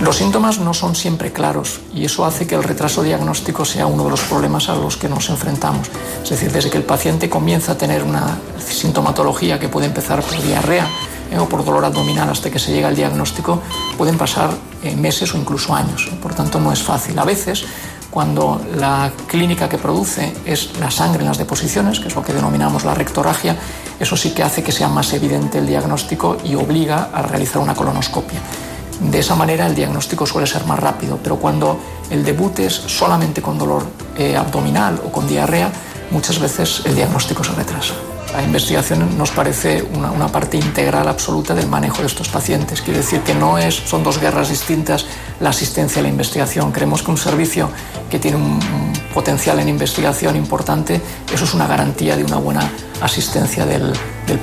Los 0.00 0.16
síntomas 0.16 0.60
no 0.60 0.74
son 0.74 0.94
siempre 0.94 1.32
claros 1.32 1.80
y 1.92 2.04
eso 2.04 2.24
hace 2.24 2.46
que 2.46 2.54
el 2.54 2.62
retraso 2.62 3.02
diagnóstico 3.02 3.64
sea 3.64 3.86
uno 3.86 4.04
de 4.04 4.10
los 4.10 4.20
problemas 4.20 4.68
a 4.68 4.76
los 4.76 4.96
que 4.96 5.08
nos 5.08 5.28
enfrentamos. 5.28 5.88
Es 6.22 6.30
decir, 6.30 6.52
desde 6.52 6.70
que 6.70 6.78
el 6.78 6.84
paciente 6.84 7.28
comienza 7.28 7.72
a 7.72 7.78
tener 7.78 8.04
una 8.04 8.38
sintomatología 8.64 9.58
que 9.58 9.68
puede 9.68 9.86
empezar 9.86 10.22
por 10.22 10.40
diarrea 10.40 10.86
eh, 11.32 11.38
o 11.38 11.48
por 11.48 11.64
dolor 11.64 11.84
abdominal 11.84 12.30
hasta 12.30 12.48
que 12.48 12.60
se 12.60 12.72
llega 12.72 12.86
al 12.86 12.94
diagnóstico, 12.94 13.60
pueden 13.96 14.16
pasar 14.16 14.50
eh, 14.84 14.94
meses 14.94 15.34
o 15.34 15.36
incluso 15.36 15.74
años. 15.74 16.08
Por 16.22 16.32
tanto, 16.32 16.60
no 16.60 16.72
es 16.72 16.80
fácil. 16.80 17.18
A 17.18 17.24
veces, 17.24 17.64
cuando 18.08 18.60
la 18.76 19.10
clínica 19.26 19.68
que 19.68 19.78
produce 19.78 20.32
es 20.44 20.78
la 20.78 20.92
sangre 20.92 21.22
en 21.22 21.26
las 21.26 21.38
deposiciones, 21.38 21.98
que 21.98 22.06
es 22.06 22.14
lo 22.14 22.22
que 22.22 22.32
denominamos 22.32 22.84
la 22.84 22.94
rectorragia, 22.94 23.56
eso 23.98 24.16
sí 24.16 24.30
que 24.30 24.44
hace 24.44 24.62
que 24.62 24.70
sea 24.70 24.88
más 24.88 25.12
evidente 25.12 25.58
el 25.58 25.66
diagnóstico 25.66 26.36
y 26.44 26.54
obliga 26.54 27.10
a 27.12 27.22
realizar 27.22 27.60
una 27.60 27.74
colonoscopia. 27.74 28.38
De 29.00 29.20
esa 29.20 29.36
manera 29.36 29.66
el 29.66 29.74
diagnóstico 29.74 30.26
suele 30.26 30.46
ser 30.46 30.64
más 30.64 30.78
rápido, 30.78 31.18
pero 31.22 31.36
cuando 31.36 31.78
el 32.10 32.24
debut 32.24 32.58
es 32.58 32.74
solamente 32.74 33.40
con 33.40 33.56
dolor 33.56 33.84
eh, 34.16 34.36
abdominal 34.36 35.00
o 35.04 35.12
con 35.12 35.28
diarrea, 35.28 35.70
muchas 36.10 36.38
veces 36.40 36.82
el 36.84 36.96
diagnóstico 36.96 37.44
se 37.44 37.52
retrasa. 37.52 37.94
La 38.32 38.42
investigación 38.42 39.16
nos 39.16 39.30
parece 39.30 39.82
una, 39.94 40.28
parte 40.28 40.58
integral 40.58 41.08
absoluta 41.08 41.54
del 41.54 41.66
manejo 41.66 42.02
de 42.02 42.08
estos 42.08 42.28
pacientes. 42.28 42.82
Quiere 42.82 42.98
decir 43.00 43.20
que 43.22 43.34
no 43.34 43.56
es, 43.56 43.74
son 43.74 44.02
dos 44.02 44.20
guerras 44.20 44.50
distintas 44.50 45.06
la 45.40 45.50
asistencia 45.50 46.00
y 46.00 46.02
la 46.02 46.10
investigación. 46.10 46.70
Creemos 46.70 47.02
que 47.02 47.10
un 47.10 47.16
servicio 47.16 47.70
que 48.10 48.18
tiene 48.18 48.36
un, 48.36 48.58
potencial 49.14 49.58
en 49.60 49.68
investigación 49.68 50.36
importante, 50.36 51.00
eso 51.32 51.44
es 51.44 51.54
una 51.54 51.66
garantía 51.66 52.16
de 52.16 52.24
una 52.24 52.36
buena 52.36 52.70
asistencia 53.00 53.64
del, 53.64 53.92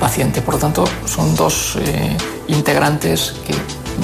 paciente. 0.00 0.42
Por 0.42 0.54
lo 0.54 0.60
tanto, 0.60 0.84
son 1.04 1.36
dos 1.36 1.78
eh, 1.80 2.16
integrantes 2.48 3.34
que 3.46 3.54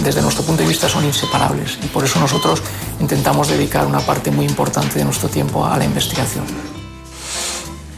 desde 0.03 0.22
nuestro 0.22 0.45
punto 0.45 0.62
de 0.62 0.68
vista 0.68 0.88
son 0.88 1.05
inseparables 1.05 1.78
y 1.82 1.86
por 1.86 2.05
eso 2.05 2.18
nosotros 2.18 2.62
intentamos 3.01 3.49
dedicar 3.49 3.86
una 3.86 4.01
parte 4.01 4.30
muy 4.30 4.47
importante 4.47 4.99
de 4.99 5.05
nuestro 5.05 5.28
tiempo 5.28 5.64
a 5.64 5.76
la 5.78 5.84
investigación. 5.84 6.45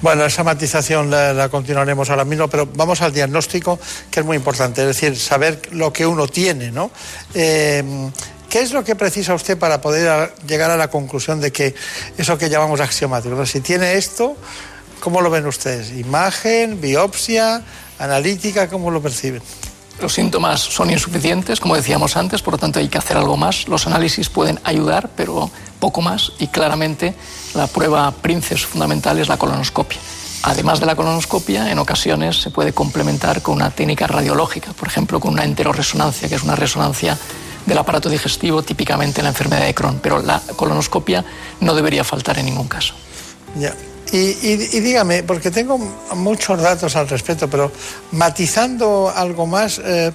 Bueno, 0.03 0.27
esa 0.27 0.45
matización 0.45 1.11
la, 1.11 1.49
continuaremos 1.49 2.11
ahora 2.11 2.27
mismo, 2.27 2.47
pero 2.49 2.69
vamos 2.75 3.01
al 3.01 3.13
diagnóstico, 3.13 3.79
que 4.11 4.21
es 4.21 4.27
muy 4.27 4.37
importante, 4.37 4.83
es 4.83 4.89
decir, 4.89 5.19
saber 5.19 5.63
lo 5.73 5.95
que 5.95 6.07
uno 6.07 6.29
tiene, 6.29 6.71
¿no? 6.71 6.91
Eh, 7.33 8.11
¿Qué 8.51 8.61
es 8.61 8.73
lo 8.73 8.85
que 8.85 8.95
precisa 8.95 9.35
usted 9.35 9.59
para 9.59 9.81
poder 9.81 10.35
llegar 10.47 10.71
a 10.71 10.77
la 10.77 10.89
conclusión 10.89 11.41
de 11.41 11.51
que 11.51 11.75
eso 12.19 12.37
que 12.37 12.49
llamamos 12.51 12.81
axiomático? 12.81 13.45
Si 13.47 13.61
tiene 13.61 13.95
esto, 13.95 14.37
¿cómo 15.01 15.23
lo 15.23 15.31
ven 15.31 15.47
ustedes? 15.47 15.91
¿Imagen, 15.91 16.81
biopsia, 16.81 17.63
analítica, 17.99 18.69
cómo 18.69 18.91
lo 18.91 19.01
perciben? 19.03 19.43
Los 20.01 20.15
síntomas 20.15 20.61
son 20.61 20.91
insuficientes, 20.91 21.61
como 21.61 21.77
decíamos 21.77 22.17
antes, 22.17 22.43
por 22.43 22.55
lo 22.55 22.59
tanto 22.59 22.79
hay 22.79 22.89
que 22.89 22.99
hacer 22.99 23.17
algo 23.17 23.37
más. 23.37 23.69
Los 23.69 23.87
análisis 23.87 24.29
pueden 24.29 24.61
ayudar, 24.65 25.11
pero 25.17 25.51
poco 25.79 26.03
más 26.03 26.33
y 26.39 26.49
claramente 26.49 27.15
la 27.55 27.67
prueba 27.67 28.11
princes 28.11 28.67
fundamental 28.67 29.19
es 29.19 29.29
la 29.29 29.37
colonoscopia. 29.37 29.99
Además 30.43 30.81
de 30.81 30.87
la 30.87 30.97
colonoscopia, 30.97 31.71
en 31.71 31.79
ocasiones 31.79 32.37
se 32.37 32.51
puede 32.51 32.75
complementar 32.75 33.41
con 33.41 33.55
una 33.55 33.71
técnica 33.71 34.07
radiológica, 34.07 34.73
por 34.75 34.89
ejemplo, 34.89 35.19
con 35.21 35.33
una 35.33 35.45
enteroresonancia, 35.45 36.29
que 36.29 36.35
es 36.35 36.43
una 36.43 36.55
resonancia 36.55 37.17
del 37.65 37.79
aparato 37.79 38.11
digestivo, 38.11 38.63
típicamente 38.63 39.21
en 39.21 39.25
la 39.25 39.31
enfermedad 39.31 39.65
de 39.65 39.75
Crohn. 39.75 40.01
Pero 40.03 40.21
la 40.21 40.43
colonoscopia 40.57 41.25
no 41.61 41.75
debería 41.75 42.05
faltar 42.05 42.39
en 42.39 42.47
ningún 42.47 42.69
caso. 42.69 42.95
Y, 44.17 44.81
dígame, 44.81 45.25
porque 45.25 45.51
tengo 45.51 45.77
muchos 46.15 46.63
datos 46.63 46.95
al 46.95 47.09
respecto, 47.09 47.51
pero 47.51 47.73
matizando 48.13 49.13
algo 49.13 49.45
más, 49.45 49.81
eh, 49.85 50.13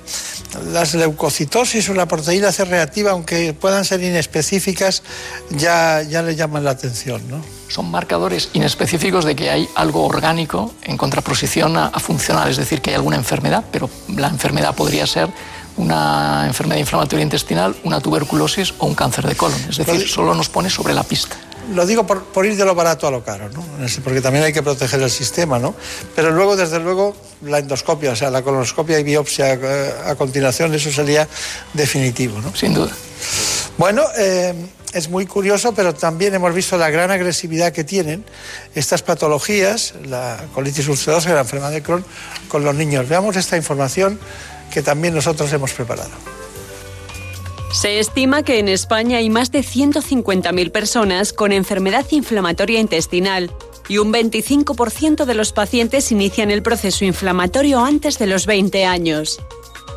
las 0.72 0.94
leucocitosis 0.94 1.90
o 1.90 1.94
la 1.94 2.08
proteína 2.08 2.54
C 2.54 2.64
reactiva, 2.64 3.12
aunque 3.12 3.54
puedan 3.54 3.84
ser 3.84 4.02
inespecíficas, 4.02 5.04
ya, 5.50 6.02
ya 6.04 6.22
le 6.22 6.38
llaman 6.38 6.64
la 6.64 6.72
atención, 6.72 7.22
¿no? 7.30 7.42
Son 7.68 7.92
marcadores 7.92 8.52
inespecíficos 8.54 9.26
de 9.26 9.36
que 9.36 9.50
hay 9.50 9.68
algo 9.76 10.06
orgánico 10.06 10.74
en 10.84 10.96
contraposición 10.96 11.76
a, 11.76 11.92
funcional, 12.00 12.50
es 12.50 12.56
decir, 12.56 12.82
que 12.82 12.92
hay 12.92 12.96
alguna 12.96 13.18
enfermedad, 13.18 13.66
pero 13.70 13.90
la 14.16 14.30
enfermedad 14.30 14.76
podría 14.76 15.06
ser 15.08 15.28
una 15.76 16.46
enfermedad 16.48 16.80
inflamatoria 16.80 17.24
intestinal, 17.24 17.76
una 17.84 18.00
tuberculosis 18.00 18.74
o 18.78 18.86
un 18.86 18.96
cáncer 18.96 19.28
de 19.28 19.36
colon. 19.36 19.60
Es 19.70 19.76
decir, 19.76 20.08
solo 20.08 20.34
nos 20.34 20.48
pone 20.48 20.70
sobre 20.70 20.94
la 20.94 21.04
pista 21.04 21.36
lo 21.74 21.86
digo 21.86 22.06
por, 22.06 22.46
ir 22.46 22.56
de 22.56 22.66
lo 22.66 22.76
barato 22.76 23.08
a 23.08 23.12
lo 23.12 23.24
caro, 23.24 23.50
¿no? 23.50 23.64
porque 24.04 24.22
también 24.22 24.46
hay 24.46 24.54
que 24.54 24.64
proteger 24.64 25.02
el 25.02 25.12
sistema, 25.12 25.60
¿no? 25.60 25.76
Pero 26.16 26.32
luego, 26.32 26.56
desde 26.56 26.80
luego, 26.80 27.16
la 27.44 27.60
endoscopia, 27.60 28.12
o 28.12 28.16
sea, 28.16 28.30
la 28.30 28.42
colonoscopia 28.42 29.00
y 29.00 29.04
biopsia 29.04 29.54
eh, 29.54 29.94
a, 30.06 30.16
continuación, 30.16 30.74
eso 30.74 30.92
sería 30.92 31.28
definitivo, 31.74 32.42
¿no? 32.42 32.56
Sin 32.56 32.74
duda. 32.74 32.92
Bueno, 33.78 34.04
eh, 34.18 34.54
es 34.94 35.10
muy 35.10 35.26
curioso, 35.26 35.74
pero 35.74 35.94
también 35.94 36.34
hemos 36.34 36.54
visto 36.54 36.78
la 36.78 36.90
gran 36.90 37.12
agresividad 37.12 37.72
que 37.72 37.84
tienen 37.84 38.26
estas 38.76 39.04
patologías, 39.04 39.94
la 40.06 40.46
colitis 40.54 40.88
ulcerosa 40.88 41.30
y 41.30 41.34
la 41.34 41.42
enfermedad 41.42 41.72
de 41.72 41.84
Crohn, 41.84 42.06
con 42.48 42.64
los 42.64 42.76
niños. 42.76 43.08
Veamos 43.08 43.36
esta 43.36 43.56
información 43.56 44.20
que 44.72 44.82
también 44.82 45.14
nosotros 45.14 45.52
hemos 45.54 45.74
preparado. 45.74 46.39
Se 47.72 48.00
estima 48.00 48.42
que 48.44 48.58
en 48.58 48.68
España 48.68 49.20
hay 49.20 49.30
más 49.30 49.52
de 49.52 49.60
150.000 49.60 50.72
personas 50.72 51.34
con 51.34 51.52
enfermedad 51.52 52.06
inflamatoria 52.10 52.80
intestinal 52.80 53.52
y 53.88 54.00
un 54.00 54.12
25% 54.12 55.26
de 55.26 55.34
los 55.36 55.52
pacientes 55.52 56.12
inician 56.12 56.50
el 56.50 56.64
proceso 56.64 57.06
inflamatorio 57.06 57.80
antes 57.80 58.18
de 58.18 58.28
los 58.28 58.48
20 58.48 58.86
años. 58.86 59.40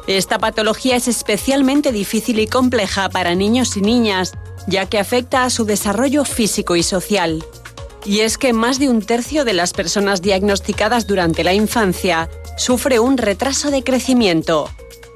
Esta 0.06 0.38
patología 0.38 0.96
es 0.96 1.08
especialmente 1.08 1.92
difícil 1.92 2.40
y 2.40 2.46
compleja 2.46 3.08
para 3.08 3.34
niños 3.34 3.76
y 3.76 3.80
niñas, 3.80 4.32
ya 4.66 4.86
que 4.86 4.98
afecta 4.98 5.44
a 5.44 5.50
su 5.50 5.64
desarrollo 5.64 6.24
físico 6.24 6.76
y 6.76 6.82
social. 6.82 7.42
Y 8.04 8.20
es 8.20 8.36
que 8.36 8.52
más 8.52 8.80
de 8.80 8.90
un 8.90 9.00
tercio 9.00 9.44
de 9.44 9.54
las 9.54 9.72
personas 9.72 10.20
diagnosticadas 10.20 11.06
durante 11.06 11.42
la 11.42 11.54
infancia 11.54 12.28
sufre 12.58 12.98
un 12.98 13.16
retraso 13.16 13.70
de 13.70 13.82
crecimiento, 13.82 14.68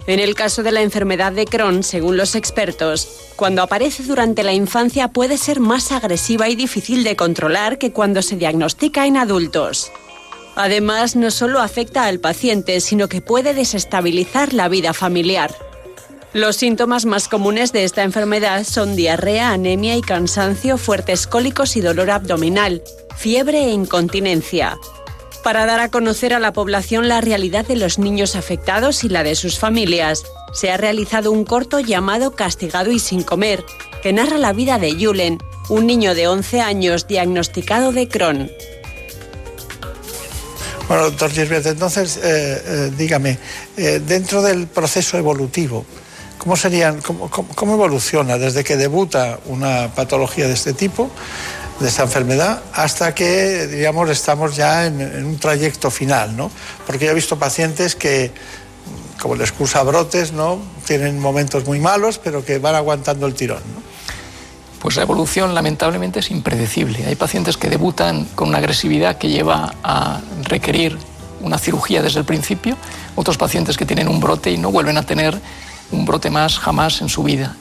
en 0.07 0.20
el 0.20 0.34
caso 0.34 0.62
de 0.62 0.70
la 0.70 0.82
enfermedad 0.82 1.32
de 1.32 1.46
Crohn, 1.46 1.82
según 1.82 2.16
los 2.16 2.34
expertos, 2.36 3.09
cuando 3.34 3.62
aparece 3.62 4.04
durante 4.04 4.44
la 4.44 4.52
infancia 4.52 5.09
puede 5.09 5.36
ser 5.36 5.59
más 5.59 5.90
agresiva 5.90 6.48
y 6.48 6.54
difícil 6.54 7.02
de 7.02 7.16
controlar 7.16 7.78
que 7.78 7.92
cuando 7.92 8.22
se 8.22 8.36
diagnostica 8.36 9.07
en 9.07 9.16
adultos. 9.16 9.90
Además, 10.54 11.16
no 11.16 11.30
solo 11.30 11.61
afecta 11.61 12.07
al 12.07 12.20
paciente, 12.20 12.80
sino 12.80 13.09
que 13.09 13.20
puede 13.20 13.52
desestabilizar 13.52 14.54
la 14.54 14.68
vida 14.68 14.94
familiar. 14.94 15.54
Los 16.32 16.57
síntomas 16.57 17.04
más 17.04 17.28
comunes 17.28 17.72
de 17.72 17.84
esta 17.84 18.02
enfermedad 18.02 18.64
son 18.64 18.94
diarrea, 18.94 19.50
anemia 19.50 19.96
y 19.96 20.02
cansancio, 20.02 20.78
fuertes 20.78 21.26
cólicos 21.26 21.76
y 21.76 21.80
dolor 21.80 22.11
abdominal, 22.11 22.82
fiebre 23.16 23.64
e 23.64 23.70
incontinencia 23.70 24.78
para 25.47 25.64
dar 25.64 25.78
a 25.78 25.92
conocer 25.92 26.34
a 26.34 26.40
la 26.40 26.53
población 26.53 27.07
la 27.07 27.20
realidad 27.20 27.64
de 27.64 27.76
los 27.76 28.01
niños 28.01 28.34
afectados 28.34 29.05
y 29.05 29.09
la 29.09 29.22
de 29.22 29.36
sus 29.36 29.61
familias. 29.61 30.24
Se 30.53 30.72
ha 30.72 30.76
realizado 30.76 31.30
un 31.30 31.44
corto 31.44 31.78
llamado 31.78 32.34
Castigado 32.34 32.90
y 32.90 32.99
sin 32.99 33.22
comer, 33.22 33.64
que 34.03 34.12
narra 34.12 34.38
la 34.38 34.53
vida 34.53 34.80
de 34.80 34.97
Julen, 35.01 35.38
un 35.68 35.86
niño 35.86 36.16
de 36.16 36.26
11 36.26 36.62
años 36.62 37.07
diagnosticado 37.07 37.92
de 37.92 38.09
Crohn. 38.09 38.51
Bueno, 40.88 41.05
doctor 41.05 41.30
Gisbert, 41.30 41.66
entonces, 41.66 42.16
eh, 42.16 42.22
eh, 42.24 42.92
dígame, 42.99 43.38
eh, 43.76 44.01
dentro 44.05 44.42
del 44.42 44.66
proceso 44.66 45.16
evolutivo, 45.16 45.86
¿cómo, 46.38 46.57
serían, 46.57 47.01
cómo, 47.03 47.30
cómo, 47.30 47.74
evoluciona 47.74 48.36
desde 48.36 48.64
que 48.64 48.76
debuta 48.76 49.38
una 49.47 49.94
patología 49.94 50.49
de 50.49 50.55
este 50.55 50.72
tipo, 50.72 51.09
de 51.80 51.88
esta 51.88 52.02
enfermedad, 52.02 52.62
hasta 52.72 53.14
que, 53.14 53.66
digamos, 53.66 54.08
estamos 54.08 54.56
ya 54.56 54.86
en, 54.86 55.24
un 55.24 55.38
trayecto 55.38 55.90
final, 55.90 56.36
¿no? 56.36 56.50
Porque 56.86 57.04
yo 57.04 57.10
he 57.10 57.14
visto 57.14 57.38
pacientes 57.38 57.94
que 57.94 58.32
como 59.20 59.34
les 59.34 59.52
cursa 59.52 59.82
brotes, 59.82 60.32
¿no? 60.32 60.60
Tienen 60.86 61.18
momentos 61.18 61.66
muy 61.66 61.80
malos, 61.80 62.18
pero 62.18 62.44
que 62.44 62.58
van 62.58 62.74
aguantando 62.74 63.26
el 63.26 63.34
tirón, 63.34 63.62
¿no? 63.74 63.82
Pues 64.80 64.96
la 64.96 65.02
evolución 65.02 65.54
lamentablemente 65.54 66.20
es 66.20 66.30
impredecible. 66.30 67.04
Hay 67.06 67.16
pacientes 67.16 67.56
que 67.56 67.68
debutan 67.68 68.24
con 68.34 68.48
una 68.48 68.58
agresividad 68.58 69.18
que 69.18 69.28
lleva 69.28 69.74
a 69.82 70.20
requerir 70.44 70.98
una 71.40 71.58
cirugía 71.58 72.02
desde 72.02 72.20
el 72.20 72.24
principio, 72.24 72.76
otros 73.14 73.36
pacientes 73.36 73.76
que 73.76 73.86
tienen 73.86 74.08
un 74.08 74.20
brote 74.20 74.50
y 74.50 74.58
no 74.58 74.70
vuelven 74.70 74.98
a 74.98 75.02
tener 75.02 75.40
un 75.93 76.05
brote 76.05 76.30
más 76.30 76.59
jamás 76.59 77.01
en 77.01 77.09
su 77.09 77.22
vida. 77.22 77.57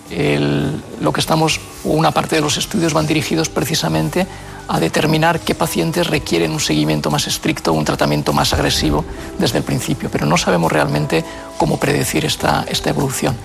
lo 1.00 1.14
que 1.14 1.20
estamos, 1.20 1.60
una 1.84 2.12
parte 2.12 2.36
de 2.36 2.42
los 2.42 2.58
estudios 2.58 2.94
van 2.94 3.08
dirigidos 3.08 3.50
precisamente 3.50 4.28
a 4.68 4.80
determinar 4.80 5.40
qué 5.40 5.54
pacientes 5.54 6.08
requieren 6.08 6.52
un 6.52 6.60
seguimiento 6.60 7.12
más 7.12 7.28
estricto, 7.28 7.74
un 7.74 7.86
tratamiento 7.86 8.34
más 8.34 8.54
agresivo 8.54 9.06
desde 9.38 9.60
el 9.60 9.64
principio, 9.64 10.10
pero 10.12 10.26
no 10.26 10.38
sabemos 10.38 10.72
realmente 10.72 11.24
cómo 11.58 11.78
predecir 11.78 12.26
esta, 12.26 12.66
esta 12.68 12.90
evolución. 12.90 13.36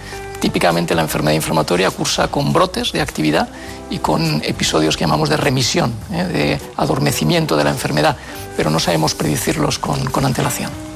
Típicamente 0.41 0.95
la 0.95 1.03
enfermedad 1.03 1.35
inflamatoria 1.35 1.91
cursa 1.91 2.29
con 2.29 2.55
brotes 2.55 2.93
de 2.93 3.03
actividad 3.03 3.51
y 3.91 3.99
con 3.99 4.41
episodios 4.43 4.97
que 4.97 5.05
llamamos 5.05 5.29
de 5.29 5.37
remisión, 5.37 5.93
¿eh? 6.11 6.25
de 6.25 6.61
adormecimiento 6.79 7.57
de 7.57 7.65
la 7.65 7.71
enfermedad, 7.71 8.17
pero 8.57 8.71
no 8.71 8.79
sabemos 8.79 9.15
predecirlos 9.15 9.79
con, 9.79 10.07
con 10.07 10.25
antelación. 10.25 10.90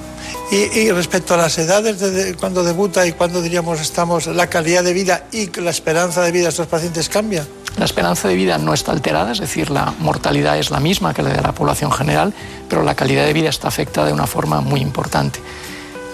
Y, 0.50 0.90
respecto 0.92 1.34
a 1.34 1.36
las 1.36 1.58
edades 1.58 1.98
de, 1.98 2.34
cuando 2.34 2.62
debuta 2.62 3.06
y 3.06 3.12
cuando 3.12 3.42
diríamos 3.42 3.80
estamos, 3.80 4.26
la 4.26 4.48
calidad 4.48 4.84
de 4.84 4.92
vida 4.92 5.26
y 5.32 5.50
la 5.60 5.70
esperanza 5.70 6.22
de 6.22 6.30
vida 6.30 6.44
de 6.44 6.50
estos 6.50 6.66
pacientes 6.68 7.08
cambia. 7.08 7.46
La 7.76 7.86
esperanza 7.86 8.28
de 8.28 8.36
vida 8.36 8.56
no 8.58 8.72
está 8.72 8.92
alterada, 8.92 9.32
es 9.32 9.40
decir, 9.40 9.70
la 9.70 9.92
mortalidad 9.98 10.56
es 10.58 10.70
la 10.70 10.78
misma 10.78 11.12
que 11.12 11.22
la 11.22 11.30
de 11.30 11.42
la 11.42 11.52
población 11.52 11.90
general, 11.90 12.32
pero 12.68 12.84
la 12.84 12.94
calidad 12.94 13.24
de 13.24 13.32
vida 13.32 13.48
está 13.48 13.66
afectada 13.66 14.06
de 14.06 14.12
una 14.12 14.28
forma 14.28 14.60
muy 14.60 14.80
importante. 14.80 15.40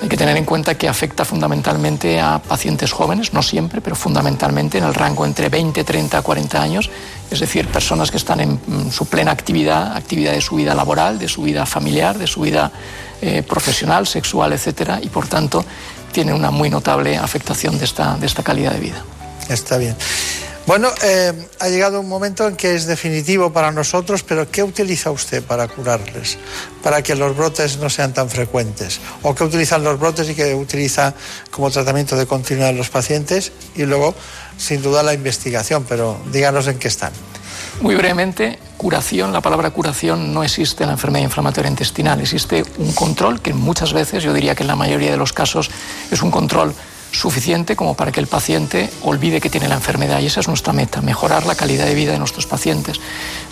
Hay 0.03 0.09
que 0.09 0.17
tener 0.17 0.37
en 0.37 0.47
cuenta 0.47 0.77
que 0.77 0.89
afecta 0.89 1.27
fundamentalmente 1.27 2.21
a 2.21 2.39
pacientes 2.39 2.91
jóvenes, 2.93 3.35
no 3.35 3.43
siempre, 3.43 3.83
pero 3.83 3.95
fundamentalmente 3.95 4.79
en 4.79 4.85
el 4.85 4.95
rango 4.95 5.27
entre 5.27 5.51
20, 5.51 5.85
30, 5.85 6.23
40 6.23 6.63
años, 6.63 6.91
es 7.31 7.41
decir, 7.41 7.69
personas 7.69 8.11
que 8.11 8.17
están 8.17 8.41
en 8.41 8.61
mm, 8.67 8.91
su 8.91 9.07
plena 9.07 9.31
actividad, 9.31 9.95
actividad 9.95 10.33
de 10.33 10.41
su 10.41 10.57
vida 10.57 10.75
laboral, 10.75 11.19
de 11.19 11.29
su 11.29 11.43
vida 11.43 11.67
familiar, 11.67 12.17
de 12.17 12.27
su 12.27 12.41
vida 12.41 12.73
eh, 13.21 13.43
profesional, 13.43 14.07
sexual, 14.07 14.55
etcétera, 14.55 15.01
y 15.03 15.09
por 15.09 15.29
tanto 15.29 15.65
tienen 16.13 16.35
una 16.35 16.51
muy 16.51 16.71
notable 16.71 17.19
afectación 17.19 17.79
de 17.79 17.85
esta, 17.85 18.17
de 18.17 18.27
esta 18.27 18.43
calidad 18.43 18.73
de 18.73 18.81
vida. 18.81 19.05
Está 19.49 19.77
bien. 19.77 19.97
Bueno, 20.71 20.93
eh, 21.03 21.33
ha 21.59 21.69
llegado 21.69 21.99
un 21.99 22.09
momento 22.09 22.47
en 22.47 22.55
que 22.55 22.77
es 22.77 22.87
definitivo 22.87 23.53
para 23.53 23.73
nosotros, 23.73 24.23
pero 24.23 24.49
¿qué 24.53 24.63
utiliza 24.63 25.11
usted 25.11 25.43
para 25.43 25.67
curarles? 25.67 26.39
Para 26.81 27.03
que 27.03 27.17
los 27.17 27.37
brotes 27.37 27.79
no 27.79 27.91
sean 27.91 28.15
tan 28.15 28.31
frecuentes. 28.31 29.01
¿O 29.25 29.35
qué 29.35 29.43
utilizan 29.43 29.83
los 29.83 29.99
brotes 29.99 30.31
y 30.31 30.37
qué 30.37 30.55
utiliza 30.55 31.13
como 31.51 31.73
tratamiento 31.73 32.15
de 32.15 32.25
continuidad 32.27 32.73
los 32.73 32.89
pacientes? 32.89 33.51
Y 33.75 33.83
luego, 33.83 34.15
sin 34.59 34.81
duda, 34.81 35.03
la 35.03 35.13
investigación, 35.13 35.85
pero 35.89 36.17
díganos 36.31 36.69
en 36.69 36.79
qué 36.79 36.87
están. 36.87 37.11
Muy 37.81 37.97
brevemente, 37.97 38.61
curación, 38.77 39.33
la 39.33 39.41
palabra 39.41 39.71
curación 39.71 40.33
no 40.33 40.45
existe 40.45 40.85
en 40.85 40.91
la 40.91 40.95
enfermedad 40.95 41.25
inflamatoria 41.25 41.69
intestinal, 41.69 42.21
existe 42.21 42.63
un 42.79 42.93
control 42.93 43.43
que 43.43 43.55
muchas 43.55 43.93
veces, 43.93 44.23
yo 44.23 44.33
diría 44.33 44.55
que 44.55 44.63
en 44.63 44.69
la 44.69 44.77
mayoría 44.77 45.11
de 45.11 45.17
los 45.17 45.33
casos, 45.33 45.69
es 46.13 46.23
un 46.23 46.31
control 46.31 46.73
suficiente 47.13 47.77
como 47.77 47.95
para 47.95 48.13
que 48.13 48.21
el 48.21 48.27
paciente 48.27 48.91
olvide 49.03 49.41
que 49.41 49.51
tiene 49.51 49.69
la 49.69 49.75
enfermedad 49.75 50.21
y 50.21 50.27
esa 50.27 50.41
es 50.41 50.49
nuestra 50.49 50.73
meta, 50.73 51.01
mejorar 51.01 51.47
la 51.47 51.55
calidad 51.55 51.87
de 51.87 51.95
vida 51.95 52.13
de 52.13 52.19
nuestros 52.19 52.47
pacientes. 52.47 53.01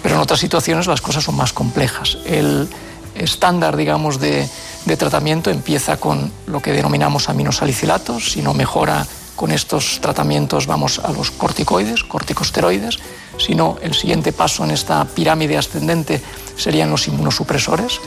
Pero 0.02 0.14
en 0.14 0.20
otras 0.20 0.40
situaciones 0.40 0.86
las 0.86 1.00
cosas 1.00 1.24
son 1.24 1.36
más 1.36 1.52
complejas. 1.52 2.18
El 2.26 2.68
estándar, 3.14 3.76
digamos, 3.76 4.20
de, 4.20 4.48
tratamiento 4.96 5.50
empieza 5.50 5.98
con 5.98 6.32
lo 6.46 6.60
que 6.60 6.72
denominamos 6.72 7.28
aminosalicilatos, 7.28 8.32
si 8.32 8.40
no 8.40 8.54
mejora 8.54 9.06
con 9.36 9.52
estos 9.52 10.00
tratamientos 10.00 10.66
vamos 10.66 10.98
a 10.98 11.12
los 11.12 11.30
corticoides, 11.30 12.02
corticosteroides, 12.04 12.98
si 13.36 13.54
no 13.54 13.76
el 13.82 13.94
siguiente 13.94 14.32
paso 14.32 14.64
en 14.64 14.70
esta 14.70 15.04
pirámide 15.04 15.58
ascendente 15.58 16.22
serían 16.56 16.90
los 16.90 17.06
inmunosupresores 17.06 18.00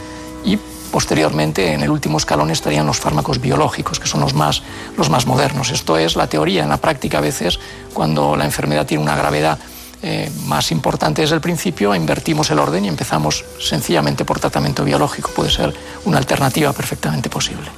Posteriormente, 0.91 1.73
en 1.73 1.81
el 1.81 1.89
último 1.89 2.17
escalón 2.17 2.51
estarían 2.51 2.85
los 2.85 2.99
fármacos 2.99 3.39
biológicos, 3.39 3.99
que 3.99 4.07
son 4.07 4.19
los 4.21 4.33
más, 4.33 4.61
los 4.97 5.09
más 5.09 5.25
modernos. 5.25 5.71
Esto 5.71 5.97
es 5.97 6.15
la 6.15 6.27
teoría. 6.27 6.63
En 6.63 6.69
la 6.69 6.77
práctica, 6.77 7.19
a 7.19 7.21
veces, 7.21 7.59
cuando 7.93 8.35
la 8.35 8.45
enfermedad 8.45 8.85
tiene 8.85 9.01
una 9.01 9.15
gravedad 9.15 9.57
eh, 10.03 10.29
más 10.45 10.71
importante 10.71 11.21
desde 11.21 11.35
el 11.35 11.41
principio, 11.41 11.95
invertimos 11.95 12.49
el 12.49 12.59
orden 12.59 12.85
y 12.85 12.87
empezamos 12.87 13.45
sencillamente 13.59 14.25
por 14.25 14.39
tratamiento 14.39 14.83
biológico. 14.83 15.31
Puede 15.31 15.51
ser 15.51 15.73
una 16.05 16.17
alternativa 16.17 16.73
perfectamente 16.73 17.29
posible. 17.29 17.69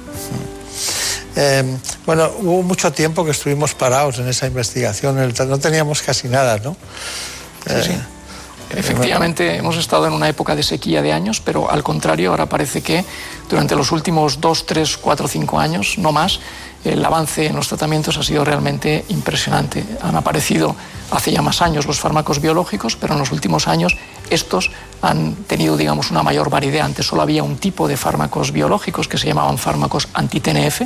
Eh, 1.36 1.78
bueno, 2.06 2.30
hubo 2.40 2.62
mucho 2.62 2.92
tiempo 2.92 3.24
que 3.24 3.32
estuvimos 3.32 3.74
parados 3.74 4.18
en 4.18 4.28
esa 4.28 4.46
investigación, 4.46 5.34
no 5.48 5.58
teníamos 5.58 6.02
casi 6.02 6.28
nada, 6.28 6.58
¿no? 6.58 6.76
Sí, 7.66 7.92
sí. 7.92 7.92
Efectivamente, 8.70 9.56
hemos 9.56 9.76
estado 9.76 10.06
en 10.06 10.12
una 10.12 10.28
época 10.28 10.56
de 10.56 10.62
sequía 10.62 11.02
de 11.02 11.12
años, 11.12 11.40
pero 11.40 11.70
al 11.70 11.82
contrario, 11.82 12.30
ahora 12.30 12.46
parece 12.46 12.82
que 12.82 13.04
durante 13.48 13.76
los 13.76 13.92
últimos 13.92 14.40
dos, 14.40 14.66
tres, 14.66 14.96
cuatro, 14.96 15.28
cinco 15.28 15.58
años, 15.58 15.98
no 15.98 16.12
más, 16.12 16.40
el 16.84 17.04
avance 17.04 17.46
en 17.46 17.56
los 17.56 17.68
tratamientos 17.68 18.16
ha 18.18 18.22
sido 18.22 18.44
realmente 18.44 19.04
impresionante. 19.08 19.84
Han 20.02 20.16
aparecido 20.16 20.76
hace 21.14 21.32
ya 21.32 21.42
más 21.42 21.62
años 21.62 21.86
los 21.86 22.00
fármacos 22.00 22.40
biológicos, 22.40 22.96
pero 22.96 23.14
en 23.14 23.20
los 23.20 23.32
últimos 23.32 23.68
años 23.68 23.96
estos 24.30 24.70
han 25.02 25.34
tenido, 25.46 25.76
digamos, 25.76 26.10
una 26.10 26.22
mayor 26.22 26.48
variedad. 26.48 26.86
Antes 26.86 27.06
solo 27.06 27.22
había 27.22 27.42
un 27.42 27.58
tipo 27.58 27.86
de 27.86 27.96
fármacos 27.96 28.52
biológicos 28.52 29.06
que 29.06 29.18
se 29.18 29.26
llamaban 29.26 29.58
fármacos 29.58 30.08
anti-TNF 30.14 30.82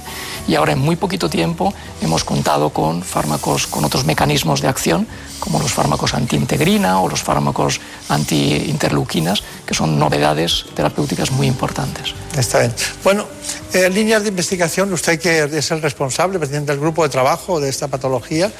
y 0.48 0.56
ahora 0.56 0.72
en 0.72 0.80
muy 0.80 0.96
poquito 0.96 1.30
tiempo 1.30 1.72
hemos 2.02 2.24
contado 2.24 2.70
con 2.70 3.02
fármacos 3.02 3.66
con 3.68 3.84
otros 3.84 4.04
mecanismos 4.04 4.60
de 4.60 4.68
acción, 4.68 5.06
como 5.38 5.60
los 5.60 5.72
fármacos 5.72 6.14
anti-integrina 6.14 7.00
o 7.00 7.08
los 7.08 7.22
fármacos 7.22 7.80
anti-interleuquinas, 8.08 9.42
que 9.64 9.74
son 9.74 9.98
novedades 9.98 10.66
terapéuticas 10.74 11.30
muy 11.30 11.46
importantes. 11.46 12.14
Está 12.36 12.60
bien. 12.60 12.74
Bueno, 13.04 13.24
eh, 13.72 13.88
líneas 13.88 14.22
de 14.22 14.30
investigación, 14.30 14.92
usted 14.92 15.20
que 15.20 15.44
es 15.44 15.70
el 15.70 15.80
responsable, 15.80 16.38
presidente 16.38 16.72
del 16.72 16.80
grupo 16.80 17.04
de 17.04 17.08
trabajo 17.08 17.60
de 17.60 17.68
esta 17.68 17.86
patología, 17.86 18.50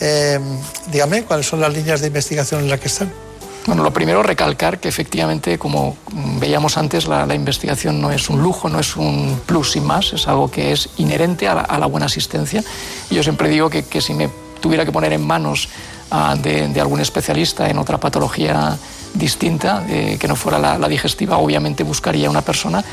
eh, 0.00 0.38
dígame 0.90 1.15
cuáles 1.24 1.46
son 1.46 1.60
las 1.60 1.72
líneas 1.72 2.00
de 2.00 2.08
investigación 2.08 2.62
en 2.62 2.70
las 2.70 2.80
que 2.80 2.88
están. 2.88 3.10
Bueno, 3.66 3.82
lo 3.82 3.92
primero, 3.92 4.22
recalcar 4.22 4.78
que 4.78 4.88
efectivamente, 4.88 5.58
como 5.58 5.96
veíamos 6.38 6.76
antes, 6.76 7.08
la, 7.08 7.34
investigación 7.34 8.00
no 8.00 8.12
es 8.12 8.30
un 8.30 8.40
lujo, 8.40 8.68
no 8.68 8.78
es 8.78 8.94
un 8.96 9.40
plus 9.44 9.72
sin 9.72 9.84
más, 9.84 10.12
es 10.12 10.28
algo 10.28 10.48
que 10.48 10.70
es 10.70 10.88
inherente 10.98 11.48
a 11.48 11.78
la, 11.78 11.86
buena 11.86 12.06
asistencia. 12.06 12.62
Y 13.10 13.16
yo 13.16 13.24
siempre 13.24 13.48
digo 13.48 13.68
que, 13.68 14.00
si 14.00 14.14
me 14.14 14.30
tuviera 14.60 14.84
que 14.84 14.92
poner 14.92 15.12
en 15.12 15.26
manos 15.26 15.68
ah, 16.12 16.36
de, 16.40 16.80
algún 16.80 17.00
especialista 17.00 17.68
en 17.68 17.78
otra 17.78 17.98
patología 17.98 18.78
distinta, 19.18 19.84
que 19.86 20.28
no 20.28 20.36
fuera 20.36 20.58
la, 20.58 20.88
digestiva, 20.88 21.38
obviamente 21.38 21.82
buscaría 21.82 22.30
una 22.30 22.42
persona 22.42 22.84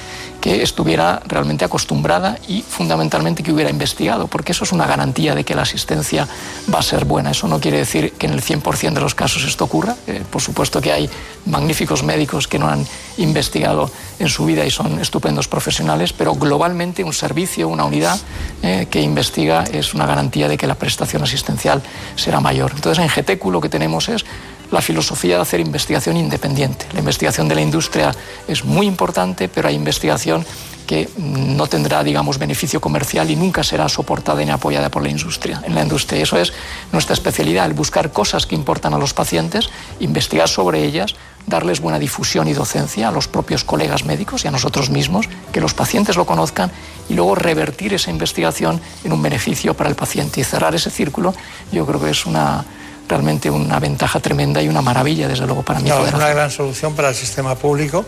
que 0.44 0.62
estuviera 0.62 1.22
realmente 1.26 1.64
acostumbrada 1.64 2.38
y 2.50 2.64
fundamentalmente 2.64 3.44
que 3.44 3.54
hubiera 3.54 3.70
investigado, 3.70 4.28
porque 4.28 4.52
eso 4.52 4.66
es 4.66 4.74
una 4.74 4.86
garantía 4.86 5.36
de 5.36 5.46
que 5.46 5.56
la 5.56 5.62
asistencia 5.62 6.28
va 6.74 6.80
a 6.80 6.84
ser 6.84 7.06
buena. 7.06 7.32
Eso 7.32 7.48
no 7.48 7.62
quiere 7.62 7.78
decir 7.78 8.12
que 8.12 8.28
en 8.28 8.34
el 8.34 8.42
100% 8.42 8.92
de 8.92 9.00
los 9.00 9.16
casos 9.16 9.46
esto 9.46 9.64
ocurra. 9.64 9.96
Eh, 10.06 10.22
por 10.30 10.42
supuesto 10.42 10.82
que 10.82 10.92
hay 10.92 11.10
magníficos 11.46 12.04
médicos 12.04 12.50
que 12.50 12.60
no 12.60 12.68
han 12.68 12.86
investigado 13.18 13.90
en 14.20 14.28
su 14.28 14.46
vida 14.46 14.66
y 14.66 14.72
son 14.72 15.00
estupendos 15.00 15.48
profesionales, 15.48 16.12
pero 16.12 16.34
globalmente 16.34 17.06
un 17.06 17.14
servicio, 17.14 17.70
una 17.70 17.86
unidad 17.86 18.20
eh, 18.64 18.88
que 18.90 19.02
investiga 19.02 19.64
es 19.64 19.94
una 19.94 20.06
garantía 20.06 20.50
de 20.50 20.58
que 20.58 20.68
la 20.68 20.76
prestación 20.76 21.24
asistencial 21.24 21.82
será 22.18 22.42
mayor. 22.42 22.74
Entonces 22.76 23.02
en 23.02 23.10
GTQ 23.10 23.46
lo 23.46 23.62
que 23.62 23.70
tenemos 23.70 24.10
es 24.10 24.26
la 24.74 24.82
filosofía 24.82 25.36
de 25.36 25.42
hacer 25.44 25.60
investigación 25.60 26.18
independiente. 26.18 26.88
La 26.94 27.00
investigación 27.00 27.48
de 27.48 27.56
la 27.56 27.62
industria 27.62 28.14
es 28.48 28.66
muy 28.66 28.88
importante, 28.88 29.48
pero 29.48 29.68
hay 29.68 29.76
investigación 29.76 30.46
que 30.88 31.10
no 31.18 31.68
tendrá, 31.68 32.04
digamos, 32.04 32.38
beneficio 32.38 32.82
comercial 32.82 33.30
y 33.30 33.36
nunca 33.38 33.64
será 33.64 33.88
soportada 33.88 34.44
ni 34.44 34.52
apoyada 34.52 34.90
por 34.90 35.04
la 35.04 35.10
industria. 35.10 35.62
En 35.66 35.76
la 35.76 35.84
industria, 35.84 36.22
eso 36.22 36.38
es 36.38 36.52
nuestra 36.92 37.14
especialidad, 37.14 37.68
el 37.68 37.74
buscar 37.74 38.12
cosas 38.12 38.46
que 38.46 38.56
importan 38.56 38.94
a 38.94 38.98
los 38.98 39.14
pacientes, 39.14 39.70
investigar 40.02 40.50
sobre 40.50 40.84
ellas, 40.84 41.16
darles 41.46 41.80
buena 41.80 42.00
difusión 42.00 42.48
y 42.48 42.54
docencia 42.54 43.08
a 43.08 43.12
los 43.12 43.28
propios 43.28 43.64
colegas 43.64 44.04
médicos 44.06 44.44
y 44.44 44.48
a 44.48 44.52
nosotros 44.52 44.90
mismos, 44.90 45.30
que 45.54 45.62
los 45.62 45.74
pacientes 45.74 46.18
lo 46.18 46.26
conozcan 46.26 46.72
y 47.10 47.14
luego 47.14 47.36
revertir 47.36 47.94
esa 47.94 48.12
investigación 48.12 48.82
en 49.04 49.14
un 49.14 49.22
beneficio 49.22 49.74
para 49.76 49.90
el 49.90 49.96
paciente 49.96 50.42
y 50.42 50.44
cerrar 50.44 50.76
ese 50.76 50.90
círculo, 50.90 51.34
yo 51.72 51.86
creo 51.86 52.02
que 52.02 52.10
es 52.10 52.26
una 52.26 52.66
realmente 53.08 53.50
una 53.50 53.80
ventaja 53.80 54.20
tremenda 54.20 54.62
y 54.62 54.68
una 54.68 54.82
maravilla, 54.82 55.28
desde 55.28 55.46
luego, 55.46 55.64
para 55.64 55.80
mí. 55.80 55.90
No, 55.90 56.06
es 56.06 56.14
una 56.14 56.30
gran 56.30 56.52
solución 56.52 56.96
para 56.96 57.10
el 57.10 57.16
sistema 57.16 57.56
público 57.56 58.06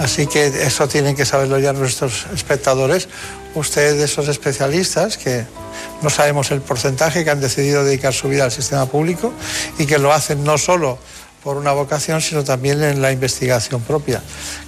Así 0.00 0.26
que 0.26 0.46
eso 0.46 0.88
tienen 0.88 1.14
que 1.14 1.26
saberlo 1.26 1.58
ya 1.58 1.74
nuestros 1.74 2.24
espectadores. 2.32 3.06
Ustedes, 3.54 4.00
esos 4.02 4.28
especialistas 4.28 5.18
que 5.18 5.44
no 6.00 6.08
sabemos 6.08 6.50
el 6.52 6.62
porcentaje 6.62 7.22
que 7.22 7.30
han 7.30 7.40
decidido 7.40 7.84
dedicar 7.84 8.14
su 8.14 8.28
vida 8.28 8.44
al 8.44 8.50
sistema 8.50 8.86
público 8.86 9.32
y 9.78 9.84
que 9.84 9.98
lo 9.98 10.10
hacen 10.10 10.42
no 10.42 10.56
solo 10.56 10.98
por 11.42 11.56
una 11.56 11.72
vocación, 11.72 12.20
sino 12.20 12.44
también 12.44 12.82
en 12.82 13.00
la 13.00 13.12
investigación 13.12 13.80
propia. 13.82 14.22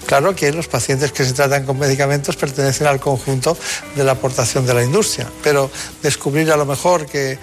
Claro 0.07 0.35
que 0.35 0.53
los 0.53 0.69
pacientes 0.69 1.13
que 1.13 1.25
se 1.25 1.33
tratan 1.33 1.65
con 1.65 1.79
medicamentos 1.79 2.37
pertenecen 2.37 2.87
al 2.87 2.99
conjunto 2.99 3.57
de 3.95 4.05
la 4.05 4.13
aportación 4.13 4.67
de 4.67 4.75
la 4.75 4.83
industria, 4.83 5.29
pero 5.43 5.71
descubrir 6.03 6.51
a 6.51 6.57
lo 6.57 6.67
mejor 6.67 7.07
que 7.07 7.39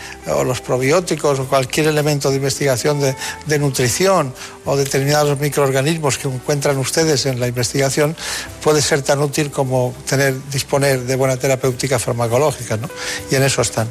los 0.45 0.61
probióticos 0.61 1.39
o 1.39 1.47
cualquier 1.47 1.87
elemento 1.87 2.29
de 2.29 2.37
investigación 2.37 2.99
de, 2.99 3.15
de, 3.45 3.59
nutrición 3.59 4.33
o 4.65 4.75
determinados 4.75 5.39
microorganismos 5.39 6.17
que 6.17 6.27
encuentran 6.27 6.77
ustedes 6.77 7.25
en 7.25 7.39
la 7.39 7.47
investigación 7.47 8.15
puede 8.63 8.81
ser 8.81 9.01
tan 9.01 9.19
útil 9.19 9.51
como 9.51 9.93
tener, 10.07 10.35
disponer 10.51 11.01
de 11.01 11.15
buena 11.15 11.37
terapéutica 11.37 11.97
farmacológica, 11.97 12.77
¿no? 12.77 12.89
Y 13.31 13.35
en 13.35 13.43
eso 13.43 13.61
están. 13.61 13.87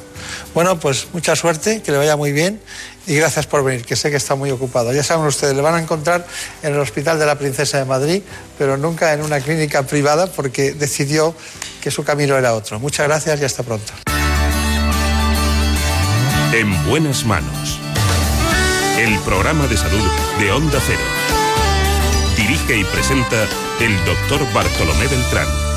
Bueno, 0.55 0.79
pues 0.79 1.09
mucha 1.13 1.35
suerte, 1.37 1.83
que 1.83 1.93
le 1.93 1.99
vaya 1.99 2.17
muy 2.17 2.33
bien 2.33 2.61
y 3.09 3.17
gracias 3.17 3.47
por 3.47 3.65
venir, 3.65 3.85
que 3.87 3.97
sé 3.97 4.11
que 4.11 4.19
está 4.19 4.35
muy 4.35 4.51
ocupado. 4.51 4.93
Ya 4.93 5.03
saben 5.03 5.27
ustedes, 5.27 5.57
le 5.57 5.63
van 5.63 5.75
a 5.75 5.81
encontrar 5.81 6.27
en 6.63 6.75
el 6.75 6.79
Hospital 6.79 7.19
de 7.19 7.25
la 7.25 7.39
Princesa 7.39 7.79
de 7.79 7.87
Madrid, 7.87 8.23
pero 8.59 8.77
nunca 8.77 9.15
en 9.15 9.23
una 9.23 9.41
clínica 9.41 9.83
privada 9.83 10.27
porque 10.27 10.75
decidió 10.75 11.35
que 11.81 11.91
su 11.91 12.05
camino 12.05 12.37
era 12.37 12.53
otro. 12.55 12.79
Muchas 12.79 13.09
gracias 13.09 13.41
y 13.41 13.45
hasta 13.45 13.63
pronto. 13.63 13.95
En 16.53 16.87
buenas 16.87 17.25
manos. 17.25 17.81
El 18.99 19.19
programa 19.21 19.67
de 19.69 19.77
salud 19.79 20.11
de 20.39 20.53
Onda 20.53 20.79
Cero. 20.87 21.01
Dirige 22.37 22.77
y 22.77 22.85
presenta 22.85 23.45
el 23.81 24.05
doctor 24.05 24.53
Bartolomé 24.53 25.07
Beltrán. 25.07 25.68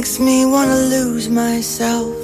Makes 0.00 0.18
me 0.18 0.46
wanna 0.46 0.80
lose 0.96 1.28
myself. 1.28 2.16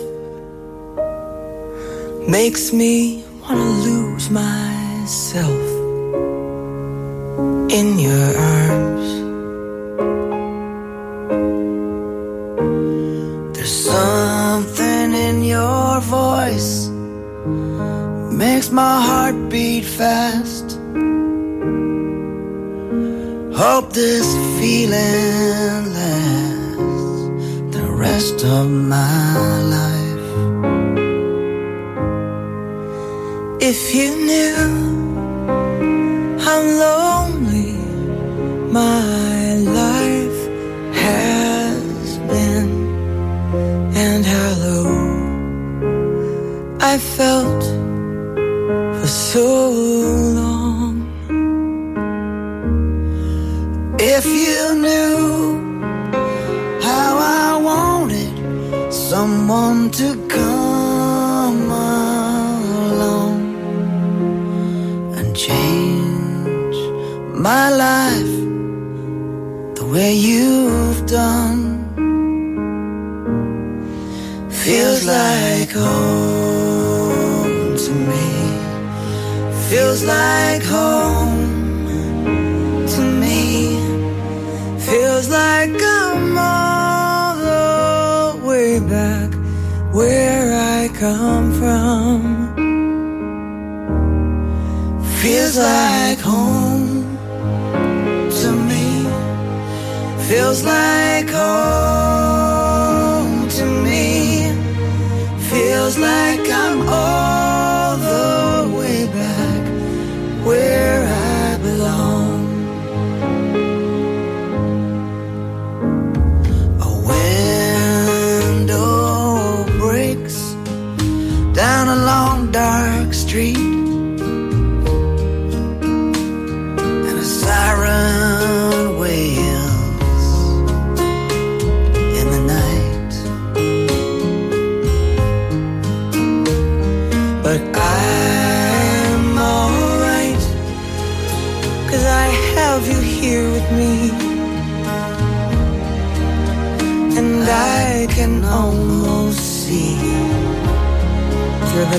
Makes 2.27 2.73
me 2.73 3.23
wanna 3.43 3.71
lose 3.89 4.31
myself 4.31 5.63
in 7.79 7.99
your 7.99 8.29
arms. 8.57 9.09
There's 13.55 13.77
something 13.93 15.13
in 15.29 15.45
your 15.45 16.01
voice 16.01 16.89
makes 18.33 18.71
my 18.71 18.97
heart 19.09 19.37
beat 19.51 19.85
fast. 19.85 20.67
Hope 23.63 23.93
this 23.93 24.29
feeling 24.59 25.93
lasts 25.93 26.46
rest 27.97 28.45
of 28.45 28.71
my 28.71 29.63
life. 29.77 30.29
If 33.61 33.95
you 33.95 34.09
knew 34.29 34.67
how 36.45 36.61
lonely 36.61 37.73
my 38.81 39.55
life 39.83 40.41
has 41.05 42.19
been 42.31 42.71
and 44.05 44.25
how 44.25 44.51
low 44.65 44.89
I 46.81 46.99
felt 46.99 47.56
you've 70.17 71.05
done. 71.07 71.85
Feels 74.51 75.05
like 75.05 75.71
home 75.71 77.77
to 77.77 77.93
me. 78.11 78.29
Feels 79.69 80.03
like 80.05 80.65
home 80.65 82.87
to 82.95 83.01
me. 83.23 83.79
Feels 84.79 85.29
like 85.29 85.75
I'm 85.83 86.39
all 86.39 87.37
the 87.37 88.47
way 88.47 88.81
back 88.81 89.35
where 89.93 90.47
I 90.79 90.89
come 90.89 91.53
from. 91.53 92.21
Feels 95.21 95.57
like 95.59 95.96
Feels 100.57 100.65
like 100.65 101.06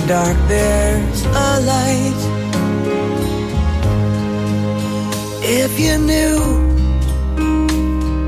dark, 0.08 0.38
there's 0.48 1.26
a 1.26 1.60
light. 1.72 2.22
If 5.44 5.78
you 5.78 5.98
knew 5.98 6.40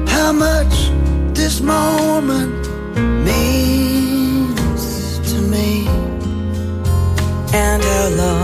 how 0.08 0.34
much 0.34 0.92
this 1.34 1.62
moment 1.62 2.68
means 3.24 5.20
to 5.32 5.42
me, 5.42 5.88
and 7.54 7.82
how 7.82 8.10
long, 8.22 8.39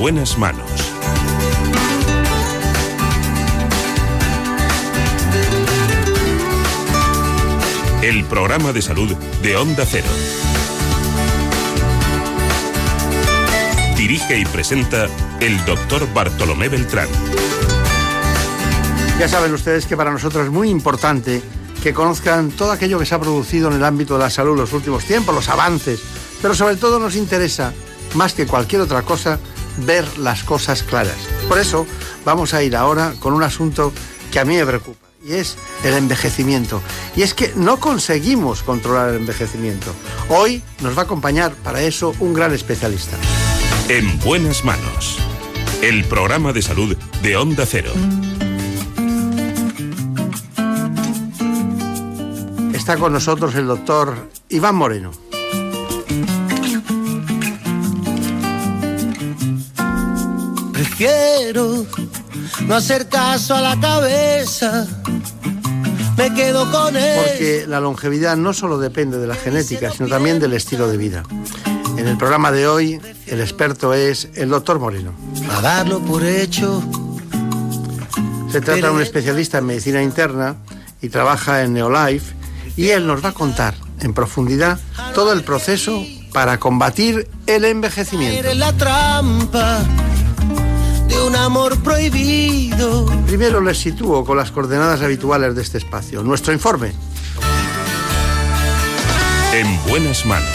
buenas 0.00 0.38
manos. 0.38 0.64
El 8.02 8.24
programa 8.24 8.72
de 8.72 8.80
salud 8.80 9.14
de 9.42 9.56
Onda 9.58 9.84
Cero. 9.84 10.06
Dirige 13.98 14.38
y 14.38 14.46
presenta 14.46 15.06
el 15.38 15.62
doctor 15.66 16.10
Bartolomé 16.14 16.70
Beltrán. 16.70 17.08
Ya 19.18 19.28
saben 19.28 19.52
ustedes 19.52 19.84
que 19.84 19.98
para 19.98 20.10
nosotros 20.10 20.46
es 20.46 20.50
muy 20.50 20.70
importante 20.70 21.42
que 21.82 21.92
conozcan 21.92 22.52
todo 22.52 22.72
aquello 22.72 22.98
que 22.98 23.04
se 23.04 23.14
ha 23.14 23.20
producido 23.20 23.68
en 23.68 23.74
el 23.74 23.84
ámbito 23.84 24.14
de 24.14 24.20
la 24.20 24.30
salud 24.30 24.52
en 24.52 24.60
los 24.60 24.72
últimos 24.72 25.04
tiempos, 25.04 25.34
los 25.34 25.50
avances, 25.50 26.00
pero 26.40 26.54
sobre 26.54 26.76
todo 26.76 26.98
nos 26.98 27.16
interesa, 27.16 27.74
más 28.14 28.32
que 28.32 28.46
cualquier 28.46 28.80
otra 28.80 29.02
cosa, 29.02 29.38
ver 29.78 30.18
las 30.18 30.44
cosas 30.44 30.82
claras. 30.82 31.16
Por 31.48 31.58
eso 31.58 31.86
vamos 32.24 32.54
a 32.54 32.62
ir 32.62 32.76
ahora 32.76 33.14
con 33.18 33.32
un 33.32 33.42
asunto 33.42 33.92
que 34.30 34.40
a 34.40 34.44
mí 34.44 34.56
me 34.56 34.66
preocupa, 34.66 35.06
y 35.24 35.32
es 35.32 35.56
el 35.84 35.94
envejecimiento. 35.94 36.82
Y 37.16 37.22
es 37.22 37.34
que 37.34 37.52
no 37.56 37.78
conseguimos 37.78 38.62
controlar 38.62 39.10
el 39.10 39.16
envejecimiento. 39.16 39.92
Hoy 40.28 40.62
nos 40.80 40.96
va 40.96 41.02
a 41.02 41.04
acompañar 41.04 41.52
para 41.52 41.82
eso 41.82 42.14
un 42.20 42.34
gran 42.34 42.52
especialista. 42.52 43.16
En 43.88 44.18
buenas 44.20 44.64
manos. 44.64 45.18
El 45.82 46.04
programa 46.04 46.52
de 46.52 46.62
salud 46.62 46.96
de 47.22 47.36
Onda 47.36 47.66
Cero. 47.66 47.92
Está 52.74 52.96
con 52.96 53.12
nosotros 53.12 53.54
el 53.54 53.66
doctor 53.66 54.28
Iván 54.48 54.74
Moreno. 54.74 55.29
Prefiero 61.00 61.86
no 62.66 62.74
hacer 62.74 63.08
caso 63.08 63.54
a 63.54 63.62
la 63.62 63.80
cabeza. 63.80 64.86
Me 66.18 66.34
quedo 66.34 66.70
con 66.70 66.94
él. 66.94 67.20
Porque 67.24 67.64
la 67.66 67.80
longevidad 67.80 68.36
no 68.36 68.52
solo 68.52 68.78
depende 68.78 69.16
de 69.16 69.26
la 69.26 69.34
genética, 69.34 69.90
sino 69.90 70.10
también 70.10 70.38
del 70.38 70.52
estilo 70.52 70.88
de 70.88 70.98
vida. 70.98 71.22
En 71.96 72.06
el 72.06 72.18
programa 72.18 72.52
de 72.52 72.68
hoy, 72.68 73.00
el 73.28 73.40
experto 73.40 73.94
es 73.94 74.28
el 74.34 74.50
doctor 74.50 74.78
Moreno. 74.78 75.14
A 75.50 75.62
darlo 75.62 76.00
por 76.00 76.22
hecho. 76.22 76.82
Se 78.52 78.60
trata 78.60 78.88
de 78.88 78.92
un 78.92 79.00
especialista 79.00 79.56
en 79.56 79.64
medicina 79.64 80.02
interna 80.02 80.56
y 81.00 81.08
trabaja 81.08 81.62
en 81.62 81.72
Neolife 81.72 82.34
y 82.76 82.90
él 82.90 83.06
nos 83.06 83.24
va 83.24 83.30
a 83.30 83.32
contar 83.32 83.74
en 84.00 84.12
profundidad 84.12 84.78
todo 85.14 85.32
el 85.32 85.44
proceso 85.44 86.04
para 86.34 86.60
combatir 86.60 87.26
el 87.46 87.64
envejecimiento. 87.64 88.52
La 88.52 88.74
trampa 88.74 89.82
de 91.10 91.20
un 91.20 91.36
amor 91.36 91.82
prohibido. 91.82 93.06
Primero 93.26 93.60
les 93.60 93.78
sitúo 93.78 94.24
con 94.24 94.36
las 94.36 94.50
coordenadas 94.50 95.02
habituales 95.02 95.54
de 95.54 95.62
este 95.62 95.78
espacio. 95.78 96.22
Nuestro 96.22 96.52
informe. 96.52 96.92
En 99.52 99.84
buenas 99.88 100.24
manos. 100.24 100.48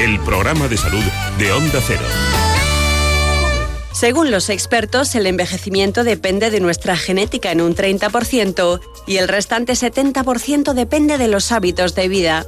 El 0.00 0.18
programa 0.20 0.68
de 0.68 0.76
salud 0.76 1.02
de 1.38 1.52
Onda 1.52 1.80
Cero. 1.86 2.04
Según 3.92 4.30
los 4.30 4.50
expertos, 4.50 5.14
el 5.14 5.26
envejecimiento 5.26 6.02
depende 6.02 6.50
de 6.50 6.60
nuestra 6.60 6.96
genética 6.96 7.52
en 7.52 7.60
un 7.60 7.76
30% 7.76 8.80
y 9.06 9.16
el 9.18 9.28
restante 9.28 9.74
70% 9.74 10.72
depende 10.72 11.16
de 11.16 11.28
los 11.28 11.52
hábitos 11.52 11.94
de 11.94 12.08
vida. 12.08 12.44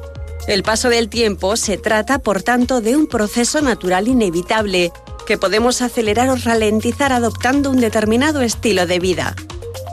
El 0.46 0.62
paso 0.62 0.88
del 0.88 1.08
tiempo 1.08 1.56
se 1.56 1.76
trata, 1.76 2.20
por 2.20 2.42
tanto, 2.42 2.80
de 2.80 2.94
un 2.94 3.08
proceso 3.08 3.60
natural 3.60 4.06
inevitable 4.06 4.92
que 5.26 5.38
podemos 5.38 5.82
acelerar 5.82 6.28
o 6.28 6.36
ralentizar 6.36 7.12
adoptando 7.12 7.70
un 7.70 7.80
determinado 7.80 8.42
estilo 8.42 8.86
de 8.86 9.00
vida. 9.00 9.34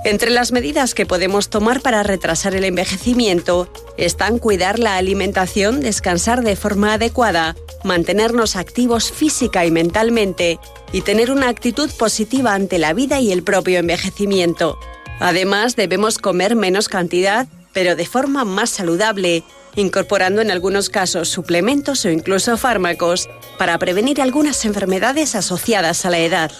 Entre 0.06 0.30
las 0.30 0.52
medidas 0.52 0.94
que 0.94 1.08
podemos 1.08 1.50
tomar 1.50 1.82
para 1.82 2.04
retrasar 2.04 2.54
el 2.54 2.66
envejecimiento 2.66 3.68
están 3.98 4.38
cuidar 4.38 4.78
la 4.78 4.98
alimentación, 4.98 5.80
descansar 5.80 6.44
de 6.44 6.56
forma 6.56 6.94
adecuada, 6.94 7.56
mantenernos 7.84 8.56
activos 8.56 9.12
física 9.12 9.66
y 9.66 9.72
mentalmente 9.72 10.60
y 10.92 11.02
tener 11.02 11.32
una 11.32 11.50
actitud 11.50 11.90
positiva 11.98 12.54
ante 12.54 12.78
la 12.78 12.94
vida 12.94 13.20
y 13.22 13.32
el 13.32 13.44
propio 13.44 13.80
envejecimiento. 13.80 14.78
Además, 15.20 15.76
debemos 15.76 16.20
comer 16.20 16.56
menos 16.56 16.90
cantidad, 16.90 17.48
pero 17.72 17.96
de 17.96 18.06
forma 18.06 18.46
más 18.46 18.70
saludable, 18.70 19.44
incorporando 19.76 20.42
en 20.42 20.52
algunos 20.52 20.90
casos 20.90 21.30
suplementos 21.30 22.06
o 22.06 22.10
incluso 22.10 22.58
fármacos 22.58 23.30
para 23.58 23.78
prevenir 23.78 24.22
algunas 24.22 24.66
enfermedades 24.66 25.36
asociadas 25.36 26.06
a 26.06 26.10
la 26.10 26.20
edad. 26.20 26.52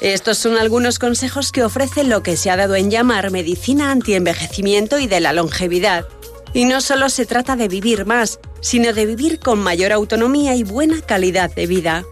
Estos 0.00 0.38
son 0.38 0.56
algunos 0.56 0.98
consejos 0.98 1.52
que 1.52 1.64
ofrece 1.64 2.04
lo 2.04 2.22
que 2.22 2.36
se 2.36 2.50
ha 2.50 2.56
dado 2.56 2.74
en 2.76 2.90
llamar 2.90 3.30
medicina 3.30 3.90
antienvejecimiento 3.90 4.98
y 4.98 5.06
de 5.06 5.20
la 5.20 5.32
longevidad. 5.32 6.06
Y 6.52 6.64
no 6.64 6.80
solo 6.80 7.10
se 7.10 7.26
trata 7.26 7.54
de 7.54 7.68
vivir 7.68 8.06
más, 8.06 8.40
sino 8.60 8.92
de 8.92 9.06
vivir 9.06 9.38
con 9.38 9.58
mayor 9.60 9.92
autonomía 9.92 10.54
y 10.56 10.64
buena 10.64 11.00
calidad 11.00 11.54
de 11.54 11.66
vida. 11.66 12.04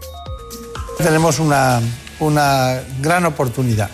Tenemos 0.97 1.39
una, 1.39 1.81
una 2.19 2.81
gran 3.01 3.25
oportunidad 3.25 3.89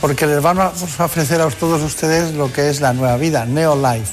porque 0.00 0.26
les 0.26 0.42
vamos 0.42 0.72
a 0.98 1.04
ofrecer 1.04 1.40
a 1.40 1.48
todos 1.50 1.82
ustedes 1.82 2.34
lo 2.34 2.52
que 2.52 2.68
es 2.70 2.80
la 2.80 2.92
nueva 2.92 3.16
vida, 3.16 3.44
Neolife. 3.46 4.10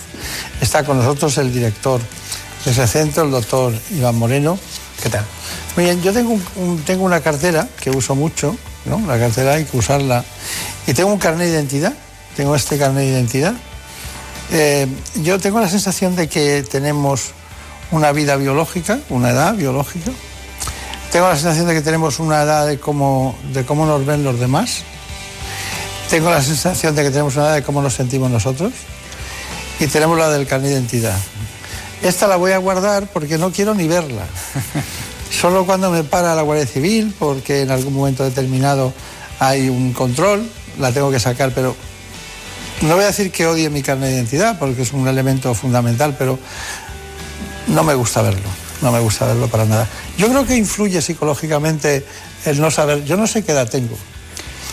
Está 0.61 0.83
con 0.83 0.97
nosotros 0.97 1.37
el 1.37 1.53
director 1.53 1.99
de 2.65 2.71
ese 2.71 2.87
centro, 2.87 3.23
el 3.23 3.31
doctor 3.31 3.73
Iván 3.91 4.15
Moreno. 4.15 4.57
¿Qué 5.01 5.09
tal? 5.09 5.25
Muy 5.75 5.85
bien, 5.85 6.01
yo 6.01 6.13
tengo, 6.13 6.37
un- 6.55 6.81
tengo 6.85 7.03
una 7.03 7.19
cartera 7.21 7.67
que 7.81 7.89
uso 7.91 8.15
mucho, 8.15 8.55
¿no? 8.85 9.01
La 9.07 9.19
cartera 9.19 9.53
hay 9.53 9.65
que 9.65 9.77
usarla. 9.77 10.23
Y 10.87 10.93
tengo 10.93 11.11
un 11.11 11.19
carnet 11.19 11.47
de 11.47 11.53
identidad, 11.53 11.93
tengo 12.37 12.55
este 12.55 12.77
carnet 12.77 13.03
de 13.05 13.09
identidad. 13.11 13.53
Eh, 14.51 14.87
yo 15.23 15.39
tengo 15.39 15.59
la 15.59 15.67
sensación 15.69 16.15
de 16.15 16.29
que 16.29 16.63
tenemos 16.63 17.31
una 17.91 18.11
vida 18.11 18.35
biológica, 18.37 18.99
una 19.09 19.31
edad 19.31 19.53
biológica. 19.55 20.11
Tengo 21.11 21.27
la 21.27 21.35
sensación 21.35 21.67
de 21.67 21.73
que 21.73 21.81
tenemos 21.81 22.19
una 22.19 22.41
edad 22.43 22.65
de 22.67 22.79
cómo 22.79 23.35
nos 23.85 24.05
ven 24.05 24.23
los 24.23 24.39
demás. 24.39 24.83
Tengo 26.13 26.29
la 26.29 26.43
sensación 26.43 26.93
de 26.93 27.01
que 27.01 27.09
tenemos 27.09 27.35
una 27.37 27.45
edad 27.45 27.55
de 27.55 27.63
cómo 27.63 27.81
nos 27.81 27.95
sentimos 27.95 28.29
nosotros. 28.29 28.71
Y 29.79 29.87
tenemos 29.87 30.15
la 30.15 30.29
del 30.29 30.45
carnet 30.45 30.69
de 30.69 30.75
identidad. 30.75 31.17
Esta 32.03 32.27
la 32.27 32.35
voy 32.35 32.51
a 32.51 32.59
guardar 32.59 33.07
porque 33.07 33.39
no 33.39 33.51
quiero 33.51 33.73
ni 33.73 33.87
verla. 33.87 34.27
Solo 35.31 35.65
cuando 35.65 35.89
me 35.89 36.03
para 36.03 36.35
la 36.35 36.43
Guardia 36.43 36.67
Civil, 36.67 37.15
porque 37.17 37.61
en 37.61 37.71
algún 37.71 37.95
momento 37.95 38.23
determinado 38.23 38.93
hay 39.39 39.69
un 39.69 39.91
control, 39.91 40.47
la 40.77 40.91
tengo 40.91 41.09
que 41.09 41.19
sacar, 41.19 41.51
pero 41.51 41.75
no 42.81 42.93
voy 42.93 43.05
a 43.05 43.07
decir 43.07 43.31
que 43.31 43.47
odie 43.47 43.71
mi 43.71 43.81
carnet 43.81 44.09
de 44.09 44.15
identidad, 44.17 44.59
porque 44.59 44.83
es 44.83 44.93
un 44.93 45.07
elemento 45.07 45.55
fundamental, 45.55 46.15
pero 46.15 46.37
no 47.69 47.83
me 47.83 47.95
gusta 47.95 48.21
verlo, 48.21 48.49
no 48.83 48.91
me 48.91 48.99
gusta 48.99 49.25
verlo 49.25 49.47
para 49.47 49.65
nada. 49.65 49.89
Yo 50.15 50.29
creo 50.29 50.45
que 50.45 50.55
influye 50.55 51.01
psicológicamente 51.01 52.05
el 52.45 52.61
no 52.61 52.69
saber, 52.69 53.03
yo 53.03 53.17
no 53.17 53.25
sé 53.25 53.43
qué 53.43 53.53
edad 53.53 53.67
tengo. 53.67 53.97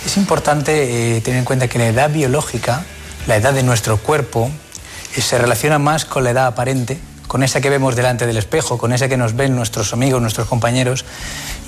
Es 0.05 0.17
importante 0.17 1.17
eh, 1.17 1.21
tener 1.21 1.39
en 1.39 1.45
cuenta 1.45 1.69
que 1.69 1.79
la 1.79 1.89
edad 1.89 2.11
biológica, 2.11 2.85
la 3.27 3.37
edad 3.37 3.53
de 3.53 3.63
nuestro 3.63 3.99
cuerpo, 3.99 4.51
eh, 5.17 5.21
se 5.21 5.39
relaciona 5.39 5.79
más 5.79 6.05
con 6.05 6.25
la 6.25 6.31
edad 6.31 6.47
aparente, 6.47 6.99
con 7.27 7.43
esa 7.43 7.61
que 7.61 7.71
vemos 7.71 7.95
delante 7.95 8.27
del 8.27 8.37
espejo, 8.37 8.79
con 8.79 8.93
esa 8.93 9.09
que 9.09 9.17
nos 9.17 9.37
ven 9.37 9.55
nuestros 9.55 9.93
amigos, 9.93 10.21
nuestros 10.21 10.49
compañeros. 10.49 11.05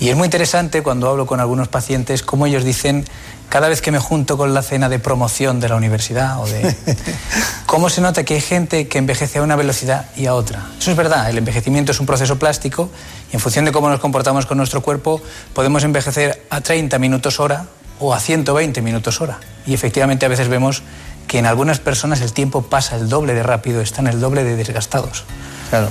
Y 0.00 0.08
es 0.08 0.16
muy 0.16 0.26
interesante 0.26 0.82
cuando 0.82 1.08
hablo 1.08 1.26
con 1.26 1.40
algunos 1.40 1.68
pacientes 1.68 2.22
cómo 2.22 2.46
ellos 2.46 2.64
dicen, 2.64 3.04
cada 3.48 3.68
vez 3.68 3.82
que 3.82 3.92
me 3.92 3.98
junto 3.98 4.38
con 4.38 4.54
la 4.54 4.62
cena 4.62 4.88
de 4.88 4.98
promoción 4.98 5.60
de 5.60 5.68
la 5.68 5.76
universidad 5.76 6.40
o 6.40 6.46
de... 6.46 6.74
cómo 7.66 7.88
se 7.88 8.00
nota 8.00 8.24
que 8.24 8.34
hay 8.34 8.40
gente 8.40 8.88
que 8.88 8.98
envejece 8.98 9.38
a 9.38 9.42
una 9.42 9.56
velocidad 9.56 10.06
y 10.16 10.26
a 10.26 10.34
otra. 10.34 10.66
Eso 10.78 10.90
es 10.90 10.96
verdad, 10.96 11.30
el 11.30 11.38
envejecimiento 11.38 11.92
es 11.92 12.00
un 12.00 12.06
proceso 12.06 12.38
plástico 12.38 12.90
y 13.30 13.36
en 13.36 13.40
función 13.40 13.64
de 13.64 13.72
cómo 13.72 13.88
nos 13.88 14.00
comportamos 14.00 14.46
con 14.46 14.58
nuestro 14.58 14.82
cuerpo 14.82 15.22
podemos 15.54 15.84
envejecer 15.84 16.44
a 16.50 16.60
30 16.60 16.98
minutos 16.98 17.40
hora 17.40 17.66
o 18.02 18.12
a 18.12 18.18
120 18.20 18.82
minutos 18.82 19.20
hora. 19.20 19.38
Y 19.66 19.74
efectivamente 19.74 20.26
a 20.26 20.28
veces 20.28 20.48
vemos 20.48 20.82
que 21.28 21.38
en 21.38 21.46
algunas 21.46 21.78
personas 21.78 22.20
el 22.20 22.32
tiempo 22.32 22.62
pasa 22.62 22.96
el 22.96 23.08
doble 23.08 23.32
de 23.32 23.42
rápido, 23.44 23.80
están 23.80 24.06
el 24.08 24.18
doble 24.20 24.42
de 24.44 24.56
desgastados. 24.56 25.24
Claro. 25.70 25.88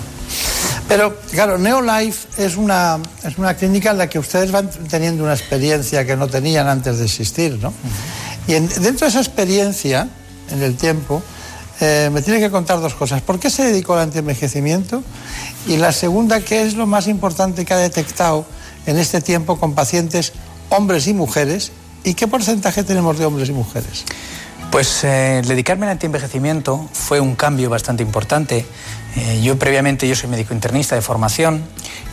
Pero, 0.88 1.16
claro, 1.32 1.58
Neolife 1.58 2.28
es 2.46 2.58
una, 2.58 3.00
es 3.24 3.38
una 3.38 3.54
clínica 3.56 3.92
en 3.92 3.98
la 3.98 4.08
que 4.10 4.20
ustedes 4.20 4.52
van 4.52 4.70
teniendo 4.90 5.24
una 5.24 5.34
experiencia 5.34 6.06
que 6.06 6.18
no 6.18 6.28
tenían 6.28 6.68
antes 6.68 7.00
de 7.00 7.06
existir, 7.06 7.58
¿no? 7.62 7.74
Y 8.48 8.56
en- 8.56 8.68
dentro 8.68 9.06
de 9.06 9.08
esa 9.08 9.20
experiencia, 9.20 10.08
en 10.52 10.62
el 10.62 10.76
tiempo, 10.76 11.24
eh, 11.80 12.10
me 12.12 12.22
tiene 12.22 12.40
que 12.42 12.52
contar 12.52 12.80
dos 12.82 12.94
cosas. 12.94 13.22
¿Por 13.22 13.40
qué 13.40 13.50
se 13.50 13.64
dedicó 13.64 13.94
al 13.94 14.02
antienvejecimiento? 14.02 15.02
Y 15.66 15.78
la 15.78 15.92
segunda, 15.94 16.42
¿qué 16.42 16.64
es 16.64 16.76
lo 16.76 16.86
más 16.86 17.08
importante 17.08 17.64
que 17.66 17.74
ha 17.74 17.78
detectado 17.78 18.46
en 18.86 18.98
este 18.98 19.22
tiempo 19.22 19.58
con 19.60 19.74
pacientes 19.74 20.34
hombres 20.70 21.08
y 21.08 21.14
mujeres? 21.14 21.72
¿Y 22.04 22.16
qué 22.16 22.28
porcentaje 22.28 22.84
tenemos 22.84 23.20
de 23.20 23.26
hombres 23.26 23.50
y 23.50 23.54
mujeres? 23.54 24.06
Pues 24.72 25.04
eh, 25.04 25.42
dedicarme 25.46 25.86
al 25.86 25.92
antienvejecimiento 25.92 26.90
fue 26.94 27.20
un 27.20 27.36
cambio 27.36 27.70
bastante 27.70 28.02
importante. 28.04 28.66
Eh, 29.16 29.42
yo 29.44 29.60
previamente 29.60 30.08
yo 30.08 30.16
soy 30.16 30.30
médico 30.30 30.54
internista 30.54 30.96
de 30.96 31.02
formación 31.02 31.66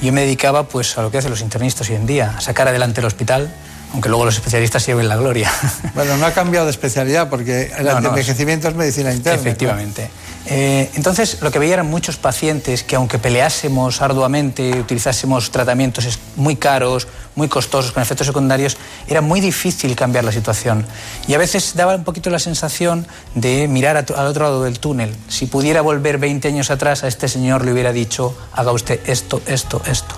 Yo 0.03 0.11
me 0.11 0.23
dedicaba 0.23 0.65
pues 0.65 0.99
a 0.99 1.03
lo 1.03 1.13
que 1.13 1.19
hacen 1.19 1.31
los 1.31 1.41
internistas 1.41 1.89
hoy 1.89 1.97
en 1.97 2.07
día, 2.07 2.41
sacar 2.41 2.67
adelante 2.67 3.01
el 3.01 3.07
hospital, 3.07 3.55
aunque 3.93 4.09
luego 4.09 4.25
los 4.25 4.35
especialistas 4.35 4.85
lleven 4.87 5.09
la 5.09 5.17
gloria. 5.17 5.51
Bueno, 5.95 6.17
no 6.17 6.27
ha 6.27 6.33
cambiado 6.33 6.67
de 6.67 6.71
especialidad 6.71 7.29
porque 7.29 7.73
el 7.77 7.87
No, 7.87 8.01
no, 8.01 8.09
envejecimiento 8.11 8.69
es 8.69 8.75
medicina 8.75 9.13
interna. 9.13 9.41
Efectivamente. 9.41 10.11
Eh, 10.51 10.91
entonces, 10.95 11.43
lo 11.43 11.51
que 11.51 11.59
veía 11.59 11.75
eran 11.75 11.91
muchos 11.91 12.17
pacientes 12.17 12.83
que, 12.83 12.97
aunque 12.97 13.19
peleásemos 13.19 14.01
arduamente, 14.01 14.71
utilizásemos 14.81 15.51
tratamientos 15.51 16.19
muy 16.37 16.57
caros, 16.57 17.07
muy 17.35 17.49
costosos, 17.49 17.93
con 17.93 18.03
efectos 18.03 18.29
secundarios, 18.29 18.79
era 19.09 19.21
muy 19.21 19.41
difícil 19.41 19.95
cambiar 19.95 20.25
la 20.25 20.33
situación. 20.33 20.87
Y 21.27 21.35
a 21.35 21.39
veces 21.39 21.75
daba 21.75 21.97
un 21.97 22.05
poquito 22.05 22.31
la 22.31 22.39
sensación 22.39 23.07
de 23.35 23.69
mirar 23.69 23.97
al 23.97 24.27
otro 24.27 24.45
lado 24.45 24.65
del 24.65 24.79
túnel. 24.79 25.15
Si 25.29 25.47
pudiera 25.47 25.83
volver 25.83 26.17
20 26.17 26.49
años 26.49 26.71
atrás, 26.71 27.05
a 27.05 27.09
este 27.09 27.29
señor 27.29 27.65
le 27.65 27.73
hubiera 27.73 27.93
dicho, 27.93 28.35
haga 28.53 28.73
usted 28.73 29.01
esto, 29.07 29.43
esto, 29.47 29.83
esto. 29.87 30.15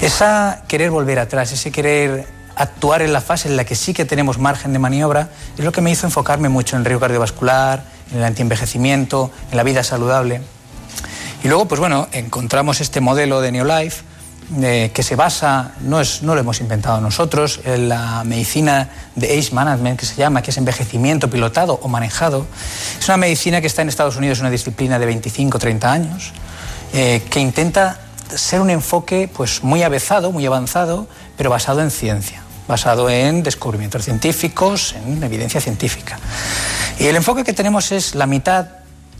Esa 0.00 0.64
querer 0.66 0.90
volver 0.90 1.20
atrás, 1.20 1.52
ese 1.52 1.70
querer 1.70 2.41
actuar 2.56 3.02
en 3.02 3.12
la 3.12 3.20
fase 3.20 3.48
en 3.48 3.56
la 3.56 3.64
que 3.64 3.74
sí 3.74 3.94
que 3.94 4.04
tenemos 4.04 4.38
margen 4.38 4.72
de 4.72 4.78
maniobra, 4.78 5.30
es 5.56 5.64
lo 5.64 5.72
que 5.72 5.80
me 5.80 5.90
hizo 5.90 6.06
enfocarme 6.06 6.48
mucho 6.48 6.76
en 6.76 6.80
el 6.80 6.86
riesgo 6.86 7.00
cardiovascular, 7.00 7.84
en 8.10 8.18
el 8.18 8.24
antienvejecimiento, 8.24 9.30
en 9.50 9.56
la 9.56 9.62
vida 9.62 9.82
saludable. 9.82 10.40
Y 11.44 11.48
luego, 11.48 11.66
pues 11.66 11.80
bueno, 11.80 12.08
encontramos 12.12 12.80
este 12.80 13.00
modelo 13.00 13.40
de 13.40 13.52
Neolife 13.52 14.02
eh, 14.60 14.90
que 14.92 15.02
se 15.02 15.16
basa, 15.16 15.72
no, 15.80 16.00
es, 16.00 16.22
no 16.22 16.34
lo 16.34 16.40
hemos 16.40 16.60
inventado 16.60 17.00
nosotros, 17.00 17.60
en 17.64 17.88
la 17.88 18.22
medicina 18.24 18.90
de 19.16 19.38
age 19.38 19.52
management, 19.52 19.98
que 19.98 20.04
se 20.04 20.16
llama, 20.16 20.42
que 20.42 20.50
es 20.50 20.58
envejecimiento 20.58 21.30
pilotado 21.30 21.80
o 21.82 21.88
manejado. 21.88 22.46
Es 22.98 23.08
una 23.08 23.16
medicina 23.16 23.60
que 23.62 23.66
está 23.66 23.80
en 23.82 23.88
Estados 23.88 24.16
Unidos, 24.16 24.40
una 24.40 24.50
disciplina 24.50 24.98
de 24.98 25.06
25 25.06 25.58
30 25.58 25.90
años, 25.92 26.32
eh, 26.92 27.22
que 27.30 27.40
intenta 27.40 27.98
ser 28.34 28.60
un 28.60 28.68
enfoque 28.68 29.30
pues, 29.32 29.62
muy 29.62 29.82
avezado, 29.82 30.32
muy 30.32 30.44
avanzado, 30.44 31.06
pero 31.36 31.50
basado 31.50 31.80
en 31.80 31.90
ciencia, 31.90 32.42
basado 32.68 33.10
en 33.10 33.42
descubrimientos 33.42 34.04
científicos, 34.04 34.94
en 34.94 35.22
evidencia 35.22 35.60
científica. 35.60 36.18
Y 36.98 37.06
el 37.06 37.16
enfoque 37.16 37.44
que 37.44 37.52
tenemos 37.52 37.92
es 37.92 38.14
la 38.14 38.26
mitad 38.26 38.66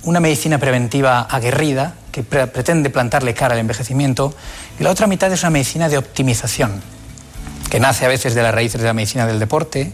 una 0.05 0.19
medicina 0.21 0.59
preventiva 0.59 1.21
aguerrida 1.21 1.95
que 2.11 2.25
pre- 2.25 2.49
pretende 2.49 2.91
plantarle 2.91 3.35
cara 3.35 3.55
al 3.55 3.61
envejecimiento 3.61 4.35
y 4.79 4.83
la 4.83 4.91
otra 4.91 5.07
mitad 5.07 5.33
es 5.33 5.43
una 5.43 5.51
medicina 5.51 5.89
de 5.89 5.97
optimización 5.97 6.83
que 7.71 7.79
nace 7.79 8.05
a 8.05 8.09
veces 8.09 8.35
de 8.35 8.43
las 8.43 8.53
raíces 8.53 8.81
de 8.81 8.87
la 8.87 8.95
medicina 8.95 9.27
del 9.27 9.39
deporte 9.39 9.93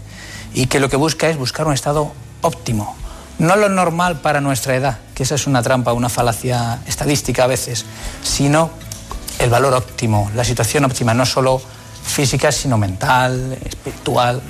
y 0.54 0.66
que 0.66 0.80
lo 0.80 0.88
que 0.88 0.96
busca 0.96 1.28
es 1.28 1.36
buscar 1.36 1.66
un 1.66 1.74
estado 1.74 2.12
óptimo, 2.40 2.96
no 3.38 3.54
lo 3.56 3.68
normal 3.68 4.20
para 4.20 4.40
nuestra 4.40 4.74
edad, 4.74 4.98
que 5.14 5.24
esa 5.24 5.34
es 5.34 5.46
una 5.46 5.62
trampa, 5.62 5.92
una 5.92 6.08
falacia 6.08 6.78
estadística 6.86 7.44
a 7.44 7.46
veces, 7.46 7.84
sino 8.22 8.70
el 9.38 9.50
valor 9.50 9.74
óptimo, 9.74 10.30
la 10.34 10.42
situación 10.42 10.86
óptima, 10.86 11.12
no 11.12 11.26
solo 11.26 11.60
física, 12.08 12.50
sino 12.52 12.78
mental, 12.78 13.56
espiritual. 13.64 14.42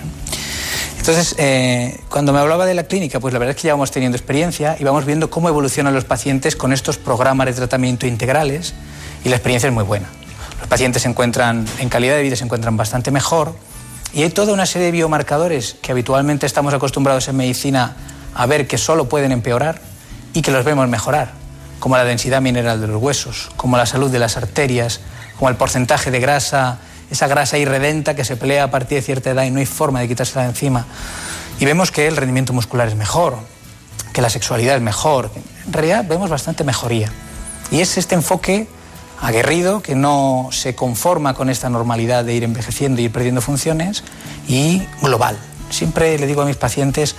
Entonces, 0.98 1.34
eh, 1.38 1.98
cuando 2.10 2.32
me 2.32 2.38
hablaba 2.38 2.66
de 2.66 2.74
la 2.74 2.84
clínica, 2.84 3.18
pues 3.20 3.32
la 3.32 3.38
verdad 3.38 3.56
es 3.56 3.62
que 3.62 3.68
ya 3.68 3.74
vamos 3.74 3.90
teniendo 3.90 4.16
experiencia 4.16 4.76
y 4.78 4.84
vamos 4.84 5.06
viendo 5.06 5.30
cómo 5.30 5.48
evolucionan 5.48 5.94
los 5.94 6.04
pacientes 6.04 6.54
con 6.54 6.72
estos 6.72 6.98
programas 6.98 7.46
de 7.46 7.54
tratamiento 7.54 8.06
integrales 8.06 8.74
y 9.24 9.28
la 9.28 9.36
experiencia 9.36 9.68
es 9.68 9.74
muy 9.74 9.84
buena. 9.84 10.08
Los 10.58 10.68
pacientes 10.68 11.02
se 11.02 11.08
encuentran, 11.08 11.66
en 11.78 11.88
calidad 11.88 12.16
de 12.16 12.22
vida 12.22 12.36
se 12.36 12.44
encuentran 12.44 12.76
bastante 12.76 13.10
mejor 13.10 13.54
y 14.12 14.22
hay 14.22 14.30
toda 14.30 14.52
una 14.52 14.66
serie 14.66 14.86
de 14.86 14.92
biomarcadores 14.92 15.76
que 15.80 15.92
habitualmente 15.92 16.46
estamos 16.46 16.74
acostumbrados 16.74 17.28
en 17.28 17.36
medicina 17.36 17.96
a 18.34 18.46
ver 18.46 18.66
que 18.66 18.76
solo 18.76 19.08
pueden 19.08 19.32
empeorar 19.32 19.80
y 20.34 20.42
que 20.42 20.50
los 20.50 20.64
vemos 20.64 20.88
mejorar, 20.88 21.32
como 21.78 21.96
la 21.96 22.04
densidad 22.04 22.40
mineral 22.40 22.80
de 22.80 22.86
los 22.86 23.00
huesos, 23.00 23.50
como 23.56 23.76
la 23.76 23.86
salud 23.86 24.10
de 24.10 24.18
las 24.18 24.36
arterias, 24.36 25.00
como 25.38 25.48
el 25.48 25.56
porcentaje 25.56 26.10
de 26.10 26.20
grasa, 26.20 26.78
esa 27.10 27.26
grasa 27.26 27.58
irredenta 27.58 28.14
que 28.14 28.24
se 28.24 28.36
pelea 28.36 28.64
a 28.64 28.70
partir 28.70 28.98
de 28.98 29.02
cierta 29.02 29.30
edad 29.30 29.44
y 29.44 29.50
no 29.50 29.58
hay 29.58 29.66
forma 29.66 30.00
de 30.00 30.08
quitársela 30.08 30.42
de 30.42 30.50
encima. 30.50 30.86
Y 31.60 31.64
vemos 31.64 31.90
que 31.90 32.06
el 32.06 32.16
rendimiento 32.16 32.52
muscular 32.52 32.88
es 32.88 32.94
mejor, 32.94 33.36
que 34.12 34.22
la 34.22 34.30
sexualidad 34.30 34.76
es 34.76 34.82
mejor. 34.82 35.30
En 35.66 35.72
realidad 35.72 36.04
vemos 36.08 36.30
bastante 36.30 36.64
mejoría. 36.64 37.10
Y 37.70 37.80
es 37.80 37.98
este 37.98 38.14
enfoque 38.14 38.68
aguerrido 39.20 39.82
que 39.82 39.94
no 39.94 40.48
se 40.52 40.74
conforma 40.74 41.34
con 41.34 41.50
esta 41.50 41.68
normalidad 41.68 42.24
de 42.24 42.34
ir 42.34 42.44
envejeciendo 42.44 43.00
y 43.00 43.04
ir 43.04 43.12
perdiendo 43.12 43.40
funciones 43.40 44.04
y 44.46 44.82
global. 45.02 45.36
Siempre 45.70 46.18
le 46.18 46.26
digo 46.26 46.42
a 46.42 46.46
mis 46.46 46.56
pacientes 46.56 47.16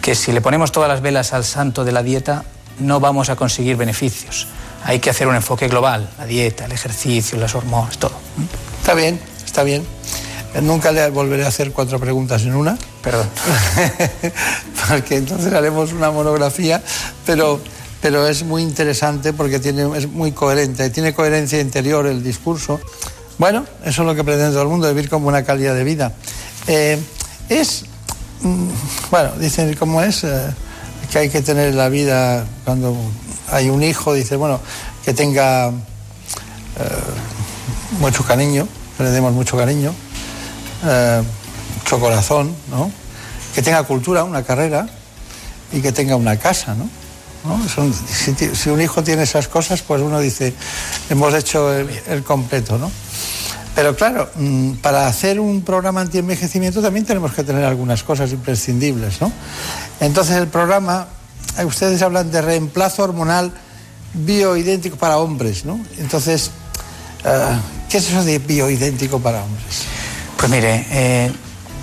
que 0.00 0.14
si 0.14 0.32
le 0.32 0.40
ponemos 0.40 0.72
todas 0.72 0.88
las 0.88 1.00
velas 1.00 1.32
al 1.32 1.44
santo 1.44 1.84
de 1.84 1.92
la 1.92 2.02
dieta 2.02 2.44
no 2.78 3.00
vamos 3.00 3.28
a 3.28 3.36
conseguir 3.36 3.76
beneficios. 3.76 4.46
Hay 4.84 5.00
que 5.00 5.10
hacer 5.10 5.28
un 5.28 5.34
enfoque 5.34 5.68
global, 5.68 6.08
la 6.18 6.24
dieta, 6.24 6.64
el 6.64 6.72
ejercicio, 6.72 7.38
las 7.38 7.54
hormonas, 7.54 7.98
todo. 7.98 8.14
Está 8.80 8.94
bien, 8.94 9.20
está 9.50 9.64
bien. 9.64 9.84
Nunca 10.62 10.92
le 10.92 11.10
volveré 11.10 11.44
a 11.44 11.48
hacer 11.48 11.72
cuatro 11.72 11.98
preguntas 11.98 12.42
en 12.42 12.54
una. 12.54 12.78
Perdón. 13.02 13.28
porque 14.88 15.16
entonces 15.16 15.52
haremos 15.52 15.92
una 15.92 16.10
monografía, 16.10 16.80
pero, 17.26 17.60
pero 18.00 18.28
es 18.28 18.44
muy 18.44 18.62
interesante 18.62 19.32
porque 19.32 19.58
tiene, 19.58 19.96
es 19.98 20.08
muy 20.08 20.32
coherente, 20.32 20.88
tiene 20.90 21.12
coherencia 21.12 21.60
interior 21.60 22.06
el 22.06 22.22
discurso. 22.22 22.80
Bueno, 23.38 23.64
eso 23.84 24.02
es 24.02 24.06
lo 24.06 24.14
que 24.14 24.22
pretende 24.22 24.52
todo 24.52 24.62
el 24.62 24.68
mundo, 24.68 24.88
vivir 24.88 25.08
como 25.08 25.28
una 25.28 25.42
calidad 25.42 25.74
de 25.74 25.84
vida. 25.84 26.12
Eh, 26.66 26.98
es, 27.48 27.84
mm, 28.42 28.68
bueno, 29.10 29.32
dicen 29.38 29.74
cómo 29.74 30.02
es, 30.02 30.24
Eh, 30.24 30.50
que 31.10 31.18
hay 31.18 31.28
que 31.28 31.42
tener 31.42 31.74
la 31.74 31.88
vida 31.88 32.46
cuando 32.64 32.96
hay 33.50 33.68
un 33.68 33.82
hijo, 33.82 34.14
dice, 34.14 34.36
bueno, 34.36 34.60
que 35.04 35.12
tenga 35.12 35.70
eh, 35.70 35.72
mucho 37.98 38.22
cariño, 38.22 38.68
le 39.02 39.20
mucho 39.20 39.56
cariño, 39.56 39.94
eh, 40.84 41.22
mucho 41.78 42.00
corazón, 42.00 42.54
¿no? 42.70 42.90
Que 43.54 43.62
tenga 43.62 43.82
cultura, 43.84 44.24
una 44.24 44.42
carrera 44.42 44.86
y 45.72 45.80
que 45.80 45.92
tenga 45.92 46.16
una 46.16 46.36
casa, 46.36 46.74
¿no? 46.74 46.88
Si, 48.54 48.68
un 48.68 48.82
hijo 48.82 49.02
tiene 49.02 49.22
esas 49.22 49.48
cosas, 49.48 49.80
pues 49.80 50.02
uno 50.02 50.20
dice, 50.20 50.52
hemos 51.08 51.32
hecho 51.32 51.72
el, 51.72 51.88
el 52.08 52.22
completo, 52.22 52.76
¿no? 52.76 52.90
Pero 53.74 53.96
claro, 53.96 54.28
mm, 54.34 54.72
para 54.74 55.06
hacer 55.06 55.40
un 55.40 55.62
programa 55.62 56.00
anti-envejecimiento 56.02 56.82
también 56.82 57.06
tenemos 57.06 57.32
que 57.32 57.44
tener 57.44 57.64
algunas 57.64 58.02
cosas 58.02 58.30
imprescindibles, 58.32 59.20
¿no? 59.20 59.32
Entonces 60.00 60.36
el 60.36 60.48
programa, 60.48 61.06
eh, 61.56 61.64
ustedes 61.64 62.02
hablan 62.02 62.30
de 62.30 62.42
reemplazo 62.42 63.04
hormonal 63.04 63.52
bioidéntico 64.12 64.96
para 64.96 65.18
hombres, 65.18 65.64
¿no? 65.64 65.80
Entonces, 65.98 66.50
eh, 67.24 67.58
¿qué 67.88 67.98
es 67.98 68.08
eso 68.08 68.24
de 68.24 68.38
bioidéntico 68.38 69.20
para 69.20 69.42
hombres? 69.42 69.84
Pues 70.36 70.50
mire, 70.50 70.86
eh, 70.90 71.32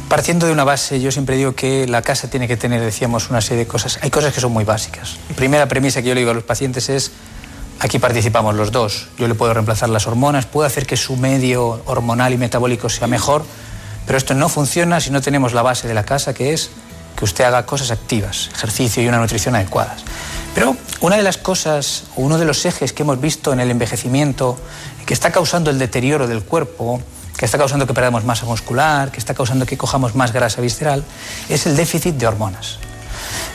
partiendo 0.10 0.48
de 0.48 0.52
una 0.52 0.64
base, 0.64 1.00
yo 1.00 1.12
siempre 1.12 1.36
digo 1.36 1.54
que 1.54 1.88
la 1.88 2.02
casa 2.02 2.30
tiene 2.30 2.48
que 2.48 2.58
tener, 2.58 2.82
decíamos, 2.82 3.30
una 3.30 3.42
serie 3.42 3.66
de 3.66 3.68
cosas. 3.68 4.00
Hay 4.02 4.10
cosas 4.10 4.34
que 4.34 4.42
son 4.42 4.52
muy 4.52 4.64
básicas. 4.64 5.18
La 5.30 5.36
primera 5.36 5.68
premisa 5.68 6.02
que 6.02 6.08
yo 6.08 6.14
le 6.14 6.22
digo 6.22 6.32
a 6.32 6.34
los 6.34 6.44
pacientes 6.44 6.90
es, 6.90 7.12
aquí 7.80 8.00
participamos 8.00 8.56
los 8.56 8.72
dos. 8.72 9.10
Yo 9.18 9.28
le 9.28 9.36
puedo 9.36 9.54
reemplazar 9.54 9.90
las 9.90 10.08
hormonas, 10.08 10.46
puedo 10.46 10.66
hacer 10.66 10.86
que 10.86 10.98
su 10.98 11.18
medio 11.18 11.82
hormonal 11.86 12.34
y 12.34 12.38
metabólico 12.38 12.90
sea 12.90 13.08
mejor, 13.08 13.46
pero 14.06 14.18
esto 14.18 14.34
no 14.34 14.50
funciona 14.50 15.00
si 15.02 15.12
no 15.12 15.22
tenemos 15.22 15.54
la 15.54 15.62
base 15.62 15.88
de 15.88 15.94
la 15.94 16.04
casa, 16.04 16.34
que 16.34 16.54
es 16.54 16.70
que 17.18 17.26
usted 17.26 17.44
haga 17.44 17.66
cosas 17.66 17.92
activas, 17.92 18.50
ejercicio 18.54 19.04
y 19.04 19.08
una 19.08 19.20
nutrición 19.20 19.56
adecuadas. 19.56 20.04
Pero 20.58 20.76
una 21.02 21.18
de 21.18 21.22
las 21.22 21.38
cosas, 21.38 22.06
o 22.16 22.22
uno 22.24 22.40
de 22.40 22.46
los 22.46 22.66
ejes 22.66 22.92
que 22.92 23.04
hemos 23.04 23.22
visto 23.22 23.54
en 23.54 23.60
el 23.60 23.70
envejecimiento, 23.70 24.58
que 25.06 25.14
está 25.14 25.32
causando 25.32 25.70
el 25.70 25.78
deterioro 25.78 26.26
del 26.26 26.42
cuerpo, 26.42 27.00
que 27.38 27.46
está 27.46 27.60
causando 27.60 27.86
que 27.86 27.94
perdamos 27.94 28.26
masa 28.26 28.48
muscular, 28.48 29.12
que 29.12 29.20
está 29.20 29.36
causando 29.36 29.68
que 29.68 29.78
cojamos 29.78 30.16
más 30.16 30.34
grasa 30.34 30.60
visceral, 30.60 31.04
es 31.48 31.68
el 31.68 31.76
déficit 31.76 32.16
de 32.16 32.26
hormonas. 32.26 32.80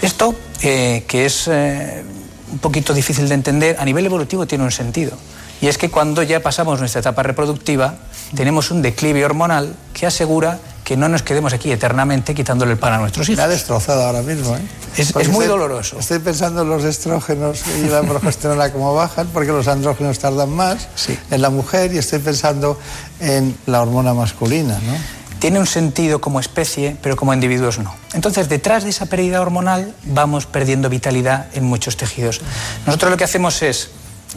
Esto, 0.00 0.36
eh, 0.60 1.02
que 1.08 1.26
es 1.26 1.48
eh, 1.48 2.04
un 2.52 2.60
poquito 2.60 2.94
difícil 2.94 3.28
de 3.28 3.34
entender, 3.34 3.76
a 3.80 3.84
nivel 3.84 4.06
evolutivo 4.06 4.46
tiene 4.46 4.62
un 4.62 4.70
sentido. 4.70 5.18
Y 5.60 5.66
es 5.66 5.78
que 5.78 5.90
cuando 5.90 6.22
ya 6.22 6.40
pasamos 6.40 6.78
nuestra 6.78 7.00
etapa 7.00 7.24
reproductiva, 7.24 7.96
tenemos 8.34 8.70
un 8.70 8.82
declive 8.82 9.24
hormonal 9.24 9.74
que 9.92 10.06
asegura 10.06 10.58
que 10.84 10.96
no 10.96 11.08
nos 11.08 11.22
quedemos 11.22 11.52
aquí 11.52 11.70
eternamente 11.70 12.34
quitándole 12.34 12.72
el 12.72 12.78
pan 12.78 12.94
a 12.94 12.98
nuestros 12.98 13.28
hijos. 13.28 13.36
Me 13.38 13.44
ha 13.44 13.48
destrozado 13.48 14.04
ahora 14.04 14.20
mismo, 14.22 14.56
¿eh? 14.56 14.60
Es- 14.96 15.14
muy 15.14 15.22
estoy- 15.24 15.46
doloroso. 15.46 15.98
Estoy 15.98 16.18
pensando 16.18 16.62
en 16.62 16.68
los 16.68 16.82
estrógenos 16.84 17.62
y 17.82 17.88
la 17.88 18.02
progesterona 18.02 18.70
como 18.72 18.92
bajan, 18.94 19.28
porque 19.32 19.52
los 19.52 19.68
andrógenos 19.68 20.18
tardan 20.18 20.50
más 20.50 20.88
en 21.30 21.40
la 21.40 21.50
mujer, 21.50 21.94
y 21.94 21.98
estoy 21.98 22.18
pensando 22.18 22.78
en 23.20 23.56
la 23.66 23.80
hormona 23.80 24.12
masculina, 24.12 24.74
¿no? 24.84 24.94
Tiene 25.38 25.58
un 25.58 25.66
sentido 25.66 26.20
como 26.20 26.38
especie, 26.40 26.96
pero 27.02 27.16
como 27.16 27.32
individuos 27.34 27.78
no. 27.78 27.94
Entonces, 28.12 28.48
detrás 28.48 28.84
de 28.84 28.90
esa 28.90 29.06
pérdida 29.06 29.40
hormonal 29.40 29.94
vamos 30.04 30.46
perdiendo 30.46 30.88
vitalidad 30.88 31.46
en 31.54 31.64
muchos 31.64 31.96
tejidos. 31.96 32.40
Nosotros 32.86 33.10
lo 33.10 33.16
que 33.16 33.24
hacemos 33.24 33.62
es 33.62 33.90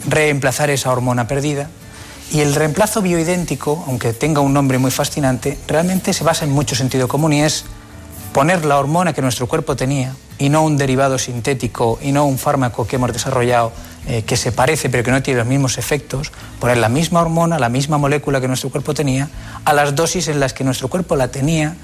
reemplazar 0.08 0.70
esa 0.70 0.90
hormona 0.90 1.26
perdida 1.28 1.68
y 2.30 2.40
el 2.40 2.54
reemplazo 2.54 3.02
bioidéntico, 3.02 3.84
aunque 3.86 4.12
tenga 4.12 4.40
un 4.40 4.52
nombre 4.52 4.78
muy 4.78 4.90
fascinante, 4.90 5.58
realmente 5.68 6.12
se 6.12 6.24
basa 6.24 6.44
en 6.44 6.50
mucho 6.50 6.74
sentido 6.74 7.08
común 7.08 7.32
y 7.32 7.42
es 7.42 7.64
poner 8.32 8.64
la 8.64 8.78
hormona 8.78 9.12
que 9.12 9.22
nuestro 9.22 9.46
cuerpo 9.46 9.76
tenía 9.76 10.14
y 10.38 10.48
no 10.48 10.62
un 10.62 10.76
derivado 10.76 11.18
sintético 11.18 11.98
y 12.02 12.12
no 12.12 12.26
un 12.26 12.38
fármaco 12.38 12.86
que 12.86 12.96
hemos 12.96 13.12
desarrollado 13.12 13.72
eh, 14.08 14.22
que 14.22 14.36
se 14.36 14.52
parece 14.52 14.90
pero 14.90 15.02
que 15.02 15.10
no 15.10 15.22
tiene 15.22 15.38
los 15.38 15.48
mismos 15.48 15.78
efectos, 15.78 16.32
poner 16.60 16.76
la 16.76 16.88
misma 16.88 17.20
hormona, 17.20 17.58
la 17.58 17.68
misma 17.68 17.98
molécula 17.98 18.40
que 18.40 18.48
nuestro 18.48 18.70
cuerpo 18.70 18.92
tenía, 18.92 19.30
a 19.64 19.72
las 19.72 19.94
dosis 19.94 20.28
en 20.28 20.38
las 20.38 20.52
que 20.52 20.64
nuestro 20.64 20.88
cuerpo 20.88 21.16
la 21.16 21.28
tenía 21.28 21.76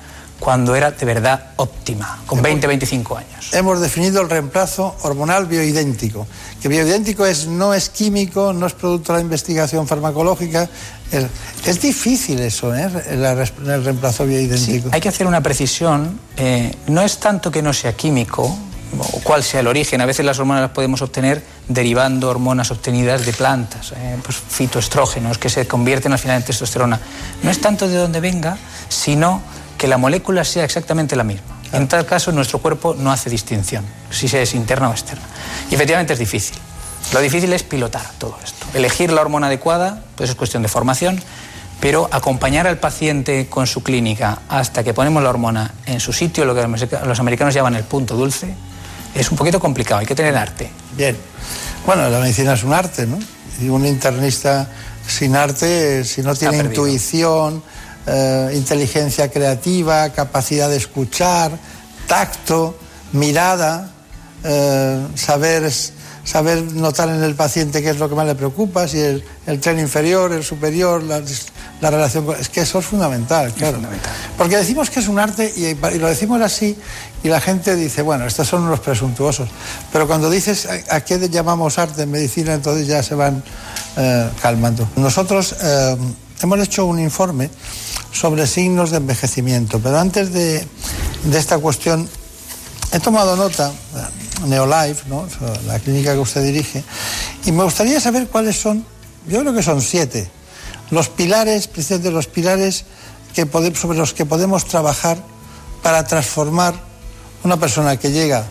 cuando 0.43 0.75
era 0.75 0.91
de 0.91 1.07
verdad 1.07 1.53
óptima, 1.55 2.19
con 2.27 2.43
20, 2.43 2.67
25 2.67 3.17
años. 3.17 3.53
Hemos 3.53 3.81
definido 3.81 4.21
el 4.21 4.29
reemplazo 4.29 4.97
hormonal 5.03 5.47
bioidéntico, 5.47 6.27
que 6.61 6.67
bioidéntico 6.67 7.25
es, 7.25 7.47
no 7.47 7.73
es 7.73 7.91
químico, 7.91 8.53
no 8.53 8.67
es 8.67 8.73
producto 8.73 9.13
de 9.13 9.21
la 9.21 9.23
investigación 9.23 9.87
farmacológica. 9.87 10.69
Es, 11.13 11.27
es 11.65 11.81
difícil 11.81 12.41
eso, 12.41 12.75
¿eh? 12.75 12.91
el 13.09 13.85
reemplazo 13.85 14.27
bioidéntico. 14.27 14.89
Sí, 14.89 14.91
hay 14.91 15.01
que 15.01 15.11
hacer 15.11 15.29
una 15.29 15.41
precisión. 15.43 16.19
Eh, 16.37 16.75
no 16.89 17.03
es 17.03 17.19
tanto 17.19 17.53
que 17.53 17.63
no 17.63 17.73
sea 17.73 17.93
químico, 17.93 18.43
o 18.99 19.21
cuál 19.23 19.45
sea 19.45 19.61
el 19.61 19.69
origen. 19.69 20.01
A 20.01 20.07
veces 20.07 20.27
las 20.27 20.41
hormonas 20.41 20.63
las 20.63 20.73
podemos 20.73 21.03
obtener 21.03 21.41
derivando 21.69 22.29
hormonas 22.29 22.73
obtenidas 22.73 23.25
de 23.25 23.33
plantas, 23.33 23.93
eh, 23.93 24.19
pues 24.25 24.39
fitoestrógenos, 24.39 25.39
que 25.39 25.49
se 25.49 25.69
convierten 25.69 26.13
al 26.13 26.19
final 26.19 26.39
en 26.39 26.43
testosterona. 26.45 27.01
No 27.45 27.51
es 27.51 27.61
tanto 27.61 27.87
de 27.87 27.97
dónde 27.97 28.19
venga, 28.19 28.59
sino 28.89 29.41
que 29.83 29.89
la 29.89 29.99
molécula 29.99 30.45
sea 30.45 30.63
exactamente 30.63 31.17
la 31.17 31.25
misma. 31.25 31.59
En 31.73 31.89
tal 31.89 32.07
caso, 32.07 32.31
nuestro 32.31 32.61
cuerpo 32.61 32.95
no 32.97 33.11
hace 33.11 33.29
distinción, 33.29 33.85
si 34.13 34.29
se 34.29 34.41
es 34.41 34.55
interna 34.55 34.89
o 34.89 34.93
externa. 34.93 35.25
Y 35.73 35.75
efectivamente 35.75 36.13
es 36.13 36.21
difícil. 36.21 36.57
Lo 37.13 37.19
difícil 37.19 37.53
es 37.53 37.65
pilotar 37.65 38.09
todo 38.17 38.39
esto. 38.45 38.65
Elegir 38.75 39.11
la 39.11 39.23
hormona 39.23 39.49
adecuada, 39.49 40.05
pues 40.15 40.31
es 40.31 40.37
cuestión 40.37 40.63
de 40.63 40.69
formación, 40.69 41.21
pero 41.81 42.09
acompañar 42.13 42.69
al 42.69 42.79
paciente 42.79 43.49
con 43.49 43.67
su 43.67 43.83
clínica 43.83 44.43
hasta 44.49 44.85
que 44.85 44.95
ponemos 44.95 45.21
la 45.21 45.31
hormona 45.31 45.75
en 45.87 45.99
su 45.99 46.13
sitio, 46.13 46.45
lo 46.45 46.55
que 46.55 46.65
los 47.05 47.19
americanos 47.19 47.53
llaman 47.53 47.75
el 47.75 47.83
punto 47.83 48.15
dulce, 48.15 48.55
es 49.17 49.33
un 49.33 49.37
poquito 49.37 49.59
complicado, 49.59 49.99
hay 49.99 50.07
que 50.07 50.15
tener 50.15 50.37
arte. 50.37 50.71
Bien. 50.97 51.17
Bueno, 51.85 52.09
la 52.09 52.21
medicina 52.21 52.53
es 52.53 52.63
un 52.63 52.73
arte, 52.73 53.05
¿no? 53.05 53.19
Y 53.61 53.69
un 53.69 53.85
internista 53.85 54.69
sin 55.09 55.35
arte, 55.35 56.05
si 56.05 56.23
no 56.23 56.37
tiene 56.37 56.59
intuición, 56.59 57.65
eh, 58.07 58.53
inteligencia 58.57 59.31
creativa, 59.31 60.11
capacidad 60.11 60.69
de 60.69 60.77
escuchar, 60.77 61.53
tacto, 62.09 62.77
mirada, 63.13 63.91
eh, 64.43 65.07
saber, 65.15 65.71
saber 66.25 66.63
notar 66.73 67.09
en 67.11 67.23
el 67.23 67.37
paciente 67.37 67.81
qué 67.81 67.91
es 67.91 67.99
lo 67.99 68.09
que 68.09 68.17
más 68.17 68.27
le 68.27 68.35
preocupa, 68.35 68.89
si 68.89 68.99
el, 68.99 69.25
el 69.47 69.61
tren 69.61 69.79
inferior, 69.79 70.33
el 70.33 70.43
superior, 70.43 71.01
la, 71.05 71.23
la 71.81 71.91
relación 71.93 72.27
Es 72.41 72.49
que 72.49 72.63
eso 72.63 72.81
es 72.81 72.87
fundamental, 72.87 73.53
claro. 73.53 73.79
Porque 74.37 74.57
decimos 74.57 74.91
que 74.91 74.99
es 74.99 75.07
un 75.07 75.21
arte 75.21 75.53
y, 75.55 75.75
lo 75.99 76.09
decimos 76.09 76.41
así 76.41 76.77
y 77.23 77.29
la 77.29 77.41
gente 77.41 77.77
dice, 77.77 78.03
bueno, 78.03 78.27
estos 78.27 78.49
son 78.49 78.69
los 78.69 78.81
presuntuosos. 78.81 79.49
Pero 79.93 80.09
cuando 80.09 80.29
dices 80.29 80.67
a, 80.91 81.01
qué 81.03 81.29
llamamos 81.29 81.79
arte 81.79 82.03
en 82.03 82.11
medicina, 82.11 82.55
entonces 82.55 82.89
ya 82.89 83.01
se 83.03 83.15
van 83.15 83.45
eh, 83.97 84.29
calmando. 84.41 84.89
Nosotros 84.97 85.55
hemos 86.43 86.59
hecho 86.61 86.87
un 86.87 86.99
informe 86.99 87.49
sobre 88.13 88.47
signos 88.47 88.91
de 88.91 88.99
envejecimiento. 88.99 89.81
Pero 89.81 89.99
antes 89.99 90.33
de, 90.33 90.67
esta 91.33 91.59
cuestión, 91.59 92.09
he 92.93 93.01
tomado 93.01 93.37
nota, 93.37 93.73
Neolife, 94.47 95.09
¿no? 95.09 95.27
la 95.67 95.79
clínica 95.79 96.13
que 96.13 96.19
usted 96.19 96.45
dirige, 96.45 96.85
y 97.45 97.53
me 97.53 97.65
gustaría 97.65 98.01
saber 98.01 98.29
cuáles 98.29 98.61
son, 98.61 98.85
yo 99.27 99.41
creo 99.41 99.55
que 99.55 99.63
son 99.63 99.81
siete, 99.81 100.29
los 100.91 101.09
pilares, 101.09 101.69
precisamente 101.69 102.11
los 102.11 102.27
pilares 102.27 102.85
que 103.35 103.49
sobre 103.75 103.99
los 103.99 104.13
que 104.13 104.27
podemos 104.27 104.67
trabajar 104.67 105.17
para 105.83 106.07
transformar 106.07 106.75
una 107.45 107.57
persona 107.57 107.97
que 107.97 108.11
llega 108.11 108.45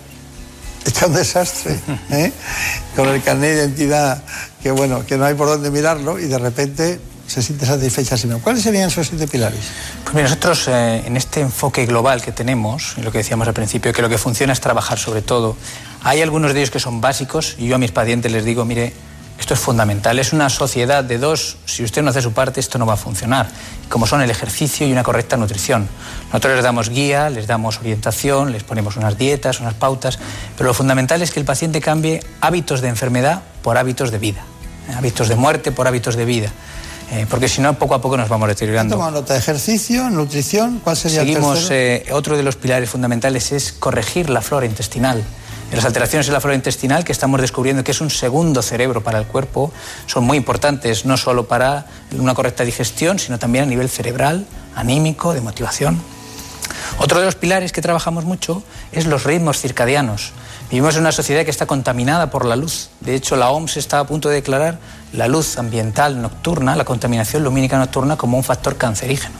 hecha 0.85 1.05
un 1.05 1.13
desastre, 1.13 1.79
¿eh? 2.09 2.31
con 2.95 3.07
el 3.07 3.21
carnet 3.21 3.55
de 3.55 3.61
identidad 3.61 4.23
que 4.61 4.71
bueno, 4.71 5.05
que 5.05 5.17
no 5.17 5.25
hay 5.25 5.35
por 5.35 5.47
dónde 5.47 5.69
mirarlo 5.69 6.19
y 6.19 6.25
de 6.25 6.37
repente 6.37 6.99
se 7.31 7.41
siente 7.41 7.65
satisfecha, 7.65 8.17
sino 8.17 8.39
cuáles 8.39 8.61
serían 8.61 8.89
esos 8.89 9.07
siete 9.07 9.25
pilares. 9.25 9.61
Pues 10.03 10.13
mira, 10.13 10.27
nosotros 10.27 10.67
eh, 10.67 11.03
en 11.05 11.15
este 11.15 11.39
enfoque 11.39 11.85
global 11.85 12.21
que 12.21 12.33
tenemos, 12.33 12.95
y 12.97 13.01
lo 13.01 13.11
que 13.11 13.19
decíamos 13.19 13.47
al 13.47 13.53
principio, 13.53 13.93
que 13.93 14.01
lo 14.01 14.09
que 14.09 14.17
funciona 14.17 14.51
es 14.51 14.59
trabajar 14.59 14.99
sobre 14.99 15.21
todo, 15.21 15.55
hay 16.03 16.21
algunos 16.21 16.53
de 16.53 16.59
ellos 16.59 16.71
que 16.71 16.81
son 16.81 16.99
básicos 16.99 17.55
y 17.57 17.67
yo 17.67 17.75
a 17.75 17.77
mis 17.77 17.91
pacientes 17.91 18.33
les 18.33 18.43
digo, 18.43 18.65
mire, 18.65 18.93
esto 19.39 19.53
es 19.53 19.61
fundamental, 19.61 20.19
es 20.19 20.33
una 20.33 20.49
sociedad 20.49 21.05
de 21.05 21.17
dos, 21.17 21.57
si 21.65 21.85
usted 21.85 22.03
no 22.03 22.09
hace 22.09 22.21
su 22.21 22.33
parte 22.33 22.59
esto 22.59 22.77
no 22.77 22.85
va 22.85 22.93
a 22.93 22.97
funcionar, 22.97 23.47
como 23.87 24.05
son 24.05 24.21
el 24.21 24.29
ejercicio 24.29 24.85
y 24.85 24.91
una 24.91 25.03
correcta 25.03 25.37
nutrición. 25.37 25.87
Nosotros 26.27 26.55
les 26.55 26.63
damos 26.63 26.89
guía, 26.89 27.29
les 27.29 27.47
damos 27.47 27.79
orientación, 27.79 28.51
les 28.51 28.63
ponemos 28.63 28.97
unas 28.97 29.17
dietas, 29.17 29.61
unas 29.61 29.73
pautas, 29.73 30.19
pero 30.57 30.67
lo 30.67 30.73
fundamental 30.73 31.21
es 31.21 31.31
que 31.31 31.39
el 31.39 31.45
paciente 31.45 31.79
cambie 31.79 32.19
hábitos 32.41 32.81
de 32.81 32.89
enfermedad 32.89 33.41
por 33.63 33.77
hábitos 33.77 34.11
de 34.11 34.19
vida, 34.19 34.43
¿eh? 34.89 34.95
hábitos 34.97 35.29
de 35.29 35.37
muerte 35.37 35.71
por 35.71 35.87
hábitos 35.87 36.17
de 36.17 36.25
vida. 36.25 36.51
Eh, 37.11 37.27
porque 37.29 37.49
si 37.49 37.61
no, 37.61 37.77
poco 37.77 37.93
a 37.93 38.01
poco 38.01 38.15
nos 38.15 38.29
vamos 38.29 38.47
deteriorando. 38.47 38.95
Toma 38.95 39.11
nota, 39.11 39.35
ejercicio, 39.35 40.09
nutrición, 40.09 40.79
¿cuál 40.81 40.95
sería 40.95 41.19
Seguimos, 41.19 41.67
eh, 41.69 42.05
otro 42.13 42.37
de 42.37 42.43
los 42.43 42.55
pilares 42.55 42.89
fundamentales 42.89 43.51
es 43.51 43.73
corregir 43.73 44.29
la 44.29 44.41
flora 44.41 44.65
intestinal. 44.65 45.21
Las 45.73 45.85
alteraciones 45.85 46.27
en 46.27 46.33
la 46.33 46.41
flora 46.41 46.55
intestinal 46.55 47.03
que 47.03 47.11
estamos 47.11 47.39
descubriendo 47.39 47.83
que 47.83 47.91
es 47.91 48.01
un 48.01 48.09
segundo 48.09 48.61
cerebro 48.61 49.03
para 49.03 49.19
el 49.19 49.25
cuerpo 49.25 49.71
son 50.05 50.23
muy 50.25 50.37
importantes, 50.37 51.05
no 51.05 51.17
solo 51.17 51.47
para 51.47 51.85
una 52.17 52.33
correcta 52.33 52.63
digestión, 52.63 53.19
sino 53.19 53.39
también 53.39 53.65
a 53.65 53.67
nivel 53.67 53.89
cerebral, 53.89 54.45
anímico, 54.75 55.33
de 55.33 55.41
motivación. 55.41 56.01
Otro 56.97 57.19
de 57.19 57.25
los 57.25 57.35
pilares 57.35 57.71
que 57.71 57.81
trabajamos 57.81 58.25
mucho 58.25 58.63
es 58.91 59.05
los 59.05 59.23
ritmos 59.23 59.59
circadianos. 59.59 60.33
Vivimos 60.71 60.95
en 60.95 61.01
una 61.01 61.11
sociedad 61.11 61.43
que 61.43 61.51
está 61.51 61.65
contaminada 61.65 62.29
por 62.29 62.45
la 62.45 62.55
luz. 62.55 62.91
De 63.01 63.13
hecho, 63.13 63.35
la 63.35 63.51
OMS 63.51 63.75
está 63.75 63.99
a 63.99 64.05
punto 64.05 64.29
de 64.29 64.35
declarar 64.35 64.79
la 65.11 65.27
luz 65.27 65.57
ambiental 65.57 66.21
nocturna, 66.21 66.77
la 66.77 66.85
contaminación 66.85 67.43
lumínica 67.43 67.77
nocturna, 67.77 68.15
como 68.15 68.37
un 68.37 68.43
factor 68.45 68.77
cancerígeno. 68.77 69.35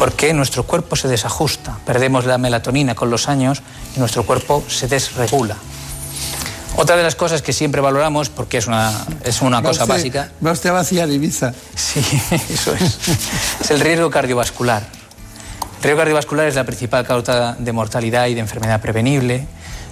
Porque 0.00 0.34
nuestro 0.34 0.64
cuerpo 0.64 0.96
se 0.96 1.06
desajusta, 1.06 1.78
perdemos 1.86 2.24
la 2.24 2.38
melatonina 2.38 2.96
con 2.96 3.08
los 3.08 3.28
años 3.28 3.62
y 3.94 4.00
nuestro 4.00 4.26
cuerpo 4.26 4.64
se 4.66 4.88
desregula. 4.88 5.54
Otra 6.74 6.96
de 6.96 7.04
las 7.04 7.14
cosas 7.14 7.40
que 7.40 7.52
siempre 7.52 7.80
valoramos, 7.80 8.28
porque 8.28 8.58
es 8.58 8.66
una, 8.66 8.92
es 9.22 9.42
una 9.42 9.62
cosa 9.62 9.84
básica. 9.84 10.32
Va 10.44 10.50
usted 10.50 10.70
a 10.70 10.72
vaciar 10.72 11.08
Ibiza. 11.08 11.52
Sí, 11.76 12.00
eso 12.50 12.74
es. 12.74 12.98
es 13.60 13.70
el 13.70 13.78
riesgo 13.78 14.10
cardiovascular. 14.10 14.82
El 15.76 15.82
riesgo 15.84 15.98
cardiovascular 15.98 16.48
es 16.48 16.56
la 16.56 16.64
principal 16.64 17.06
causa 17.06 17.54
de 17.56 17.72
mortalidad 17.72 18.26
y 18.26 18.34
de 18.34 18.40
enfermedad 18.40 18.80
prevenible 18.80 19.46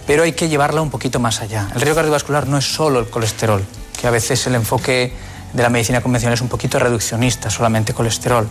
pero 0.07 0.23
hay 0.23 0.33
que 0.33 0.49
llevarla 0.49 0.81
un 0.81 0.91
poquito 0.91 1.19
más 1.19 1.41
allá. 1.41 1.69
El 1.74 1.81
riesgo 1.81 1.97
cardiovascular 1.97 2.47
no 2.47 2.59
es 2.59 2.65
solo 2.65 3.01
el 3.01 3.11
colesterol, 3.11 3.65
que 4.01 4.07
a 4.07 4.11
veces 4.11 4.47
el 4.47 4.55
enfoque 4.55 5.12
de 5.53 5.62
la 5.62 5.69
medicina 5.69 6.01
convencional 6.01 6.35
es 6.35 6.41
un 6.41 6.49
poquito 6.49 6.78
reduccionista, 6.78 7.51
solamente 7.51 7.93
colesterol. 7.93 8.47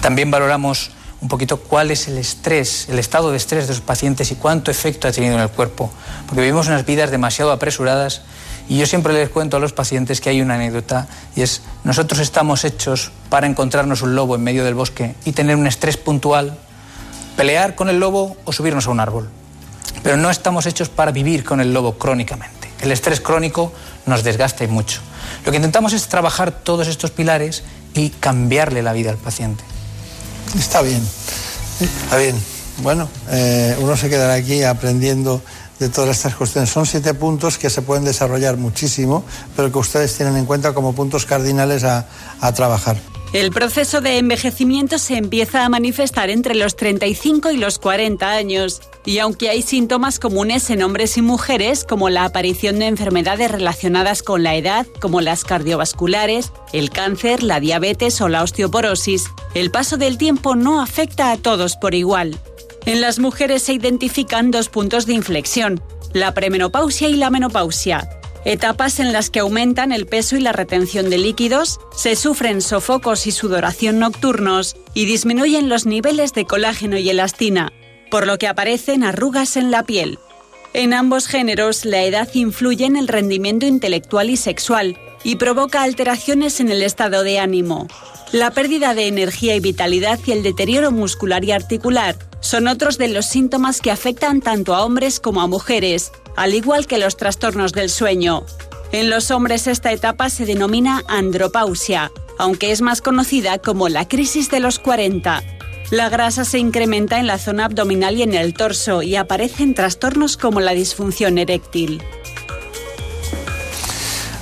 También 0.00 0.30
valoramos 0.30 0.92
un 1.20 1.28
poquito 1.28 1.58
cuál 1.58 1.90
es 1.90 2.08
el 2.08 2.16
estrés, 2.16 2.88
el 2.88 2.98
estado 2.98 3.30
de 3.30 3.36
estrés 3.36 3.66
de 3.66 3.74
los 3.74 3.82
pacientes 3.82 4.30
y 4.30 4.36
cuánto 4.36 4.70
efecto 4.70 5.08
ha 5.08 5.12
tenido 5.12 5.34
en 5.34 5.40
el 5.40 5.50
cuerpo, 5.50 5.90
porque 6.26 6.40
vivimos 6.40 6.68
unas 6.68 6.86
vidas 6.86 7.10
demasiado 7.10 7.52
apresuradas 7.52 8.22
y 8.68 8.78
yo 8.78 8.86
siempre 8.86 9.12
les 9.12 9.28
cuento 9.28 9.56
a 9.56 9.60
los 9.60 9.72
pacientes 9.72 10.20
que 10.20 10.30
hay 10.30 10.40
una 10.40 10.54
anécdota 10.54 11.08
y 11.34 11.42
es 11.42 11.62
nosotros 11.84 12.20
estamos 12.20 12.64
hechos 12.64 13.10
para 13.28 13.46
encontrarnos 13.46 14.02
un 14.02 14.14
lobo 14.14 14.36
en 14.36 14.42
medio 14.42 14.64
del 14.64 14.74
bosque 14.74 15.14
y 15.24 15.32
tener 15.32 15.56
un 15.56 15.66
estrés 15.66 15.96
puntual, 15.96 16.56
pelear 17.36 17.74
con 17.74 17.88
el 17.88 17.98
lobo 17.98 18.36
o 18.44 18.52
subirnos 18.52 18.86
a 18.86 18.90
un 18.90 19.00
árbol 19.00 19.28
pero 20.02 20.16
no 20.16 20.30
estamos 20.30 20.66
hechos 20.66 20.88
para 20.88 21.12
vivir 21.12 21.44
con 21.44 21.60
el 21.60 21.72
lobo 21.72 21.98
crónicamente. 21.98 22.70
El 22.80 22.92
estrés 22.92 23.20
crónico 23.20 23.72
nos 24.06 24.24
desgasta 24.24 24.64
y 24.64 24.68
mucho. 24.68 25.00
Lo 25.44 25.50
que 25.50 25.56
intentamos 25.56 25.92
es 25.92 26.08
trabajar 26.08 26.50
todos 26.50 26.88
estos 26.88 27.10
pilares 27.10 27.62
y 27.94 28.10
cambiarle 28.10 28.82
la 28.82 28.92
vida 28.92 29.10
al 29.10 29.18
paciente. 29.18 29.62
Está 30.58 30.82
bien, 30.82 31.02
está 31.80 32.16
bien. 32.16 32.36
Bueno, 32.78 33.08
eh, 33.30 33.76
uno 33.80 33.96
se 33.96 34.08
quedará 34.08 34.34
aquí 34.34 34.62
aprendiendo 34.62 35.42
de 35.78 35.88
todas 35.88 36.16
estas 36.16 36.34
cuestiones. 36.34 36.70
Son 36.70 36.86
siete 36.86 37.14
puntos 37.14 37.58
que 37.58 37.70
se 37.70 37.82
pueden 37.82 38.04
desarrollar 38.04 38.56
muchísimo, 38.56 39.24
pero 39.56 39.70
que 39.70 39.78
ustedes 39.78 40.14
tienen 40.16 40.36
en 40.36 40.46
cuenta 40.46 40.72
como 40.72 40.94
puntos 40.94 41.26
cardinales 41.26 41.84
a, 41.84 42.06
a 42.40 42.52
trabajar. 42.52 42.96
El 43.32 43.52
proceso 43.52 44.00
de 44.00 44.18
envejecimiento 44.18 44.98
se 44.98 45.16
empieza 45.16 45.64
a 45.64 45.68
manifestar 45.68 46.30
entre 46.30 46.56
los 46.56 46.74
35 46.74 47.52
y 47.52 47.58
los 47.58 47.78
40 47.78 48.28
años. 48.28 48.80
Y 49.04 49.18
aunque 49.18 49.48
hay 49.48 49.62
síntomas 49.62 50.18
comunes 50.18 50.68
en 50.68 50.82
hombres 50.82 51.16
y 51.16 51.22
mujeres, 51.22 51.84
como 51.84 52.10
la 52.10 52.24
aparición 52.24 52.80
de 52.80 52.86
enfermedades 52.86 53.48
relacionadas 53.48 54.24
con 54.24 54.42
la 54.42 54.56
edad, 54.56 54.84
como 55.00 55.20
las 55.20 55.44
cardiovasculares, 55.44 56.50
el 56.72 56.90
cáncer, 56.90 57.44
la 57.44 57.60
diabetes 57.60 58.20
o 58.20 58.28
la 58.28 58.42
osteoporosis, 58.42 59.30
el 59.54 59.70
paso 59.70 59.96
del 59.96 60.18
tiempo 60.18 60.56
no 60.56 60.82
afecta 60.82 61.30
a 61.30 61.36
todos 61.36 61.76
por 61.76 61.94
igual. 61.94 62.36
En 62.84 63.00
las 63.00 63.20
mujeres 63.20 63.62
se 63.62 63.74
identifican 63.74 64.50
dos 64.50 64.68
puntos 64.68 65.06
de 65.06 65.14
inflexión, 65.14 65.80
la 66.12 66.34
premenopausia 66.34 67.08
y 67.08 67.14
la 67.14 67.30
menopausia 67.30 68.08
etapas 68.44 69.00
en 69.00 69.12
las 69.12 69.30
que 69.30 69.40
aumentan 69.40 69.92
el 69.92 70.06
peso 70.06 70.36
y 70.36 70.40
la 70.40 70.52
retención 70.52 71.10
de 71.10 71.18
líquidos, 71.18 71.80
se 71.96 72.16
sufren 72.16 72.60
sofocos 72.60 73.26
y 73.26 73.32
sudoración 73.32 73.98
nocturnos 73.98 74.76
y 74.94 75.04
disminuyen 75.04 75.68
los 75.68 75.86
niveles 75.86 76.32
de 76.32 76.44
colágeno 76.46 76.96
y 76.98 77.10
elastina. 77.10 77.72
por 78.10 78.26
lo 78.26 78.38
que 78.38 78.48
aparecen 78.48 79.04
arrugas 79.04 79.56
en 79.56 79.70
la 79.70 79.84
piel. 79.84 80.18
En 80.72 80.94
ambos 80.94 81.28
géneros, 81.28 81.84
la 81.84 82.02
edad 82.02 82.28
influye 82.34 82.84
en 82.84 82.96
el 82.96 83.06
rendimiento 83.06 83.66
intelectual 83.66 84.30
y 84.30 84.36
sexual 84.36 84.98
y 85.24 85.36
provoca 85.36 85.82
alteraciones 85.82 86.60
en 86.60 86.70
el 86.70 86.82
estado 86.82 87.22
de 87.22 87.38
ánimo. 87.38 87.86
La 88.32 88.52
pérdida 88.52 88.94
de 88.94 89.08
energía 89.08 89.56
y 89.56 89.60
vitalidad 89.60 90.18
y 90.24 90.32
el 90.32 90.42
deterioro 90.42 90.92
muscular 90.92 91.44
y 91.44 91.52
articular 91.52 92.16
son 92.40 92.68
otros 92.68 92.96
de 92.96 93.08
los 93.08 93.26
síntomas 93.26 93.80
que 93.80 93.90
afectan 93.90 94.40
tanto 94.40 94.74
a 94.74 94.84
hombres 94.84 95.20
como 95.20 95.40
a 95.40 95.46
mujeres, 95.46 96.12
al 96.36 96.54
igual 96.54 96.86
que 96.86 96.98
los 96.98 97.16
trastornos 97.16 97.72
del 97.72 97.90
sueño. 97.90 98.44
En 98.92 99.10
los 99.10 99.30
hombres 99.30 99.66
esta 99.66 99.92
etapa 99.92 100.30
se 100.30 100.46
denomina 100.46 101.02
andropausia, 101.06 102.10
aunque 102.38 102.72
es 102.72 102.80
más 102.80 103.02
conocida 103.02 103.58
como 103.58 103.88
la 103.88 104.08
crisis 104.08 104.50
de 104.50 104.60
los 104.60 104.78
40. 104.78 105.42
La 105.90 106.08
grasa 106.08 106.44
se 106.44 106.58
incrementa 106.58 107.18
en 107.18 107.26
la 107.26 107.38
zona 107.38 107.64
abdominal 107.64 108.16
y 108.16 108.22
en 108.22 108.34
el 108.34 108.54
torso 108.54 109.02
y 109.02 109.16
aparecen 109.16 109.74
trastornos 109.74 110.36
como 110.36 110.60
la 110.60 110.72
disfunción 110.72 111.36
eréctil. 111.36 112.00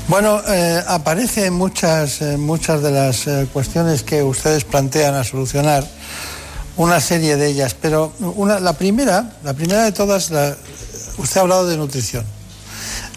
Bueno, 0.09 0.41
eh, 0.49 0.83
aparecen 0.87 1.53
muchas, 1.53 2.23
eh, 2.23 2.39
muchas 2.39 2.83
de 2.83 2.91
las 2.91 3.27
eh, 3.27 3.47
cuestiones 3.53 4.03
que 4.03 4.23
ustedes 4.23 4.65
plantean 4.65 5.15
a 5.15 5.23
solucionar, 5.23 5.87
una 6.79 6.99
serie 6.99 7.37
de 7.37 7.49
ellas, 7.49 7.77
pero 7.79 8.15
una, 8.19 8.59
la 8.59 8.73
primera, 8.73 9.37
la 9.45 9.53
primera 9.53 9.85
de 9.85 9.93
todas, 9.93 10.33
usted 11.19 11.37
ha 11.37 11.41
hablado 11.43 11.67
de 11.67 11.77
nutrición. 11.77 12.25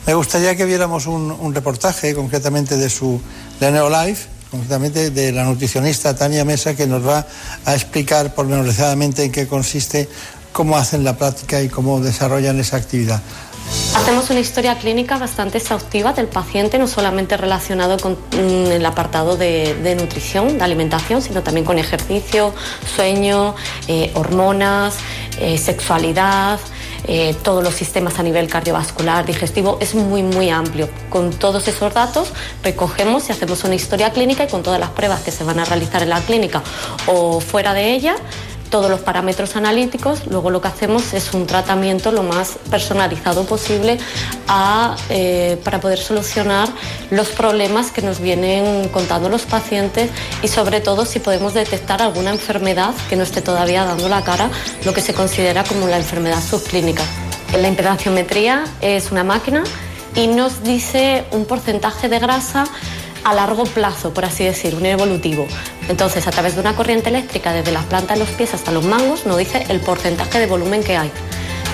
Me 0.05 0.13
gustaría 0.15 0.57
que 0.57 0.65
viéramos 0.65 1.07
un, 1.07 1.31
un 1.31 1.55
reportaje 1.55 2.13
concretamente 2.13 2.75
de 2.75 2.89
su 2.89 3.21
de 3.61 3.71
Neolife, 3.71 4.27
concretamente 4.49 5.11
de 5.11 5.31
la 5.31 5.45
nutricionista 5.45 6.13
Tania 6.13 6.43
Mesa, 6.43 6.75
que 6.75 6.87
nos 6.87 7.07
va 7.07 7.25
a 7.63 7.73
explicar 7.73 8.35
pormenorizadamente 8.35 9.23
en 9.23 9.31
qué 9.31 9.47
consiste, 9.47 10.09
cómo 10.51 10.75
hacen 10.75 11.05
la 11.05 11.17
práctica 11.17 11.61
y 11.61 11.69
cómo 11.69 12.01
desarrollan 12.01 12.59
esa 12.59 12.75
actividad. 12.75 13.21
Hacemos 13.95 14.29
una 14.29 14.39
historia 14.39 14.77
clínica 14.77 15.17
bastante 15.17 15.57
exhaustiva 15.57 16.11
del 16.11 16.27
paciente, 16.27 16.77
no 16.77 16.87
solamente 16.87 17.37
relacionado 17.37 17.97
con 17.97 18.13
mm, 18.13 18.71
el 18.71 18.85
apartado 18.85 19.37
de, 19.37 19.95
nutrición, 19.97 20.57
de 20.57 20.63
alimentación, 20.63 21.21
sino 21.21 21.41
también 21.41 21.65
con 21.65 21.79
ejercicio, 21.79 22.53
sueño, 22.95 23.55
eh, 23.87 24.11
hormonas, 24.15 24.97
eh, 25.39 25.57
sexualidad. 25.57 26.59
Eh, 27.07 27.35
todos 27.43 27.63
los 27.63 27.73
sistemas 27.73 28.19
a 28.19 28.23
nivel 28.23 28.47
cardiovascular, 28.47 29.25
digestivo, 29.25 29.77
es 29.81 29.95
muy, 29.95 30.21
muy 30.21 30.49
amplio. 30.49 30.87
Con 31.09 31.31
todos 31.31 31.67
esos 31.67 31.93
datos 31.93 32.31
recogemos 32.63 33.27
y 33.29 33.31
hacemos 33.31 33.63
una 33.63 33.75
historia 33.75 34.11
clínica 34.11 34.43
y 34.43 34.47
con 34.47 34.61
todas 34.61 34.79
las 34.79 34.89
pruebas 34.91 35.21
que 35.21 35.31
se 35.31 35.43
van 35.43 35.59
a 35.59 35.65
realizar 35.65 36.03
en 36.03 36.09
la 36.09 36.21
clínica 36.21 36.61
o 37.07 37.39
fuera 37.39 37.73
de 37.73 37.93
ella, 37.93 38.15
todos 38.71 38.89
los 38.89 39.01
parámetros 39.01 39.55
analíticos, 39.55 40.25
luego 40.27 40.49
lo 40.49 40.61
que 40.61 40.69
hacemos 40.69 41.13
es 41.13 41.33
un 41.33 41.45
tratamiento 41.45 42.11
lo 42.11 42.23
más 42.23 42.57
personalizado 42.71 43.43
posible 43.45 43.99
eh, 45.09 45.57
para 45.63 45.79
poder 45.79 45.99
solucionar 45.99 46.69
los 47.11 47.29
problemas 47.29 47.91
que 47.91 48.01
nos 48.01 48.19
vienen 48.19 48.87
contando 48.87 49.29
los 49.29 49.43
pacientes 49.43 50.09
y 50.41 50.47
sobre 50.47 50.79
todo 50.79 51.05
si 51.05 51.19
podemos 51.19 51.53
detectar 51.53 52.01
alguna 52.01 52.31
enfermedad 52.31 52.95
que 53.09 53.17
no 53.17 53.23
esté 53.23 53.41
todavía 53.41 53.83
dando 53.83 54.07
la 54.09 54.23
cara, 54.23 54.49
lo 54.85 54.93
que 54.93 55.01
se 55.01 55.13
considera 55.13 55.63
como 55.65 55.87
la 55.87 55.97
enfermedad 55.97 56.41
subclínica. 56.41 57.03
La 57.59 57.67
impedanciometría 57.67 58.63
es 58.79 59.11
una 59.11 59.25
máquina 59.25 59.63
y 60.15 60.27
nos 60.27 60.63
dice 60.63 61.25
un 61.31 61.45
porcentaje 61.45 62.07
de 62.07 62.19
grasa 62.19 62.63
a 63.23 63.33
largo 63.33 63.63
plazo, 63.65 64.13
por 64.13 64.25
así 64.25 64.43
decir, 64.43 64.75
un 64.75 64.85
evolutivo. 64.85 65.47
Entonces, 65.89 66.27
a 66.27 66.31
través 66.31 66.55
de 66.55 66.61
una 66.61 66.75
corriente 66.75 67.09
eléctrica 67.09 67.53
desde 67.53 67.71
las 67.71 67.85
plantas 67.85 68.17
de 68.17 68.25
los 68.25 68.33
pies 68.33 68.53
hasta 68.53 68.71
los 68.71 68.85
mangos, 68.85 69.25
nos 69.25 69.37
dice 69.37 69.65
el 69.69 69.79
porcentaje 69.79 70.39
de 70.39 70.47
volumen 70.47 70.83
que 70.83 70.97
hay, 70.97 71.11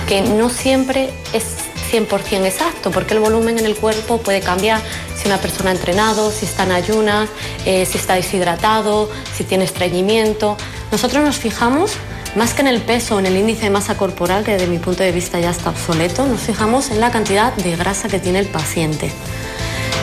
que 0.08 0.22
no 0.22 0.50
siempre 0.50 1.10
es 1.32 1.44
100% 1.90 2.44
exacto, 2.44 2.90
porque 2.90 3.14
el 3.14 3.20
volumen 3.20 3.58
en 3.58 3.66
el 3.66 3.74
cuerpo 3.74 4.18
puede 4.18 4.40
cambiar 4.40 4.80
si 5.16 5.26
una 5.26 5.38
persona 5.38 5.70
ha 5.70 5.74
entrenado, 5.74 6.30
si 6.30 6.44
está 6.44 6.64
en 6.64 6.72
ayunas, 6.72 7.28
eh, 7.64 7.86
si 7.86 7.98
está 7.98 8.14
deshidratado, 8.14 9.10
si 9.34 9.44
tiene 9.44 9.64
estreñimiento. 9.64 10.56
Nosotros 10.92 11.24
nos 11.24 11.36
fijamos 11.36 11.92
más 12.36 12.54
que 12.54 12.60
en 12.60 12.68
el 12.68 12.82
peso 12.82 13.18
en 13.18 13.26
el 13.26 13.36
índice 13.36 13.62
de 13.62 13.70
masa 13.70 13.96
corporal, 13.96 14.44
que 14.44 14.52
desde 14.52 14.66
mi 14.66 14.78
punto 14.78 15.02
de 15.02 15.12
vista 15.12 15.40
ya 15.40 15.50
está 15.50 15.70
obsoleto, 15.70 16.26
nos 16.26 16.40
fijamos 16.40 16.90
en 16.90 17.00
la 17.00 17.10
cantidad 17.10 17.52
de 17.54 17.74
grasa 17.76 18.08
que 18.08 18.18
tiene 18.18 18.38
el 18.38 18.46
paciente. 18.46 19.10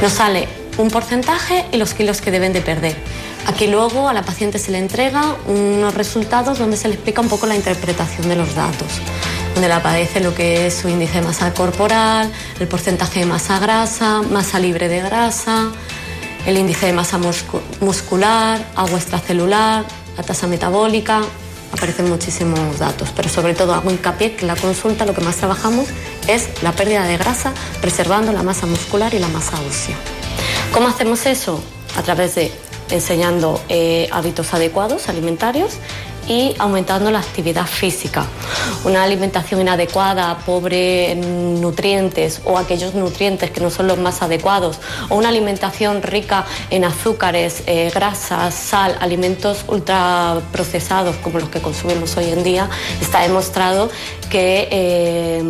Nos 0.01 0.13
sale 0.13 0.47
un 0.77 0.89
porcentaje 0.89 1.65
y 1.72 1.77
los 1.77 1.93
kilos 1.93 2.22
que 2.22 2.31
deben 2.31 2.53
de 2.53 2.61
perder. 2.61 2.95
Aquí 3.47 3.68
luego 3.68 4.10
a 4.10 4.14
la 4.14 4.23
paciente 4.23 4.60
se 4.60 4.72
le 4.72 4.80
entrega 4.80 5.35
unos 5.47 5.93
resultados 5.93 6.60
donde 6.60 6.77
se 6.77 6.88
le 6.88 6.95
explica 6.95 7.22
un 7.22 7.30
poco 7.30 7.45
la 7.45 7.56
interpretación 7.56 8.27
de 8.27 8.35
los 8.35 8.56
datos, 8.56 8.88
donde 9.53 9.68
le 9.68 9.73
aparece 9.73 10.19
lo 10.19 10.34
que 10.34 10.68
es 10.68 10.73
su 10.73 10.89
índice 10.89 11.19
de 11.19 11.27
masa 11.27 11.53
corporal, 11.53 12.31
el 12.60 12.68
porcentaje 12.68 13.19
de 13.19 13.26
masa 13.26 13.60
grasa, 13.60 14.22
masa 14.23 14.60
libre 14.60 14.89
de 14.89 15.02
grasa, 15.02 15.72
el 16.45 16.57
índice 16.57 16.88
de 16.88 16.93
masa 16.93 17.19
muscular, 17.80 18.65
agua 18.76 18.97
extracelular, 18.97 19.85
la 20.18 20.23
tasa 20.23 20.47
metabólica, 20.47 21.22
aparecen 21.72 22.10
muchísimos 22.10 22.80
datos, 22.80 23.10
pero 23.15 23.30
sobre 23.30 23.53
todo 23.53 23.73
hago 23.73 23.91
hincapié 23.91 24.35
que 24.35 24.45
la 24.45 24.56
consulta 24.56 25.06
lo 25.06 25.14
que 25.14 25.22
más 25.22 25.35
trabajamos 25.35 25.88
es 26.27 26.47
la 26.64 26.72
pérdida 26.72 27.03
de 27.03 27.18
grasa, 27.18 27.53
preservando 27.81 28.31
la 28.31 28.43
masa 28.43 28.65
muscular 28.65 29.14
y 29.14 29.19
la 29.19 29.27
masa 29.27 29.60
ósea. 29.61 30.24
¿Cómo 30.76 30.89
hacemos 30.89 31.26
eso? 31.26 31.64
A 31.95 32.02
través 32.02 32.35
de 32.35 32.52
enseñando 32.89 33.61
eh, 33.69 34.10
hábitos 34.11 34.53
adecuados 34.53 35.07
alimentarios 35.07 35.77
y 36.27 36.56
aumentando 36.60 37.11
la 37.11 37.19
actividad 37.19 37.65
física. 37.65 38.26
Una 38.84 39.03
alimentación 39.03 39.61
inadecuada, 39.61 40.38
pobre 40.45 41.11
en 41.11 41.61
nutrientes 41.61 42.41
o 42.45 42.57
aquellos 42.57 42.93
nutrientes 42.93 43.52
que 43.52 43.61
no 43.61 43.69
son 43.69 43.88
los 43.88 43.97
más 43.97 44.22
adecuados, 44.22 44.80
o 45.10 45.15
una 45.15 45.30
alimentación 45.30 46.02
rica 46.02 46.45
en 46.69 46.85
azúcares, 46.85 47.64
eh, 47.68 47.91
grasas, 47.93 48.53
sal, 48.53 48.97
alimentos 48.99 49.65
ultraprocesados 49.68 51.15
como 51.18 51.39
los 51.39 51.49
que 51.49 51.61
consumimos 51.61 52.15
hoy 52.18 52.30
en 52.30 52.43
día, 52.43 52.69
está 53.02 53.22
demostrado 53.22 53.89
que 54.30 54.68
eh, 54.72 55.43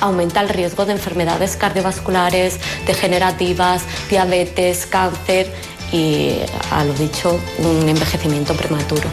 aumenta 0.00 0.40
el 0.40 0.48
riesgo 0.48 0.86
de 0.86 0.92
enfermedades 0.92 1.56
cardiovasculares, 1.56 2.58
degenerativas, 2.86 3.82
diabetes, 4.08 4.86
cáncer 4.86 5.52
y, 5.92 6.36
a 6.70 6.84
lo 6.84 6.94
dicho, 6.94 7.38
un 7.58 7.88
envejecimiento 7.88 8.54
prematuro. 8.54 9.08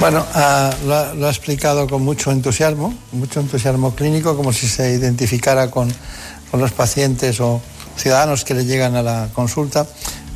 Bueno, 0.00 0.26
ah, 0.34 0.70
lo, 0.86 1.26
ha, 1.26 1.30
explicado 1.30 1.86
con 1.88 2.02
mucho 2.02 2.32
entusiasmo, 2.32 2.92
mucho 3.12 3.40
entusiasmo 3.40 3.94
clínico, 3.94 4.36
como 4.36 4.52
si 4.52 4.66
se 4.66 4.92
identificara 4.92 5.70
con, 5.70 5.92
los 6.52 6.72
pacientes 6.72 7.40
o 7.40 7.60
ciudadanos 7.96 8.44
que 8.44 8.54
le 8.54 8.64
llegan 8.64 8.96
a 8.96 9.02
la 9.02 9.28
consulta. 9.32 9.86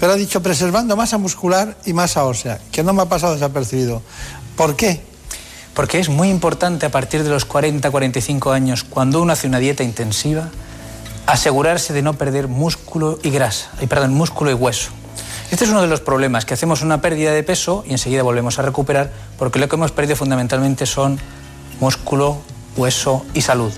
Pero 0.01 0.13
ha 0.13 0.17
dicho 0.17 0.43
preservando 0.43 0.97
masa 0.97 1.19
muscular 1.19 1.77
y 1.85 1.93
masa 1.93 2.25
ósea, 2.25 2.61
que 2.73 2.83
no 2.83 2.93
me 2.93 3.03
ha 3.03 3.07
pasado 3.07 3.35
desapercibido. 3.35 4.03
¿Por 4.57 4.75
qué? 4.75 5.01
Porque 5.75 5.99
es 6.01 6.09
muy 6.09 6.29
importante 6.29 6.87
a 6.87 6.91
partir 6.91 7.23
de 7.23 7.31
los 7.31 7.49
40-45 7.49 8.53
años, 8.53 8.85
cuando 8.85 9.21
uno 9.21 9.33
hace 9.33 9.47
una 9.47 9.59
dieta 9.59 9.85
intensiva, 9.85 10.51
asegurarse 11.27 11.93
de 11.93 12.03
no 12.03 12.15
perder 12.15 12.49
músculo 12.49 13.19
y 13.23 13.31
grasa, 13.31 13.71
y 13.81 13.87
perdón, 13.87 14.15
músculo 14.15 14.51
y 14.51 14.55
hueso. 14.55 14.91
Este 15.51 15.65
es 15.65 15.71
uno 15.71 15.81
de 15.81 15.89
los 15.89 16.01
problemas, 16.01 16.45
que 16.45 16.53
hacemos 16.53 16.83
una 16.83 17.01
pérdida 17.01 17.33
de 17.33 17.43
peso 17.43 17.83
y 17.87 17.93
enseguida 17.93 18.23
volvemos 18.23 18.59
a 18.59 18.63
recuperar, 18.63 19.11
porque 19.39 19.59
lo 19.59 19.67
que 19.67 19.77
hemos 19.77 19.93
perdido 19.93 20.15
fundamentalmente 20.15 20.85
son 20.85 21.19
músculo, 21.81 22.37
hueso 22.77 23.25
y 23.33 23.41
salud. 23.41 23.73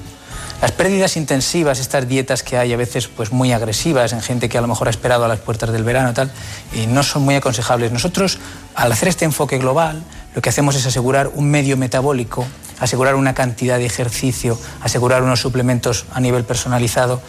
Las 0.60 0.72
pérdidas 0.72 1.16
intensivas, 1.16 1.78
estas 1.78 2.08
dietas 2.08 2.42
que 2.42 2.58
hay 2.58 2.72
a 2.72 2.76
veces 2.76 3.06
pues 3.06 3.30
muy 3.30 3.52
agresivas 3.52 4.12
en 4.12 4.20
gente 4.20 4.48
que 4.48 4.58
a 4.58 4.60
lo 4.60 4.66
mejor 4.66 4.88
ha 4.88 4.90
esperado 4.90 5.24
a 5.24 5.28
las 5.28 5.38
puertas 5.38 5.70
del 5.70 5.84
verano 5.84 6.10
y 6.10 6.14
tal, 6.14 6.32
y 6.74 6.88
no 6.88 7.04
son 7.04 7.22
muy 7.22 7.36
aconsejables. 7.36 7.92
Nosotros, 7.92 8.40
al 8.74 8.90
hacer 8.90 9.08
este 9.08 9.24
enfoque 9.24 9.58
global, 9.58 10.02
lo 10.34 10.42
que 10.42 10.48
hacemos 10.48 10.74
es 10.74 10.84
asegurar 10.86 11.30
un 11.34 11.50
medio 11.50 11.76
metabólico, 11.76 12.46
asegurar 12.80 13.14
una 13.14 13.32
cantidad 13.32 13.78
de 13.78 13.86
ejercicio, 13.86 14.58
asegurar 14.82 15.22
unos 15.22 15.40
suplementos 15.40 16.04
a 16.12 16.20
nivel 16.20 16.42
personalizado 16.42 17.22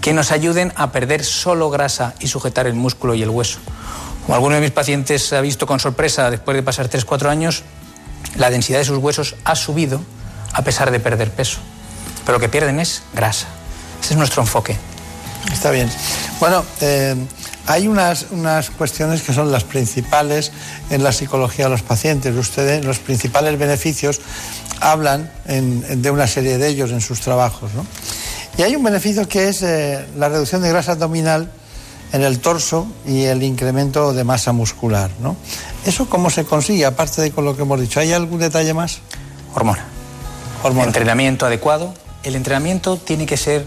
que 0.00 0.12
nos 0.12 0.32
ayuden 0.32 0.72
a 0.76 0.92
perder 0.92 1.24
solo 1.24 1.70
grasa 1.70 2.14
y 2.20 2.28
sujetar 2.28 2.66
el 2.66 2.74
músculo 2.74 3.14
y 3.14 3.22
el 3.22 3.30
hueso. 3.30 3.58
Como 4.24 4.34
alguno 4.34 4.56
de 4.56 4.60
mis 4.60 4.70
pacientes 4.70 5.32
ha 5.32 5.40
visto 5.40 5.66
con 5.66 5.80
sorpresa 5.80 6.30
después 6.30 6.54
de 6.56 6.62
pasar 6.62 6.88
3-4 6.88 7.28
años, 7.28 7.62
la 8.36 8.50
densidad 8.50 8.78
de 8.78 8.84
sus 8.84 8.98
huesos 8.98 9.36
ha 9.44 9.56
subido 9.56 10.00
a 10.52 10.62
pesar 10.62 10.90
de 10.90 11.00
perder 11.00 11.30
peso. 11.30 11.58
Pero 12.24 12.38
lo 12.38 12.40
que 12.40 12.48
pierden 12.48 12.78
es 12.80 13.02
grasa. 13.14 13.46
Ese 14.02 14.14
es 14.14 14.18
nuestro 14.18 14.42
enfoque. 14.42 14.76
Está 15.52 15.70
bien. 15.70 15.90
Bueno, 16.40 16.64
eh, 16.80 17.14
hay 17.66 17.88
unas, 17.88 18.26
unas 18.30 18.70
cuestiones 18.70 19.22
que 19.22 19.32
son 19.32 19.50
las 19.50 19.64
principales 19.64 20.52
en 20.90 21.02
la 21.02 21.12
psicología 21.12 21.66
de 21.66 21.70
los 21.70 21.82
pacientes. 21.82 22.34
Ustedes, 22.36 22.84
los 22.84 22.98
principales 22.98 23.58
beneficios, 23.58 24.20
hablan 24.80 25.30
de 25.46 26.10
una 26.10 26.26
serie 26.26 26.58
de 26.58 26.68
ellos 26.68 26.90
en 26.90 27.00
sus 27.00 27.20
trabajos. 27.20 27.72
¿no? 27.74 27.86
Y 28.56 28.62
hay 28.62 28.74
un 28.74 28.82
beneficio 28.82 29.28
que 29.28 29.48
es 29.48 29.62
eh, 29.62 30.04
la 30.16 30.28
reducción 30.28 30.62
de 30.62 30.68
grasa 30.68 30.92
abdominal 30.92 31.50
en 32.12 32.22
el 32.22 32.40
torso 32.40 32.86
y 33.06 33.24
el 33.24 33.42
incremento 33.42 34.12
de 34.12 34.24
masa 34.24 34.52
muscular. 34.52 35.10
¿no? 35.20 35.36
¿Eso 35.84 36.08
cómo 36.08 36.30
se 36.30 36.44
consigue, 36.44 36.84
aparte 36.86 37.22
de 37.22 37.30
con 37.30 37.44
lo 37.44 37.56
que 37.56 37.62
hemos 37.62 37.80
dicho? 37.80 38.00
¿Hay 38.00 38.12
algún 38.12 38.40
detalle 38.40 38.74
más? 38.74 39.00
Hormona. 39.54 39.84
entrenamiento 40.84 41.46
adecuado. 41.46 41.94
El 42.22 42.34
entrenamiento 42.34 42.96
tiene 42.96 43.26
que 43.26 43.36
ser 43.36 43.66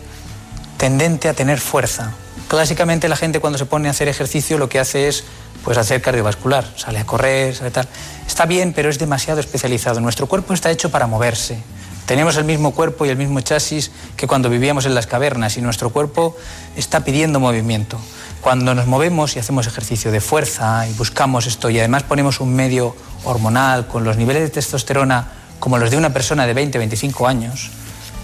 tendente 0.77 1.29
a 1.29 1.33
tener 1.33 1.59
fuerza. 1.59 2.13
Clásicamente 2.47 3.07
la 3.07 3.15
gente 3.15 3.39
cuando 3.39 3.57
se 3.57 3.65
pone 3.65 3.87
a 3.87 3.91
hacer 3.91 4.07
ejercicio 4.07 4.57
lo 4.57 4.67
que 4.67 4.79
hace 4.79 5.07
es 5.07 5.23
pues 5.63 5.77
hacer 5.77 6.01
cardiovascular, 6.01 6.65
sale 6.75 6.99
a 6.99 7.05
correr, 7.05 7.55
sale 7.55 7.71
tal. 7.71 7.87
Está 8.27 8.45
bien, 8.45 8.73
pero 8.73 8.89
es 8.89 8.99
demasiado 8.99 9.39
especializado. 9.39 10.01
Nuestro 10.01 10.27
cuerpo 10.27 10.53
está 10.53 10.71
hecho 10.71 10.89
para 10.89 11.07
moverse. 11.07 11.59
Tenemos 12.05 12.35
el 12.37 12.43
mismo 12.43 12.71
cuerpo 12.71 13.05
y 13.05 13.09
el 13.09 13.17
mismo 13.17 13.41
chasis 13.41 13.91
que 14.17 14.27
cuando 14.27 14.49
vivíamos 14.49 14.85
en 14.85 14.95
las 14.95 15.07
cavernas 15.07 15.57
y 15.57 15.61
nuestro 15.61 15.91
cuerpo 15.91 16.35
está 16.75 17.03
pidiendo 17.03 17.39
movimiento. 17.39 17.99
Cuando 18.41 18.73
nos 18.73 18.87
movemos 18.87 19.35
y 19.35 19.39
hacemos 19.39 19.67
ejercicio 19.67 20.11
de 20.11 20.19
fuerza 20.19 20.87
y 20.87 20.93
buscamos 20.93 21.45
esto 21.45 21.69
y 21.69 21.79
además 21.79 22.03
ponemos 22.03 22.39
un 22.39 22.53
medio 22.53 22.95
hormonal 23.23 23.87
con 23.87 24.03
los 24.03 24.17
niveles 24.17 24.43
de 24.43 24.49
testosterona 24.49 25.27
como 25.59 25.77
los 25.77 25.91
de 25.91 25.97
una 25.97 26.11
persona 26.11 26.47
de 26.47 26.53
20, 26.53 26.79
25 26.79 27.27
años, 27.27 27.69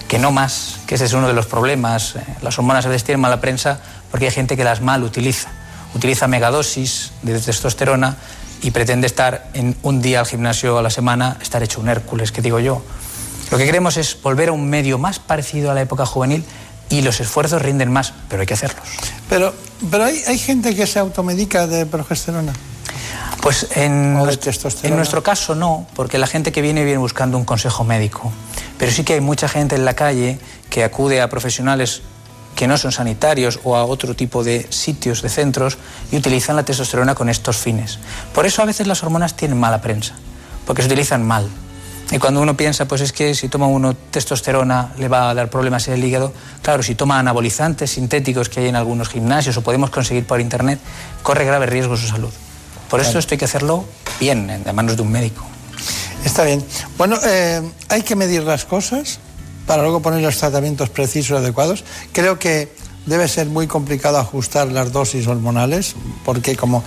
que 0.08 0.18
no 0.18 0.32
más, 0.32 0.80
que 0.88 0.96
ese 0.96 1.06
es 1.06 1.14
uno 1.14 1.28
de 1.28 1.34
los 1.34 1.46
problemas. 1.46 2.16
Eh, 2.16 2.22
las 2.42 2.58
hormonas 2.58 2.86
a 2.86 2.90
veces 2.90 3.04
tienen 3.04 3.22
mala 3.22 3.40
prensa 3.40 3.80
porque 4.10 4.26
hay 4.26 4.32
gente 4.32 4.58
que 4.58 4.64
las 4.64 4.82
mal 4.82 5.04
utiliza. 5.04 5.50
Utiliza 5.94 6.28
megadosis 6.28 7.12
de 7.22 7.40
testosterona 7.40 8.18
y 8.62 8.72
pretende 8.72 9.06
estar 9.06 9.50
en 9.54 9.78
un 9.84 10.02
día 10.02 10.20
al 10.20 10.26
gimnasio 10.26 10.80
a 10.80 10.82
la 10.82 10.90
semana, 10.90 11.38
estar 11.42 11.62
hecho 11.62 11.80
un 11.80 11.90
Hércules, 11.90 12.32
que 12.32 12.42
digo 12.42 12.60
yo. 12.60 12.82
Lo 13.52 13.58
que 13.58 13.66
queremos 13.66 13.98
es 13.98 14.18
volver 14.22 14.50
a 14.50 14.52
un 14.52 14.70
medio 14.70 14.98
más 14.98 15.20
parecido 15.20 15.72
a 15.72 15.74
la 15.74 15.82
época 15.82 16.06
juvenil 16.06 16.44
y 16.90 17.02
los 17.02 17.20
esfuerzos 17.20 17.62
rinden 17.62 17.92
más, 17.92 18.14
pero 18.30 18.42
hay 18.42 18.48
que 18.48 18.54
hacerlos. 18.54 18.84
Pero, 19.30 19.54
pero 19.92 20.06
hay, 20.06 20.22
hay 20.28 20.38
gente 20.38 20.76
que 20.76 20.88
se 20.88 21.00
automedica 21.00 21.68
de 21.68 21.86
progesterona. 21.86 22.54
Pues 23.42 23.68
en, 23.76 24.18
en 24.84 24.96
nuestro 24.96 25.24
caso 25.24 25.56
no, 25.56 25.88
porque 25.96 26.18
la 26.18 26.28
gente 26.28 26.52
que 26.52 26.62
viene 26.62 26.84
viene 26.84 26.98
buscando 26.98 27.38
un 27.38 27.46
consejo 27.46 27.84
médico. 27.84 28.32
Pero 28.78 28.92
sí 28.92 29.04
que 29.04 29.14
hay 29.14 29.22
mucha 29.22 29.48
gente 29.48 29.76
en 29.76 29.86
la 29.86 29.94
calle 29.94 30.40
que 30.70 30.84
acude 30.84 31.22
a 31.22 31.30
profesionales 31.30 32.02
que 32.56 32.68
no 32.68 32.78
son 32.78 32.92
sanitarios 32.92 33.60
o 33.64 33.76
a 33.76 33.86
otro 33.86 34.16
tipo 34.16 34.44
de 34.44 34.66
sitios, 34.70 35.22
de 35.22 35.30
centros, 35.30 35.78
y 36.12 36.18
utilizan 36.18 36.56
la 36.56 36.66
testosterona 36.66 37.14
con 37.14 37.30
estos 37.30 37.58
fines. 37.58 38.00
Por 38.34 38.48
eso 38.48 38.62
a 38.64 38.66
veces 38.66 38.88
las 38.88 39.04
hormonas 39.04 39.36
tienen 39.36 39.60
mala 39.60 39.80
prensa, 39.80 40.16
porque 40.66 40.82
se 40.82 40.88
utilizan 40.88 41.26
mal. 41.26 41.48
Y 42.12 42.20
cuando 42.20 42.42
uno 42.42 42.56
piensa, 42.56 42.88
pues 42.88 43.02
es 43.02 43.12
que 43.12 43.36
si 43.36 43.50
toma 43.50 43.68
uno 43.68 43.94
testosterona 43.94 44.94
le 44.98 45.10
va 45.10 45.30
a 45.30 45.34
dar 45.34 45.50
problemas 45.50 45.88
en 45.90 45.96
el 45.96 46.04
hígado, 46.04 46.32
claro, 46.62 46.82
si 46.82 46.96
toma 46.96 47.20
anabolizantes 47.20 47.92
sintéticos 47.92 48.48
que 48.48 48.62
hay 48.62 48.68
en 48.68 48.78
algunos 48.78 49.10
gimnasios 49.10 49.58
o 49.58 49.62
podemos 49.62 49.90
conseguir 49.90 50.26
por 50.26 50.40
internet, 50.40 50.80
corre 51.22 51.46
grave 51.46 51.66
riesgo 51.66 51.98
su 51.98 52.08
salud. 52.08 52.32
Por 52.90 53.02
eso 53.02 53.20
esto 53.20 53.34
hay 53.34 53.38
que 53.38 53.46
hacerlo 53.46 53.84
bien, 54.20 54.50
en 54.50 54.76
manos 54.76 54.96
de 54.96 55.02
un 55.02 55.12
médico. 55.12 55.46
Está 56.24 56.44
bien. 56.44 56.64
Bueno, 56.98 57.18
eh, 57.26 57.62
hay 57.90 58.02
que 58.04 58.16
medir 58.16 58.44
las 58.44 58.64
cosas 58.64 59.20
para 59.66 59.82
luego 59.82 60.02
poner 60.02 60.22
los 60.22 60.38
tratamientos 60.38 60.90
precisos 60.90 61.32
y 61.32 61.44
adecuados. 61.44 61.84
Creo 62.14 62.40
que 62.40 62.72
debe 63.06 63.28
ser 63.28 63.48
muy 63.48 63.68
complicado 63.68 64.18
ajustar 64.18 64.68
las 64.72 64.92
dosis 64.92 65.28
hormonales, 65.28 65.96
porque 66.24 66.56
como 66.56 66.84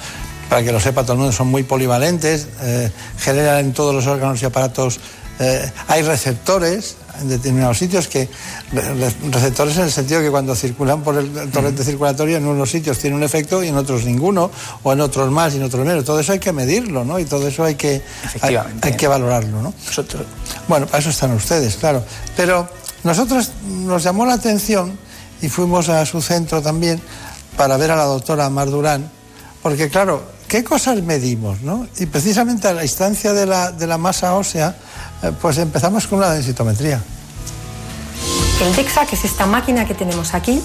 para 0.50 0.64
que 0.64 0.72
lo 0.72 0.80
sepa 0.80 1.02
todo 1.02 1.12
el 1.12 1.18
mundo, 1.20 1.32
son 1.32 1.46
muy 1.46 1.62
polivalentes, 1.62 2.48
eh, 2.60 2.90
generan 3.18 3.60
en 3.60 3.72
todos 3.72 3.94
los 3.94 4.06
órganos 4.08 4.42
y 4.42 4.44
aparatos, 4.44 4.98
eh, 5.38 5.72
hay 5.88 6.02
receptores 6.02 6.96
en 7.20 7.28
determinados 7.28 7.78
sitios 7.78 8.08
que, 8.08 8.28
receptores 9.30 9.76
en 9.76 9.84
el 9.84 9.90
sentido 9.90 10.20
que 10.20 10.30
cuando 10.30 10.54
circulan 10.54 11.02
por 11.02 11.16
el 11.16 11.50
torrente 11.50 11.84
circulatorio 11.84 12.36
en 12.36 12.46
unos 12.46 12.70
sitios 12.70 12.98
tiene 12.98 13.16
un 13.16 13.22
efecto 13.22 13.62
y 13.62 13.68
en 13.68 13.76
otros 13.76 14.04
ninguno, 14.04 14.50
o 14.82 14.92
en 14.92 15.00
otros 15.00 15.30
más 15.30 15.54
y 15.54 15.58
en 15.58 15.62
otros 15.62 15.86
menos. 15.86 16.04
Todo 16.04 16.20
eso 16.20 16.32
hay 16.32 16.40
que 16.40 16.52
medirlo, 16.52 17.04
¿no? 17.04 17.18
Y 17.18 17.24
todo 17.24 17.46
eso 17.46 17.64
hay 17.64 17.76
que, 17.76 18.02
hay, 18.42 18.92
que 18.96 19.08
valorarlo, 19.08 19.62
¿no? 19.62 19.72
Nosotros... 19.86 20.26
Bueno, 20.68 20.86
para 20.86 20.98
eso 20.98 21.10
están 21.10 21.32
ustedes, 21.32 21.76
claro. 21.76 22.04
Pero 22.36 22.68
nosotros 23.04 23.52
nos 23.64 24.02
llamó 24.02 24.26
la 24.26 24.34
atención 24.34 24.98
y 25.40 25.48
fuimos 25.48 25.88
a 25.88 26.04
su 26.04 26.20
centro 26.20 26.60
también 26.60 27.00
para 27.56 27.76
ver 27.76 27.92
a 27.92 27.96
la 27.96 28.04
doctora 28.04 28.50
Mar 28.50 28.68
Durán, 28.68 29.10
porque 29.62 29.88
claro, 29.88 30.39
¿qué 30.50 30.64
cosas 30.64 31.00
medimos? 31.02 31.62
¿no? 31.62 31.86
Y 31.98 32.06
precisamente 32.06 32.66
a 32.68 32.74
la 32.74 32.82
instancia 32.82 33.32
de 33.32 33.46
la, 33.46 33.70
de 33.70 33.86
la 33.86 33.96
masa 33.96 34.34
ósea, 34.34 34.74
eh, 35.22 35.30
pues 35.40 35.56
empezamos 35.58 36.06
con 36.08 36.20
la 36.20 36.34
densitometría. 36.34 37.00
El 38.60 38.76
DEXA, 38.76 39.06
que 39.06 39.14
es 39.14 39.24
esta 39.24 39.46
máquina 39.46 39.86
que 39.86 39.94
tenemos 39.94 40.34
aquí, 40.34 40.60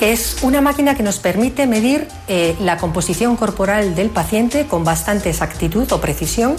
es 0.00 0.38
una 0.42 0.60
máquina 0.60 0.96
que 0.96 1.02
nos 1.02 1.18
permite 1.18 1.66
medir 1.66 2.08
eh, 2.26 2.56
la 2.60 2.76
composición 2.76 3.36
corporal 3.36 3.94
del 3.94 4.10
paciente 4.10 4.66
con 4.66 4.84
bastante 4.84 5.30
exactitud 5.30 5.90
o 5.92 6.00
precisión 6.00 6.56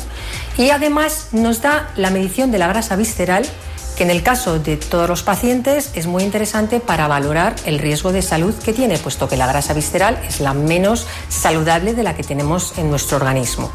y 0.58 0.72
además 0.72 1.28
nos 1.32 1.62
da 1.62 1.92
la 1.96 2.10
medición 2.10 2.50
de 2.52 2.58
la 2.58 2.68
grasa 2.68 2.96
visceral 2.96 3.46
que 4.00 4.04
en 4.04 4.12
el 4.12 4.24
caso 4.24 4.60
de 4.60 4.78
todos 4.78 5.10
los 5.10 5.24
pacientes 5.24 5.92
es 5.94 6.08
muy 6.08 6.24
interesante 6.24 6.80
para 6.80 7.10
valorar 7.10 7.58
el 7.66 7.80
riesgo 7.80 8.14
de 8.14 8.22
salud 8.22 8.56
que 8.56 8.72
tiene, 8.72 8.98
puesto 8.98 9.28
que 9.28 9.36
la 9.36 9.46
grasa 9.46 9.74
visceral 9.74 10.18
es 10.26 10.40
la 10.40 10.54
menos 10.54 11.06
saludable 11.28 11.94
de 11.94 12.04
la 12.04 12.16
que 12.16 12.24
tenemos 12.24 12.78
en 12.78 12.90
nuestro 12.90 13.18
organismo. 13.18 13.70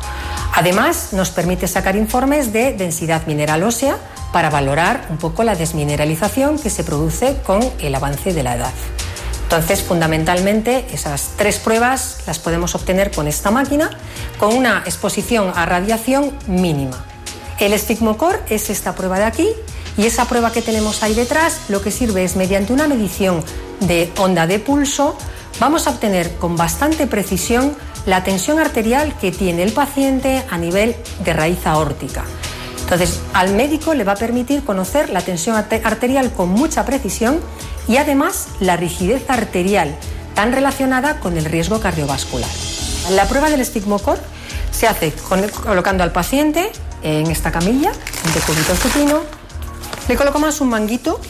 Además, 0.55 1.12
nos 1.12 1.28
permite 1.28 1.68
sacar 1.68 1.94
informes 1.94 2.55
de 2.55 2.72
densidad 2.72 3.26
mineral 3.26 3.64
ósea 3.64 3.98
para 4.32 4.48
valorar 4.48 5.09
un 5.10 5.18
poco 5.18 5.44
la 5.44 5.56
desmineralización 5.56 6.59
que 6.59 6.70
se 6.70 6.84
produce 6.84 7.36
con 7.44 7.60
el 7.78 7.94
avance 7.94 8.32
de 8.32 8.42
la 8.42 8.56
edad. 8.56 8.72
Entonces, 9.42 9.82
fundamentalmente, 9.82 10.86
esas 10.90 11.32
tres 11.36 11.59
pruebas 11.59 12.20
las 12.26 12.38
podemos 12.38 12.74
obtener 12.74 13.10
con 13.10 13.28
esta 13.28 13.51
máquina 13.51 13.90
con 14.38 14.55
una 14.55 14.78
exposición 14.86 15.52
a 15.55 15.66
radiación 15.66 16.32
mínima. 16.46 17.05
El 17.60 17.74
estigmocor 17.74 18.42
es 18.48 18.70
esta 18.70 18.94
prueba 18.94 19.18
de 19.18 19.24
aquí, 19.24 19.48
y 19.97 20.07
esa 20.07 20.27
prueba 20.27 20.53
que 20.53 20.62
tenemos 20.62 21.03
ahí 21.03 21.15
detrás 21.15 21.61
lo 21.69 21.83
que 21.83 21.91
sirve 21.91 22.25
es 22.25 22.37
mediante 22.37 22.73
una 22.73 22.89
medición 22.89 23.43
de 23.81 24.12
onda 24.19 24.47
de 24.47 24.59
pulso, 24.59 25.16
vamos 25.61 25.87
a 25.87 25.91
obtener 25.91 26.35
con 26.37 26.57
bastante 26.57 27.07
precisión 27.07 27.77
la 28.07 28.25
tensión 28.25 28.59
arterial 28.59 29.16
que 29.19 29.33
tiene 29.33 29.62
el 29.62 29.73
paciente 29.73 30.45
a 30.51 30.59
nivel 30.59 30.95
de 31.25 31.33
raíz 31.33 31.66
aórtica. 31.66 32.25
Entonces, 32.81 33.21
al 33.33 33.55
médico 33.55 33.95
le 33.95 34.05
va 34.05 34.12
a 34.12 34.16
permitir 34.16 34.62
conocer 34.62 35.09
la 35.09 35.23
tensión 35.23 35.57
arterial 35.57 36.33
con 36.33 36.51
mucha 36.51 36.85
precisión 36.85 37.41
y 37.89 37.97
además 37.97 38.49
la 38.61 38.77
rigidez 38.77 39.25
arterial, 39.29 39.97
tan 40.35 40.53
relacionada 40.53 41.19
con 41.21 41.39
el 41.39 41.47
riesgo 41.47 41.81
cardiovascular. 41.81 42.51
La 43.12 43.27
prueba 43.27 43.49
del 43.49 43.61
estigmocor 43.61 44.19
se 44.71 44.87
hace 44.87 45.12
colocando 45.65 46.05
al 46.05 46.12
paciente 46.12 46.71
en 47.03 47.31
esta 47.31 47.51
camilla, 47.51 47.93
un 48.27 48.33
decúbito 48.35 48.77
supino, 48.77 49.21
le 50.09 50.16
colocamos 50.16 50.60
un 50.60 50.68
manguito, 50.68 51.20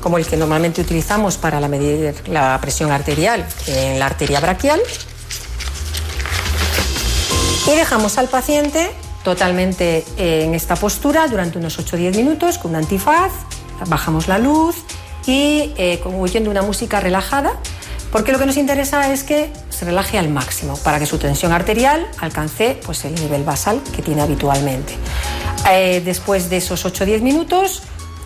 como 0.00 0.18
el 0.18 0.26
que 0.26 0.36
normalmente 0.36 0.80
utilizamos 0.80 1.36
para 1.36 1.60
medir 1.68 2.14
la 2.26 2.58
presión 2.60 2.90
arterial 2.90 3.46
en 3.66 3.98
la 3.98 4.06
arteria 4.06 4.40
braquial. 4.40 4.80
Y 7.66 7.70
dejamos 7.76 8.18
al 8.18 8.28
paciente 8.28 8.90
totalmente 9.22 10.04
en 10.16 10.54
esta 10.54 10.74
postura 10.74 11.28
durante 11.28 11.58
unos 11.58 11.78
8 11.78 11.94
o 11.94 11.98
10 11.98 12.16
minutos 12.16 12.58
con 12.58 12.72
un 12.72 12.78
antifaz, 12.78 13.30
bajamos 13.86 14.26
la 14.26 14.38
luz 14.38 14.76
y 15.26 15.72
eh, 15.76 16.02
oyendo 16.18 16.50
una 16.50 16.62
música 16.62 16.98
relajada, 16.98 17.52
porque 18.12 18.30
lo 18.30 18.38
que 18.38 18.46
nos 18.46 18.58
interesa 18.58 19.12
es 19.12 19.24
que 19.24 19.50
se 19.70 19.84
relaje 19.86 20.18
al 20.18 20.28
máximo 20.28 20.76
para 20.84 20.98
que 20.98 21.06
su 21.06 21.18
tensión 21.18 21.50
arterial 21.50 22.06
alcance 22.20 22.78
pues, 22.84 23.04
el 23.04 23.14
nivel 23.14 23.42
basal 23.42 23.80
que 23.96 24.02
tiene 24.02 24.20
habitualmente. 24.20 24.94
Eh, 25.70 26.02
después 26.04 26.50
de 26.50 26.58
esos 26.58 26.84
8 26.84 27.02
o 27.02 27.06
10 27.06 27.22
minutos, 27.22 27.82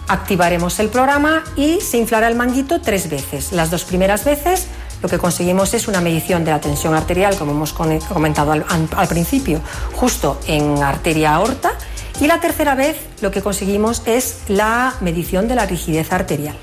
activaremos 0.09 0.79
el 0.81 0.89
programa 0.89 1.45
y 1.57 1.81
se 1.81 1.99
inflará 1.99 2.29
el 2.29 2.35
manguito 2.35 2.81
tres 2.81 3.09
veces. 3.09 3.53
Las 3.53 3.71
dos 3.71 3.85
primeras 3.85 4.25
veces 4.25 4.67
lo 5.03 5.09
que 5.09 5.19
conseguimos 5.19 5.75
es 5.75 5.89
una 5.89 6.01
medición 6.01 6.45
de 6.45 6.51
la 6.51 6.61
tensión 6.61 6.95
arterial, 6.95 7.37
como 7.37 7.53
hemos 7.53 7.73
comentado 7.73 8.53
al, 8.53 9.09
principio, 9.09 9.61
justo 9.95 10.41
en 10.47 10.83
arteria 10.83 11.35
aorta. 11.35 11.73
Y 12.21 12.27
la 12.27 12.41
tercera 12.41 12.75
vez 12.75 12.97
lo 13.21 13.31
que 13.31 13.43
conseguimos 13.43 14.03
es 14.07 14.41
la 14.49 14.95
medición 15.01 15.49
de 15.49 15.55
la 15.55 15.67
rigidez 15.67 16.13
arterial. 16.13 16.57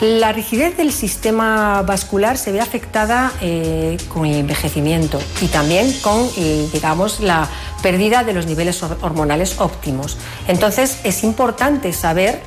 La 0.00 0.32
rigidez 0.32 0.76
del 0.76 0.92
sistema 0.92 1.82
vascular 1.82 2.36
se 2.36 2.52
ve 2.52 2.60
afectada 2.60 3.32
eh, 3.40 3.96
con 4.08 4.26
el 4.26 4.36
envejecimiento 4.36 5.20
y 5.40 5.46
también 5.46 5.92
con, 6.02 6.28
eh, 6.36 6.68
digamos, 6.72 7.20
la 7.20 7.48
pérdida 7.82 8.24
de 8.24 8.32
los 8.32 8.46
niveles 8.46 8.82
hormonales 8.82 9.60
óptimos. 9.60 10.18
Entonces 10.48 10.98
es 11.04 11.22
importante 11.22 11.92
saber 11.92 12.42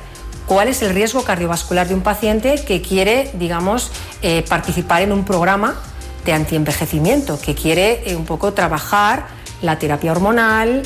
cuál 0.46 0.68
es 0.68 0.82
el 0.82 0.94
riesgo 0.94 1.24
cardiovascular 1.24 1.88
de 1.88 1.94
un 1.94 2.02
paciente 2.02 2.62
que 2.66 2.82
quiere, 2.82 3.30
digamos, 3.34 3.90
eh, 4.22 4.44
participar 4.48 5.02
en 5.02 5.12
un 5.12 5.24
programa 5.24 5.80
de 6.24 6.34
antienvejecimiento, 6.34 7.40
que 7.40 7.54
quiere 7.54 8.14
un 8.14 8.26
poco 8.26 8.52
trabajar 8.52 9.26
la 9.62 9.78
terapia 9.78 10.12
hormonal, 10.12 10.82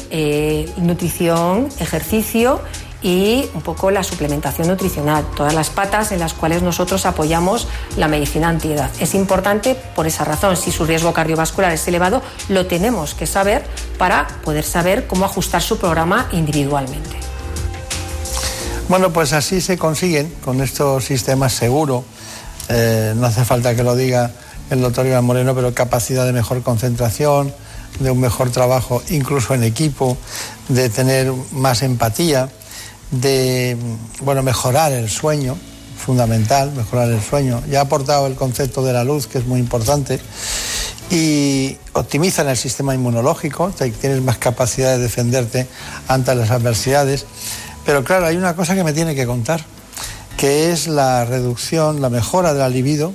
nutrición, 0.78 1.68
ejercicio 1.80 2.62
y 3.02 3.48
un 3.54 3.62
poco 3.62 3.90
la 3.90 4.02
suplementación 4.02 4.68
nutricional, 4.68 5.24
todas 5.36 5.54
las 5.54 5.70
patas 5.70 6.12
en 6.12 6.20
las 6.20 6.34
cuales 6.34 6.62
nosotros 6.62 7.04
apoyamos 7.06 7.66
la 7.96 8.08
medicina 8.08 8.48
antiedad. 8.48 8.90
Es 9.00 9.14
importante 9.14 9.74
por 9.74 10.06
esa 10.06 10.24
razón, 10.24 10.56
si 10.56 10.70
su 10.70 10.84
riesgo 10.84 11.12
cardiovascular 11.12 11.72
es 11.72 11.86
elevado, 11.88 12.22
lo 12.48 12.66
tenemos 12.66 13.14
que 13.14 13.26
saber 13.26 13.64
para 13.98 14.28
poder 14.44 14.64
saber 14.64 15.06
cómo 15.06 15.24
ajustar 15.24 15.62
su 15.62 15.78
programa 15.78 16.28
individualmente. 16.32 17.16
Bueno, 18.88 19.12
pues 19.12 19.32
así 19.32 19.60
se 19.60 19.78
consiguen 19.78 20.32
con 20.44 20.60
estos 20.60 21.04
sistemas 21.04 21.52
seguros. 21.52 22.04
Eh, 22.68 23.14
no 23.16 23.26
hace 23.26 23.44
falta 23.44 23.74
que 23.74 23.82
lo 23.82 23.96
diga 23.96 24.30
el 24.70 24.80
doctor 24.80 25.06
Iván 25.06 25.24
Moreno, 25.24 25.54
pero 25.54 25.74
capacidad 25.74 26.24
de 26.24 26.32
mejor 26.32 26.62
concentración, 26.62 27.52
de 28.00 28.10
un 28.10 28.20
mejor 28.20 28.50
trabajo 28.50 29.02
incluso 29.10 29.54
en 29.54 29.64
equipo, 29.64 30.16
de 30.68 30.88
tener 30.88 31.32
más 31.52 31.82
empatía, 31.82 32.48
de 33.12 33.76
bueno, 34.22 34.42
mejorar 34.42 34.90
el 34.92 35.08
sueño, 35.08 35.56
fundamental, 35.96 36.72
mejorar 36.72 37.10
el 37.10 37.22
sueño. 37.22 37.62
Ya 37.70 37.78
ha 37.78 37.82
aportado 37.82 38.26
el 38.26 38.34
concepto 38.34 38.82
de 38.82 38.92
la 38.92 39.04
luz, 39.04 39.28
que 39.28 39.38
es 39.38 39.46
muy 39.46 39.60
importante, 39.60 40.18
y 41.10 41.76
optimizan 41.92 42.48
el 42.48 42.56
sistema 42.56 42.94
inmunológico, 42.94 43.70
tienes 44.00 44.22
más 44.22 44.38
capacidad 44.38 44.96
de 44.96 44.98
defenderte 44.98 45.68
ante 46.08 46.34
las 46.34 46.50
adversidades. 46.50 47.26
Pero 47.84 48.02
claro, 48.02 48.26
hay 48.26 48.36
una 48.36 48.56
cosa 48.56 48.74
que 48.74 48.82
me 48.82 48.92
tiene 48.92 49.14
que 49.14 49.26
contar, 49.26 49.62
que 50.36 50.72
es 50.72 50.88
la 50.88 51.24
reducción, 51.24 52.00
la 52.00 52.08
mejora 52.08 52.54
de 52.54 52.60
la 52.60 52.68
libido, 52.68 53.12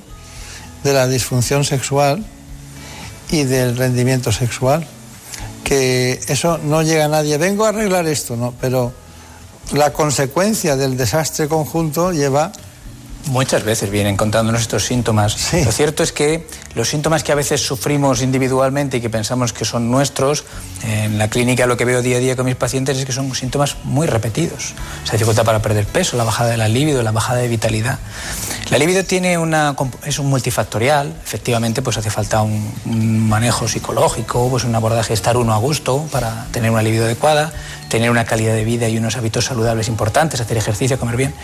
de 0.84 0.92
la 0.92 1.08
disfunción 1.08 1.64
sexual 1.64 2.24
y 3.30 3.42
del 3.44 3.76
rendimiento 3.76 4.30
sexual. 4.30 4.86
Que 5.64 6.20
eso 6.28 6.58
no 6.58 6.82
llega 6.82 7.06
a 7.06 7.08
nadie. 7.08 7.36
Vengo 7.36 7.66
a 7.66 7.70
arreglar 7.70 8.06
esto, 8.06 8.36
¿no? 8.36 8.54
Pero 8.60 8.92
la 9.72 9.92
consecuencia 9.92 10.76
del 10.76 10.96
desastre 10.96 11.48
conjunto 11.48 12.12
lleva 12.12 12.52
Muchas 13.28 13.62
veces 13.62 13.90
vienen 13.90 14.16
contándonos 14.16 14.62
estos 14.62 14.86
síntomas. 14.86 15.52
Lo 15.52 15.70
cierto 15.70 16.02
es 16.02 16.12
que 16.12 16.46
los 16.74 16.88
síntomas 16.88 17.22
que 17.22 17.30
a 17.30 17.34
veces 17.34 17.60
sufrimos 17.60 18.22
individualmente 18.22 18.96
y 18.96 19.00
que 19.02 19.10
pensamos 19.10 19.52
que 19.52 19.66
son 19.66 19.90
nuestros, 19.90 20.44
en 20.82 21.18
la 21.18 21.28
clínica 21.28 21.66
lo 21.66 21.76
que 21.76 21.84
veo 21.84 22.00
día 22.00 22.16
a 22.16 22.20
día 22.20 22.36
con 22.36 22.46
mis 22.46 22.56
pacientes 22.56 22.96
es 22.96 23.04
que 23.04 23.12
son 23.12 23.34
síntomas 23.34 23.76
muy 23.84 24.06
repetidos. 24.06 24.72
Se 25.04 25.12
dificultad 25.12 25.44
para 25.44 25.60
perder 25.60 25.86
peso, 25.86 26.16
la 26.16 26.24
bajada 26.24 26.50
de 26.50 26.56
la 26.56 26.68
libido, 26.68 27.02
la 27.02 27.12
bajada 27.12 27.40
de 27.40 27.48
vitalidad. 27.48 27.98
La 28.70 28.78
libido 28.78 29.04
tiene 29.04 29.36
una, 29.36 29.76
es 30.06 30.18
un 30.18 30.26
multifactorial, 30.28 31.14
efectivamente 31.22 31.82
pues 31.82 31.98
hace 31.98 32.10
falta 32.10 32.40
un, 32.40 32.72
un 32.86 33.28
manejo 33.28 33.68
psicológico, 33.68 34.48
pues 34.48 34.64
un 34.64 34.74
abordaje 34.74 35.12
estar 35.12 35.36
uno 35.36 35.52
a 35.52 35.58
gusto 35.58 36.06
para 36.10 36.46
tener 36.50 36.70
una 36.70 36.82
libido 36.82 37.04
adecuada, 37.04 37.52
tener 37.88 38.10
una 38.10 38.24
calidad 38.24 38.54
de 38.54 38.64
vida 38.64 38.88
y 38.88 38.98
unos 38.98 39.16
hábitos 39.16 39.46
saludables 39.46 39.88
importantes, 39.88 40.40
hacer 40.40 40.56
ejercicio, 40.56 40.98
comer 40.98 41.16
bien. 41.16 41.34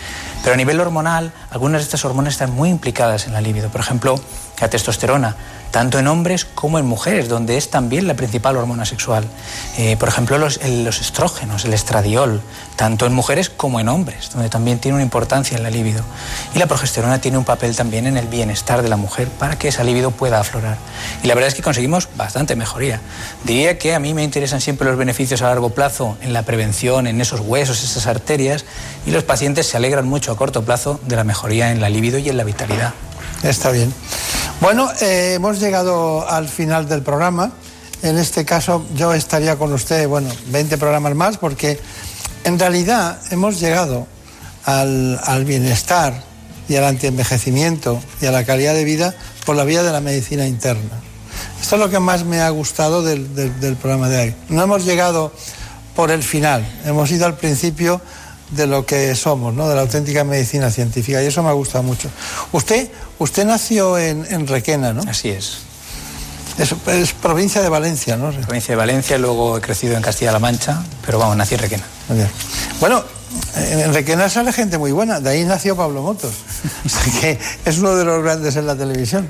Pero 0.43 0.53
a 0.53 0.57
nivel 0.57 0.79
hormonal, 0.79 1.33
de 1.81 1.83
estas 1.83 2.05
hormonas 2.05 2.33
están 2.33 2.51
muy 2.51 2.69
implicadas 2.69 3.27
en 3.27 3.33
la 3.33 3.41
libido. 3.41 3.69
Por 3.69 3.81
ejemplo, 3.81 4.15
la 4.59 4.69
testosterona, 4.69 5.35
tanto 5.71 5.99
en 5.99 6.07
hombres 6.07 6.45
como 6.45 6.79
en 6.79 6.85
mujeres, 6.85 7.27
donde 7.27 7.57
es 7.57 7.69
también 7.69 8.07
la 8.07 8.13
principal 8.13 8.55
hormona 8.55 8.85
sexual. 8.85 9.25
Eh, 9.77 9.97
por 9.97 10.07
ejemplo, 10.07 10.37
los, 10.37 10.57
los, 10.65 11.01
estrógenos, 11.01 11.65
el 11.65 11.73
estradiol, 11.73 12.41
tanto 12.77 13.05
en 13.05 13.13
mujeres 13.13 13.49
como 13.49 13.81
en 13.81 13.89
hombres, 13.89 14.29
donde 14.31 14.47
también 14.47 14.79
tiene 14.79 14.95
una 14.95 15.03
importancia 15.03 15.57
en 15.57 15.63
la 15.63 15.69
libido. 15.69 16.01
Y 16.53 16.59
la 16.59 16.67
progesterona 16.67 17.19
tiene 17.19 17.37
un 17.37 17.43
papel 17.43 17.75
también 17.75 18.07
en 18.07 18.15
el 18.15 18.27
bienestar 18.27 18.83
de 18.83 18.87
la 18.87 18.95
mujer 18.95 19.27
para 19.27 19.59
que 19.59 19.67
esa 19.67 19.83
libido 19.83 20.11
pueda 20.11 20.39
aflorar. 20.39 20.77
Y 21.23 21.27
la 21.27 21.35
verdad 21.35 21.49
es 21.49 21.55
que 21.55 21.61
conseguimos 21.61 22.07
bastante 22.15 22.55
mejoría. 22.55 23.01
Diría 23.43 23.77
que 23.77 23.93
a 23.95 23.99
mí 23.99 24.13
me 24.13 24.23
interesan 24.23 24.61
siempre 24.61 24.87
los 24.87 24.97
beneficios 24.97 25.41
a 25.41 25.47
largo 25.47 25.71
plazo 25.71 26.17
en 26.21 26.31
la 26.31 26.43
prevención, 26.43 27.05
en 27.05 27.19
esos 27.19 27.41
huesos, 27.41 27.83
esas 27.83 28.07
arterias, 28.07 28.63
y 29.05 29.11
los 29.11 29.23
pacientes 29.23 29.67
se 29.67 29.75
alegran 29.75 30.07
mucho 30.07 30.31
a 30.31 30.37
corto 30.37 30.63
plazo 30.63 31.01
de 31.05 31.17
la 31.17 31.25
mejoría 31.25 31.71
en 31.71 31.81
la 31.81 31.89
libido 31.89 32.17
y 32.17 32.29
en 32.29 32.37
la 32.37 32.45
vitalidad. 32.45 32.93
Está 33.43 33.71
bien. 33.71 33.93
Bueno, 34.61 34.89
eh, 35.01 35.33
hemos 35.35 35.59
llegado 35.59 36.27
al 36.27 36.47
final 36.47 36.87
del 36.87 37.01
programa. 37.01 37.51
En 38.01 38.17
este 38.17 38.45
caso 38.45 38.85
yo 38.95 39.13
estaría 39.13 39.57
con 39.57 39.73
usted, 39.73 40.07
bueno, 40.07 40.29
20 40.47 40.77
programas 40.77 41.13
más, 41.15 41.37
porque 41.37 41.79
en 42.43 42.57
realidad 42.57 43.19
hemos 43.31 43.59
llegado 43.59 44.07
al, 44.63 45.19
al 45.23 45.45
bienestar 45.45 46.23
y 46.69 46.75
al 46.77 46.85
antienvejecimiento 46.85 48.01
y 48.21 48.27
a 48.27 48.31
la 48.31 48.45
calidad 48.45 48.73
de 48.73 48.85
vida 48.85 49.13
por 49.45 49.55
la 49.55 49.65
vía 49.65 49.83
de 49.83 49.91
la 49.91 50.01
medicina 50.01 50.47
interna. 50.47 51.01
Esto 51.61 51.75
es 51.75 51.81
lo 51.81 51.89
que 51.89 51.99
más 51.99 52.23
me 52.23 52.39
ha 52.41 52.49
gustado 52.49 53.03
del, 53.03 53.35
del, 53.35 53.59
del 53.59 53.75
programa 53.75 54.07
de 54.09 54.19
hoy. 54.19 54.35
No 54.49 54.63
hemos 54.63 54.85
llegado 54.85 55.31
por 55.95 56.11
el 56.11 56.23
final, 56.23 56.65
hemos 56.85 57.11
ido 57.11 57.25
al 57.25 57.35
principio 57.35 58.01
de 58.51 58.67
lo 58.67 58.85
que 58.85 59.15
somos, 59.15 59.53
¿no? 59.53 59.67
de 59.67 59.75
la 59.75 59.81
auténtica 59.81 60.23
medicina 60.23 60.69
científica, 60.69 61.21
y 61.21 61.27
eso 61.27 61.41
me 61.43 61.49
ha 61.49 61.53
gustado 61.53 61.83
mucho. 61.83 62.09
Usted, 62.51 62.89
usted 63.19 63.45
nació 63.45 63.97
en, 63.97 64.25
en 64.29 64.47
Requena, 64.47 64.93
¿no? 64.93 65.01
Así 65.09 65.29
es. 65.29 65.59
es. 66.57 66.75
Es, 66.87 67.13
provincia 67.13 67.61
de 67.61 67.69
Valencia, 67.69 68.17
¿no? 68.17 68.31
Provincia 68.31 68.73
de 68.73 68.77
Valencia, 68.77 69.17
luego 69.17 69.57
he 69.57 69.61
crecido 69.61 69.95
en 69.95 70.01
Castilla-La 70.01 70.39
Mancha, 70.39 70.83
pero 71.05 71.19
vamos, 71.19 71.35
nací 71.37 71.55
en 71.55 71.61
Requena. 71.61 71.83
Bueno, 72.79 73.03
en 73.55 73.93
Requena 73.93 74.29
sale 74.29 74.53
gente 74.53 74.77
muy 74.77 74.91
buena, 74.91 75.19
de 75.19 75.29
ahí 75.29 75.43
nació 75.43 75.75
Pablo 75.75 76.01
Motos, 76.03 76.33
o 76.85 76.89
sea 76.89 77.21
que 77.21 77.39
es 77.65 77.77
uno 77.79 77.95
de 77.95 78.05
los 78.05 78.23
grandes 78.23 78.55
en 78.55 78.67
la 78.67 78.75
televisión. 78.75 79.29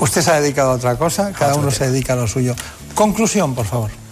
Usted 0.00 0.22
se 0.22 0.30
ha 0.30 0.40
dedicado 0.40 0.72
a 0.72 0.74
otra 0.74 0.96
cosa, 0.96 1.32
cada 1.32 1.54
uno 1.54 1.70
se 1.70 1.88
dedica 1.88 2.14
a 2.14 2.16
lo 2.16 2.26
suyo. 2.26 2.56
Conclusión, 2.94 3.54
por 3.54 3.66
favor. 3.66 4.03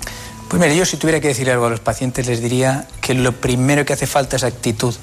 Pues 0.53 0.77
yo 0.77 0.85
si 0.85 0.99
tuviera 0.99 1.19
que 1.19 1.29
decir 1.29 1.51
algo 1.51 1.65
a 1.65 1.71
los 1.71 1.81
pacientes 1.81 2.27
les 2.27 2.43
diría 2.43 2.87
que 3.01 3.15
lo 3.15 3.33
primero 3.33 3.87
que 3.87 3.95
hace 3.95 4.07
falta 4.07 4.37
es 4.37 4.45
actitud. 4.45 4.95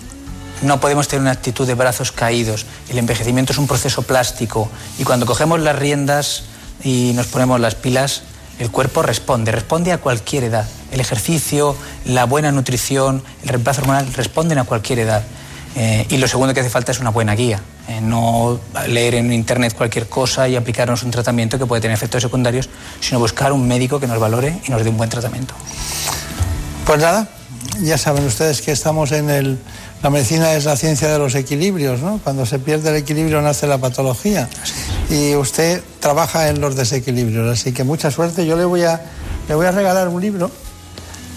No 0.61 0.79
podemos 0.79 1.07
tener 1.07 1.21
una 1.21 1.31
actitud 1.31 1.65
de 1.65 1.73
brazos 1.73 2.11
caídos. 2.11 2.67
El 2.87 2.99
envejecimiento 2.99 3.51
es 3.51 3.57
un 3.57 3.65
proceso 3.65 4.03
plástico 4.03 4.69
y 4.99 5.05
cuando 5.05 5.25
cogemos 5.25 5.59
las 5.59 5.75
riendas 5.75 6.43
y 6.83 7.13
nos 7.15 7.25
ponemos 7.25 7.59
las 7.59 7.73
pilas, 7.73 8.21
el 8.59 8.69
cuerpo 8.69 9.01
responde, 9.01 9.51
responde 9.51 9.91
a 9.91 9.97
cualquier 9.97 10.43
edad. 10.43 10.67
El 10.91 10.99
ejercicio, 10.99 11.75
la 12.05 12.25
buena 12.25 12.51
nutrición, 12.51 13.23
el 13.41 13.49
reemplazo 13.49 13.81
hormonal 13.81 14.13
responden 14.13 14.59
a 14.59 14.65
cualquier 14.65 14.99
edad. 14.99 15.23
Eh, 15.75 16.05
y 16.09 16.17
lo 16.17 16.27
segundo 16.27 16.53
que 16.53 16.61
hace 16.61 16.69
falta 16.69 16.91
es 16.91 16.99
una 16.99 17.11
buena 17.11 17.35
guía. 17.35 17.59
Eh, 17.87 18.01
no 18.01 18.59
leer 18.87 19.15
en 19.15 19.31
internet 19.31 19.73
cualquier 19.75 20.07
cosa 20.07 20.47
y 20.47 20.55
aplicarnos 20.55 21.03
un 21.03 21.11
tratamiento 21.11 21.57
que 21.57 21.65
puede 21.65 21.81
tener 21.81 21.95
efectos 21.95 22.23
secundarios, 22.23 22.69
sino 22.99 23.19
buscar 23.19 23.51
un 23.51 23.67
médico 23.67 23.99
que 23.99 24.07
nos 24.07 24.19
valore 24.19 24.59
y 24.67 24.71
nos 24.71 24.83
dé 24.83 24.89
un 24.89 24.97
buen 24.97 25.09
tratamiento. 25.09 25.53
Pues 26.85 26.99
nada, 26.99 27.29
ya 27.81 27.97
saben 27.97 28.25
ustedes 28.25 28.61
que 28.61 28.71
estamos 28.71 29.11
en 29.11 29.29
el... 29.29 29.59
La 30.01 30.09
medicina 30.09 30.53
es 30.53 30.63
la 30.63 30.77
ciencia 30.77 31.09
de 31.11 31.19
los 31.19 31.35
equilibrios, 31.35 31.99
¿no? 31.99 32.21
Cuando 32.23 32.45
se 32.45 32.57
pierde 32.57 32.89
el 32.89 32.95
equilibrio 32.95 33.41
nace 33.41 33.67
la 33.67 33.77
patología. 33.77 34.47
Y 35.09 35.35
usted 35.35 35.83
trabaja 35.99 36.47
en 36.47 36.61
los 36.61 36.75
desequilibrios, 36.77 37.59
así 37.59 37.73
que 37.73 37.83
mucha 37.83 38.09
suerte. 38.09 38.45
Yo 38.45 38.55
le 38.55 38.63
voy 38.63 38.83
a, 38.83 39.01
le 39.49 39.55
voy 39.55 39.65
a 39.65 39.71
regalar 39.71 40.07
un 40.07 40.21
libro 40.21 40.49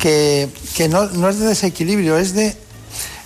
que, 0.00 0.48
que 0.76 0.88
no, 0.88 1.06
no 1.06 1.28
es 1.28 1.40
de 1.40 1.46
desequilibrio, 1.46 2.16
es 2.18 2.34
de 2.34 2.56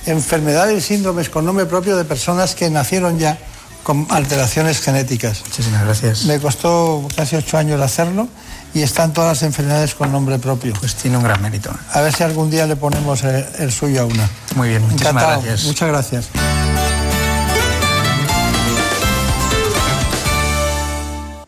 enfermedades 0.06 0.78
y 0.78 0.86
síndromes 0.86 1.28
con 1.28 1.44
nombre 1.44 1.66
propio 1.66 1.96
de 1.96 2.04
personas 2.04 2.54
que 2.54 2.70
nacieron 2.70 3.18
ya 3.18 3.38
con 3.82 4.06
alteraciones 4.10 4.80
genéticas. 4.80 5.42
Muchísimas 5.44 5.84
gracias. 5.84 6.24
Me 6.24 6.40
costó 6.40 7.06
casi 7.14 7.36
ocho 7.36 7.56
años 7.56 7.80
hacerlo 7.80 8.28
y 8.74 8.82
están 8.82 9.12
todas 9.12 9.30
las 9.38 9.42
enfermedades 9.44 9.94
con 9.94 10.10
nombre 10.10 10.38
propio. 10.38 10.72
Pues 10.80 10.96
tiene 10.96 11.16
un 11.16 11.22
gran 11.22 11.40
mérito. 11.40 11.70
A 11.92 12.00
ver 12.00 12.12
si 12.12 12.24
algún 12.24 12.50
día 12.50 12.66
le 12.66 12.74
ponemos 12.76 13.22
el, 13.22 13.46
el 13.58 13.72
suyo 13.72 14.02
a 14.02 14.04
una. 14.06 14.28
Muy 14.56 14.70
bien, 14.70 14.82
muchísimas 14.82 15.10
Encantado. 15.12 15.42
gracias. 15.42 15.64
Muchas 15.66 15.88
gracias. 15.88 16.28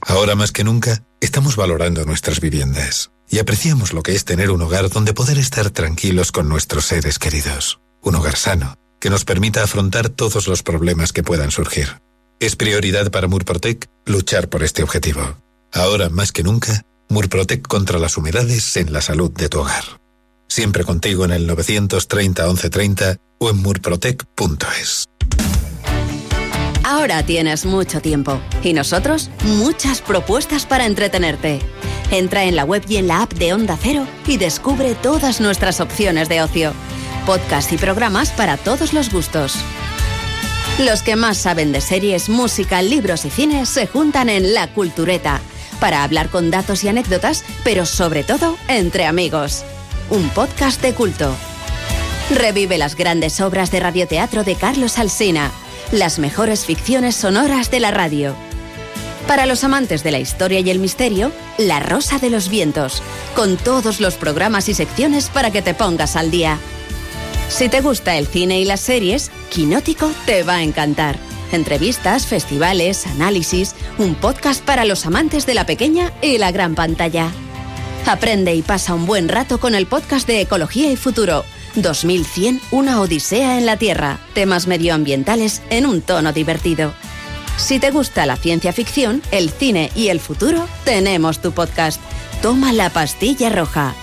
Ahora 0.01 0.35
más 0.35 0.53
que 0.53 0.65
nunca, 0.65 1.03
estamos 1.21 1.57
valorando 1.57 2.05
nuestras 2.05 2.41
viviendas 2.41 3.11
y 3.29 3.41
apreciamos 3.41 3.93
lo 3.93 4.03
que 4.03 4.15
es 4.15 4.25
tener 4.25 4.51
un 4.51 4.63
hogar 4.63 4.89
donde 4.89 5.13
poder 5.13 5.39
estar 5.39 5.69
tranquilos 5.71 6.33
con 6.33 6.49
nuestros 6.49 6.87
seres 6.87 7.19
queridos. 7.19 7.79
Un 8.09 8.15
hogar 8.15 8.37
sano, 8.37 8.75
que 9.01 9.11
nos 9.11 9.27
permita 9.27 9.63
afrontar 9.63 10.09
todos 10.09 10.49
los 10.49 10.63
problemas 10.63 11.13
que 11.13 11.23
puedan 11.23 11.51
surgir. 11.51 12.01
Es 12.41 12.57
prioridad 12.57 13.11
para 13.11 13.29
Murprotec 13.29 13.87
luchar 14.07 14.49
por 14.49 14.63
este 14.63 14.83
objetivo. 14.83 15.37
Ahora 15.75 16.09
más 16.09 16.33
que 16.33 16.43
nunca, 16.43 16.87
Murprotec 17.11 17.69
contra 17.69 17.99
las 17.99 18.17
humedades 18.17 18.79
en 18.79 18.95
la 18.95 19.03
salud 19.03 19.31
de 19.31 19.51
tu 19.51 19.61
hogar. 19.61 19.85
Siempre 20.49 20.85
contigo 20.85 21.27
en 21.27 21.33
el 21.33 21.47
930 21.47 22.47
1130 22.47 23.17
o 23.41 23.51
en 23.51 23.59
murprotec.es. 23.59 25.05
Ahora 26.83 27.23
tienes 27.27 27.67
mucho 27.67 28.01
tiempo 28.01 28.41
y 28.63 28.73
nosotros 28.73 29.29
muchas 29.43 30.01
propuestas 30.01 30.65
para 30.65 30.87
entretenerte. 30.87 31.59
Entra 32.11 32.45
en 32.45 32.57
la 32.57 32.65
web 32.65 32.83
y 32.89 32.97
en 32.97 33.07
la 33.07 33.21
app 33.21 33.35
de 33.35 33.53
Onda 33.53 33.79
Cero 33.79 34.07
y 34.27 34.39
descubre 34.39 34.95
todas 34.95 35.43
nuestras 35.43 35.81
opciones 35.83 36.31
de 36.31 36.41
ocio. 36.41 36.73
Podcast 37.29 37.71
y 37.75 37.77
programas 37.77 38.31
para 38.31 38.57
todos 38.57 38.95
los 38.95 39.13
gustos. 39.13 39.57
Los 40.79 41.03
que 41.03 41.15
más 41.15 41.37
saben 41.37 41.73
de 41.73 41.83
series, 41.83 42.31
música, 42.31 42.81
libros 42.81 43.27
y 43.27 43.31
cines 43.31 43.69
se 43.69 43.87
juntan 43.87 44.31
en 44.31 44.55
La 44.55 44.69
Cultureta 44.69 45.43
para 45.79 46.05
hablar 46.05 46.31
con 46.31 46.51
datos 46.51 46.85
y 46.85 46.89
anécdotas, 46.89 47.45
pero 47.65 47.85
sobre 47.85 48.25
todo 48.25 48.57
entre 48.67 49.05
amigos. 49.05 49.63
Un 50.09 50.31
podcast 50.31 50.81
de 50.81 50.95
culto. 50.95 51.37
Revive 52.31 52.79
las 52.79 52.97
grandes 52.97 53.43
obras 53.43 53.71
de 53.71 53.81
radioteatro 53.81 54.43
de 54.43 54.55
Carlos 54.55 54.99
Alsina, 54.99 55.51
las 55.93 56.19
mejores 56.19 56.65
ficciones 56.65 57.15
sonoras 57.15 57.71
de 57.71 57.81
la 57.81 57.91
radio. 57.91 58.35
Para 59.27 59.45
los 59.45 59.65
amantes 59.65 60.03
de 60.03 60.13
la 60.13 60.19
historia 60.19 60.61
y 60.61 60.71
el 60.71 60.79
misterio, 60.79 61.31
La 61.59 61.79
Rosa 61.79 62.19
de 62.19 62.31
los 62.31 62.49
Vientos, 62.49 63.03
con 63.37 63.59
todos 63.59 64.01
los 64.01 64.15
programas 64.15 64.71
y 64.71 64.73
secciones 64.75 65.29
para 65.29 65.51
que 65.51 65.61
te 65.61 65.75
pongas 65.75 66.17
al 66.17 66.31
día. 66.31 66.59
Si 67.49 67.69
te 67.69 67.81
gusta 67.81 68.17
el 68.17 68.27
cine 68.27 68.61
y 68.61 68.65
las 68.65 68.81
series, 68.81 69.31
Quinótico 69.51 70.11
te 70.27 70.43
va 70.43 70.57
a 70.57 70.63
encantar. 70.63 71.19
Entrevistas, 71.51 72.27
festivales, 72.27 73.07
análisis, 73.07 73.75
un 73.97 74.15
podcast 74.15 74.63
para 74.63 74.85
los 74.85 75.07
amantes 75.07 75.47
de 75.47 75.55
la 75.55 75.65
pequeña 75.65 76.13
y 76.21 76.39
la 76.39 76.53
gran 76.53 76.75
pantalla. 76.75 77.33
Aprende 78.07 78.55
y 78.55 78.63
pasa 78.63 78.95
un 78.95 79.07
buen 79.07 79.29
rato 79.29 79.59
con 79.59 79.75
el 79.75 79.87
podcast 79.87 80.27
de 80.27 80.43
Ecología 80.43 80.93
y 80.93 80.97
Futuro. 80.97 81.45
2100, 81.75 82.61
una 82.71 83.01
odisea 83.01 83.59
en 83.59 83.67
la 83.67 83.77
Tierra. 83.77 84.19
Temas 84.35 84.67
medioambientales 84.67 85.63
en 85.71 85.87
un 85.87 86.03
tono 86.03 86.33
divertido. 86.33 86.93
Si 87.57 87.79
te 87.79 87.91
gusta 87.91 88.27
la 88.27 88.37
ciencia 88.37 88.73
ficción, 88.73 89.23
el 89.31 89.51
cine 89.51 89.91
y 89.95 90.09
el 90.09 90.21
futuro, 90.21 90.69
tenemos 90.85 91.41
tu 91.41 91.53
podcast. 91.53 92.01
Toma 92.41 92.73
la 92.73 92.91
pastilla 92.91 93.49
roja. 93.49 93.95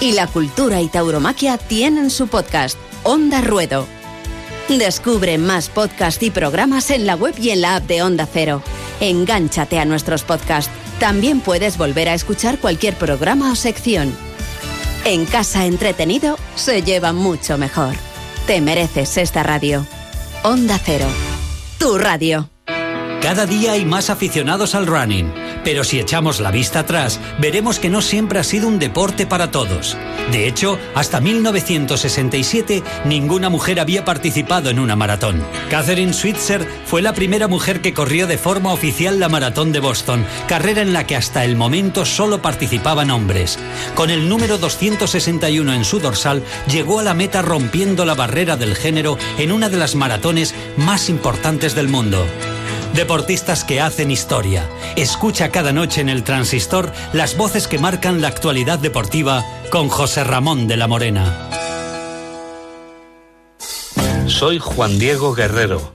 Y 0.00 0.12
la 0.12 0.28
cultura 0.28 0.80
y 0.80 0.88
tauromaquia 0.88 1.58
tienen 1.58 2.10
su 2.10 2.28
podcast, 2.28 2.78
Onda 3.02 3.40
Ruedo. 3.40 3.86
Descubre 4.68 5.38
más 5.38 5.68
podcasts 5.68 6.22
y 6.22 6.30
programas 6.30 6.90
en 6.90 7.04
la 7.04 7.16
web 7.16 7.34
y 7.40 7.50
en 7.50 7.62
la 7.62 7.76
app 7.76 7.84
de 7.86 8.02
Onda 8.02 8.28
Cero. 8.32 8.62
Engánchate 9.00 9.80
a 9.80 9.84
nuestros 9.84 10.22
podcasts. 10.22 10.70
También 11.00 11.40
puedes 11.40 11.78
volver 11.78 12.08
a 12.08 12.14
escuchar 12.14 12.58
cualquier 12.58 12.94
programa 12.94 13.50
o 13.50 13.56
sección. 13.56 14.14
En 15.04 15.26
casa 15.26 15.66
entretenido 15.66 16.38
se 16.54 16.82
lleva 16.82 17.12
mucho 17.12 17.58
mejor. 17.58 17.94
Te 18.46 18.60
mereces 18.60 19.16
esta 19.16 19.42
radio. 19.42 19.84
Onda 20.44 20.78
Cero. 20.78 21.06
Tu 21.78 21.98
radio. 21.98 22.48
Cada 23.20 23.46
día 23.46 23.72
hay 23.72 23.84
más 23.84 24.10
aficionados 24.10 24.76
al 24.76 24.86
running, 24.86 25.32
pero 25.64 25.84
si 25.84 25.98
echamos 25.98 26.40
la 26.40 26.50
vista 26.50 26.80
atrás, 26.80 27.20
veremos 27.38 27.78
que 27.78 27.90
no 27.90 28.02
siempre 28.02 28.38
ha 28.38 28.44
sido 28.44 28.68
un 28.68 28.78
deporte 28.78 29.26
para 29.26 29.50
todos. 29.50 29.96
De 30.32 30.46
hecho, 30.46 30.78
hasta 30.94 31.20
1967 31.20 32.82
ninguna 33.04 33.48
mujer 33.48 33.80
había 33.80 34.04
participado 34.04 34.70
en 34.70 34.78
una 34.78 34.96
maratón. 34.96 35.42
Catherine 35.70 36.12
Switzer 36.12 36.66
fue 36.84 37.02
la 37.02 37.12
primera 37.12 37.48
mujer 37.48 37.80
que 37.80 37.94
corrió 37.94 38.26
de 38.26 38.38
forma 38.38 38.72
oficial 38.72 39.20
la 39.20 39.28
maratón 39.28 39.72
de 39.72 39.80
Boston, 39.80 40.24
carrera 40.46 40.82
en 40.82 40.92
la 40.92 41.06
que 41.06 41.16
hasta 41.16 41.44
el 41.44 41.56
momento 41.56 42.04
solo 42.04 42.42
participaban 42.42 43.10
hombres. 43.10 43.58
Con 43.94 44.10
el 44.10 44.28
número 44.28 44.58
261 44.58 45.72
en 45.72 45.84
su 45.84 46.00
dorsal, 46.00 46.42
llegó 46.70 47.00
a 47.00 47.02
la 47.02 47.14
meta 47.14 47.42
rompiendo 47.42 48.04
la 48.04 48.14
barrera 48.14 48.56
del 48.56 48.74
género 48.74 49.18
en 49.38 49.52
una 49.52 49.68
de 49.68 49.76
las 49.76 49.94
maratones 49.94 50.54
más 50.76 51.08
importantes 51.08 51.74
del 51.74 51.88
mundo. 51.88 52.26
Deportistas 52.94 53.64
que 53.64 53.80
hacen 53.80 54.10
historia. 54.10 54.68
Escucha 54.96 55.50
cada 55.50 55.72
noche 55.72 56.00
en 56.00 56.08
el 56.08 56.24
transistor 56.24 56.92
las 57.12 57.36
voces 57.36 57.68
que 57.68 57.78
marcan 57.78 58.20
la 58.20 58.28
actualidad 58.28 58.78
deportiva 58.78 59.44
con 59.70 59.88
José 59.88 60.24
Ramón 60.24 60.66
de 60.66 60.76
la 60.76 60.88
Morena. 60.88 61.48
Soy 64.26 64.58
Juan 64.58 64.98
Diego 64.98 65.34
Guerrero. 65.34 65.92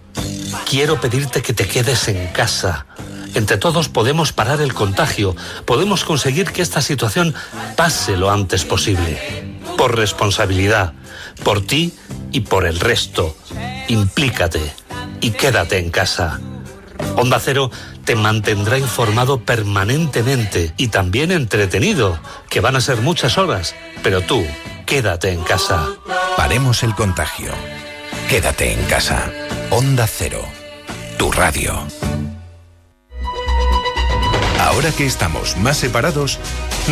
Quiero 0.70 1.00
pedirte 1.00 1.42
que 1.42 1.54
te 1.54 1.68
quedes 1.68 2.08
en 2.08 2.28
casa. 2.28 2.88
Entre 3.36 3.58
todos 3.58 3.90
podemos 3.90 4.32
parar 4.32 4.62
el 4.62 4.74
contagio, 4.74 5.36
podemos 5.66 6.04
conseguir 6.04 6.52
que 6.52 6.62
esta 6.62 6.82
situación 6.82 7.34
pase 7.76 8.18
lo 8.18 8.32
antes 8.32 8.64
posible. 8.64 9.60
Por 9.78 9.98
responsabilidad, 9.98 10.94
por 11.44 11.66
ti 11.66 11.94
y 12.32 12.42
por 12.42 12.66
el 12.66 12.80
resto. 12.80 13.36
Implícate 13.88 14.74
y 15.22 15.32
quédate 15.32 15.80
en 15.80 15.90
casa. 15.90 16.40
Onda 17.16 17.40
Cero 17.40 17.70
te 18.06 18.16
mantendrá 18.16 18.78
informado 18.78 19.40
permanentemente 19.40 20.74
y 20.78 20.88
también 20.88 21.32
entretenido, 21.32 22.20
que 22.50 22.60
van 22.60 22.76
a 22.76 22.82
ser 22.82 22.98
muchas 22.98 23.38
horas, 23.38 23.76
pero 24.02 24.22
tú, 24.22 24.44
quédate 24.86 25.32
en 25.32 25.44
casa. 25.44 25.88
Paremos 26.36 26.84
el 26.84 26.96
contagio. 26.96 27.52
Quédate 28.30 28.74
en 28.74 28.84
casa. 28.86 29.32
Onda 29.70 30.08
Cero. 30.08 30.44
Tu 31.18 31.32
radio. 31.32 31.86
Ahora 34.64 34.94
que 34.94 35.06
estamos 35.06 35.58
más 35.58 35.76
separados, 35.76 36.40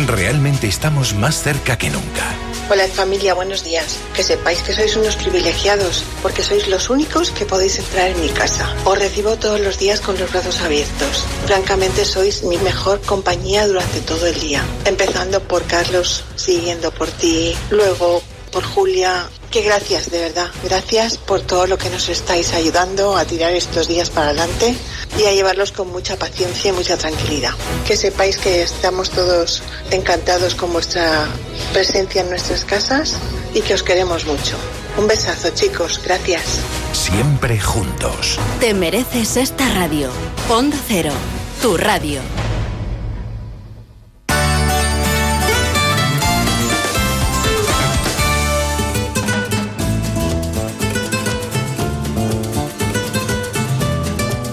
realmente 0.06 0.66
estamos 0.66 1.14
más 1.14 1.42
cerca 1.42 1.78
que 1.78 1.88
nunca. 1.88 2.22
Hola 2.68 2.86
familia, 2.86 3.32
buenos 3.32 3.64
días. 3.64 3.96
Que 4.14 4.22
sepáis 4.22 4.60
que 4.60 4.74
sois 4.74 4.94
unos 4.94 5.16
privilegiados, 5.16 6.04
porque 6.20 6.44
sois 6.44 6.68
los 6.68 6.90
únicos 6.90 7.30
que 7.30 7.46
podéis 7.46 7.78
entrar 7.78 8.10
en 8.10 8.20
mi 8.20 8.28
casa. 8.28 8.68
Os 8.84 8.98
recibo 8.98 9.36
todos 9.36 9.58
los 9.58 9.78
días 9.78 10.02
con 10.02 10.18
los 10.18 10.30
brazos 10.30 10.60
abiertos. 10.60 11.24
Francamente 11.46 12.04
sois 12.04 12.44
mi 12.44 12.58
mejor 12.58 13.00
compañía 13.00 13.66
durante 13.66 14.02
todo 14.02 14.26
el 14.26 14.38
día. 14.38 14.62
Empezando 14.84 15.40
por 15.40 15.64
Carlos, 15.64 16.24
siguiendo 16.36 16.90
por 16.90 17.08
ti, 17.08 17.56
luego 17.70 18.22
por 18.52 18.62
Julia. 18.62 19.28
Que 19.50 19.62
gracias, 19.62 20.10
de 20.10 20.20
verdad. 20.20 20.48
Gracias 20.64 21.18
por 21.18 21.40
todo 21.40 21.66
lo 21.66 21.76
que 21.76 21.90
nos 21.90 22.08
estáis 22.08 22.54
ayudando 22.54 23.16
a 23.16 23.24
tirar 23.24 23.52
estos 23.52 23.88
días 23.88 24.10
para 24.10 24.28
adelante 24.28 24.74
y 25.18 25.24
a 25.24 25.32
llevarlos 25.32 25.72
con 25.72 25.90
mucha 25.90 26.16
paciencia 26.16 26.70
y 26.70 26.72
mucha 26.72 26.96
tranquilidad. 26.96 27.52
Que 27.86 27.96
sepáis 27.96 28.38
que 28.38 28.62
estamos 28.62 29.10
todos 29.10 29.62
encantados 29.90 30.54
con 30.54 30.72
vuestra 30.72 31.26
presencia 31.72 32.22
en 32.22 32.30
nuestras 32.30 32.64
casas 32.64 33.16
y 33.54 33.60
que 33.60 33.74
os 33.74 33.82
queremos 33.82 34.24
mucho. 34.24 34.56
Un 34.96 35.08
besazo, 35.08 35.50
chicos. 35.50 36.00
Gracias. 36.04 36.60
Siempre 36.92 37.58
juntos. 37.58 38.38
Te 38.60 38.74
mereces 38.74 39.36
esta 39.36 39.68
radio. 39.70 40.10
Onda 40.48 40.76
Cero. 40.86 41.12
Tu 41.60 41.76
radio. 41.76 42.20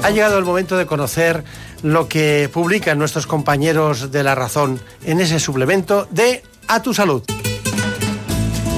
Ha 0.04 0.12
llegado 0.12 0.38
el 0.38 0.46
momento 0.46 0.78
de 0.78 0.86
conocer 0.86 1.44
lo 1.84 2.08
que 2.08 2.50
publican 2.52 2.98
nuestros 2.98 3.28
compañeros 3.28 4.12
de 4.12 4.24
La 4.24 4.34
Razón 4.34 4.82
en 5.04 5.20
ese 5.20 5.40
suplemento 5.40 6.08
de 6.10 6.44
A 6.68 6.82
tu 6.82 6.94
Salud. 6.94 7.24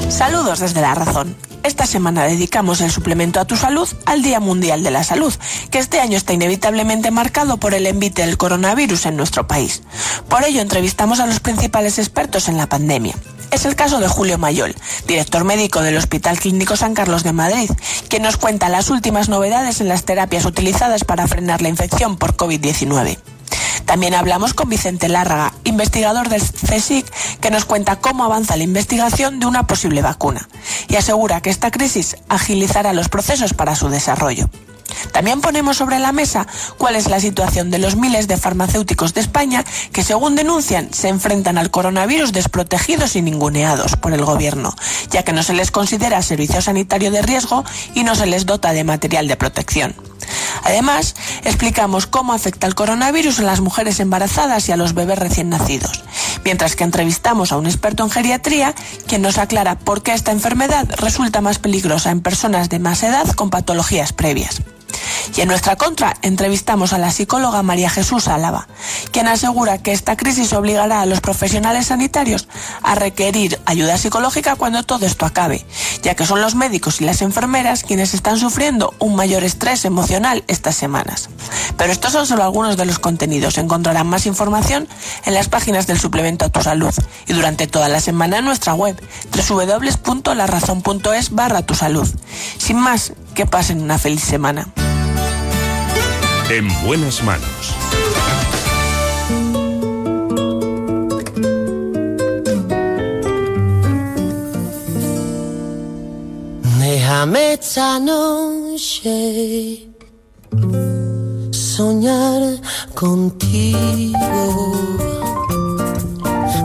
Saludos 0.10 0.60
desde 0.60 0.81
La 0.81 0.95
Razón. 0.95 1.35
Esta 1.64 1.85
semana 1.85 2.23
dedicamos 2.23 2.81
el 2.81 2.89
suplemento 2.89 3.39
a 3.39 3.45
tu 3.45 3.56
salud 3.56 3.88
al 4.06 4.23
Día 4.23 4.39
Mundial 4.39 4.84
de 4.84 4.89
la 4.89 5.03
Salud, 5.03 5.34
que 5.69 5.77
este 5.77 5.99
año 5.99 6.18
está 6.18 6.34
inevitablemente 6.34 7.11
marcado 7.11 7.57
por 7.57 7.76
el 7.76 7.85
envite 7.85 8.26
del 8.26 8.38
coronavirus 8.38 9.06
en 9.06 9.15
nuestro 9.15 9.48
país. 9.48 9.84
Por 10.27 10.43
ello 10.43 10.60
entrevistamos 10.60 11.19
a 11.19 11.27
los 11.27 11.39
principales 11.39 11.99
expertos 11.99 12.49
en 12.49 12.57
la 12.57 12.68
pandemia. 12.68 13.14
Es 13.52 13.65
el 13.65 13.76
caso 13.76 13.99
de 13.99 14.07
Julio 14.07 14.38
Mayol, 14.38 14.76
director 15.07 15.44
médico 15.44 15.82
del 15.82 15.98
Hospital 15.98 16.40
Clínico 16.40 16.78
San 16.78 16.94
Carlos 16.94 17.23
de 17.23 17.34
Madrid, 17.34 17.69
quien 18.07 18.23
nos 18.23 18.38
cuenta 18.38 18.69
las 18.69 18.90
últimas 18.90 19.28
novedades 19.28 19.82
en 19.82 19.90
las 19.90 20.06
terapias 20.06 20.45
utilizadas 20.45 21.03
para 21.03 21.28
frenar 21.28 21.61
la 21.61 21.69
infección 21.69 22.18
por 22.18 22.38
COVID-19. 22.38 23.18
También 23.92 24.14
hablamos 24.14 24.54
con 24.54 24.70
Vicente 24.70 25.10
Lárraga, 25.10 25.52
investigador 25.66 26.30
del 26.30 26.42
CSIC, 26.42 27.06
que 27.42 27.52
nos 27.52 27.66
cuenta 27.66 27.98
cómo 27.98 28.24
avanza 28.24 28.56
la 28.56 28.64
investigación 28.64 29.42
de 29.42 29.48
una 29.48 29.68
posible 29.68 30.02
vacuna 30.02 30.48
y 30.88 30.96
asegura 30.96 31.42
que 31.42 31.50
esta 31.50 31.72
crisis 31.72 32.16
agilizará 32.30 32.94
los 32.94 33.10
procesos 33.10 33.54
para 33.54 33.76
su 33.76 33.90
desarrollo. 33.90 34.50
También 35.12 35.42
ponemos 35.42 35.76
sobre 35.76 36.00
la 36.00 36.14
mesa 36.14 36.48
cuál 36.78 36.96
es 36.96 37.10
la 37.10 37.20
situación 37.20 37.70
de 37.70 37.80
los 37.80 37.98
miles 37.98 38.30
de 38.30 38.38
farmacéuticos 38.38 39.14
de 39.14 39.20
España 39.20 39.66
que, 39.92 40.04
según 40.04 40.38
denuncian, 40.38 40.94
se 40.94 41.10
enfrentan 41.10 41.58
al 41.58 41.70
coronavirus 41.70 42.32
desprotegidos 42.32 43.18
y 43.18 43.22
ninguneados 43.22 43.98
por 43.98 44.14
el 44.14 44.24
gobierno, 44.24 44.74
ya 45.10 45.24
que 45.24 45.34
no 45.34 45.44
se 45.44 45.54
les 45.54 45.70
considera 45.70 46.22
servicio 46.22 46.62
sanitario 46.62 47.12
de 47.12 47.24
riesgo 47.24 47.66
y 47.94 48.06
no 48.06 48.16
se 48.16 48.26
les 48.26 48.46
dota 48.46 48.72
de 48.72 48.86
material 48.86 49.28
de 49.28 49.36
protección. 49.36 49.96
Además, 50.64 51.15
explicamos 51.44 52.07
cómo 52.07 52.34
afecta 52.34 52.68
el 52.68 52.76
coronavirus 52.76 53.40
a 53.40 53.44
las 53.44 53.61
mujeres 53.61 53.99
embarazadas 53.99 54.68
y 54.69 54.72
a 54.72 54.78
los 54.78 54.94
bebés 54.94 55.19
recién 55.19 55.49
nacidos, 55.49 56.03
mientras 56.44 56.76
que 56.76 56.84
entrevistamos 56.84 57.52
a 57.52 57.57
un 57.57 57.65
experto 57.65 58.03
en 58.03 58.10
geriatría 58.10 58.76
quien 59.07 59.22
nos 59.22 59.38
aclara 59.38 59.78
por 59.78 60.03
qué 60.03 60.14
esta 60.14 60.32
enfermedad 60.32 60.88
resulta 60.98 61.41
más 61.41 61.60
peligrosa 61.60 62.11
en 62.11 62.22
personas 62.22 62.69
de 62.69 62.80
más 62.80 63.03
edad 63.03 63.28
con 63.32 63.49
patologías 63.49 64.14
previas. 64.14 64.61
Y 65.35 65.41
en 65.41 65.48
nuestra 65.48 65.76
contra 65.76 66.15
entrevistamos 66.22 66.93
a 66.93 66.98
la 66.98 67.11
psicóloga 67.11 67.64
María 67.64 67.89
Jesús 67.89 68.27
Álava, 68.27 68.68
quien 69.11 69.27
asegura 69.27 69.77
que 69.77 69.91
esta 69.91 70.18
crisis 70.18 70.53
obligará 70.53 71.02
a 71.02 71.06
los 71.06 71.22
profesionales 71.22 71.88
sanitarios 71.88 72.48
a 72.84 72.95
requerir 72.95 73.60
ayuda 73.65 73.98
psicológica 73.98 74.56
cuando 74.56 74.84
todo 74.84 75.06
esto 75.06 75.26
acabe, 75.26 75.65
ya 76.02 76.15
que 76.15 76.26
son 76.26 76.41
los 76.41 76.56
médicos 76.56 77.02
y 77.02 77.06
las 77.06 77.22
enfermeras 77.22 77.84
quienes 77.84 78.14
están 78.14 78.38
sufriendo 78.38 78.93
un 78.99 79.15
mayor 79.15 79.43
estrés 79.43 79.85
emocional 79.85 80.43
estas 80.48 80.76
semanas. 80.76 81.30
Pero 81.77 81.91
estos 81.91 82.14
son 82.14 82.27
solo 82.27 82.43
algunos 82.43 82.77
de 82.77 82.85
los 82.85 82.99
contenidos. 82.99 83.57
Encontrarán 83.57 84.07
más 84.07 84.26
información 84.26 84.88
en 85.26 85.34
las 85.34 85.49
páginas 85.49 85.88
del 85.88 85.99
suplemento 85.99 86.45
a 86.45 86.49
tu 86.49 86.61
salud 86.61 86.93
y 87.27 87.34
durante 87.34 87.68
toda 87.68 87.89
la 87.89 87.99
semana 87.99 88.38
en 88.39 88.45
nuestra 88.45 88.73
web 88.73 89.02
www.larazón.es 89.49 91.31
barra 91.31 91.61
tu 91.64 91.76
salud. 91.76 92.07
Sin 92.57 92.77
más, 92.77 93.14
que 93.34 93.45
pasen 93.45 93.81
una 93.81 93.98
feliz 93.98 94.23
semana. 94.23 94.68
En 96.53 96.68
buenas 96.86 97.23
manos. 97.23 97.73
Déjame 106.78 107.53
esta 107.53 107.99
noche 108.02 109.88
soñar 111.52 112.60
contigo. 112.95 114.19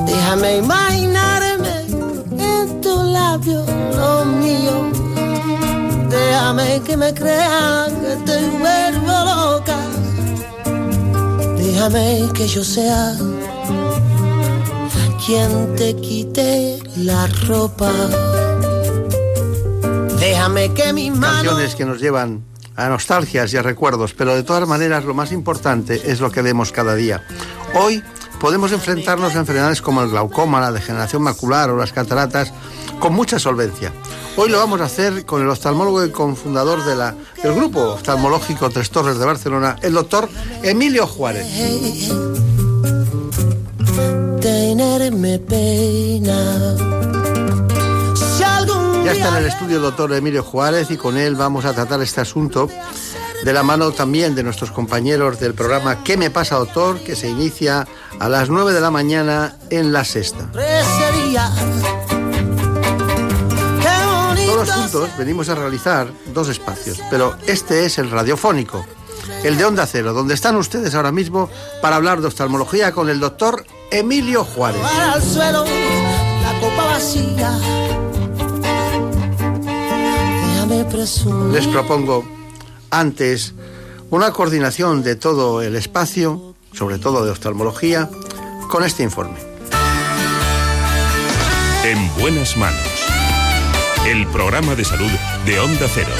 Déjame 0.04 0.56
imaginarme 0.56 1.74
en 2.40 2.80
tu 2.80 3.04
labio 3.04 3.64
lo 3.94 4.24
mío. 4.24 4.95
Déjame 6.36 6.82
que 6.82 6.96
me 6.98 7.14
crean 7.14 7.90
que 7.98 8.14
te 8.26 8.38
vuelvo 8.58 9.14
loca. 9.24 9.78
Déjame 11.56 12.28
que 12.34 12.46
yo 12.46 12.62
sea 12.62 13.16
quien 15.24 15.74
te 15.76 15.96
quite 15.96 16.78
la 16.98 17.26
ropa. 17.48 17.90
Déjame 20.20 20.74
que 20.74 20.92
mis 20.92 21.10
manos... 21.10 21.42
Canciones 21.42 21.74
que 21.74 21.86
nos 21.86 22.00
llevan 22.00 22.44
a 22.76 22.90
nostalgias 22.90 23.54
y 23.54 23.56
a 23.56 23.62
recuerdos, 23.62 24.12
pero 24.12 24.34
de 24.34 24.42
todas 24.42 24.68
maneras 24.68 25.06
lo 25.06 25.14
más 25.14 25.32
importante 25.32 26.02
es 26.04 26.20
lo 26.20 26.30
que 26.30 26.42
vemos 26.42 26.70
cada 26.70 26.94
día. 26.94 27.22
Hoy 27.72 28.04
podemos 28.38 28.72
enfrentarnos 28.72 29.34
a 29.34 29.38
enfermedades 29.38 29.80
como 29.80 30.02
el 30.02 30.10
glaucoma, 30.10 30.60
la 30.60 30.70
degeneración 30.70 31.22
macular 31.22 31.70
o 31.70 31.78
las 31.78 31.94
cataratas 31.94 32.52
con 32.98 33.14
mucha 33.14 33.39
solvencia. 33.39 33.93
Hoy 34.36 34.51
lo 34.51 34.59
vamos 34.59 34.81
a 34.81 34.85
hacer 34.85 35.24
con 35.24 35.43
el 35.43 35.48
oftalmólogo 35.48 36.05
y 36.05 36.10
cofundador 36.10 36.85
de 36.85 36.97
la, 36.97 37.14
del 37.43 37.55
grupo 37.55 37.81
oftalmológico 37.81 38.68
Tres 38.70 38.90
Torres 38.90 39.18
de 39.18 39.24
Barcelona, 39.24 39.77
el 39.82 39.94
doctor 39.94 40.28
Emilio 40.62 41.06
Juárez. 41.06 41.47
Ya 49.05 49.12
está 49.12 49.28
en 49.28 49.36
el 49.36 49.47
estudio 49.47 49.77
el 49.77 49.82
doctor 49.82 50.12
Emilio 50.12 50.43
Juárez 50.43 50.90
y 50.90 50.97
con 50.97 51.16
él 51.16 51.36
vamos 51.36 51.64
a 51.64 51.73
tratar 51.73 52.02
este 52.02 52.20
asunto 52.20 52.68
de 53.44 53.52
la 53.52 53.62
mano 53.62 53.93
también 53.93 54.35
de 54.35 54.43
nuestros 54.43 54.70
compañeros 54.70 55.39
del 55.39 55.55
programa 55.55 56.02
¿Qué 56.02 56.16
me 56.16 56.31
pasa, 56.31 56.56
doctor? 56.56 56.98
que 57.01 57.14
se 57.14 57.28
inicia 57.28 57.86
a 58.18 58.28
las 58.28 58.48
9 58.48 58.73
de 58.73 58.81
la 58.81 58.90
mañana 58.90 59.56
en 59.70 59.93
la 59.93 60.05
sexta. 60.05 60.51
Todos 64.66 64.80
juntos 64.80 65.10
venimos 65.16 65.48
a 65.48 65.55
realizar 65.55 66.09
dos 66.34 66.48
espacios, 66.48 67.01
pero 67.09 67.36
este 67.47 67.86
es 67.86 67.98
el 67.98 68.10
radiofónico, 68.10 68.84
el 69.44 69.56
de 69.56 69.64
Onda 69.64 69.86
Cero, 69.86 70.12
donde 70.12 70.34
están 70.34 70.56
ustedes 70.56 70.94
ahora 70.94 71.12
mismo 71.12 71.48
para 71.80 71.97
hablar 71.97 72.20
de 72.20 72.26
oftalmología 72.26 72.90
con 72.93 73.09
el 73.09 73.20
doctor 73.20 73.64
Emilio 73.93 74.44
Juárez. 74.44 74.82
para 74.82 75.12
al 75.12 75.22
suelo, 75.22 75.64
la 75.64 76.60
copa 76.60 76.84
vacía. 76.86 77.59
Déjame 80.52 80.84
presumir. 80.86 81.55
Les 81.55 81.66
propongo 81.68 82.24
antes 82.90 83.55
una 84.10 84.32
coordinación 84.32 85.05
de 85.05 85.14
todo 85.14 85.62
el 85.62 85.76
espacio, 85.76 86.55
sobre 86.72 86.98
todo 86.98 87.24
de 87.24 87.30
oftalmología, 87.30 88.10
con 88.68 88.82
este 88.82 89.05
informe. 89.05 89.38
En 91.84 92.12
buenas 92.18 92.56
manos. 92.56 92.95
El 94.06 94.24
programa 94.28 94.76
de 94.76 94.84
salud 94.84 95.10
de 95.46 95.58
Onda 95.58 95.88
Cero. 95.92 96.12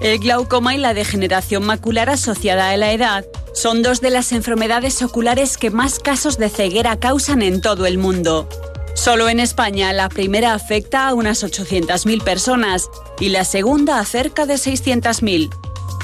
El 0.00 0.20
glaucoma 0.20 0.76
y 0.76 0.78
la 0.78 0.94
degeneración 0.94 1.66
macular 1.66 2.08
asociada 2.08 2.70
a 2.70 2.76
la 2.76 2.92
edad 2.92 3.24
son 3.52 3.82
dos 3.82 4.00
de 4.00 4.10
las 4.10 4.30
enfermedades 4.30 5.02
oculares 5.02 5.56
que 5.56 5.70
más 5.70 5.98
casos 5.98 6.38
de 6.38 6.50
ceguera 6.50 7.00
causan 7.00 7.42
en 7.42 7.60
todo 7.60 7.84
el 7.84 7.98
mundo. 7.98 8.48
Solo 8.94 9.28
en 9.28 9.40
España 9.40 9.92
la 9.92 10.08
primera 10.08 10.54
afecta 10.54 11.08
a 11.08 11.14
unas 11.14 11.42
800.000 11.42 12.22
personas 12.22 12.88
y 13.18 13.30
la 13.30 13.44
segunda 13.44 13.98
a 13.98 14.04
cerca 14.04 14.46
de 14.46 14.54
600.000. 14.54 15.52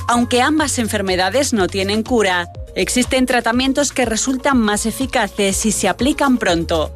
Aunque 0.08 0.42
ambas 0.42 0.80
enfermedades 0.80 1.52
no 1.52 1.68
tienen 1.68 2.02
cura, 2.02 2.48
existen 2.74 3.26
tratamientos 3.26 3.92
que 3.92 4.04
resultan 4.04 4.58
más 4.58 4.86
eficaces 4.86 5.56
si 5.56 5.72
se 5.72 5.88
aplican 5.88 6.38
pronto. 6.38 6.92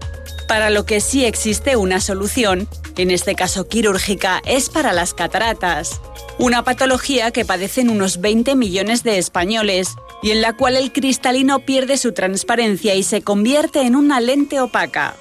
Para 0.49 0.71
lo 0.71 0.87
que 0.87 1.01
sí 1.01 1.25
existe 1.25 1.77
una 1.77 2.01
solución, 2.01 2.69
en 2.97 3.11
este 3.11 3.35
caso 3.35 3.69
quirúrgica, 3.69 4.41
es 4.47 4.71
para 4.71 4.93
las 4.93 5.15
cataratas. 5.15 6.01
Una 6.39 6.65
patología 6.65 7.31
que 7.31 7.45
padecen 7.45 7.91
unos 7.91 8.21
20 8.21 8.57
millones 8.57 9.03
de 9.03 9.19
españoles 9.19 9.95
y 10.23 10.31
en 10.31 10.41
la 10.41 10.57
cual 10.57 10.77
el 10.77 10.93
cristalino 10.93 11.61
pierde 11.61 11.97
su 11.97 12.13
transparencia 12.13 12.95
y 12.95 13.03
se 13.03 13.23
convierte 13.23 13.83
en 13.83 13.95
una 13.95 14.21
lente 14.21 14.61
opaca. 14.61 15.17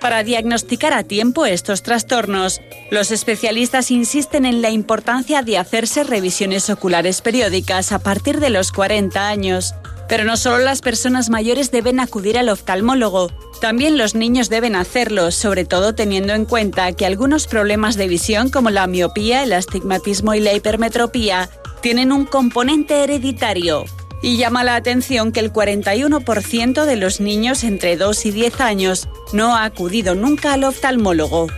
Para 0.00 0.22
diagnosticar 0.22 0.92
a 0.92 1.02
tiempo 1.04 1.46
estos 1.46 1.82
trastornos, 1.82 2.60
los 2.90 3.10
especialistas 3.10 3.90
insisten 3.90 4.44
en 4.44 4.60
la 4.60 4.68
importancia 4.68 5.40
de 5.40 5.56
hacerse 5.56 6.04
revisiones 6.04 6.68
oculares 6.68 7.22
periódicas 7.22 7.90
a 7.90 8.00
partir 8.00 8.38
de 8.38 8.50
los 8.50 8.70
40 8.70 9.26
años. 9.26 9.74
Pero 10.08 10.24
no 10.24 10.36
solo 10.36 10.58
las 10.58 10.80
personas 10.80 11.30
mayores 11.30 11.70
deben 11.70 12.00
acudir 12.00 12.38
al 12.38 12.48
oftalmólogo, 12.48 13.30
también 13.60 13.96
los 13.96 14.14
niños 14.14 14.48
deben 14.50 14.76
hacerlo, 14.76 15.30
sobre 15.30 15.64
todo 15.64 15.94
teniendo 15.94 16.34
en 16.34 16.44
cuenta 16.44 16.92
que 16.92 17.06
algunos 17.06 17.46
problemas 17.46 17.96
de 17.96 18.08
visión 18.08 18.50
como 18.50 18.70
la 18.70 18.86
miopía, 18.86 19.42
el 19.42 19.52
astigmatismo 19.52 20.34
y 20.34 20.40
la 20.40 20.52
hipermetropía 20.52 21.48
tienen 21.80 22.12
un 22.12 22.26
componente 22.26 23.02
hereditario. 23.02 23.84
Y 24.22 24.38
llama 24.38 24.64
la 24.64 24.76
atención 24.76 25.32
que 25.32 25.40
el 25.40 25.52
41% 25.52 26.84
de 26.84 26.96
los 26.96 27.20
niños 27.20 27.62
entre 27.62 27.96
2 27.96 28.26
y 28.26 28.30
10 28.30 28.60
años 28.60 29.08
no 29.32 29.54
ha 29.54 29.64
acudido 29.64 30.14
nunca 30.14 30.54
al 30.54 30.64
oftalmólogo. 30.64 31.48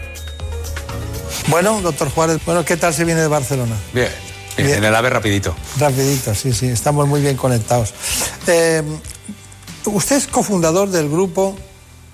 Bueno, 1.48 1.80
doctor 1.80 2.10
Juárez, 2.10 2.38
bueno, 2.44 2.64
¿qué 2.64 2.76
tal 2.76 2.92
se 2.92 3.04
viene 3.04 3.20
de 3.20 3.28
Barcelona? 3.28 3.76
Bien, 3.92 4.08
bien, 4.08 4.35
en 4.56 4.84
el 4.84 4.94
AVE 4.94 5.10
rapidito. 5.10 5.54
Rapidito, 5.78 6.34
sí, 6.34 6.52
sí, 6.52 6.66
estamos 6.68 7.06
muy 7.06 7.20
bien 7.20 7.36
conectados. 7.36 7.92
Eh, 8.46 8.82
usted 9.84 10.16
es 10.16 10.26
cofundador 10.26 10.88
del 10.90 11.08
grupo 11.08 11.56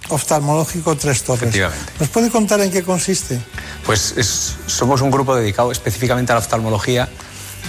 oftalmológico 0.08 0.96
Tres 0.96 1.22
Torres. 1.22 1.42
Efectivamente. 1.42 1.92
¿Nos 2.00 2.08
puede 2.08 2.30
contar 2.30 2.60
en 2.60 2.70
qué 2.70 2.82
consiste? 2.82 3.40
Pues 3.86 4.14
es- 4.16 4.56
somos 4.66 5.00
un 5.00 5.10
grupo 5.10 5.34
dedicado 5.36 5.72
específicamente 5.72 6.32
a 6.32 6.34
la 6.34 6.40
oftalmología 6.40 7.08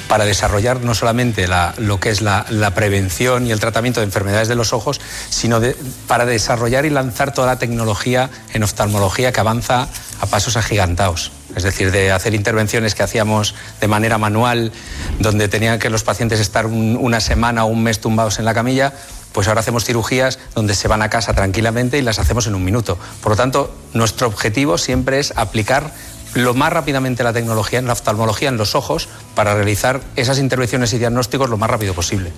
para 0.07 0.25
desarrollar 0.25 0.81
no 0.81 0.95
solamente 0.95 1.47
la- 1.47 1.73
lo 1.77 1.99
que 1.99 2.09
es 2.09 2.21
la, 2.21 2.45
la 2.49 2.73
prevención 2.73 3.45
y 3.47 3.51
el 3.51 3.59
tratamiento 3.59 3.99
de 3.99 4.05
enfermedades 4.07 4.47
de 4.47 4.55
los 4.55 4.73
ojos, 4.73 4.99
sino 5.29 5.59
de- 5.59 5.75
para 6.07 6.25
desarrollar 6.25 6.85
y 6.85 6.89
lanzar 6.89 7.33
toda 7.33 7.47
la 7.47 7.59
tecnología 7.59 8.29
en 8.53 8.63
oftalmología 8.63 9.31
que 9.31 9.39
avanza 9.39 9.87
a 10.19 10.25
pasos 10.25 10.57
agigantados. 10.57 11.31
Es 11.55 11.63
decir, 11.63 11.91
de 11.91 12.11
hacer 12.11 12.33
intervenciones 12.33 12.95
que 12.95 13.03
hacíamos 13.03 13.55
de 13.79 13.87
manera 13.87 14.17
manual, 14.17 14.71
donde 15.19 15.47
tenían 15.47 15.79
que 15.79 15.89
los 15.89 16.03
pacientes 16.03 16.39
estar 16.39 16.65
un- 16.65 16.97
una 16.99 17.19
semana 17.19 17.65
o 17.65 17.67
un 17.67 17.83
mes 17.83 17.99
tumbados 18.01 18.39
en 18.39 18.45
la 18.45 18.53
camilla, 18.53 18.93
pues 19.33 19.47
ahora 19.47 19.61
hacemos 19.61 19.85
cirugías 19.85 20.39
donde 20.55 20.75
se 20.75 20.87
van 20.87 21.01
a 21.01 21.09
casa 21.09 21.33
tranquilamente 21.33 21.97
y 21.97 22.01
las 22.01 22.19
hacemos 22.19 22.47
en 22.47 22.55
un 22.55 22.63
minuto. 22.63 22.97
Por 23.21 23.31
lo 23.31 23.35
tanto, 23.35 23.75
nuestro 23.93 24.27
objetivo 24.27 24.77
siempre 24.77 25.19
es 25.19 25.33
aplicar 25.35 25.91
lo 26.35 26.53
más 26.55 26.73
rápidamente 26.73 27.23
la 27.23 27.33
tecnología 27.33 27.77
en 27.79 27.85
la 27.85 27.93
oftalmología 27.93 28.49
en 28.49 28.57
los 28.57 28.73
ojos 28.73 29.07
para 29.35 29.53
realizar 29.53 30.01
esas 30.15 30.39
intervenciones 30.39 30.91
y 30.93 30.97
diagnósticos 30.97 31.49
lo 31.49 31.57
más 31.57 31.69
rápido 31.69 31.93
posible. 31.93 32.31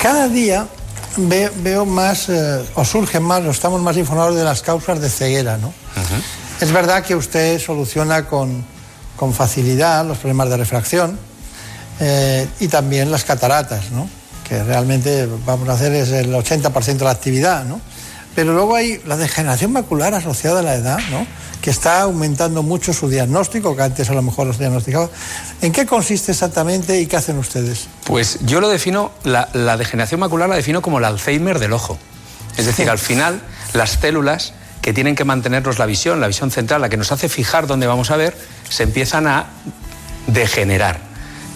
Cada 0.00 0.28
día 0.28 0.66
ve- 1.16 1.50
veo 1.56 1.84
más, 1.84 2.28
eh, 2.28 2.64
o 2.74 2.84
surgen 2.84 3.22
más, 3.24 3.42
o 3.42 3.50
estamos 3.50 3.80
más 3.80 3.96
informados 3.96 4.36
de 4.36 4.44
las 4.44 4.62
causas 4.62 5.00
de 5.00 5.08
ceguera, 5.10 5.56
¿no? 5.56 5.72
Es 6.60 6.72
verdad 6.72 7.04
que 7.04 7.14
usted 7.14 7.60
soluciona 7.60 8.26
con, 8.26 8.64
con 9.16 9.34
facilidad 9.34 10.06
los 10.06 10.18
problemas 10.18 10.48
de 10.48 10.56
refracción 10.56 11.18
eh, 12.00 12.48
y 12.60 12.68
también 12.68 13.10
las 13.10 13.24
cataratas, 13.24 13.90
¿no? 13.90 14.08
Que 14.48 14.62
realmente 14.62 15.28
vamos 15.44 15.68
a 15.68 15.72
hacer 15.72 15.92
es 15.94 16.10
el 16.10 16.32
80% 16.32 16.96
de 16.96 17.04
la 17.04 17.10
actividad, 17.10 17.64
¿no? 17.64 17.80
Pero 18.34 18.54
luego 18.54 18.74
hay 18.74 19.00
la 19.06 19.16
degeneración 19.16 19.72
macular 19.72 20.14
asociada 20.14 20.60
a 20.60 20.62
la 20.62 20.74
edad, 20.74 20.98
¿no? 21.10 21.26
Que 21.60 21.70
está 21.70 22.02
aumentando 22.02 22.62
mucho 22.62 22.92
su 22.92 23.08
diagnóstico, 23.08 23.74
que 23.76 23.82
antes 23.82 24.08
a 24.08 24.14
lo 24.14 24.22
mejor 24.22 24.46
los 24.46 24.58
diagnosticaba. 24.58 25.10
¿En 25.60 25.72
qué 25.72 25.84
consiste 25.84 26.32
exactamente 26.32 27.00
y 27.00 27.06
qué 27.06 27.16
hacen 27.16 27.38
ustedes? 27.38 27.88
Pues 28.04 28.38
yo 28.42 28.60
lo 28.60 28.68
defino, 28.68 29.10
la, 29.24 29.48
la 29.52 29.76
degeneración 29.76 30.20
macular 30.20 30.48
la 30.48 30.56
defino 30.56 30.80
como 30.80 30.98
el 30.98 31.04
Alzheimer 31.04 31.58
del 31.58 31.72
ojo. 31.72 31.98
Es 32.56 32.64
decir, 32.64 32.88
al 32.88 32.98
final, 32.98 33.42
las 33.72 33.98
células 34.00 34.52
que 34.86 34.92
tienen 34.92 35.16
que 35.16 35.24
mantenernos 35.24 35.80
la 35.80 35.86
visión, 35.86 36.20
la 36.20 36.28
visión 36.28 36.52
central, 36.52 36.80
la 36.80 36.88
que 36.88 36.96
nos 36.96 37.10
hace 37.10 37.28
fijar 37.28 37.66
dónde 37.66 37.88
vamos 37.88 38.12
a 38.12 38.16
ver, 38.16 38.38
se 38.68 38.84
empiezan 38.84 39.26
a 39.26 39.46
degenerar. 40.28 41.00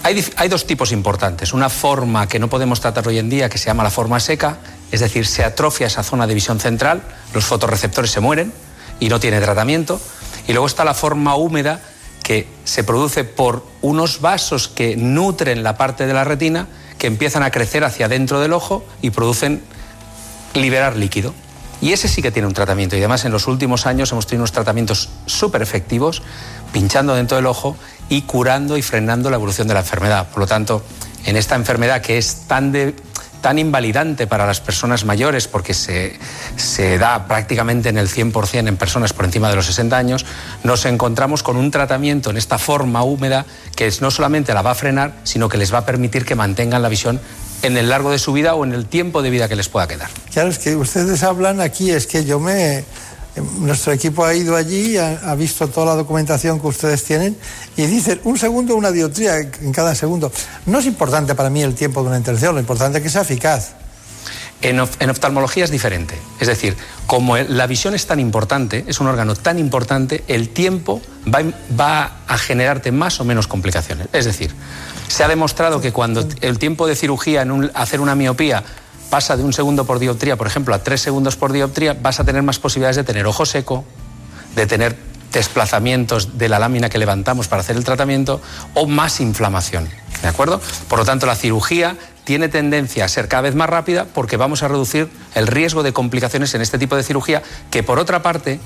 Hay, 0.03 0.25
hay 0.35 0.49
dos 0.49 0.67
tipos 0.67 0.91
importantes. 0.91 1.53
Una 1.53 1.69
forma 1.69 2.27
que 2.27 2.41
no 2.41 2.49
podemos 2.49 2.81
tratar 2.81 3.07
hoy 3.07 3.21
en 3.21 3.31
día, 3.31 3.49
que 3.49 3.57
se 3.57 3.67
llama 3.67 3.85
la 3.85 3.91
forma 3.91 4.19
seca, 4.19 4.59
es 4.91 4.99
decir, 4.99 5.29
se 5.29 5.45
atrofia 5.45 5.87
esa 5.87 6.03
zona 6.03 6.27
de 6.27 6.35
visión 6.35 6.59
central, 6.59 7.03
los 7.33 7.45
fotorreceptores 7.45 8.11
se 8.11 8.19
mueren 8.19 8.53
y 8.99 9.09
no 9.09 9.21
tiene 9.21 9.41
tratamiento. 9.41 10.01
Y 10.49 10.53
luego 10.53 10.67
está 10.67 10.85
la 10.85 10.95
forma 10.95 11.37
húmeda, 11.37 11.81
que 12.25 12.49
se 12.65 12.83
produce 12.83 13.23
por 13.23 13.65
unos 13.81 14.21
vasos 14.21 14.67
que 14.67 14.97
nutren 14.97 15.63
la 15.63 15.77
parte 15.77 16.09
de 16.09 16.15
la 16.15 16.25
retina, 16.25 16.67
que 16.99 17.07
empiezan 17.07 17.45
a 17.45 17.53
crecer 17.53 17.85
hacia 17.85 18.09
dentro 18.09 18.41
del 18.41 18.55
ojo 18.55 18.85
y 19.03 19.11
producen 19.11 19.63
liberar 20.55 20.97
líquido. 20.97 21.33
Y 21.81 21.93
ese 21.93 22.09
sí 22.09 22.23
que 22.23 22.31
tiene 22.31 22.47
un 22.47 22.55
tratamiento. 22.55 22.97
Y 22.97 22.99
además 22.99 23.25
en 23.25 23.33
los 23.33 23.47
últimos 23.47 23.87
años 23.87 24.13
hemos 24.13 24.27
tenido 24.27 24.43
unos 24.43 24.53
tratamientos 24.53 25.09
súper 25.27 25.63
efectivos, 25.63 26.23
pinchando 26.73 27.15
dentro 27.15 27.37
del 27.37 27.47
ojo 27.47 27.77
y 28.09 28.23
curando 28.23 28.77
y 28.77 28.83
frenando 28.83 29.31
la 29.31 29.37
evolución 29.37 29.69
de 29.69 29.75
la 29.75 29.81
enfermedad. 29.81 30.29
Por 30.29 30.41
lo 30.41 30.47
tanto, 30.47 30.83
en 31.25 31.37
esta 31.37 31.55
enfermedad 31.55 32.03
que 32.03 32.19
es 32.19 32.47
tan 32.47 32.73
de, 32.73 32.95
tan 33.41 33.59
invalidante 33.59 34.27
para 34.27 34.47
las 34.47 34.61
personas 34.61 35.05
mayores 35.05 35.49
porque 35.49 35.75
se, 35.75 36.19
se 36.57 36.99
da 36.99 37.27
prácticamente 37.27 37.89
en 37.89 37.99
el 37.99 38.09
100% 38.09 38.69
en 38.69 38.77
personas 38.77 39.13
por 39.13 39.25
encima 39.25 39.49
de 39.49 39.57
los 39.57 39.67
60 39.67 39.97
años, 39.97 40.27
nos 40.63 40.85
encontramos 40.85 41.43
con 41.43 41.57
un 41.57 41.71
tratamiento 41.71 42.31
en 42.31 42.37
esta 42.37 42.59
forma 42.59 43.03
húmeda 43.03 43.47
que 43.75 43.91
no 44.01 44.11
solamente 44.11 44.55
la 44.55 44.63
va 44.63 44.73
a 44.73 44.75
frenar, 44.75 45.15
sino 45.25 45.49
que 45.49 45.57
les 45.57 45.73
va 45.73 45.79
a 45.79 45.87
permitir 45.87 46.25
que 46.25 46.35
mantengan 46.35 46.83
la 46.83 46.89
visión 46.89 47.21
en 47.63 47.77
el 47.77 47.89
largo 47.89 48.11
de 48.11 48.19
su 48.19 48.33
vida 48.33 48.55
o 48.55 48.65
en 48.65 48.73
el 48.73 48.87
tiempo 48.87 49.23
de 49.23 49.31
vida 49.31 49.49
que 49.49 49.57
les 49.57 49.69
pueda 49.69 49.87
quedar. 49.87 50.09
Claro, 50.33 50.49
es 50.49 50.59
que 50.59 50.77
ustedes 50.77 51.23
hablan 51.23 51.61
aquí, 51.61 51.91
es 51.91 52.07
que 52.07 52.25
yo 52.25 52.41
me 52.41 52.85
nuestro 53.61 53.93
equipo 53.93 54.25
ha 54.25 54.35
ido 54.35 54.57
allí, 54.57 54.97
ha, 54.97 55.35
visto 55.35 55.69
toda 55.69 55.87
la 55.87 55.95
documentación 55.95 56.61
que 56.61 56.67
ustedes 56.67 57.05
tienen 57.05 57.37
y 57.77 57.87
dicen 57.87 58.21
un 58.25 58.39
segundo, 58.39 58.75
una 58.75 58.91
dioptría 58.91 59.39
en 59.39 59.73
cada 59.73 59.95
segundo. 59.95 60.33
No 60.67 60.79
es 60.79 60.87
importante 60.87 61.35
para 61.35 61.51
mí 61.51 61.63
el 61.63 61.75
tiempo 61.75 62.03
de 62.03 62.09
una 62.09 62.17
intervención, 62.17 62.55
lo 62.55 62.61
importante 62.61 62.99
es 62.99 63.05
que 63.05 63.11
sea 63.11 63.23
eficaz. 63.23 63.75
En, 64.63 64.79
oftalmología 64.79 65.65
es 65.65 65.71
diferente. 65.71 66.19
Es 66.39 66.47
decir, 66.49 66.77
como 67.07 67.39
la 67.39 67.67
visión 67.67 67.95
es 67.95 68.07
tan 68.07 68.21
importante, 68.21 68.85
es 68.89 69.01
un 69.01 69.07
órgano 69.07 69.35
tan 69.35 69.59
importante, 69.59 70.23
el 70.29 70.51
tiempo 70.51 71.01
va, 71.27 71.43
va, 71.79 72.19
a 72.27 72.37
generarte 72.37 72.93
más 72.93 73.21
o 73.21 73.25
menos 73.25 73.47
complicaciones. 73.47 74.09
Es 74.13 74.27
decir, 74.27 74.55
se 75.11 75.25
ha 75.25 75.29
demostrado 75.29 75.81
que 75.81 75.93
cuando 75.93 76.27
el 76.41 76.59
tiempo 76.59 76.87
de 76.87 76.95
cirugía 76.95 77.43
en 77.43 77.71
hacer 77.75 78.01
una 78.01 78.15
miopía 78.15 78.63
pasa 79.11 79.37
de 79.37 79.43
un 79.43 79.53
segundo 79.53 79.85
por 79.85 79.99
dioptría, 79.99 80.37
por 80.37 80.47
ejemplo, 80.47 80.73
a 80.75 80.85
tres 80.85 81.01
segundos 81.01 81.37
por 81.37 81.53
dioptría, 81.53 81.95
vas 82.01 82.21
a 82.21 82.25
tener 82.25 82.43
más 82.43 82.61
posibilidades 82.61 82.97
de 82.97 83.05
tener 83.05 83.27
ojo 83.27 83.45
seco, 83.45 83.85
de 84.55 84.67
tener 84.69 84.97
desplazamientos 85.33 86.39
de 86.39 86.49
la 86.49 86.61
lámina 86.61 86.89
que 86.89 86.99
levantamos 86.99 87.49
para 87.49 87.61
hacer 87.61 87.77
el 87.77 87.85
tratamiento 87.85 88.41
o 88.75 88.87
más 88.87 89.21
inflamación. 89.21 89.89
¿De 90.23 90.29
acuerdo? 90.29 90.61
Por 90.89 91.01
lo 91.01 91.05
tanto, 91.05 91.27
la 91.27 91.35
cirugía 91.35 91.97
tiene 92.23 92.49
tendencia 92.49 93.05
a 93.05 93.09
ser 93.09 93.27
cada 93.27 93.43
vez 93.43 93.55
más 93.57 93.69
rápida 93.69 94.07
porque 94.15 94.37
vamos 94.37 94.63
a 94.63 94.69
reducir 94.69 95.09
el 95.35 95.49
riesgo 95.49 95.83
de 95.83 95.93
complicaciones 95.93 96.55
en 96.55 96.61
este 96.61 96.79
tipo 96.79 96.95
de 96.95 97.03
cirugía 97.03 97.43
que, 97.71 97.83
por 97.83 97.99
otra 97.99 98.23
parte, 98.23 98.61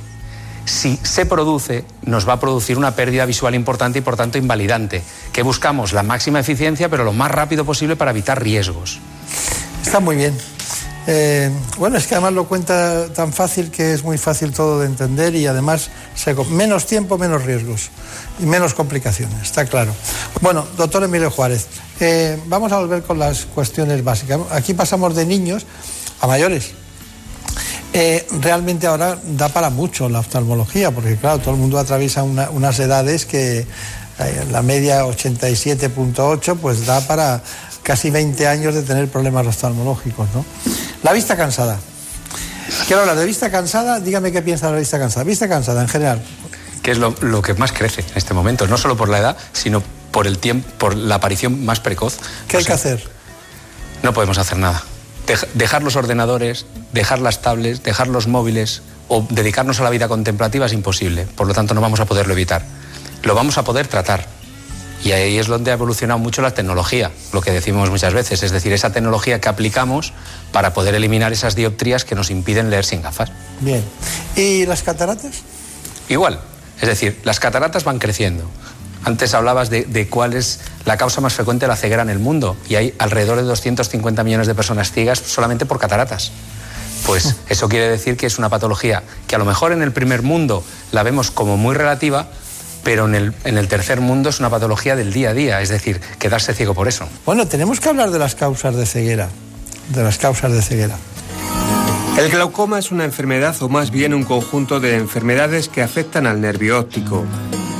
si 0.64 0.98
se 1.02 1.26
produce, 1.26 1.84
nos 2.02 2.28
va 2.28 2.34
a 2.34 2.40
producir 2.40 2.78
una 2.78 2.94
pérdida 2.94 3.26
visual 3.26 3.54
importante 3.54 3.98
y, 3.98 4.02
por 4.02 4.16
tanto, 4.16 4.38
invalidante, 4.38 5.02
que 5.32 5.42
buscamos 5.42 5.92
la 5.92 6.02
máxima 6.02 6.40
eficiencia, 6.40 6.88
pero 6.88 7.04
lo 7.04 7.12
más 7.12 7.30
rápido 7.30 7.64
posible 7.64 7.96
para 7.96 8.10
evitar 8.10 8.42
riesgos. 8.42 8.98
Está 9.82 10.00
muy 10.00 10.16
bien. 10.16 10.34
Eh, 11.06 11.50
bueno, 11.76 11.98
es 11.98 12.06
que 12.06 12.14
además 12.14 12.32
lo 12.32 12.46
cuenta 12.46 13.12
tan 13.12 13.32
fácil 13.32 13.70
que 13.70 13.92
es 13.92 14.02
muy 14.02 14.16
fácil 14.16 14.52
todo 14.52 14.80
de 14.80 14.86
entender 14.86 15.34
y 15.34 15.46
además 15.46 15.90
menos 16.48 16.86
tiempo, 16.86 17.18
menos 17.18 17.44
riesgos 17.44 17.90
y 18.40 18.46
menos 18.46 18.72
complicaciones, 18.72 19.42
está 19.42 19.66
claro. 19.66 19.94
Bueno, 20.40 20.66
doctor 20.78 21.04
Emilio 21.04 21.30
Juárez, 21.30 21.66
eh, 22.00 22.38
vamos 22.46 22.72
a 22.72 22.78
volver 22.78 23.02
con 23.02 23.18
las 23.18 23.44
cuestiones 23.44 24.02
básicas. 24.02 24.40
Aquí 24.50 24.72
pasamos 24.72 25.14
de 25.14 25.26
niños 25.26 25.66
a 26.20 26.26
mayores. 26.26 26.72
Eh, 27.96 28.26
realmente 28.40 28.88
ahora 28.88 29.16
da 29.22 29.48
para 29.48 29.70
mucho 29.70 30.08
la 30.08 30.18
oftalmología, 30.18 30.90
porque 30.90 31.16
claro, 31.16 31.38
todo 31.38 31.54
el 31.54 31.60
mundo 31.60 31.78
atraviesa 31.78 32.24
unas 32.24 32.78
edades 32.80 33.24
que 33.24 33.66
la 34.50 34.62
media 34.62 35.04
87.8 35.04 36.56
pues 36.56 36.86
da 36.86 37.00
para 37.06 37.40
casi 37.84 38.10
20 38.10 38.48
años 38.48 38.74
de 38.74 38.82
tener 38.82 39.08
problemas 39.08 39.46
oftalmológicos. 39.46 40.28
¿no? 40.34 40.44
La 41.04 41.12
vista 41.12 41.36
cansada. 41.36 41.78
Quiero 42.86 43.02
hablar 43.02 43.16
de 43.16 43.26
vista 43.26 43.50
cansada, 43.50 44.00
dígame 44.00 44.32
qué 44.32 44.42
piensa 44.42 44.66
de 44.66 44.72
la 44.72 44.78
vista 44.80 44.98
cansada. 44.98 45.24
Vista 45.24 45.48
cansada 45.48 45.80
en 45.82 45.88
general. 45.88 46.22
Que 46.82 46.90
es 46.90 46.98
lo, 46.98 47.14
que 47.42 47.54
más 47.54 47.72
crece 47.72 48.00
en 48.00 48.16
este 48.16 48.34
momento, 48.34 48.66
no 48.66 48.76
solo 48.76 48.96
por 48.96 49.08
la 49.08 49.18
edad, 49.18 49.36
sino 49.52 49.82
por 50.10 50.26
el 50.26 50.38
tiempo, 50.38 50.68
por 50.78 50.96
la 50.96 51.16
aparición 51.16 51.64
más 51.64 51.80
precoz. 51.80 52.16
¿Qué 52.48 52.56
hay 52.56 52.64
que 52.64 52.72
hacer? 52.72 53.08
No 54.02 54.12
podemos 54.12 54.36
hacer 54.38 54.58
nada. 54.58 54.82
Dejar 55.54 55.82
los 55.82 55.96
ordenadores, 55.96 56.66
dejar 56.92 57.20
las 57.20 57.42
tablets, 57.42 57.82
dejar 57.82 58.08
los 58.08 58.26
móviles 58.26 58.82
o 59.08 59.26
dedicarnos 59.30 59.80
a 59.80 59.84
la 59.84 59.90
vida 59.90 60.08
contemplativa 60.08 60.66
es 60.66 60.72
imposible. 60.72 61.26
Por 61.36 61.46
lo 61.46 61.54
tanto, 61.54 61.74
no 61.74 61.80
vamos 61.80 62.00
a 62.00 62.06
poderlo 62.06 62.32
evitar. 62.32 62.64
Lo 63.22 63.34
vamos 63.34 63.56
a 63.58 63.64
poder 63.64 63.86
tratar, 63.86 64.26
y 65.04 65.12
ahí 65.12 65.38
es 65.38 65.46
donde 65.46 65.70
ha 65.70 65.74
evolucionado 65.74 66.18
mucho 66.18 66.40
la 66.40 66.52
tecnología, 66.52 67.10
lo 67.34 67.42
que 67.42 67.50
decimos 67.50 67.90
muchas 67.90 68.14
veces, 68.14 68.42
es 68.42 68.50
decir, 68.52 68.72
esa 68.72 68.90
tecnología 68.90 69.38
que 69.38 69.50
aplicamos 69.50 70.14
para 70.50 70.72
poder 70.72 70.94
eliminar 70.94 71.30
esas 71.30 71.54
dioptrías 71.54 72.06
que 72.06 72.14
nos 72.14 72.30
impiden 72.30 72.70
leer 72.70 72.86
sin 72.86 73.02
gafas. 73.02 73.30
Bien. 73.60 73.84
¿Y 74.34 74.64
las 74.64 74.82
cataratas? 74.82 75.42
Igual. 76.08 76.40
Es 76.80 76.88
decir, 76.88 77.20
las 77.22 77.38
cataratas 77.38 77.84
van 77.84 77.98
creciendo. 77.98 78.44
Antes 79.04 79.34
hablabas 79.34 79.70
de, 79.70 80.08
cuál 80.08 80.32
es 80.32 80.60
la 80.86 80.96
causa 80.96 81.20
más 81.20 81.34
frecuente 81.34 81.64
de 81.64 81.68
la 81.68 81.76
ceguera 81.76 82.02
en 82.02 82.10
el 82.10 82.18
mundo 82.18 82.56
y 82.68 82.76
hay 82.76 82.94
alrededor 82.98 83.36
de 83.36 83.42
250 83.42 84.24
millones 84.24 84.46
de 84.46 84.54
personas 84.54 84.92
ciegas 84.92 85.18
solamente 85.18 85.66
por 85.66 85.78
cataratas. 85.78 86.32
Pues 87.06 87.36
eso 87.48 87.68
quiere 87.68 87.88
decir 87.88 88.16
que 88.16 88.26
es 88.26 88.38
una 88.38 88.48
patología 88.48 89.02
que 89.26 89.34
a 89.34 89.38
lo 89.38 89.44
mejor 89.44 89.72
en 89.72 89.82
el 89.82 89.92
primer 89.92 90.22
mundo 90.22 90.64
la 90.90 91.02
vemos 91.02 91.30
como 91.30 91.56
muy 91.58 91.74
relativa, 91.74 92.28
pero 92.82 93.06
en 93.06 93.14
el, 93.14 93.34
en 93.44 93.58
el 93.58 93.68
tercer 93.68 94.00
mundo 94.00 94.30
es 94.30 94.40
una 94.40 94.50
patología 94.50 94.96
del 94.96 95.12
día 95.12 95.30
a 95.30 95.34
día, 95.34 95.60
es 95.60 95.68
decir, 95.68 96.00
quedarse 96.18 96.54
ciego 96.54 96.74
por 96.74 96.88
eso. 96.88 97.06
Bueno, 97.26 97.46
tenemos 97.46 97.80
que 97.80 97.90
hablar 97.90 98.10
de 98.10 98.18
las 98.18 98.34
causas 98.34 98.74
de 98.74 98.86
ceguera, 98.86 99.28
de 99.90 100.02
las 100.02 100.16
causas 100.18 100.52
de 100.52 100.62
ceguera. 100.62 100.96
El 102.16 102.30
glaucoma 102.30 102.78
es 102.78 102.92
una 102.92 103.04
enfermedad 103.04 103.60
o 103.60 103.68
más 103.68 103.90
bien 103.90 104.14
un 104.14 104.22
conjunto 104.22 104.78
de 104.78 104.94
enfermedades 104.96 105.68
que 105.68 105.82
afectan 105.82 106.28
al 106.28 106.40
nervio 106.40 106.78
óptico. 106.78 107.24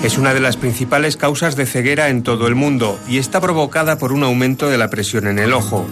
Es 0.03 0.19
una 0.19 0.35
de 0.35 0.41
las 0.41 0.57
principales 0.57 1.17
causas 1.17 1.55
de 1.55 1.67
ceguera 1.67 2.09
en 2.09 2.25
todo 2.25 2.49
el 2.49 2.57
mundo 2.57 2.99
y 3.09 3.19
está 3.19 3.41
provocada 3.41 3.97
por 3.97 4.13
un 4.13 4.25
aumento 4.25 4.69
de 4.69 4.77
la 4.77 4.91
presión 4.91 5.29
en 5.29 5.39
el 5.39 5.53
ojo. 5.53 5.87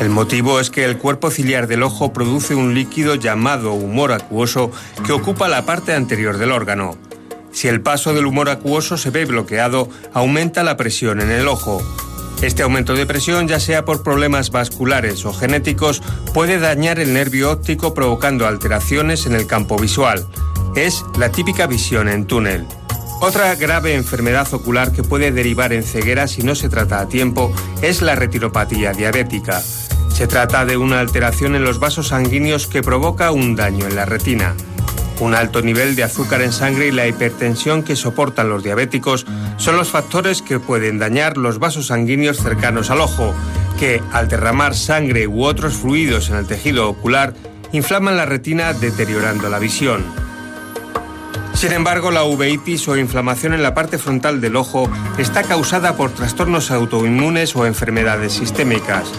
El 0.00 0.10
motivo 0.10 0.58
es 0.58 0.68
que 0.68 0.84
el 0.84 0.98
cuerpo 0.98 1.30
ciliar 1.30 1.68
del 1.68 1.84
ojo 1.84 2.12
produce 2.12 2.56
un 2.56 2.74
líquido 2.74 3.14
llamado 3.14 3.72
humor 3.72 4.10
acuoso 4.12 4.72
que 5.06 5.12
ocupa 5.12 5.48
la 5.48 5.64
parte 5.64 5.94
anterior 5.94 6.38
del 6.38 6.50
órgano. 6.50 6.98
Si 7.52 7.68
el 7.68 7.82
paso 7.82 8.12
del 8.12 8.26
humor 8.26 8.48
acuoso 8.48 8.96
se 8.96 9.10
ve 9.10 9.26
bloqueado, 9.26 9.88
aumenta 10.12 10.64
la 10.64 10.76
presión 10.76 11.20
en 11.20 11.30
el 11.30 11.46
ojo. 11.46 11.80
Este 12.42 12.62
aumento 12.62 12.94
de 12.94 13.04
presión, 13.04 13.48
ya 13.48 13.60
sea 13.60 13.84
por 13.84 14.02
problemas 14.02 14.50
vasculares 14.50 15.26
o 15.26 15.32
genéticos, 15.34 16.02
puede 16.32 16.58
dañar 16.58 16.98
el 16.98 17.12
nervio 17.12 17.50
óptico 17.50 17.92
provocando 17.92 18.46
alteraciones 18.46 19.26
en 19.26 19.34
el 19.34 19.46
campo 19.46 19.76
visual. 19.76 20.26
Es 20.74 21.04
la 21.18 21.30
típica 21.30 21.66
visión 21.66 22.08
en 22.08 22.26
túnel. 22.26 22.66
Otra 23.20 23.54
grave 23.56 23.94
enfermedad 23.94 24.48
ocular 24.54 24.92
que 24.92 25.02
puede 25.02 25.32
derivar 25.32 25.74
en 25.74 25.82
ceguera 25.82 26.26
si 26.26 26.42
no 26.42 26.54
se 26.54 26.70
trata 26.70 27.00
a 27.00 27.08
tiempo 27.08 27.52
es 27.82 28.00
la 28.00 28.14
retinopatía 28.14 28.92
diabética. 28.92 29.60
Se 29.60 30.26
trata 30.26 30.64
de 30.64 30.78
una 30.78 31.00
alteración 31.00 31.54
en 31.54 31.64
los 31.64 31.78
vasos 31.78 32.08
sanguíneos 32.08 32.66
que 32.66 32.82
provoca 32.82 33.32
un 33.32 33.54
daño 33.54 33.86
en 33.86 33.96
la 33.96 34.06
retina. 34.06 34.54
Un 35.20 35.34
alto 35.34 35.60
nivel 35.60 35.96
de 35.96 36.02
azúcar 36.02 36.40
en 36.40 36.50
sangre 36.50 36.88
y 36.88 36.90
la 36.90 37.06
hipertensión 37.06 37.82
que 37.82 37.94
soportan 37.94 38.48
los 38.48 38.64
diabéticos 38.64 39.26
son 39.58 39.76
los 39.76 39.90
factores 39.90 40.40
que 40.40 40.58
pueden 40.58 40.98
dañar 40.98 41.36
los 41.36 41.58
vasos 41.58 41.88
sanguíneos 41.88 42.38
cercanos 42.38 42.90
al 42.90 43.02
ojo, 43.02 43.34
que 43.78 44.02
al 44.12 44.28
derramar 44.28 44.74
sangre 44.74 45.26
u 45.26 45.44
otros 45.44 45.74
fluidos 45.74 46.30
en 46.30 46.36
el 46.36 46.46
tejido 46.46 46.88
ocular 46.88 47.34
inflaman 47.72 48.16
la 48.16 48.24
retina 48.24 48.72
deteriorando 48.72 49.50
la 49.50 49.58
visión. 49.58 50.29
Sin 51.54 51.72
embargo, 51.72 52.10
la 52.10 52.24
uveitis 52.24 52.88
o 52.88 52.96
inflamación 52.96 53.52
en 53.52 53.62
la 53.62 53.74
parte 53.74 53.98
frontal 53.98 54.40
del 54.40 54.56
ojo 54.56 54.90
está 55.18 55.42
causada 55.42 55.96
por 55.96 56.10
trastornos 56.10 56.70
autoinmunes 56.70 57.54
o 57.54 57.66
enfermedades 57.66 58.32
sistémicas. 58.32 59.10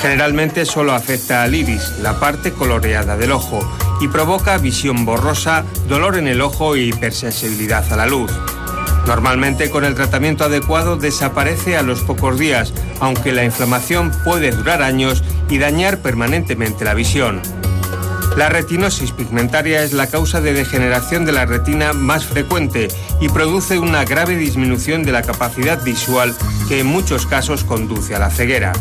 Generalmente 0.00 0.64
solo 0.64 0.92
afecta 0.92 1.42
al 1.42 1.54
iris, 1.54 1.98
la 2.00 2.20
parte 2.20 2.52
coloreada 2.52 3.16
del 3.16 3.32
ojo, 3.32 3.60
y 4.00 4.06
provoca 4.06 4.58
visión 4.58 5.04
borrosa, 5.04 5.64
dolor 5.88 6.16
en 6.16 6.28
el 6.28 6.40
ojo 6.40 6.76
y 6.76 6.90
hipersensibilidad 6.90 7.92
a 7.92 7.96
la 7.96 8.06
luz. 8.06 8.30
Normalmente 9.08 9.70
con 9.70 9.84
el 9.84 9.94
tratamiento 9.94 10.44
adecuado 10.44 10.96
desaparece 10.96 11.76
a 11.76 11.82
los 11.82 12.02
pocos 12.02 12.38
días, 12.38 12.72
aunque 13.00 13.32
la 13.32 13.42
inflamación 13.42 14.12
puede 14.22 14.50
durar 14.50 14.82
años 14.82 15.24
y 15.48 15.58
dañar 15.58 15.98
permanentemente 15.98 16.84
la 16.84 16.94
visión. 16.94 17.40
La 18.38 18.48
retinosis 18.48 19.10
pigmentaria 19.10 19.82
es 19.82 19.92
la 19.92 20.06
causa 20.06 20.40
de 20.40 20.52
degeneración 20.52 21.24
de 21.26 21.32
la 21.32 21.44
retina 21.44 21.92
más 21.92 22.24
frecuente 22.24 22.86
y 23.20 23.28
produce 23.28 23.80
una 23.80 24.04
grave 24.04 24.36
disminución 24.36 25.02
de 25.02 25.10
la 25.10 25.22
capacidad 25.22 25.82
visual 25.82 26.32
que 26.68 26.78
en 26.78 26.86
muchos 26.86 27.26
casos 27.26 27.64
conduce 27.64 28.14
a 28.14 28.20
la 28.20 28.30
ceguera. 28.30 28.72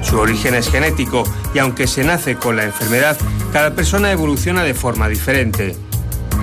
Su 0.00 0.20
origen 0.20 0.54
es 0.54 0.70
genético 0.70 1.24
y 1.52 1.58
aunque 1.58 1.88
se 1.88 2.04
nace 2.04 2.36
con 2.36 2.54
la 2.54 2.62
enfermedad, 2.62 3.18
cada 3.52 3.74
persona 3.74 4.12
evoluciona 4.12 4.62
de 4.62 4.74
forma 4.74 5.08
diferente. 5.08 5.74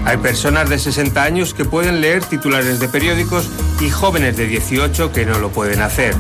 Hay 0.03 0.17
personas 0.17 0.69
de 0.69 0.77
60 0.77 1.23
años 1.23 1.53
que 1.53 1.63
pueden 1.63 2.01
leer 2.01 2.21
titulares 2.25 2.81
de 2.81 2.89
periódicos 2.89 3.49
y 3.79 3.89
jóvenes 3.89 4.35
de 4.35 4.47
18 4.47 5.13
que 5.13 5.25
no 5.25 5.39
lo 5.39 5.51
pueden 5.51 5.79
hacer. 5.79 6.15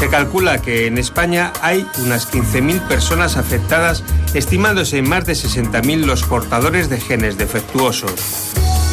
Se 0.00 0.08
calcula 0.08 0.62
que 0.62 0.86
en 0.86 0.96
España 0.96 1.52
hay 1.60 1.86
unas 2.02 2.26
15.000 2.32 2.88
personas 2.88 3.36
afectadas, 3.36 4.02
estimándose 4.32 4.96
en 4.96 5.06
más 5.06 5.26
de 5.26 5.34
60.000 5.34 6.06
los 6.06 6.22
portadores 6.22 6.88
de 6.88 6.98
genes 6.98 7.36
defectuosos. 7.36 8.14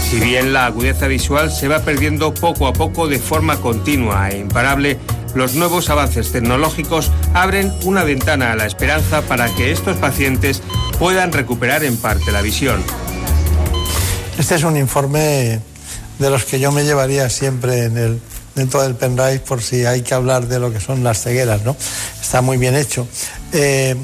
Si 0.09 0.19
bien 0.19 0.51
la 0.51 0.65
agudeza 0.65 1.07
visual 1.07 1.49
se 1.49 1.69
va 1.69 1.79
perdiendo 1.79 2.33
poco 2.33 2.67
a 2.67 2.73
poco 2.73 3.07
de 3.07 3.19
forma 3.19 3.55
continua 3.61 4.29
e 4.31 4.39
imparable, 4.39 4.99
los 5.33 5.55
nuevos 5.55 5.89
avances 5.89 6.33
tecnológicos 6.33 7.09
abren 7.33 7.73
una 7.83 8.03
ventana 8.03 8.51
a 8.51 8.57
la 8.57 8.65
esperanza 8.65 9.21
para 9.21 9.47
que 9.55 9.71
estos 9.71 9.95
pacientes 9.95 10.61
puedan 10.99 11.31
recuperar 11.31 11.85
en 11.85 11.95
parte 11.95 12.33
la 12.33 12.41
visión. 12.41 12.83
Este 14.37 14.55
es 14.55 14.63
un 14.65 14.75
informe 14.75 15.61
de 16.19 16.29
los 16.29 16.43
que 16.43 16.59
yo 16.59 16.73
me 16.73 16.83
llevaría 16.83 17.29
siempre 17.29 17.85
en 17.85 17.97
el, 17.97 18.19
dentro 18.57 18.81
del 18.81 18.95
pendrive 18.95 19.39
por 19.39 19.61
si 19.61 19.85
hay 19.85 20.01
que 20.01 20.13
hablar 20.13 20.47
de 20.47 20.59
lo 20.59 20.73
que 20.73 20.79
son 20.79 21.03
las 21.03 21.21
cegueras, 21.21 21.63
¿no? 21.63 21.77
Está 22.21 22.41
muy 22.41 22.57
bien 22.57 22.75
hecho. 22.75 23.07
Eh, 23.53 23.95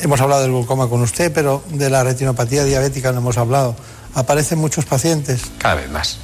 hemos 0.00 0.20
hablado 0.20 0.42
del 0.42 0.52
glaucoma 0.52 0.88
con 0.88 1.02
usted, 1.02 1.32
pero 1.32 1.62
de 1.68 1.90
la 1.90 2.04
retinopatía 2.04 2.64
diabética 2.64 3.12
no 3.12 3.18
hemos 3.18 3.36
hablado. 3.36 3.76
¿Aparecen 4.14 4.58
muchos 4.58 4.86
pacientes? 4.86 5.42
Cada 5.58 5.74
vez 5.74 5.90
más. 5.90 6.18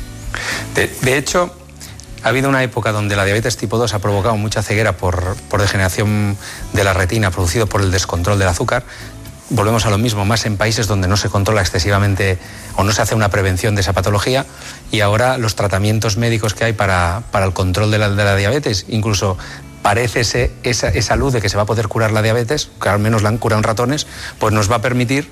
De, 0.74 0.88
de 1.02 1.18
hecho, 1.18 1.54
ha 2.22 2.28
habido 2.28 2.48
una 2.48 2.62
época 2.62 2.90
donde 2.92 3.16
la 3.16 3.24
diabetes 3.24 3.56
tipo 3.56 3.76
2 3.76 3.92
ha 3.92 3.98
provocado 3.98 4.36
mucha 4.36 4.62
ceguera 4.62 4.96
por, 4.96 5.36
por 5.50 5.60
degeneración 5.60 6.38
de 6.72 6.84
la 6.84 6.94
retina 6.94 7.30
producido 7.30 7.66
por 7.66 7.82
el 7.82 7.90
descontrol 7.90 8.38
del 8.38 8.48
azúcar, 8.48 8.84
volvemos 9.54 9.86
a 9.86 9.90
lo 9.90 9.98
mismo, 9.98 10.24
más 10.24 10.46
en 10.46 10.56
países 10.56 10.86
donde 10.86 11.08
no 11.08 11.16
se 11.16 11.28
controla 11.28 11.60
excesivamente 11.60 12.38
o 12.76 12.84
no 12.84 12.92
se 12.92 13.02
hace 13.02 13.14
una 13.14 13.28
prevención 13.30 13.74
de 13.74 13.82
esa 13.82 13.92
patología 13.92 14.46
y 14.90 15.00
ahora 15.00 15.38
los 15.38 15.54
tratamientos 15.54 16.16
médicos 16.16 16.54
que 16.54 16.64
hay 16.64 16.72
para, 16.72 17.22
para 17.30 17.46
el 17.46 17.52
control 17.52 17.90
de 17.90 17.98
la, 17.98 18.10
de 18.10 18.24
la, 18.24 18.36
diabetes, 18.36 18.86
incluso 18.88 19.38
parece 19.82 20.20
ese, 20.20 20.50
esa, 20.62 20.88
esa, 20.88 21.16
luz 21.16 21.32
de 21.32 21.40
que 21.40 21.48
se 21.48 21.56
va 21.56 21.62
a 21.62 21.66
poder 21.66 21.88
curar 21.88 22.10
la 22.10 22.22
diabetes, 22.22 22.70
que 22.80 22.88
al 22.88 22.98
menos 22.98 23.22
la 23.22 23.28
han 23.28 23.38
curado 23.38 23.60
en 23.60 23.64
ratones, 23.64 24.06
pues 24.38 24.52
nos 24.52 24.70
va 24.70 24.76
a 24.76 24.82
permitir 24.82 25.30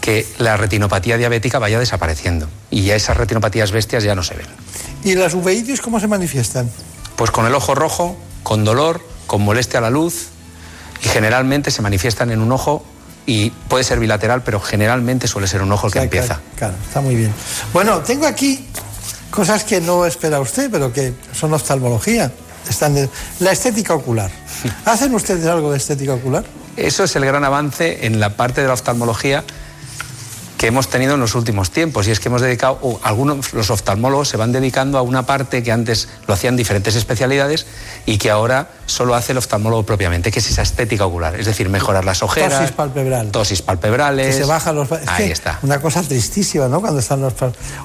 que 0.00 0.26
la 0.38 0.56
retinopatía 0.58 1.16
diabética 1.16 1.58
vaya 1.58 1.78
desapareciendo 1.78 2.48
y 2.70 2.82
ya 2.82 2.94
esas 2.94 3.16
retinopatías 3.16 3.72
bestias 3.72 4.04
ya 4.04 4.14
no 4.14 4.22
se 4.22 4.34
ven. 4.34 4.46
¿Y 5.02 5.14
las 5.14 5.32
uveitis 5.32 5.80
cómo 5.80 5.98
se 6.00 6.08
manifiestan? 6.08 6.70
Pues 7.16 7.30
con 7.30 7.46
el 7.46 7.54
ojo 7.54 7.74
rojo, 7.74 8.16
con 8.42 8.64
dolor, 8.64 9.00
con 9.26 9.42
molestia 9.42 9.78
a 9.78 9.82
la 9.82 9.90
luz 9.90 10.28
y 11.02 11.08
generalmente 11.08 11.70
se 11.70 11.80
manifiestan 11.80 12.30
en 12.30 12.40
un 12.40 12.52
ojo 12.52 12.84
y 13.26 13.50
puede 13.50 13.84
ser 13.84 13.98
bilateral, 13.98 14.42
pero 14.42 14.60
generalmente 14.60 15.28
suele 15.28 15.46
ser 15.46 15.62
un 15.62 15.72
ojo 15.72 15.86
el 15.86 15.92
que 15.92 15.98
claro, 15.98 16.04
empieza. 16.04 16.34
Claro, 16.34 16.52
claro, 16.56 16.74
está 16.86 17.00
muy 17.00 17.16
bien. 17.16 17.32
Bueno, 17.72 17.98
tengo 18.00 18.26
aquí 18.26 18.66
cosas 19.30 19.64
que 19.64 19.80
no 19.80 20.06
espera 20.06 20.40
usted, 20.40 20.70
pero 20.70 20.92
que 20.92 21.14
son 21.32 21.52
oftalmología. 21.52 22.30
Están 22.68 22.94
de... 22.94 23.08
La 23.40 23.52
estética 23.52 23.94
ocular. 23.94 24.30
¿Hacen 24.84 25.14
ustedes 25.14 25.46
algo 25.46 25.70
de 25.72 25.78
estética 25.78 26.14
ocular? 26.14 26.44
Eso 26.76 27.04
es 27.04 27.14
el 27.16 27.24
gran 27.24 27.44
avance 27.44 28.06
en 28.06 28.20
la 28.20 28.30
parte 28.30 28.60
de 28.60 28.68
la 28.68 28.74
oftalmología 28.74 29.44
que 30.64 30.68
hemos 30.68 30.88
tenido 30.88 31.12
en 31.12 31.20
los 31.20 31.34
últimos 31.34 31.70
tiempos 31.70 32.08
y 32.08 32.10
es 32.10 32.20
que 32.20 32.28
hemos 32.28 32.40
dedicado, 32.40 32.98
algunos 33.02 33.52
los 33.52 33.68
oftalmólogos 33.68 34.30
se 34.30 34.38
van 34.38 34.50
dedicando 34.50 34.96
a 34.96 35.02
una 35.02 35.26
parte 35.26 35.62
que 35.62 35.70
antes 35.70 36.08
lo 36.26 36.32
hacían 36.32 36.56
diferentes 36.56 36.94
especialidades 36.96 37.66
y 38.06 38.16
que 38.16 38.30
ahora 38.30 38.70
solo 38.86 39.14
hace 39.14 39.32
el 39.32 39.38
oftalmólogo 39.38 39.82
propiamente, 39.82 40.32
que 40.32 40.38
es 40.38 40.48
esa 40.50 40.62
estética 40.62 41.04
ocular, 41.04 41.38
es 41.38 41.44
decir, 41.44 41.68
mejorar 41.68 42.06
las 42.06 42.22
ojeras, 42.22 42.60
Tosis 42.60 42.70
palpebral. 42.72 43.30
tosis 43.30 43.60
palpebrales, 43.60 44.36
Que 44.36 44.42
se 44.42 44.48
bajan 44.48 44.74
los... 44.74 44.90
Es 44.90 45.06
ahí 45.06 45.30
está. 45.30 45.58
Una 45.60 45.82
cosa 45.82 46.02
tristísima, 46.02 46.66
¿no? 46.66 46.80
Cuando 46.80 47.00
están 47.00 47.20
los... 47.20 47.34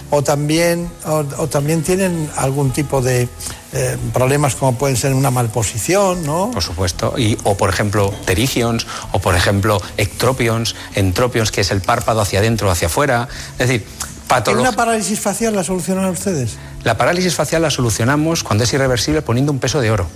O 0.09 0.23
también, 0.23 0.89
o, 1.05 1.25
o 1.35 1.47
también 1.47 1.83
tienen 1.83 2.29
algún 2.37 2.71
tipo 2.71 3.01
de 3.01 3.27
eh, 3.71 3.97
problemas 4.13 4.55
como 4.55 4.77
pueden 4.77 4.97
ser 4.97 5.13
una 5.13 5.29
malposición, 5.29 6.25
¿no? 6.25 6.49
Por 6.51 6.63
supuesto. 6.63 7.13
Y, 7.17 7.37
o 7.43 7.55
por 7.55 7.69
ejemplo, 7.69 8.13
terigions, 8.25 8.87
o 9.11 9.19
por 9.19 9.35
ejemplo, 9.35 9.79
ectropions, 9.97 10.75
entropions, 10.95 11.51
que 11.51 11.61
es 11.61 11.71
el 11.71 11.81
párpado 11.81 12.21
hacia 12.21 12.39
adentro 12.39 12.67
o 12.67 12.71
hacia 12.71 12.87
afuera. 12.87 13.27
Es 13.59 13.67
decir, 13.67 13.85
¿Y 13.85 14.27
patología. 14.27 14.69
una 14.69 14.75
parálisis 14.75 15.19
facial 15.19 15.55
la 15.55 15.63
solucionan 15.63 16.05
ustedes? 16.05 16.57
La 16.83 16.97
parálisis 16.97 17.35
facial 17.35 17.61
la 17.61 17.69
solucionamos 17.69 18.43
cuando 18.43 18.63
es 18.63 18.73
irreversible 18.73 19.21
poniendo 19.21 19.51
un 19.51 19.59
peso 19.59 19.81
de 19.81 19.91
oro. 19.91 20.07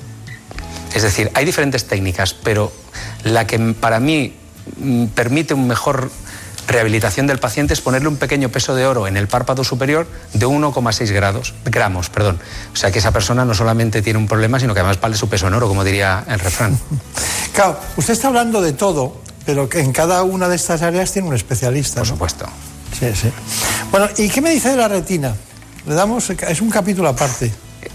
Es 0.96 1.04
decir, 1.04 1.32
hay 1.34 1.46
diferentes 1.46 1.86
técnicas, 1.86 2.34
pero 2.34 2.72
la 3.24 3.48
que 3.48 3.60
para 3.60 4.00
mí 4.00 4.34
mm, 4.78 5.06
permite 5.08 5.54
un 5.54 5.68
mejor 5.68 6.12
rehabilitación 6.68 7.28
del 7.28 7.40
paciente 7.40 7.74
es 7.74 7.82
ponerle 7.82 8.08
un 8.08 8.18
pequeño 8.18 8.50
peso 8.50 8.76
de 8.76 8.86
oro 8.86 9.08
en 9.08 9.18
el 9.18 9.28
párpado 9.28 9.64
superior 9.64 10.08
de 10.34 10.46
1,6 10.46 11.12
grados, 11.12 11.54
gramos, 11.66 12.10
perdón. 12.10 12.40
O 12.74 12.76
sea 12.76 12.92
que 12.92 13.00
esa 13.00 13.12
persona 13.12 13.46
no 13.46 13.54
solamente 13.54 14.02
tiene 14.02 14.20
un 14.20 14.28
problema, 14.28 14.60
sino 14.60 14.74
que 14.74 14.80
además 14.80 15.00
vale 15.02 15.16
su 15.18 15.28
peso 15.30 15.48
en 15.48 15.54
oro, 15.54 15.68
como 15.68 15.84
diría 15.84 16.24
el 16.28 16.40
refrán. 16.40 16.78
Claro, 17.54 17.80
usted 17.98 18.14
está 18.14 18.30
hablando 18.30 18.62
de 18.64 18.74
todo, 18.74 19.22
pero 19.46 19.70
que 19.70 19.80
en 19.80 19.92
cada 19.92 20.24
una 20.24 20.50
de 20.50 20.56
estas 20.56 20.82
áreas 20.82 21.12
tiene 21.12 21.28
un 21.28 21.36
especialista. 21.36 22.00
Por 22.02 22.08
¿no? 22.08 22.14
supuesto. 22.16 22.46
Sí, 23.00 23.12
sí. 23.14 23.32
Bueno, 23.92 24.10
¿y 24.18 24.28
qué 24.30 24.42
me 24.42 24.50
dice 24.50 24.70
de 24.70 24.76
la 24.78 24.88
retina? 24.88 25.36
Le 25.86 25.94
damos, 25.94 26.32
es 26.32 26.62
un 26.62 26.72
capítulo 26.72 27.10
aparte. 27.10 27.52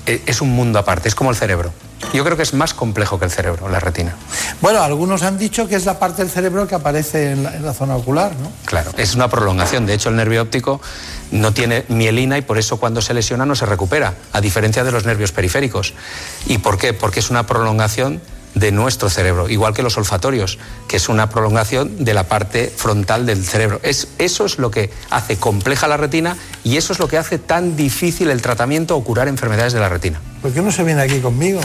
Eh, 0.07 0.23
Es 0.27 0.41
un 0.41 0.51
mundo 0.51 0.79
aparte, 0.79 1.09
es 1.09 1.15
como 1.17 1.31
el 1.31 1.37
cerebro. 1.37 1.73
Yo 2.13 2.25
creo 2.25 2.37
que 2.37 2.43
es 2.43 2.55
más 2.55 2.75
complejo 2.75 3.19
que 3.19 3.25
el 3.25 3.31
cerebro, 3.31 3.69
la 3.69 3.81
retina. 3.81 4.15
Bueno, 4.61 4.83
algunos 4.83 5.23
han 5.23 5.39
dicho 5.39 5.69
que 5.69 5.77
es 5.77 5.85
la 5.85 5.99
parte 5.99 6.23
del 6.23 6.31
cerebro 6.31 6.67
que 6.67 6.75
aparece 6.75 7.33
en 7.33 7.43
la, 7.43 7.55
en 7.55 7.65
la 7.65 7.75
zona 7.75 7.97
ocular, 7.97 8.33
¿no? 8.37 8.51
Claro, 8.65 8.93
es 8.97 9.15
una 9.15 9.29
prolongación. 9.29 9.87
De 9.87 9.95
hecho, 9.95 10.09
el 10.09 10.17
nervio 10.17 10.43
óptico 10.43 10.81
no 11.31 11.53
tiene 11.53 11.85
mielina 11.89 12.39
y 12.39 12.43
por 12.43 12.59
eso 12.59 12.79
cuando 12.79 13.03
se 13.03 13.15
lesiona 13.15 13.45
no 13.45 13.55
se 13.55 13.67
recupera, 13.67 14.15
a 14.33 14.41
diferencia 14.41 14.85
de 14.85 14.93
los 14.93 15.05
nervios 15.05 15.33
periféricos. 15.33 15.95
¿Y 16.47 16.59
por 16.59 16.79
qué? 16.79 16.93
Porque 16.93 17.21
es 17.21 17.31
una 17.31 17.47
prolongación 17.47 18.21
de 18.55 18.73
nuestro 18.73 19.09
cerebro, 19.11 19.49
igual 19.49 19.75
que 19.75 19.83
los 19.83 19.97
olfatorios, 19.97 20.59
que 20.89 20.97
es 20.97 21.09
una 21.09 21.31
prolongación 21.31 22.05
de 22.05 22.15
la 22.15 22.25
parte 22.25 22.73
frontal 22.75 23.25
del 23.27 23.45
cerebro. 23.45 23.79
Es, 23.83 24.09
eso 24.19 24.45
es 24.47 24.59
lo 24.59 24.71
que 24.71 24.91
hace 25.11 25.37
compleja 25.37 25.87
la 25.87 25.97
retina 25.97 26.37
y 26.65 26.77
eso 26.77 26.93
es 26.93 26.99
lo 26.99 27.09
que 27.09 27.19
hace 27.19 27.39
tan 27.39 27.77
difícil 27.77 28.31
el 28.31 28.43
tratamiento 28.43 28.97
o 28.97 29.05
curar 29.05 29.29
enfermedades 29.29 29.73
de 29.75 29.81
la 29.81 29.89
retina. 29.89 30.21
¿Por 30.43 30.53
qué 30.53 30.61
no 30.63 30.73
se 30.73 30.83
viene 30.85 31.03
aquí 31.03 31.21
conmigo? 31.21 31.61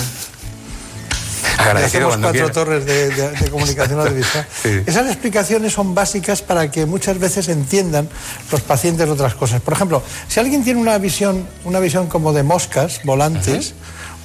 Agradecido 1.58 2.08
hacemos 2.10 2.18
cuatro 2.18 2.32
quiera. 2.32 2.52
torres 2.52 2.86
de, 2.86 3.10
de- 3.12 3.32
de 3.32 3.50
comunicación 3.50 4.00
audiovisual. 4.02 4.48
Sí. 4.62 4.82
Esas 4.86 5.08
explicaciones 5.08 5.72
son 5.74 5.94
básicas 5.96 6.42
para 6.42 6.70
que 6.72 6.86
muchas 6.86 7.20
veces 7.20 7.48
entiendan 7.48 8.10
los 8.52 8.62
pacientes 8.62 9.08
otras 9.08 9.36
cosas. 9.36 9.62
Por 9.62 9.74
ejemplo, 9.74 10.04
si 10.28 10.40
alguien 10.40 10.64
tiene 10.64 10.80
una 10.82 10.98
visión, 10.98 11.48
una 11.64 11.80
visión 11.80 12.08
como 12.08 12.34
de 12.34 12.44
moscas 12.44 13.02
volantes, 13.04 13.74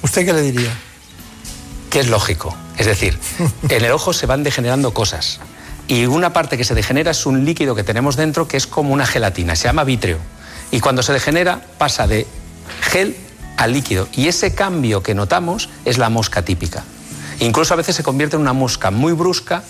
¿usted 0.01 0.25
qué 0.25 0.33
le 0.33 0.41
diría? 0.41 0.71
Que 1.89 1.99
es 1.99 2.07
lógico. 2.07 2.55
Es 2.77 2.85
decir, 2.85 3.17
en 3.69 3.83
el 3.83 3.91
ojo 3.91 4.13
se 4.13 4.25
van 4.25 4.43
degenerando 4.43 4.93
cosas. 4.93 5.39
Y 5.87 6.05
una 6.05 6.33
parte 6.33 6.57
que 6.57 6.63
se 6.63 6.75
degenera 6.75 7.11
es 7.11 7.25
un 7.25 7.45
líquido 7.45 7.75
que 7.75 7.83
tenemos 7.83 8.15
dentro 8.15 8.47
que 8.47 8.57
es 8.57 8.67
como 8.67 8.93
una 8.93 9.05
gelatina, 9.05 9.55
se 9.55 9.67
llama 9.67 9.83
vítreo. 9.83 10.17
Y 10.71 10.81
cuando 10.81 11.01
se 11.01 11.13
degenera 11.13 11.61
pasa 11.77 12.05
de 12.05 12.27
gel 12.81 13.15
a 13.57 13.67
líquido. 13.67 14.07
Y 14.13 14.27
ese 14.27 14.53
cambio 14.53 15.01
que 15.01 15.15
notamos 15.15 15.69
es 15.85 15.97
la 15.97 16.09
mosca 16.09 16.43
típica. 16.43 16.83
Incluso 17.39 17.73
a 17.73 17.77
veces 17.77 17.95
se 17.95 18.03
convierte 18.03 18.35
en 18.35 18.43
una 18.43 18.53
mosca 18.53 18.91
muy 18.91 19.13
brusca 19.13 19.63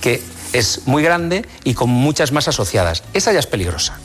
que 0.00 0.22
es 0.52 0.82
muy 0.86 1.02
grande 1.02 1.46
y 1.64 1.72
con 1.72 1.88
muchas 1.88 2.32
más 2.32 2.48
asociadas. 2.48 3.02
Esa 3.14 3.32
ya 3.32 3.38
es 3.38 3.46
peligrosa 3.46 3.98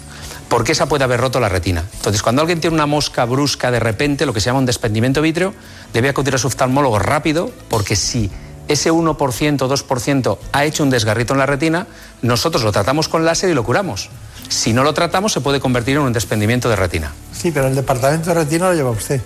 porque 0.50 0.72
esa 0.72 0.86
puede 0.88 1.04
haber 1.04 1.20
roto 1.20 1.40
la 1.40 1.50
retina. 1.50 1.84
Entonces, 1.94 2.22
cuando 2.22 2.42
alguien 2.42 2.60
tiene 2.62 2.74
una 2.76 2.86
mosca 2.86 3.26
brusca 3.26 3.72
de 3.72 3.80
repente, 3.80 4.26
lo 4.26 4.34
que 4.34 4.40
se 4.40 4.46
llama 4.48 4.60
un 4.60 4.66
desprendimiento 4.66 5.22
vítreo, 5.22 5.54
debe 5.94 6.10
acudir 6.10 6.36
a 6.36 6.38
su 6.38 6.48
oftalmólogo 6.48 7.00
rápido, 7.00 7.52
porque 7.70 7.96
si 7.96 8.32
ese 8.68 8.92
1% 8.92 9.62
o 9.62 9.70
2% 9.70 10.38
ha 10.52 10.66
hecho 10.66 10.84
un 10.84 10.90
desgarrito 10.90 11.34
en 11.34 11.40
la 11.40 11.46
retina, 11.46 11.88
nosotros 12.22 12.64
lo 12.64 12.72
tratamos 12.72 13.08
con 13.08 13.26
láser 13.26 13.50
y 13.50 13.54
lo 13.54 13.64
curamos. 13.64 14.10
Si 14.50 14.74
no 14.74 14.84
lo 14.84 14.94
tratamos, 14.94 15.34
se 15.34 15.42
puede 15.42 15.60
convertir 15.60 15.98
en 15.98 16.04
un 16.04 16.14
desprendimiento 16.14 16.70
de 16.70 16.76
retina. 16.76 17.14
Sí, 17.34 17.52
pero 17.52 17.68
el 17.68 17.76
departamento 17.76 18.30
de 18.30 18.36
retina 18.36 18.70
lo 18.70 18.74
lleva 18.74 18.90
usted. 18.92 19.22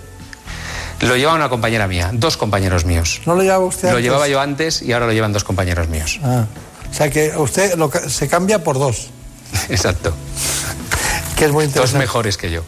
Lo 1.00 1.16
lleva 1.16 1.34
una 1.34 1.48
compañera 1.48 1.88
mía, 1.88 2.10
dos 2.12 2.36
compañeros 2.36 2.84
míos. 2.84 3.20
¿No 3.26 3.34
lo 3.34 3.42
llevaba 3.42 3.64
usted 3.64 3.88
Lo 3.88 3.96
antes? 3.96 4.04
llevaba 4.04 4.28
yo 4.28 4.40
antes 4.40 4.82
y 4.82 4.92
ahora 4.92 5.06
lo 5.06 5.12
llevan 5.12 5.32
dos 5.32 5.42
compañeros 5.42 5.88
míos. 5.88 6.20
Ah, 6.22 6.46
o 6.90 6.94
sea 6.94 7.10
que 7.10 7.32
usted 7.36 7.74
lo 7.76 7.90
se 8.08 8.28
cambia 8.28 8.62
por 8.62 8.78
dos, 8.78 9.10
Exacto. 9.68 10.14
Que 11.42 11.46
es 11.46 11.52
muy 11.52 11.66
Dos 11.66 11.94
mejores 11.94 12.36
que 12.36 12.50
yo. 12.52 12.62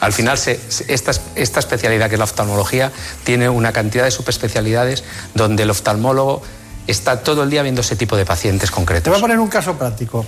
Al 0.00 0.12
final, 0.12 0.36
se- 0.36 0.60
esta, 0.88 1.12
esta 1.34 1.60
especialidad 1.60 2.08
que 2.08 2.16
es 2.16 2.18
la 2.18 2.24
oftalmología 2.24 2.92
tiene 3.24 3.48
una 3.48 3.72
cantidad 3.72 4.04
de 4.04 4.10
subespecialidades 4.10 5.02
donde 5.34 5.62
el 5.62 5.70
oftalmólogo 5.70 6.42
está 6.86 7.22
todo 7.22 7.42
el 7.42 7.50
día 7.50 7.62
viendo 7.62 7.80
ese 7.80 7.96
tipo 7.96 8.16
de 8.16 8.24
pacientes 8.26 8.68
Te 8.70 8.74
concretos. 8.74 9.10
voy 9.10 9.18
a 9.18 9.20
poner 9.22 9.38
un 9.38 9.48
caso 9.48 9.76
práctico. 9.78 10.26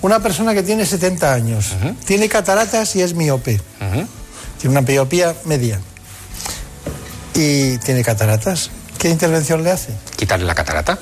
Una 0.00 0.18
persona 0.20 0.54
que 0.54 0.62
tiene 0.62 0.84
70 0.86 1.32
años, 1.32 1.74
tiene 2.06 2.28
cataratas 2.28 2.96
y 2.96 3.02
es 3.02 3.14
miope. 3.14 3.60
Tiene 4.58 4.70
una 4.78 4.80
miopía 4.80 5.34
media. 5.44 5.78
Y 7.34 7.78
tiene 7.78 8.02
cataratas. 8.02 8.70
¿Qué 8.98 9.08
intervención 9.10 9.62
le 9.62 9.70
hace? 9.70 9.92
Quitarle 10.16 10.44
la 10.46 10.54
catarata. 10.54 10.98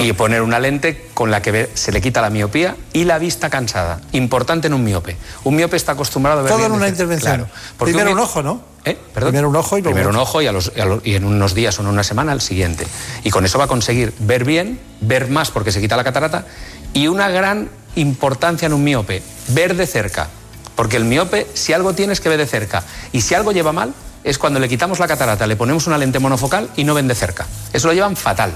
Y- 0.00 0.08
Y 0.08 0.12
poner 0.12 0.42
una 0.42 0.58
lente 0.58 1.08
con 1.14 1.30
la 1.30 1.40
que 1.42 1.70
se 1.74 1.92
le 1.92 2.00
quita 2.00 2.20
la 2.20 2.30
miopía 2.30 2.76
y 2.92 3.04
la 3.04 3.18
vista 3.18 3.50
cansada. 3.50 4.00
Importante 4.12 4.66
en 4.66 4.74
un 4.74 4.82
miope. 4.84 5.16
Un 5.44 5.56
miope 5.56 5.76
está 5.76 5.92
acostumbrado 5.92 6.40
a 6.40 6.42
ver 6.42 6.52
Todo 6.52 6.66
en 6.66 6.72
una 6.72 6.88
intervención. 6.88 7.36
Claro. 7.36 7.50
Primero 7.78 8.12
un 8.12 8.18
ojo, 8.18 8.42
¿no? 8.42 8.62
¿Eh? 8.84 8.96
Primero 9.14 9.48
un 9.50 9.56
ojo 9.56 9.76
y 9.78 9.82
luego 9.82 9.94
Primero 9.94 10.10
un 10.10 10.16
ojo 10.16 10.40
y, 10.42 10.46
a 10.46 10.52
los- 10.52 10.72
y 10.74 10.80
a 10.80 10.84
lo- 10.86 11.00
y 11.04 11.14
en 11.14 11.24
unos 11.24 11.54
días 11.54 11.78
o 11.78 11.82
en 11.82 11.88
una 11.88 12.02
semana 12.02 12.32
el 12.32 12.40
siguiente. 12.40 12.86
Y 13.24 13.30
con 13.30 13.44
eso 13.44 13.58
va 13.58 13.64
a 13.64 13.68
conseguir 13.68 14.14
ver 14.20 14.44
bien, 14.44 14.80
ver 15.00 15.28
más 15.28 15.50
porque 15.50 15.70
se 15.72 15.80
quita 15.80 15.96
la 15.96 16.04
catarata 16.04 16.46
y 16.94 17.06
una 17.08 17.28
gran 17.28 17.68
importancia 17.96 18.66
en 18.66 18.72
un 18.72 18.82
miope, 18.84 19.22
ver 19.48 19.76
de 19.76 19.86
cerca. 19.86 20.28
Porque 20.76 20.96
el 20.96 21.04
miope, 21.04 21.46
si 21.54 21.72
algo 21.74 21.92
tiene 21.94 22.12
es 22.14 22.20
que 22.20 22.28
ve 22.30 22.38
de 22.38 22.46
cerca. 22.46 22.82
Y 23.12 23.20
si 23.20 23.34
algo 23.34 23.52
lleva 23.52 23.72
mal, 23.72 23.92
es 24.24 24.38
cuando 24.38 24.58
le 24.60 24.68
quitamos 24.68 24.98
la 24.98 25.06
catarata, 25.08 25.46
le 25.46 25.56
ponemos 25.56 25.86
una 25.86 25.98
lente 25.98 26.18
monofocal 26.18 26.70
y 26.76 26.84
no 26.84 26.94
ven 26.94 27.06
de 27.08 27.14
cerca. 27.14 27.46
Eso 27.72 27.86
lo 27.88 27.92
llevan 27.94 28.16
fatal. 28.16 28.52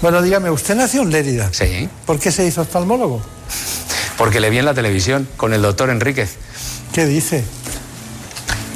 Bueno, 0.00 0.22
dígame, 0.22 0.50
usted 0.50 0.74
nació 0.76 1.02
en 1.02 1.10
Lérida. 1.10 1.48
Sí. 1.52 1.88
¿Por 2.06 2.18
qué 2.20 2.30
se 2.30 2.46
hizo 2.46 2.62
oftalmólogo? 2.62 3.20
Porque 4.16 4.40
le 4.40 4.50
vi 4.50 4.58
en 4.58 4.64
la 4.64 4.74
televisión 4.74 5.28
con 5.36 5.52
el 5.54 5.62
doctor 5.62 5.90
Enríquez. 5.90 6.36
¿Qué 6.92 7.06
dice? 7.06 7.44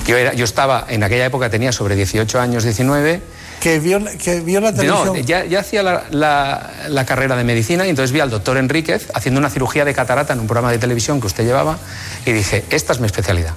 Yo, 0.06 0.16
era, 0.16 0.32
yo 0.34 0.44
estaba, 0.44 0.84
en 0.88 1.02
aquella 1.04 1.24
época 1.26 1.48
tenía 1.48 1.70
sobre 1.72 1.94
18 1.96 2.40
años, 2.40 2.64
19. 2.64 3.22
Que 3.60 3.78
vio, 3.78 4.00
que 4.22 4.40
vio 4.40 4.60
la 4.60 4.72
televisión. 4.74 5.06
No, 5.06 5.16
ya, 5.18 5.44
ya 5.44 5.60
hacía 5.60 5.84
la, 5.84 6.04
la- 6.10 6.70
la 6.88 7.06
carrera 7.06 7.36
de 7.36 7.44
medicina 7.44 7.86
y 7.86 7.90
entonces 7.90 8.10
vi 8.10 8.18
al 8.18 8.28
doctor 8.30 8.56
Enríquez 8.56 9.06
haciendo 9.14 9.38
una 9.38 9.50
cirugía 9.50 9.84
de 9.84 9.94
catarata 9.94 10.32
en 10.32 10.40
un 10.40 10.48
programa 10.48 10.72
de 10.72 10.78
televisión 10.78 11.20
que 11.20 11.28
usted 11.28 11.44
llevaba 11.44 11.78
y 12.26 12.32
dije, 12.32 12.64
esta 12.70 12.92
es 12.92 12.98
mi 12.98 13.06
especialidad. 13.06 13.54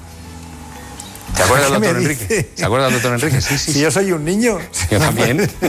¿Se 1.36 1.44
acuerda 1.44 1.70
del 1.70 1.74
¿Qué 1.74 1.80
me 1.80 1.88
doctor 1.88 2.00
dice? 2.00 2.12
Enríquez? 2.12 2.48
¿Se 2.56 2.66
acuerda 2.66 2.86
del 2.86 2.94
doctor 2.94 3.14
Enríquez? 3.14 3.46
Sí, 3.46 3.58
sí. 3.58 3.74
Si 3.74 3.80
yo 3.82 3.92
soy 3.92 4.12
un 4.12 4.24
niño. 4.26 4.60
Yo 4.90 5.00
también. 5.00 5.50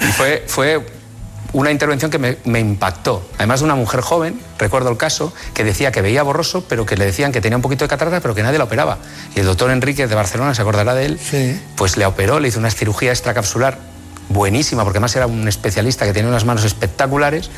Y 0.00 0.12
fue, 0.12 0.42
fue 0.48 0.84
una 1.52 1.70
intervención 1.70 2.10
que 2.10 2.18
me, 2.18 2.38
me 2.44 2.58
impactó. 2.58 3.24
Además 3.36 3.60
de 3.60 3.66
una 3.66 3.76
mujer 3.76 4.00
joven, 4.00 4.40
recuerdo 4.58 4.90
el 4.90 4.96
caso, 4.96 5.32
que 5.54 5.62
decía 5.62 5.92
que 5.92 6.02
veía 6.02 6.22
borroso, 6.22 6.64
pero 6.68 6.84
que 6.84 6.96
le 6.96 7.04
decían 7.04 7.30
que 7.30 7.40
tenía 7.40 7.56
un 7.56 7.62
poquito 7.62 7.84
de 7.84 7.88
catarata, 7.88 8.20
pero 8.20 8.34
que 8.34 8.42
nadie 8.42 8.58
la 8.58 8.64
operaba. 8.64 8.98
Y 9.36 9.40
el 9.40 9.46
doctor 9.46 9.70
Enríquez 9.70 10.08
de 10.08 10.14
Barcelona, 10.16 10.54
se 10.54 10.62
acordará 10.62 10.94
de 10.94 11.06
él, 11.06 11.20
pues 11.76 11.96
le 11.96 12.06
operó, 12.06 12.40
le 12.40 12.48
hizo 12.48 12.58
una 12.58 12.70
cirugía 12.70 13.10
extracapsular 13.10 13.78
buenísima, 14.28 14.82
porque 14.82 14.98
además 14.98 15.14
era 15.16 15.26
un 15.26 15.46
especialista 15.48 16.04
que 16.04 16.12
tenía 16.12 16.28
unas 16.28 16.44
manos 16.44 16.64
espectaculares, 16.64 17.50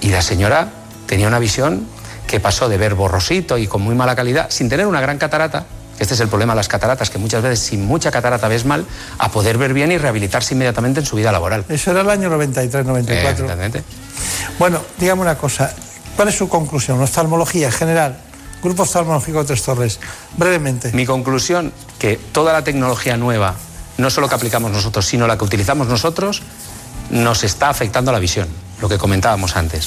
y 0.00 0.10
la 0.10 0.22
señora 0.22 0.68
tenía 1.06 1.26
una 1.26 1.38
visión 1.38 1.86
que 2.26 2.38
pasó 2.38 2.68
de 2.68 2.76
ver 2.76 2.94
borrosito 2.94 3.58
y 3.58 3.66
con 3.66 3.82
muy 3.82 3.94
mala 3.94 4.14
calidad, 4.14 4.50
sin 4.50 4.68
tener 4.68 4.86
una 4.86 5.00
gran 5.00 5.18
catarata, 5.18 5.66
que 6.02 6.04
este 6.04 6.14
es 6.14 6.20
el 6.20 6.26
problema 6.26 6.52
de 6.54 6.56
las 6.56 6.66
cataratas, 6.66 7.10
que 7.10 7.18
muchas 7.18 7.44
veces 7.44 7.60
sin 7.60 7.86
mucha 7.86 8.10
catarata 8.10 8.48
ves 8.48 8.64
mal, 8.64 8.84
a 9.18 9.30
poder 9.30 9.56
ver 9.56 9.72
bien 9.72 9.92
y 9.92 9.98
rehabilitarse 9.98 10.52
inmediatamente 10.54 10.98
en 10.98 11.06
su 11.06 11.14
vida 11.14 11.30
laboral. 11.30 11.64
Eso 11.68 11.92
era 11.92 12.00
el 12.00 12.10
año 12.10 12.28
93, 12.28 12.84
94. 12.84 13.44
Exactamente. 13.44 13.84
Bueno, 14.58 14.80
dígame 14.98 15.22
una 15.22 15.36
cosa. 15.36 15.72
¿Cuál 16.16 16.26
es 16.26 16.34
su 16.36 16.48
conclusión? 16.48 17.00
Oftalmología 17.00 17.66
en 17.68 17.72
general. 17.72 18.18
Grupo 18.64 18.82
oftalmológico 18.82 19.38
de 19.38 19.44
Tres 19.44 19.62
Torres. 19.62 20.00
Brevemente. 20.36 20.90
Mi 20.92 21.06
conclusión, 21.06 21.72
que 22.00 22.16
toda 22.32 22.52
la 22.52 22.64
tecnología 22.64 23.16
nueva, 23.16 23.54
no 23.96 24.10
solo 24.10 24.28
que 24.28 24.34
aplicamos 24.34 24.72
nosotros, 24.72 25.06
sino 25.06 25.28
la 25.28 25.38
que 25.38 25.44
utilizamos 25.44 25.86
nosotros, 25.86 26.42
nos 27.10 27.44
está 27.44 27.68
afectando 27.68 28.10
a 28.10 28.14
la 28.14 28.18
visión, 28.18 28.48
lo 28.80 28.88
que 28.88 28.98
comentábamos 28.98 29.54
antes. 29.56 29.86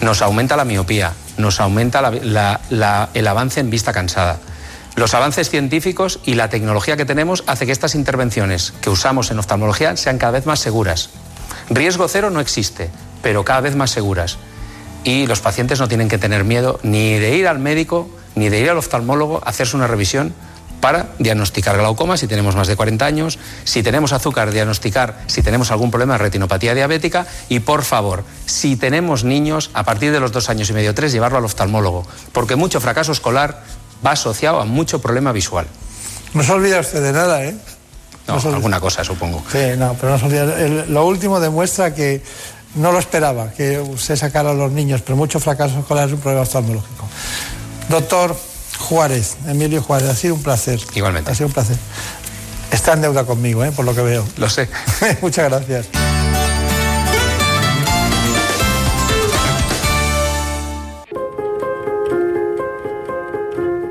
Nos 0.00 0.22
aumenta 0.22 0.56
la 0.56 0.64
miopía, 0.64 1.12
nos 1.36 1.60
aumenta 1.60 2.00
la- 2.00 2.12
la- 2.12 2.60
la- 2.70 3.10
el 3.12 3.26
avance 3.26 3.60
en 3.60 3.68
vista 3.68 3.92
cansada. 3.92 4.38
Los 4.96 5.14
avances 5.14 5.48
científicos 5.48 6.20
y 6.24 6.34
la 6.34 6.50
tecnología 6.50 6.96
que 6.96 7.04
tenemos 7.04 7.44
hace 7.46 7.66
que 7.66 7.72
estas 7.72 7.94
intervenciones 7.94 8.72
que 8.80 8.90
usamos 8.90 9.30
en 9.30 9.38
oftalmología 9.38 9.96
sean 9.96 10.18
cada 10.18 10.32
vez 10.32 10.46
más 10.46 10.60
seguras. 10.60 11.10
Riesgo 11.70 12.08
cero 12.08 12.30
no 12.30 12.40
existe, 12.40 12.90
pero 13.22 13.44
cada 13.44 13.60
vez 13.60 13.76
más 13.76 13.90
seguras. 13.90 14.38
Y 15.04 15.26
los 15.26 15.40
pacientes 15.40 15.80
no 15.80 15.88
tienen 15.88 16.08
que 16.08 16.18
tener 16.18 16.44
miedo 16.44 16.80
ni 16.82 17.18
de 17.18 17.36
ir 17.36 17.48
al 17.48 17.58
médico, 17.58 18.10
ni 18.34 18.48
de 18.48 18.60
ir 18.60 18.70
al 18.70 18.78
oftalmólogo 18.78 19.40
a 19.44 19.48
hacerse 19.48 19.76
una 19.76 19.86
revisión 19.86 20.34
para 20.80 21.10
diagnosticar 21.18 21.76
glaucoma 21.76 22.16
si 22.16 22.26
tenemos 22.26 22.56
más 22.56 22.66
de 22.66 22.76
40 22.76 23.04
años, 23.04 23.38
si 23.64 23.82
tenemos 23.82 24.12
azúcar, 24.12 24.50
diagnosticar 24.50 25.20
si 25.26 25.42
tenemos 25.42 25.70
algún 25.70 25.90
problema 25.90 26.14
de 26.14 26.18
retinopatía 26.18 26.74
diabética 26.74 27.26
y, 27.48 27.60
por 27.60 27.82
favor, 27.82 28.24
si 28.46 28.76
tenemos 28.76 29.24
niños, 29.24 29.70
a 29.74 29.84
partir 29.84 30.10
de 30.10 30.20
los 30.20 30.32
dos 30.32 30.48
años 30.48 30.70
y 30.70 30.72
medio, 30.72 30.94
tres, 30.94 31.12
llevarlo 31.12 31.38
al 31.38 31.44
oftalmólogo, 31.44 32.06
porque 32.32 32.56
mucho 32.56 32.80
fracaso 32.80 33.12
escolar 33.12 33.62
va 34.04 34.12
asociado 34.12 34.60
a 34.60 34.64
mucho 34.64 35.00
problema 35.00 35.32
visual. 35.32 35.66
No 36.34 36.42
se 36.42 36.52
olvida 36.52 36.80
usted 36.80 37.02
de 37.02 37.12
nada, 37.12 37.44
¿eh? 37.44 37.54
No, 38.26 38.34
alguna 38.34 38.78
cosa, 38.80 39.02
supongo. 39.02 39.42
Sí, 39.50 39.58
no, 39.76 39.94
pero 39.94 40.12
no 40.12 40.18
se 40.18 40.24
olvida. 40.26 40.42
El- 40.60 40.92
lo 40.92 41.06
último 41.06 41.40
demuestra 41.40 41.94
que 41.94 42.22
no 42.76 42.92
lo 42.92 42.98
esperaba, 43.00 43.50
que 43.50 43.80
usted 43.80 44.14
sacara 44.14 44.50
a 44.50 44.54
los 44.54 44.70
niños, 44.70 45.02
pero 45.02 45.16
mucho 45.16 45.40
fracaso 45.40 45.80
escolar 45.80 46.06
es 46.08 46.14
un 46.14 46.20
problema 46.20 46.42
oftalmológico. 46.42 47.08
Doctor 47.88 48.36
Juárez, 48.78 49.36
Emilio 49.48 49.82
Juárez, 49.82 50.08
ha 50.08 50.14
sido 50.14 50.34
un 50.36 50.42
placer. 50.42 50.78
Igualmente. 50.94 51.30
Ha 51.30 51.34
sido 51.34 51.48
un 51.48 51.52
placer. 51.52 51.76
Está 52.70 52.92
en 52.92 53.00
deuda 53.02 53.24
conmigo, 53.24 53.64
¿eh? 53.64 53.72
por 53.72 53.84
lo 53.84 53.94
que 53.94 54.02
veo. 54.02 54.24
Lo 54.36 54.48
sé. 54.48 54.68
Muchas 55.22 55.48
gracias. 55.50 55.86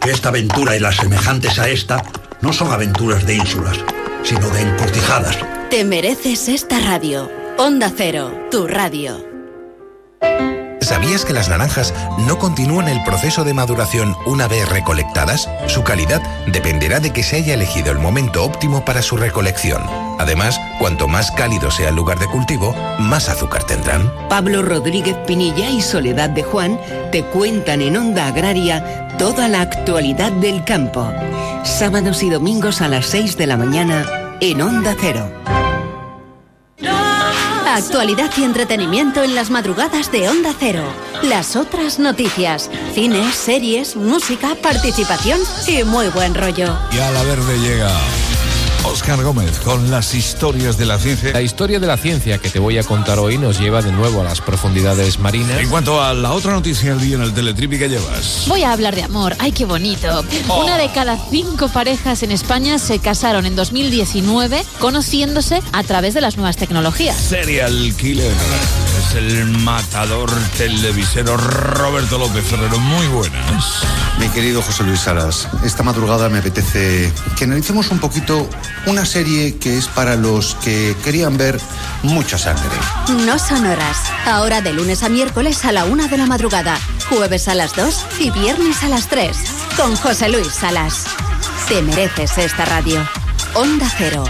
que 0.00 0.10
esta 0.10 0.28
aventura 0.30 0.76
y 0.76 0.80
las 0.80 0.96
semejantes 0.96 1.58
a 1.58 1.68
esta 1.68 2.02
no 2.40 2.52
son 2.52 2.72
aventuras 2.72 3.26
de 3.26 3.34
ínsulas, 3.36 3.78
sino 4.22 4.48
de 4.50 4.62
encortijadas. 4.62 5.38
Te 5.70 5.84
mereces 5.84 6.48
esta 6.48 6.78
radio. 6.80 7.30
Onda 7.58 7.92
Cero, 7.96 8.48
tu 8.50 8.66
radio. 8.66 9.24
¿Sabías 10.86 11.24
que 11.24 11.32
las 11.32 11.48
naranjas 11.48 11.92
no 12.16 12.38
continúan 12.38 12.86
el 12.86 13.02
proceso 13.02 13.42
de 13.42 13.52
maduración 13.52 14.16
una 14.24 14.46
vez 14.46 14.68
recolectadas? 14.68 15.50
Su 15.66 15.82
calidad 15.82 16.22
dependerá 16.46 17.00
de 17.00 17.12
que 17.12 17.24
se 17.24 17.38
haya 17.38 17.54
elegido 17.54 17.90
el 17.90 17.98
momento 17.98 18.44
óptimo 18.44 18.84
para 18.84 19.02
su 19.02 19.16
recolección. 19.16 19.82
Además, 20.20 20.60
cuanto 20.78 21.08
más 21.08 21.32
cálido 21.32 21.72
sea 21.72 21.88
el 21.88 21.96
lugar 21.96 22.20
de 22.20 22.28
cultivo, 22.28 22.72
más 23.00 23.28
azúcar 23.28 23.64
tendrán. 23.64 24.12
Pablo 24.28 24.62
Rodríguez 24.62 25.16
Pinilla 25.26 25.68
y 25.70 25.82
Soledad 25.82 26.30
de 26.30 26.44
Juan 26.44 26.78
te 27.10 27.24
cuentan 27.24 27.82
en 27.82 27.96
Onda 27.96 28.28
Agraria 28.28 29.08
toda 29.18 29.48
la 29.48 29.62
actualidad 29.62 30.30
del 30.30 30.62
campo. 30.62 31.12
Sábados 31.64 32.22
y 32.22 32.30
domingos 32.30 32.80
a 32.80 32.86
las 32.86 33.06
6 33.06 33.36
de 33.36 33.48
la 33.48 33.56
mañana 33.56 34.06
en 34.40 34.62
Onda 34.62 34.94
Cero. 35.00 35.32
Actualidad 37.76 38.30
y 38.38 38.42
entretenimiento 38.42 39.22
en 39.22 39.34
las 39.34 39.50
madrugadas 39.50 40.10
de 40.10 40.30
Onda 40.30 40.54
Cero. 40.58 40.82
Las 41.22 41.56
otras 41.56 41.98
noticias, 41.98 42.70
cines, 42.94 43.34
series, 43.34 43.96
música, 43.96 44.56
participación 44.62 45.38
y 45.68 45.84
muy 45.84 46.08
buen 46.08 46.34
rollo. 46.34 46.74
Y 46.90 46.98
a 46.98 47.10
la 47.10 47.22
verde 47.22 47.58
llega 47.58 47.90
Oscar 48.86 49.22
Gómez 49.22 49.58
con 49.60 49.90
las 49.90 50.14
historias 50.14 50.78
de 50.78 50.86
la 50.86 50.98
ciencia. 50.98 51.32
La 51.32 51.42
historia 51.42 51.80
de 51.80 51.86
la 51.86 51.96
ciencia 51.96 52.38
que 52.38 52.48
te 52.48 52.58
voy 52.58 52.78
a 52.78 52.84
contar 52.84 53.18
hoy 53.18 53.36
nos 53.36 53.58
lleva 53.58 53.82
de 53.82 53.92
nuevo 53.92 54.20
a 54.20 54.24
las 54.24 54.40
profundidades 54.40 55.18
marinas. 55.18 55.58
En 55.58 55.68
cuanto 55.68 56.02
a 56.02 56.14
la 56.14 56.32
otra 56.32 56.52
noticia 56.52 56.90
del 56.90 57.00
día 57.00 57.16
en 57.16 57.22
el 57.22 57.34
Teletripi 57.34 57.78
que 57.78 57.88
llevas. 57.88 58.44
Voy 58.46 58.62
a 58.62 58.72
hablar 58.72 58.94
de 58.94 59.02
amor. 59.02 59.34
¡Ay, 59.38 59.52
qué 59.52 59.64
bonito! 59.64 60.24
Oh. 60.48 60.64
Una 60.64 60.78
de 60.78 60.90
cada 60.92 61.18
cinco 61.30 61.68
parejas 61.68 62.22
en 62.22 62.30
España 62.30 62.78
se 62.78 62.98
casaron 62.98 63.44
en 63.44 63.56
2019 63.56 64.64
conociéndose 64.78 65.62
a 65.72 65.82
través 65.82 66.14
de 66.14 66.20
las 66.20 66.36
nuevas 66.36 66.56
tecnologías. 66.56 67.16
Serial 67.16 67.94
Killer. 67.96 68.32
Es 68.98 69.14
el 69.16 69.44
matador 69.46 70.30
televisero 70.56 71.36
Roberto 71.36 72.18
López 72.18 72.44
Ferrero. 72.44 72.78
Muy 72.78 73.06
buenas. 73.08 73.64
Mi 74.18 74.28
querido 74.28 74.62
José 74.62 74.84
Luis 74.84 75.00
Salas, 75.00 75.48
esta 75.64 75.82
madrugada 75.82 76.28
me 76.28 76.38
apetece 76.38 77.12
que 77.36 77.44
analicemos 77.44 77.90
un 77.90 77.98
poquito 77.98 78.48
una 78.86 79.04
serie 79.04 79.56
que 79.56 79.78
es 79.78 79.88
para 79.88 80.16
los 80.16 80.54
que 80.56 80.96
querían 81.02 81.36
ver 81.36 81.60
mucha 82.02 82.38
sangre. 82.38 82.76
No 83.24 83.38
son 83.38 83.66
horas. 83.66 83.96
Ahora 84.26 84.60
de 84.60 84.72
lunes 84.72 85.02
a 85.02 85.08
miércoles 85.08 85.64
a 85.64 85.72
la 85.72 85.84
una 85.84 86.08
de 86.08 86.18
la 86.18 86.26
madrugada, 86.26 86.78
jueves 87.08 87.48
a 87.48 87.54
las 87.54 87.74
2 87.74 88.06
y 88.20 88.30
viernes 88.30 88.82
a 88.82 88.88
las 88.88 89.08
3. 89.08 89.36
Con 89.76 89.96
José 89.96 90.28
Luis 90.28 90.48
Salas. 90.48 91.04
Te 91.68 91.82
mereces 91.82 92.38
esta 92.38 92.64
radio. 92.64 93.06
Onda 93.54 93.90
Cero. 93.96 94.24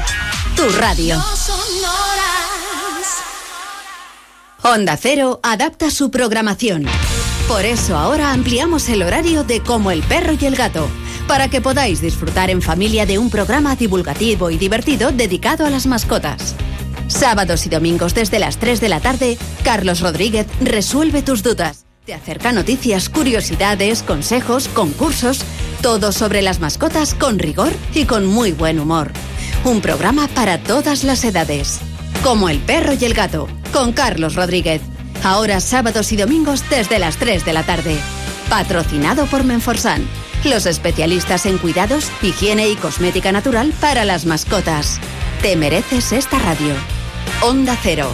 Tu 0.57 0.69
radio. 0.79 1.23
Onda 4.63 4.97
Cero 4.97 5.41
adapta 5.43 5.91
su 5.91 6.11
programación. 6.11 6.87
Por 7.47 7.65
eso 7.65 7.97
ahora 7.97 8.33
ampliamos 8.33 8.89
el 8.89 9.03
horario 9.03 9.45
de 9.45 9.61
Como 9.61 9.91
el 9.91 10.03
perro 10.03 10.33
y 10.41 10.47
el 10.47 10.57
gato, 10.57 10.89
para 11.27 11.49
que 11.49 11.61
podáis 11.61 12.01
disfrutar 12.01 12.51
en 12.51 12.63
familia 12.63 13.07
de 13.07 13.19
un 13.19 13.31
programa 13.31 13.77
divulgativo 13.77 14.51
y 14.51 14.59
divertido 14.59 15.13
dedicado 15.13 15.67
a 15.67 15.71
las 15.71 15.87
mascotas. 15.87 16.55
Sábados 17.09 17.67
y 17.67 17.69
domingos 17.69 18.15
desde 18.15 18.39
las 18.39 18.59
3 18.59 18.81
de 18.81 18.89
la 18.89 19.01
tarde, 19.01 19.39
Carlos 19.63 20.01
Rodríguez 20.01 20.47
resuelve 20.61 21.23
tus 21.23 21.43
dudas. 21.43 21.87
Te 22.05 22.15
acerca 22.15 22.53
noticias, 22.53 23.09
curiosidades, 23.09 24.03
consejos, 24.03 24.69
concursos, 24.69 25.45
todo 25.83 26.13
sobre 26.13 26.43
las 26.43 26.61
mascotas 26.61 27.15
con 27.15 27.39
rigor 27.39 27.73
y 27.95 28.05
con 28.05 28.27
muy 28.27 28.53
buen 28.53 28.79
humor. 28.79 29.11
Un 29.65 29.81
programa 29.81 30.29
para 30.29 30.59
todas 30.59 31.03
las 31.03 31.25
edades. 31.25 31.81
Como 32.23 32.49
el 32.49 32.59
perro 32.59 32.93
y 32.99 33.05
el 33.05 33.15
gato, 33.15 33.49
con 33.73 33.93
Carlos 33.93 34.37
Rodríguez. 34.37 34.83
Ahora 35.25 35.61
sábados 35.61 36.13
y 36.13 36.17
domingos 36.17 36.63
desde 36.71 36.99
las 36.99 37.17
3 37.17 37.45
de 37.45 37.53
la 37.53 37.65
tarde. 37.65 37.97
Patrocinado 38.49 39.27
por 39.27 39.43
Menforsan, 39.43 40.07
los 40.47 40.67
especialistas 40.67 41.47
en 41.47 41.59
cuidados, 41.59 42.11
higiene 42.23 42.69
y 42.69 42.77
cosmética 42.77 43.33
natural 43.33 43.73
para 43.81 44.05
las 44.05 44.27
mascotas. 44.27 45.01
Te 45.43 45.57
mereces 45.57 46.13
esta 46.13 46.39
radio. 46.39 46.75
Onda 47.43 47.77
Cero, 47.83 48.09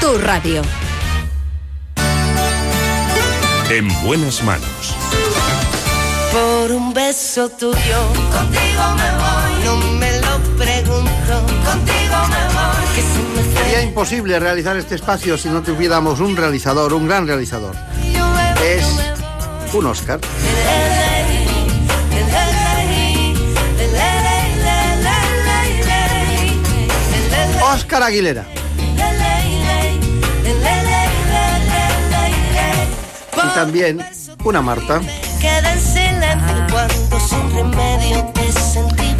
tu 0.00 0.18
radio. 0.18 0.62
En 3.70 3.88
buenas 4.04 4.42
manos. 4.42 4.94
Por 6.32 6.72
un 6.72 6.92
beso 6.92 7.48
tuyo, 7.48 8.08
contigo 8.32 8.82
me 8.96 9.10
voy. 9.12 9.64
No 9.64 9.76
me 9.98 10.20
lo 10.20 10.38
pregunto, 10.56 11.46
contigo 11.64 12.16
me 12.28 12.54
voy. 12.54 12.94
Que 12.94 13.02
se 13.02 13.18
me 13.34 13.54
fue. 13.54 13.62
Sería 13.62 13.82
imposible 13.82 14.38
realizar 14.38 14.76
este 14.76 14.94
espacio 14.94 15.36
si 15.36 15.48
no 15.48 15.62
tuviéramos 15.62 16.20
un 16.20 16.36
realizador, 16.36 16.92
un 16.94 17.06
gran 17.06 17.26
realizador. 17.26 17.74
Es 18.62 18.84
un 19.72 19.86
Oscar. 19.86 20.20
Oscar 27.76 28.02
Aguilera. 28.04 28.46
Y 33.34 33.54
también 33.54 34.02
una 34.44 34.62
Marta. 34.62 35.02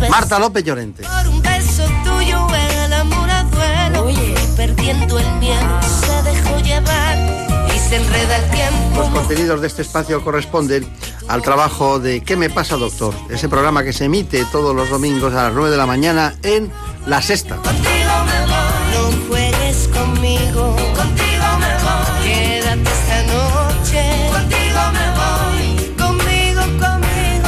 Marta 0.09 0.39
López 0.39 0.65
Llorente. 0.65 1.03
Por 1.03 1.29
un 1.29 1.43
beso 1.43 1.85
tuyo 2.03 2.47
el 2.85 2.93
amor 2.95 3.31
a 3.31 3.43
duelo 3.45 4.11
y 4.11 4.35
perdiendo 4.57 5.19
el 5.19 5.31
miedo 5.33 5.83
se 5.83 6.23
dejó 6.23 6.59
llevar 6.61 7.69
y 7.75 7.79
se 7.79 7.97
enreda 7.97 8.37
el 8.37 8.51
tiempo. 8.51 9.01
Los 9.01 9.09
contenidos 9.11 9.61
de 9.61 9.67
este 9.67 9.83
espacio 9.83 10.25
corresponden 10.25 10.87
al 11.29 11.43
trabajo 11.43 11.99
de 11.99 12.23
¿Qué 12.23 12.37
me 12.37 12.49
pasa, 12.49 12.77
doctor? 12.77 13.15
Ese 13.29 13.51
programa 13.51 13.85
que 13.85 13.93
se 13.93 14.07
emite 14.07 14.47
todos 14.51 14.75
los 14.75 14.89
domingos 14.89 15.35
a 15.35 15.45
las 15.45 15.53
9 15.53 15.71
de 15.71 15.77
la 15.77 15.87
mañana 15.87 16.35
en 16.43 16.71
La 17.07 17.21
Sexta. 17.21 17.59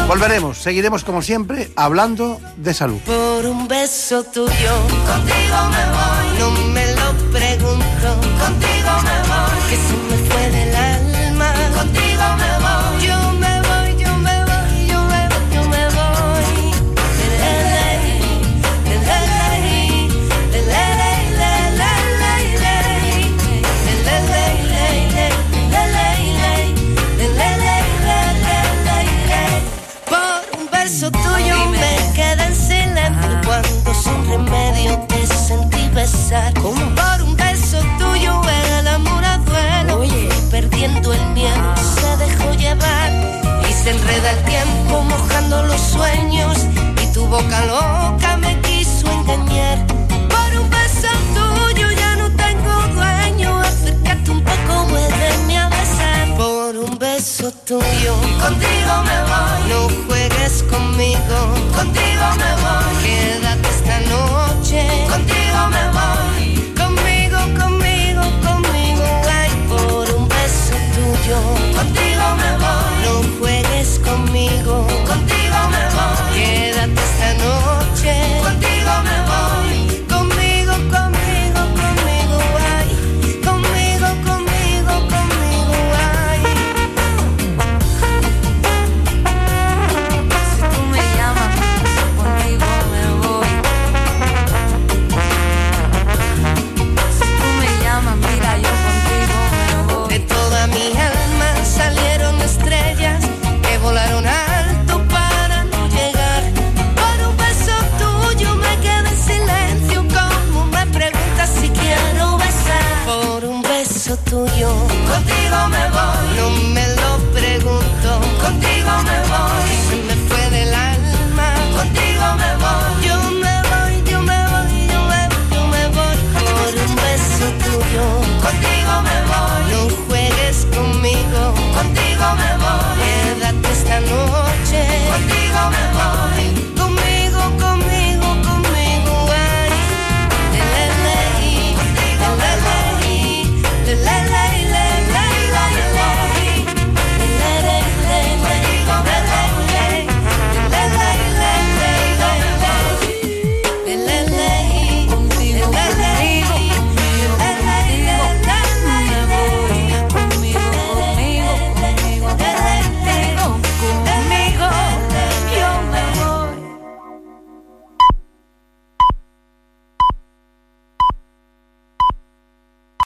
Volveremos, 0.09 0.57
seguiremos 0.57 1.05
como 1.05 1.21
siempre 1.21 1.71
hablando 1.77 2.41
de 2.57 2.73
salud. 2.73 2.99
Por 3.05 3.45
un 3.45 3.69
beso 3.69 4.25
tuyo, 4.25 4.75
contigo 5.07 5.59
me 5.71 5.85
voy. 5.93 6.39
No 6.39 6.51
me 6.73 6.93
lo 6.95 7.13
pregunto, 7.31 8.21
contigo 8.41 8.78
enreda 44.09 44.31
el 44.31 44.45
tiempo 44.45 45.03
mojando 45.03 45.63
los 45.65 45.81
sueños 45.81 46.59
y 47.03 47.13
tu 47.13 47.27
boca 47.27 47.65
loca 47.67 48.37
me 48.39 48.59
quiso 48.61 49.11
engañar. 49.11 49.87
Por 50.29 50.61
un 50.61 50.71
beso 50.71 51.09
tuyo 51.35 51.91
ya 51.93 52.17
no 52.17 52.31
tengo 52.31 52.73
dueño, 52.95 53.61
acércate 53.61 54.31
un 54.31 54.43
poco, 54.43 54.87
muéveme 54.89 55.59
a 55.59 55.69
besar. 55.69 56.37
Por 56.37 56.77
un 56.77 56.99
beso 56.99 57.51
tuyo, 57.67 58.15
contigo 58.41 58.95
me 59.09 59.19
voy. 59.31 59.61
No 59.69 59.89
juegues 60.07 60.63
conmigo, 60.65 61.39
contigo 61.77 62.27
me 62.43 62.53
voy. 62.63 63.05
Quédate 63.05 63.68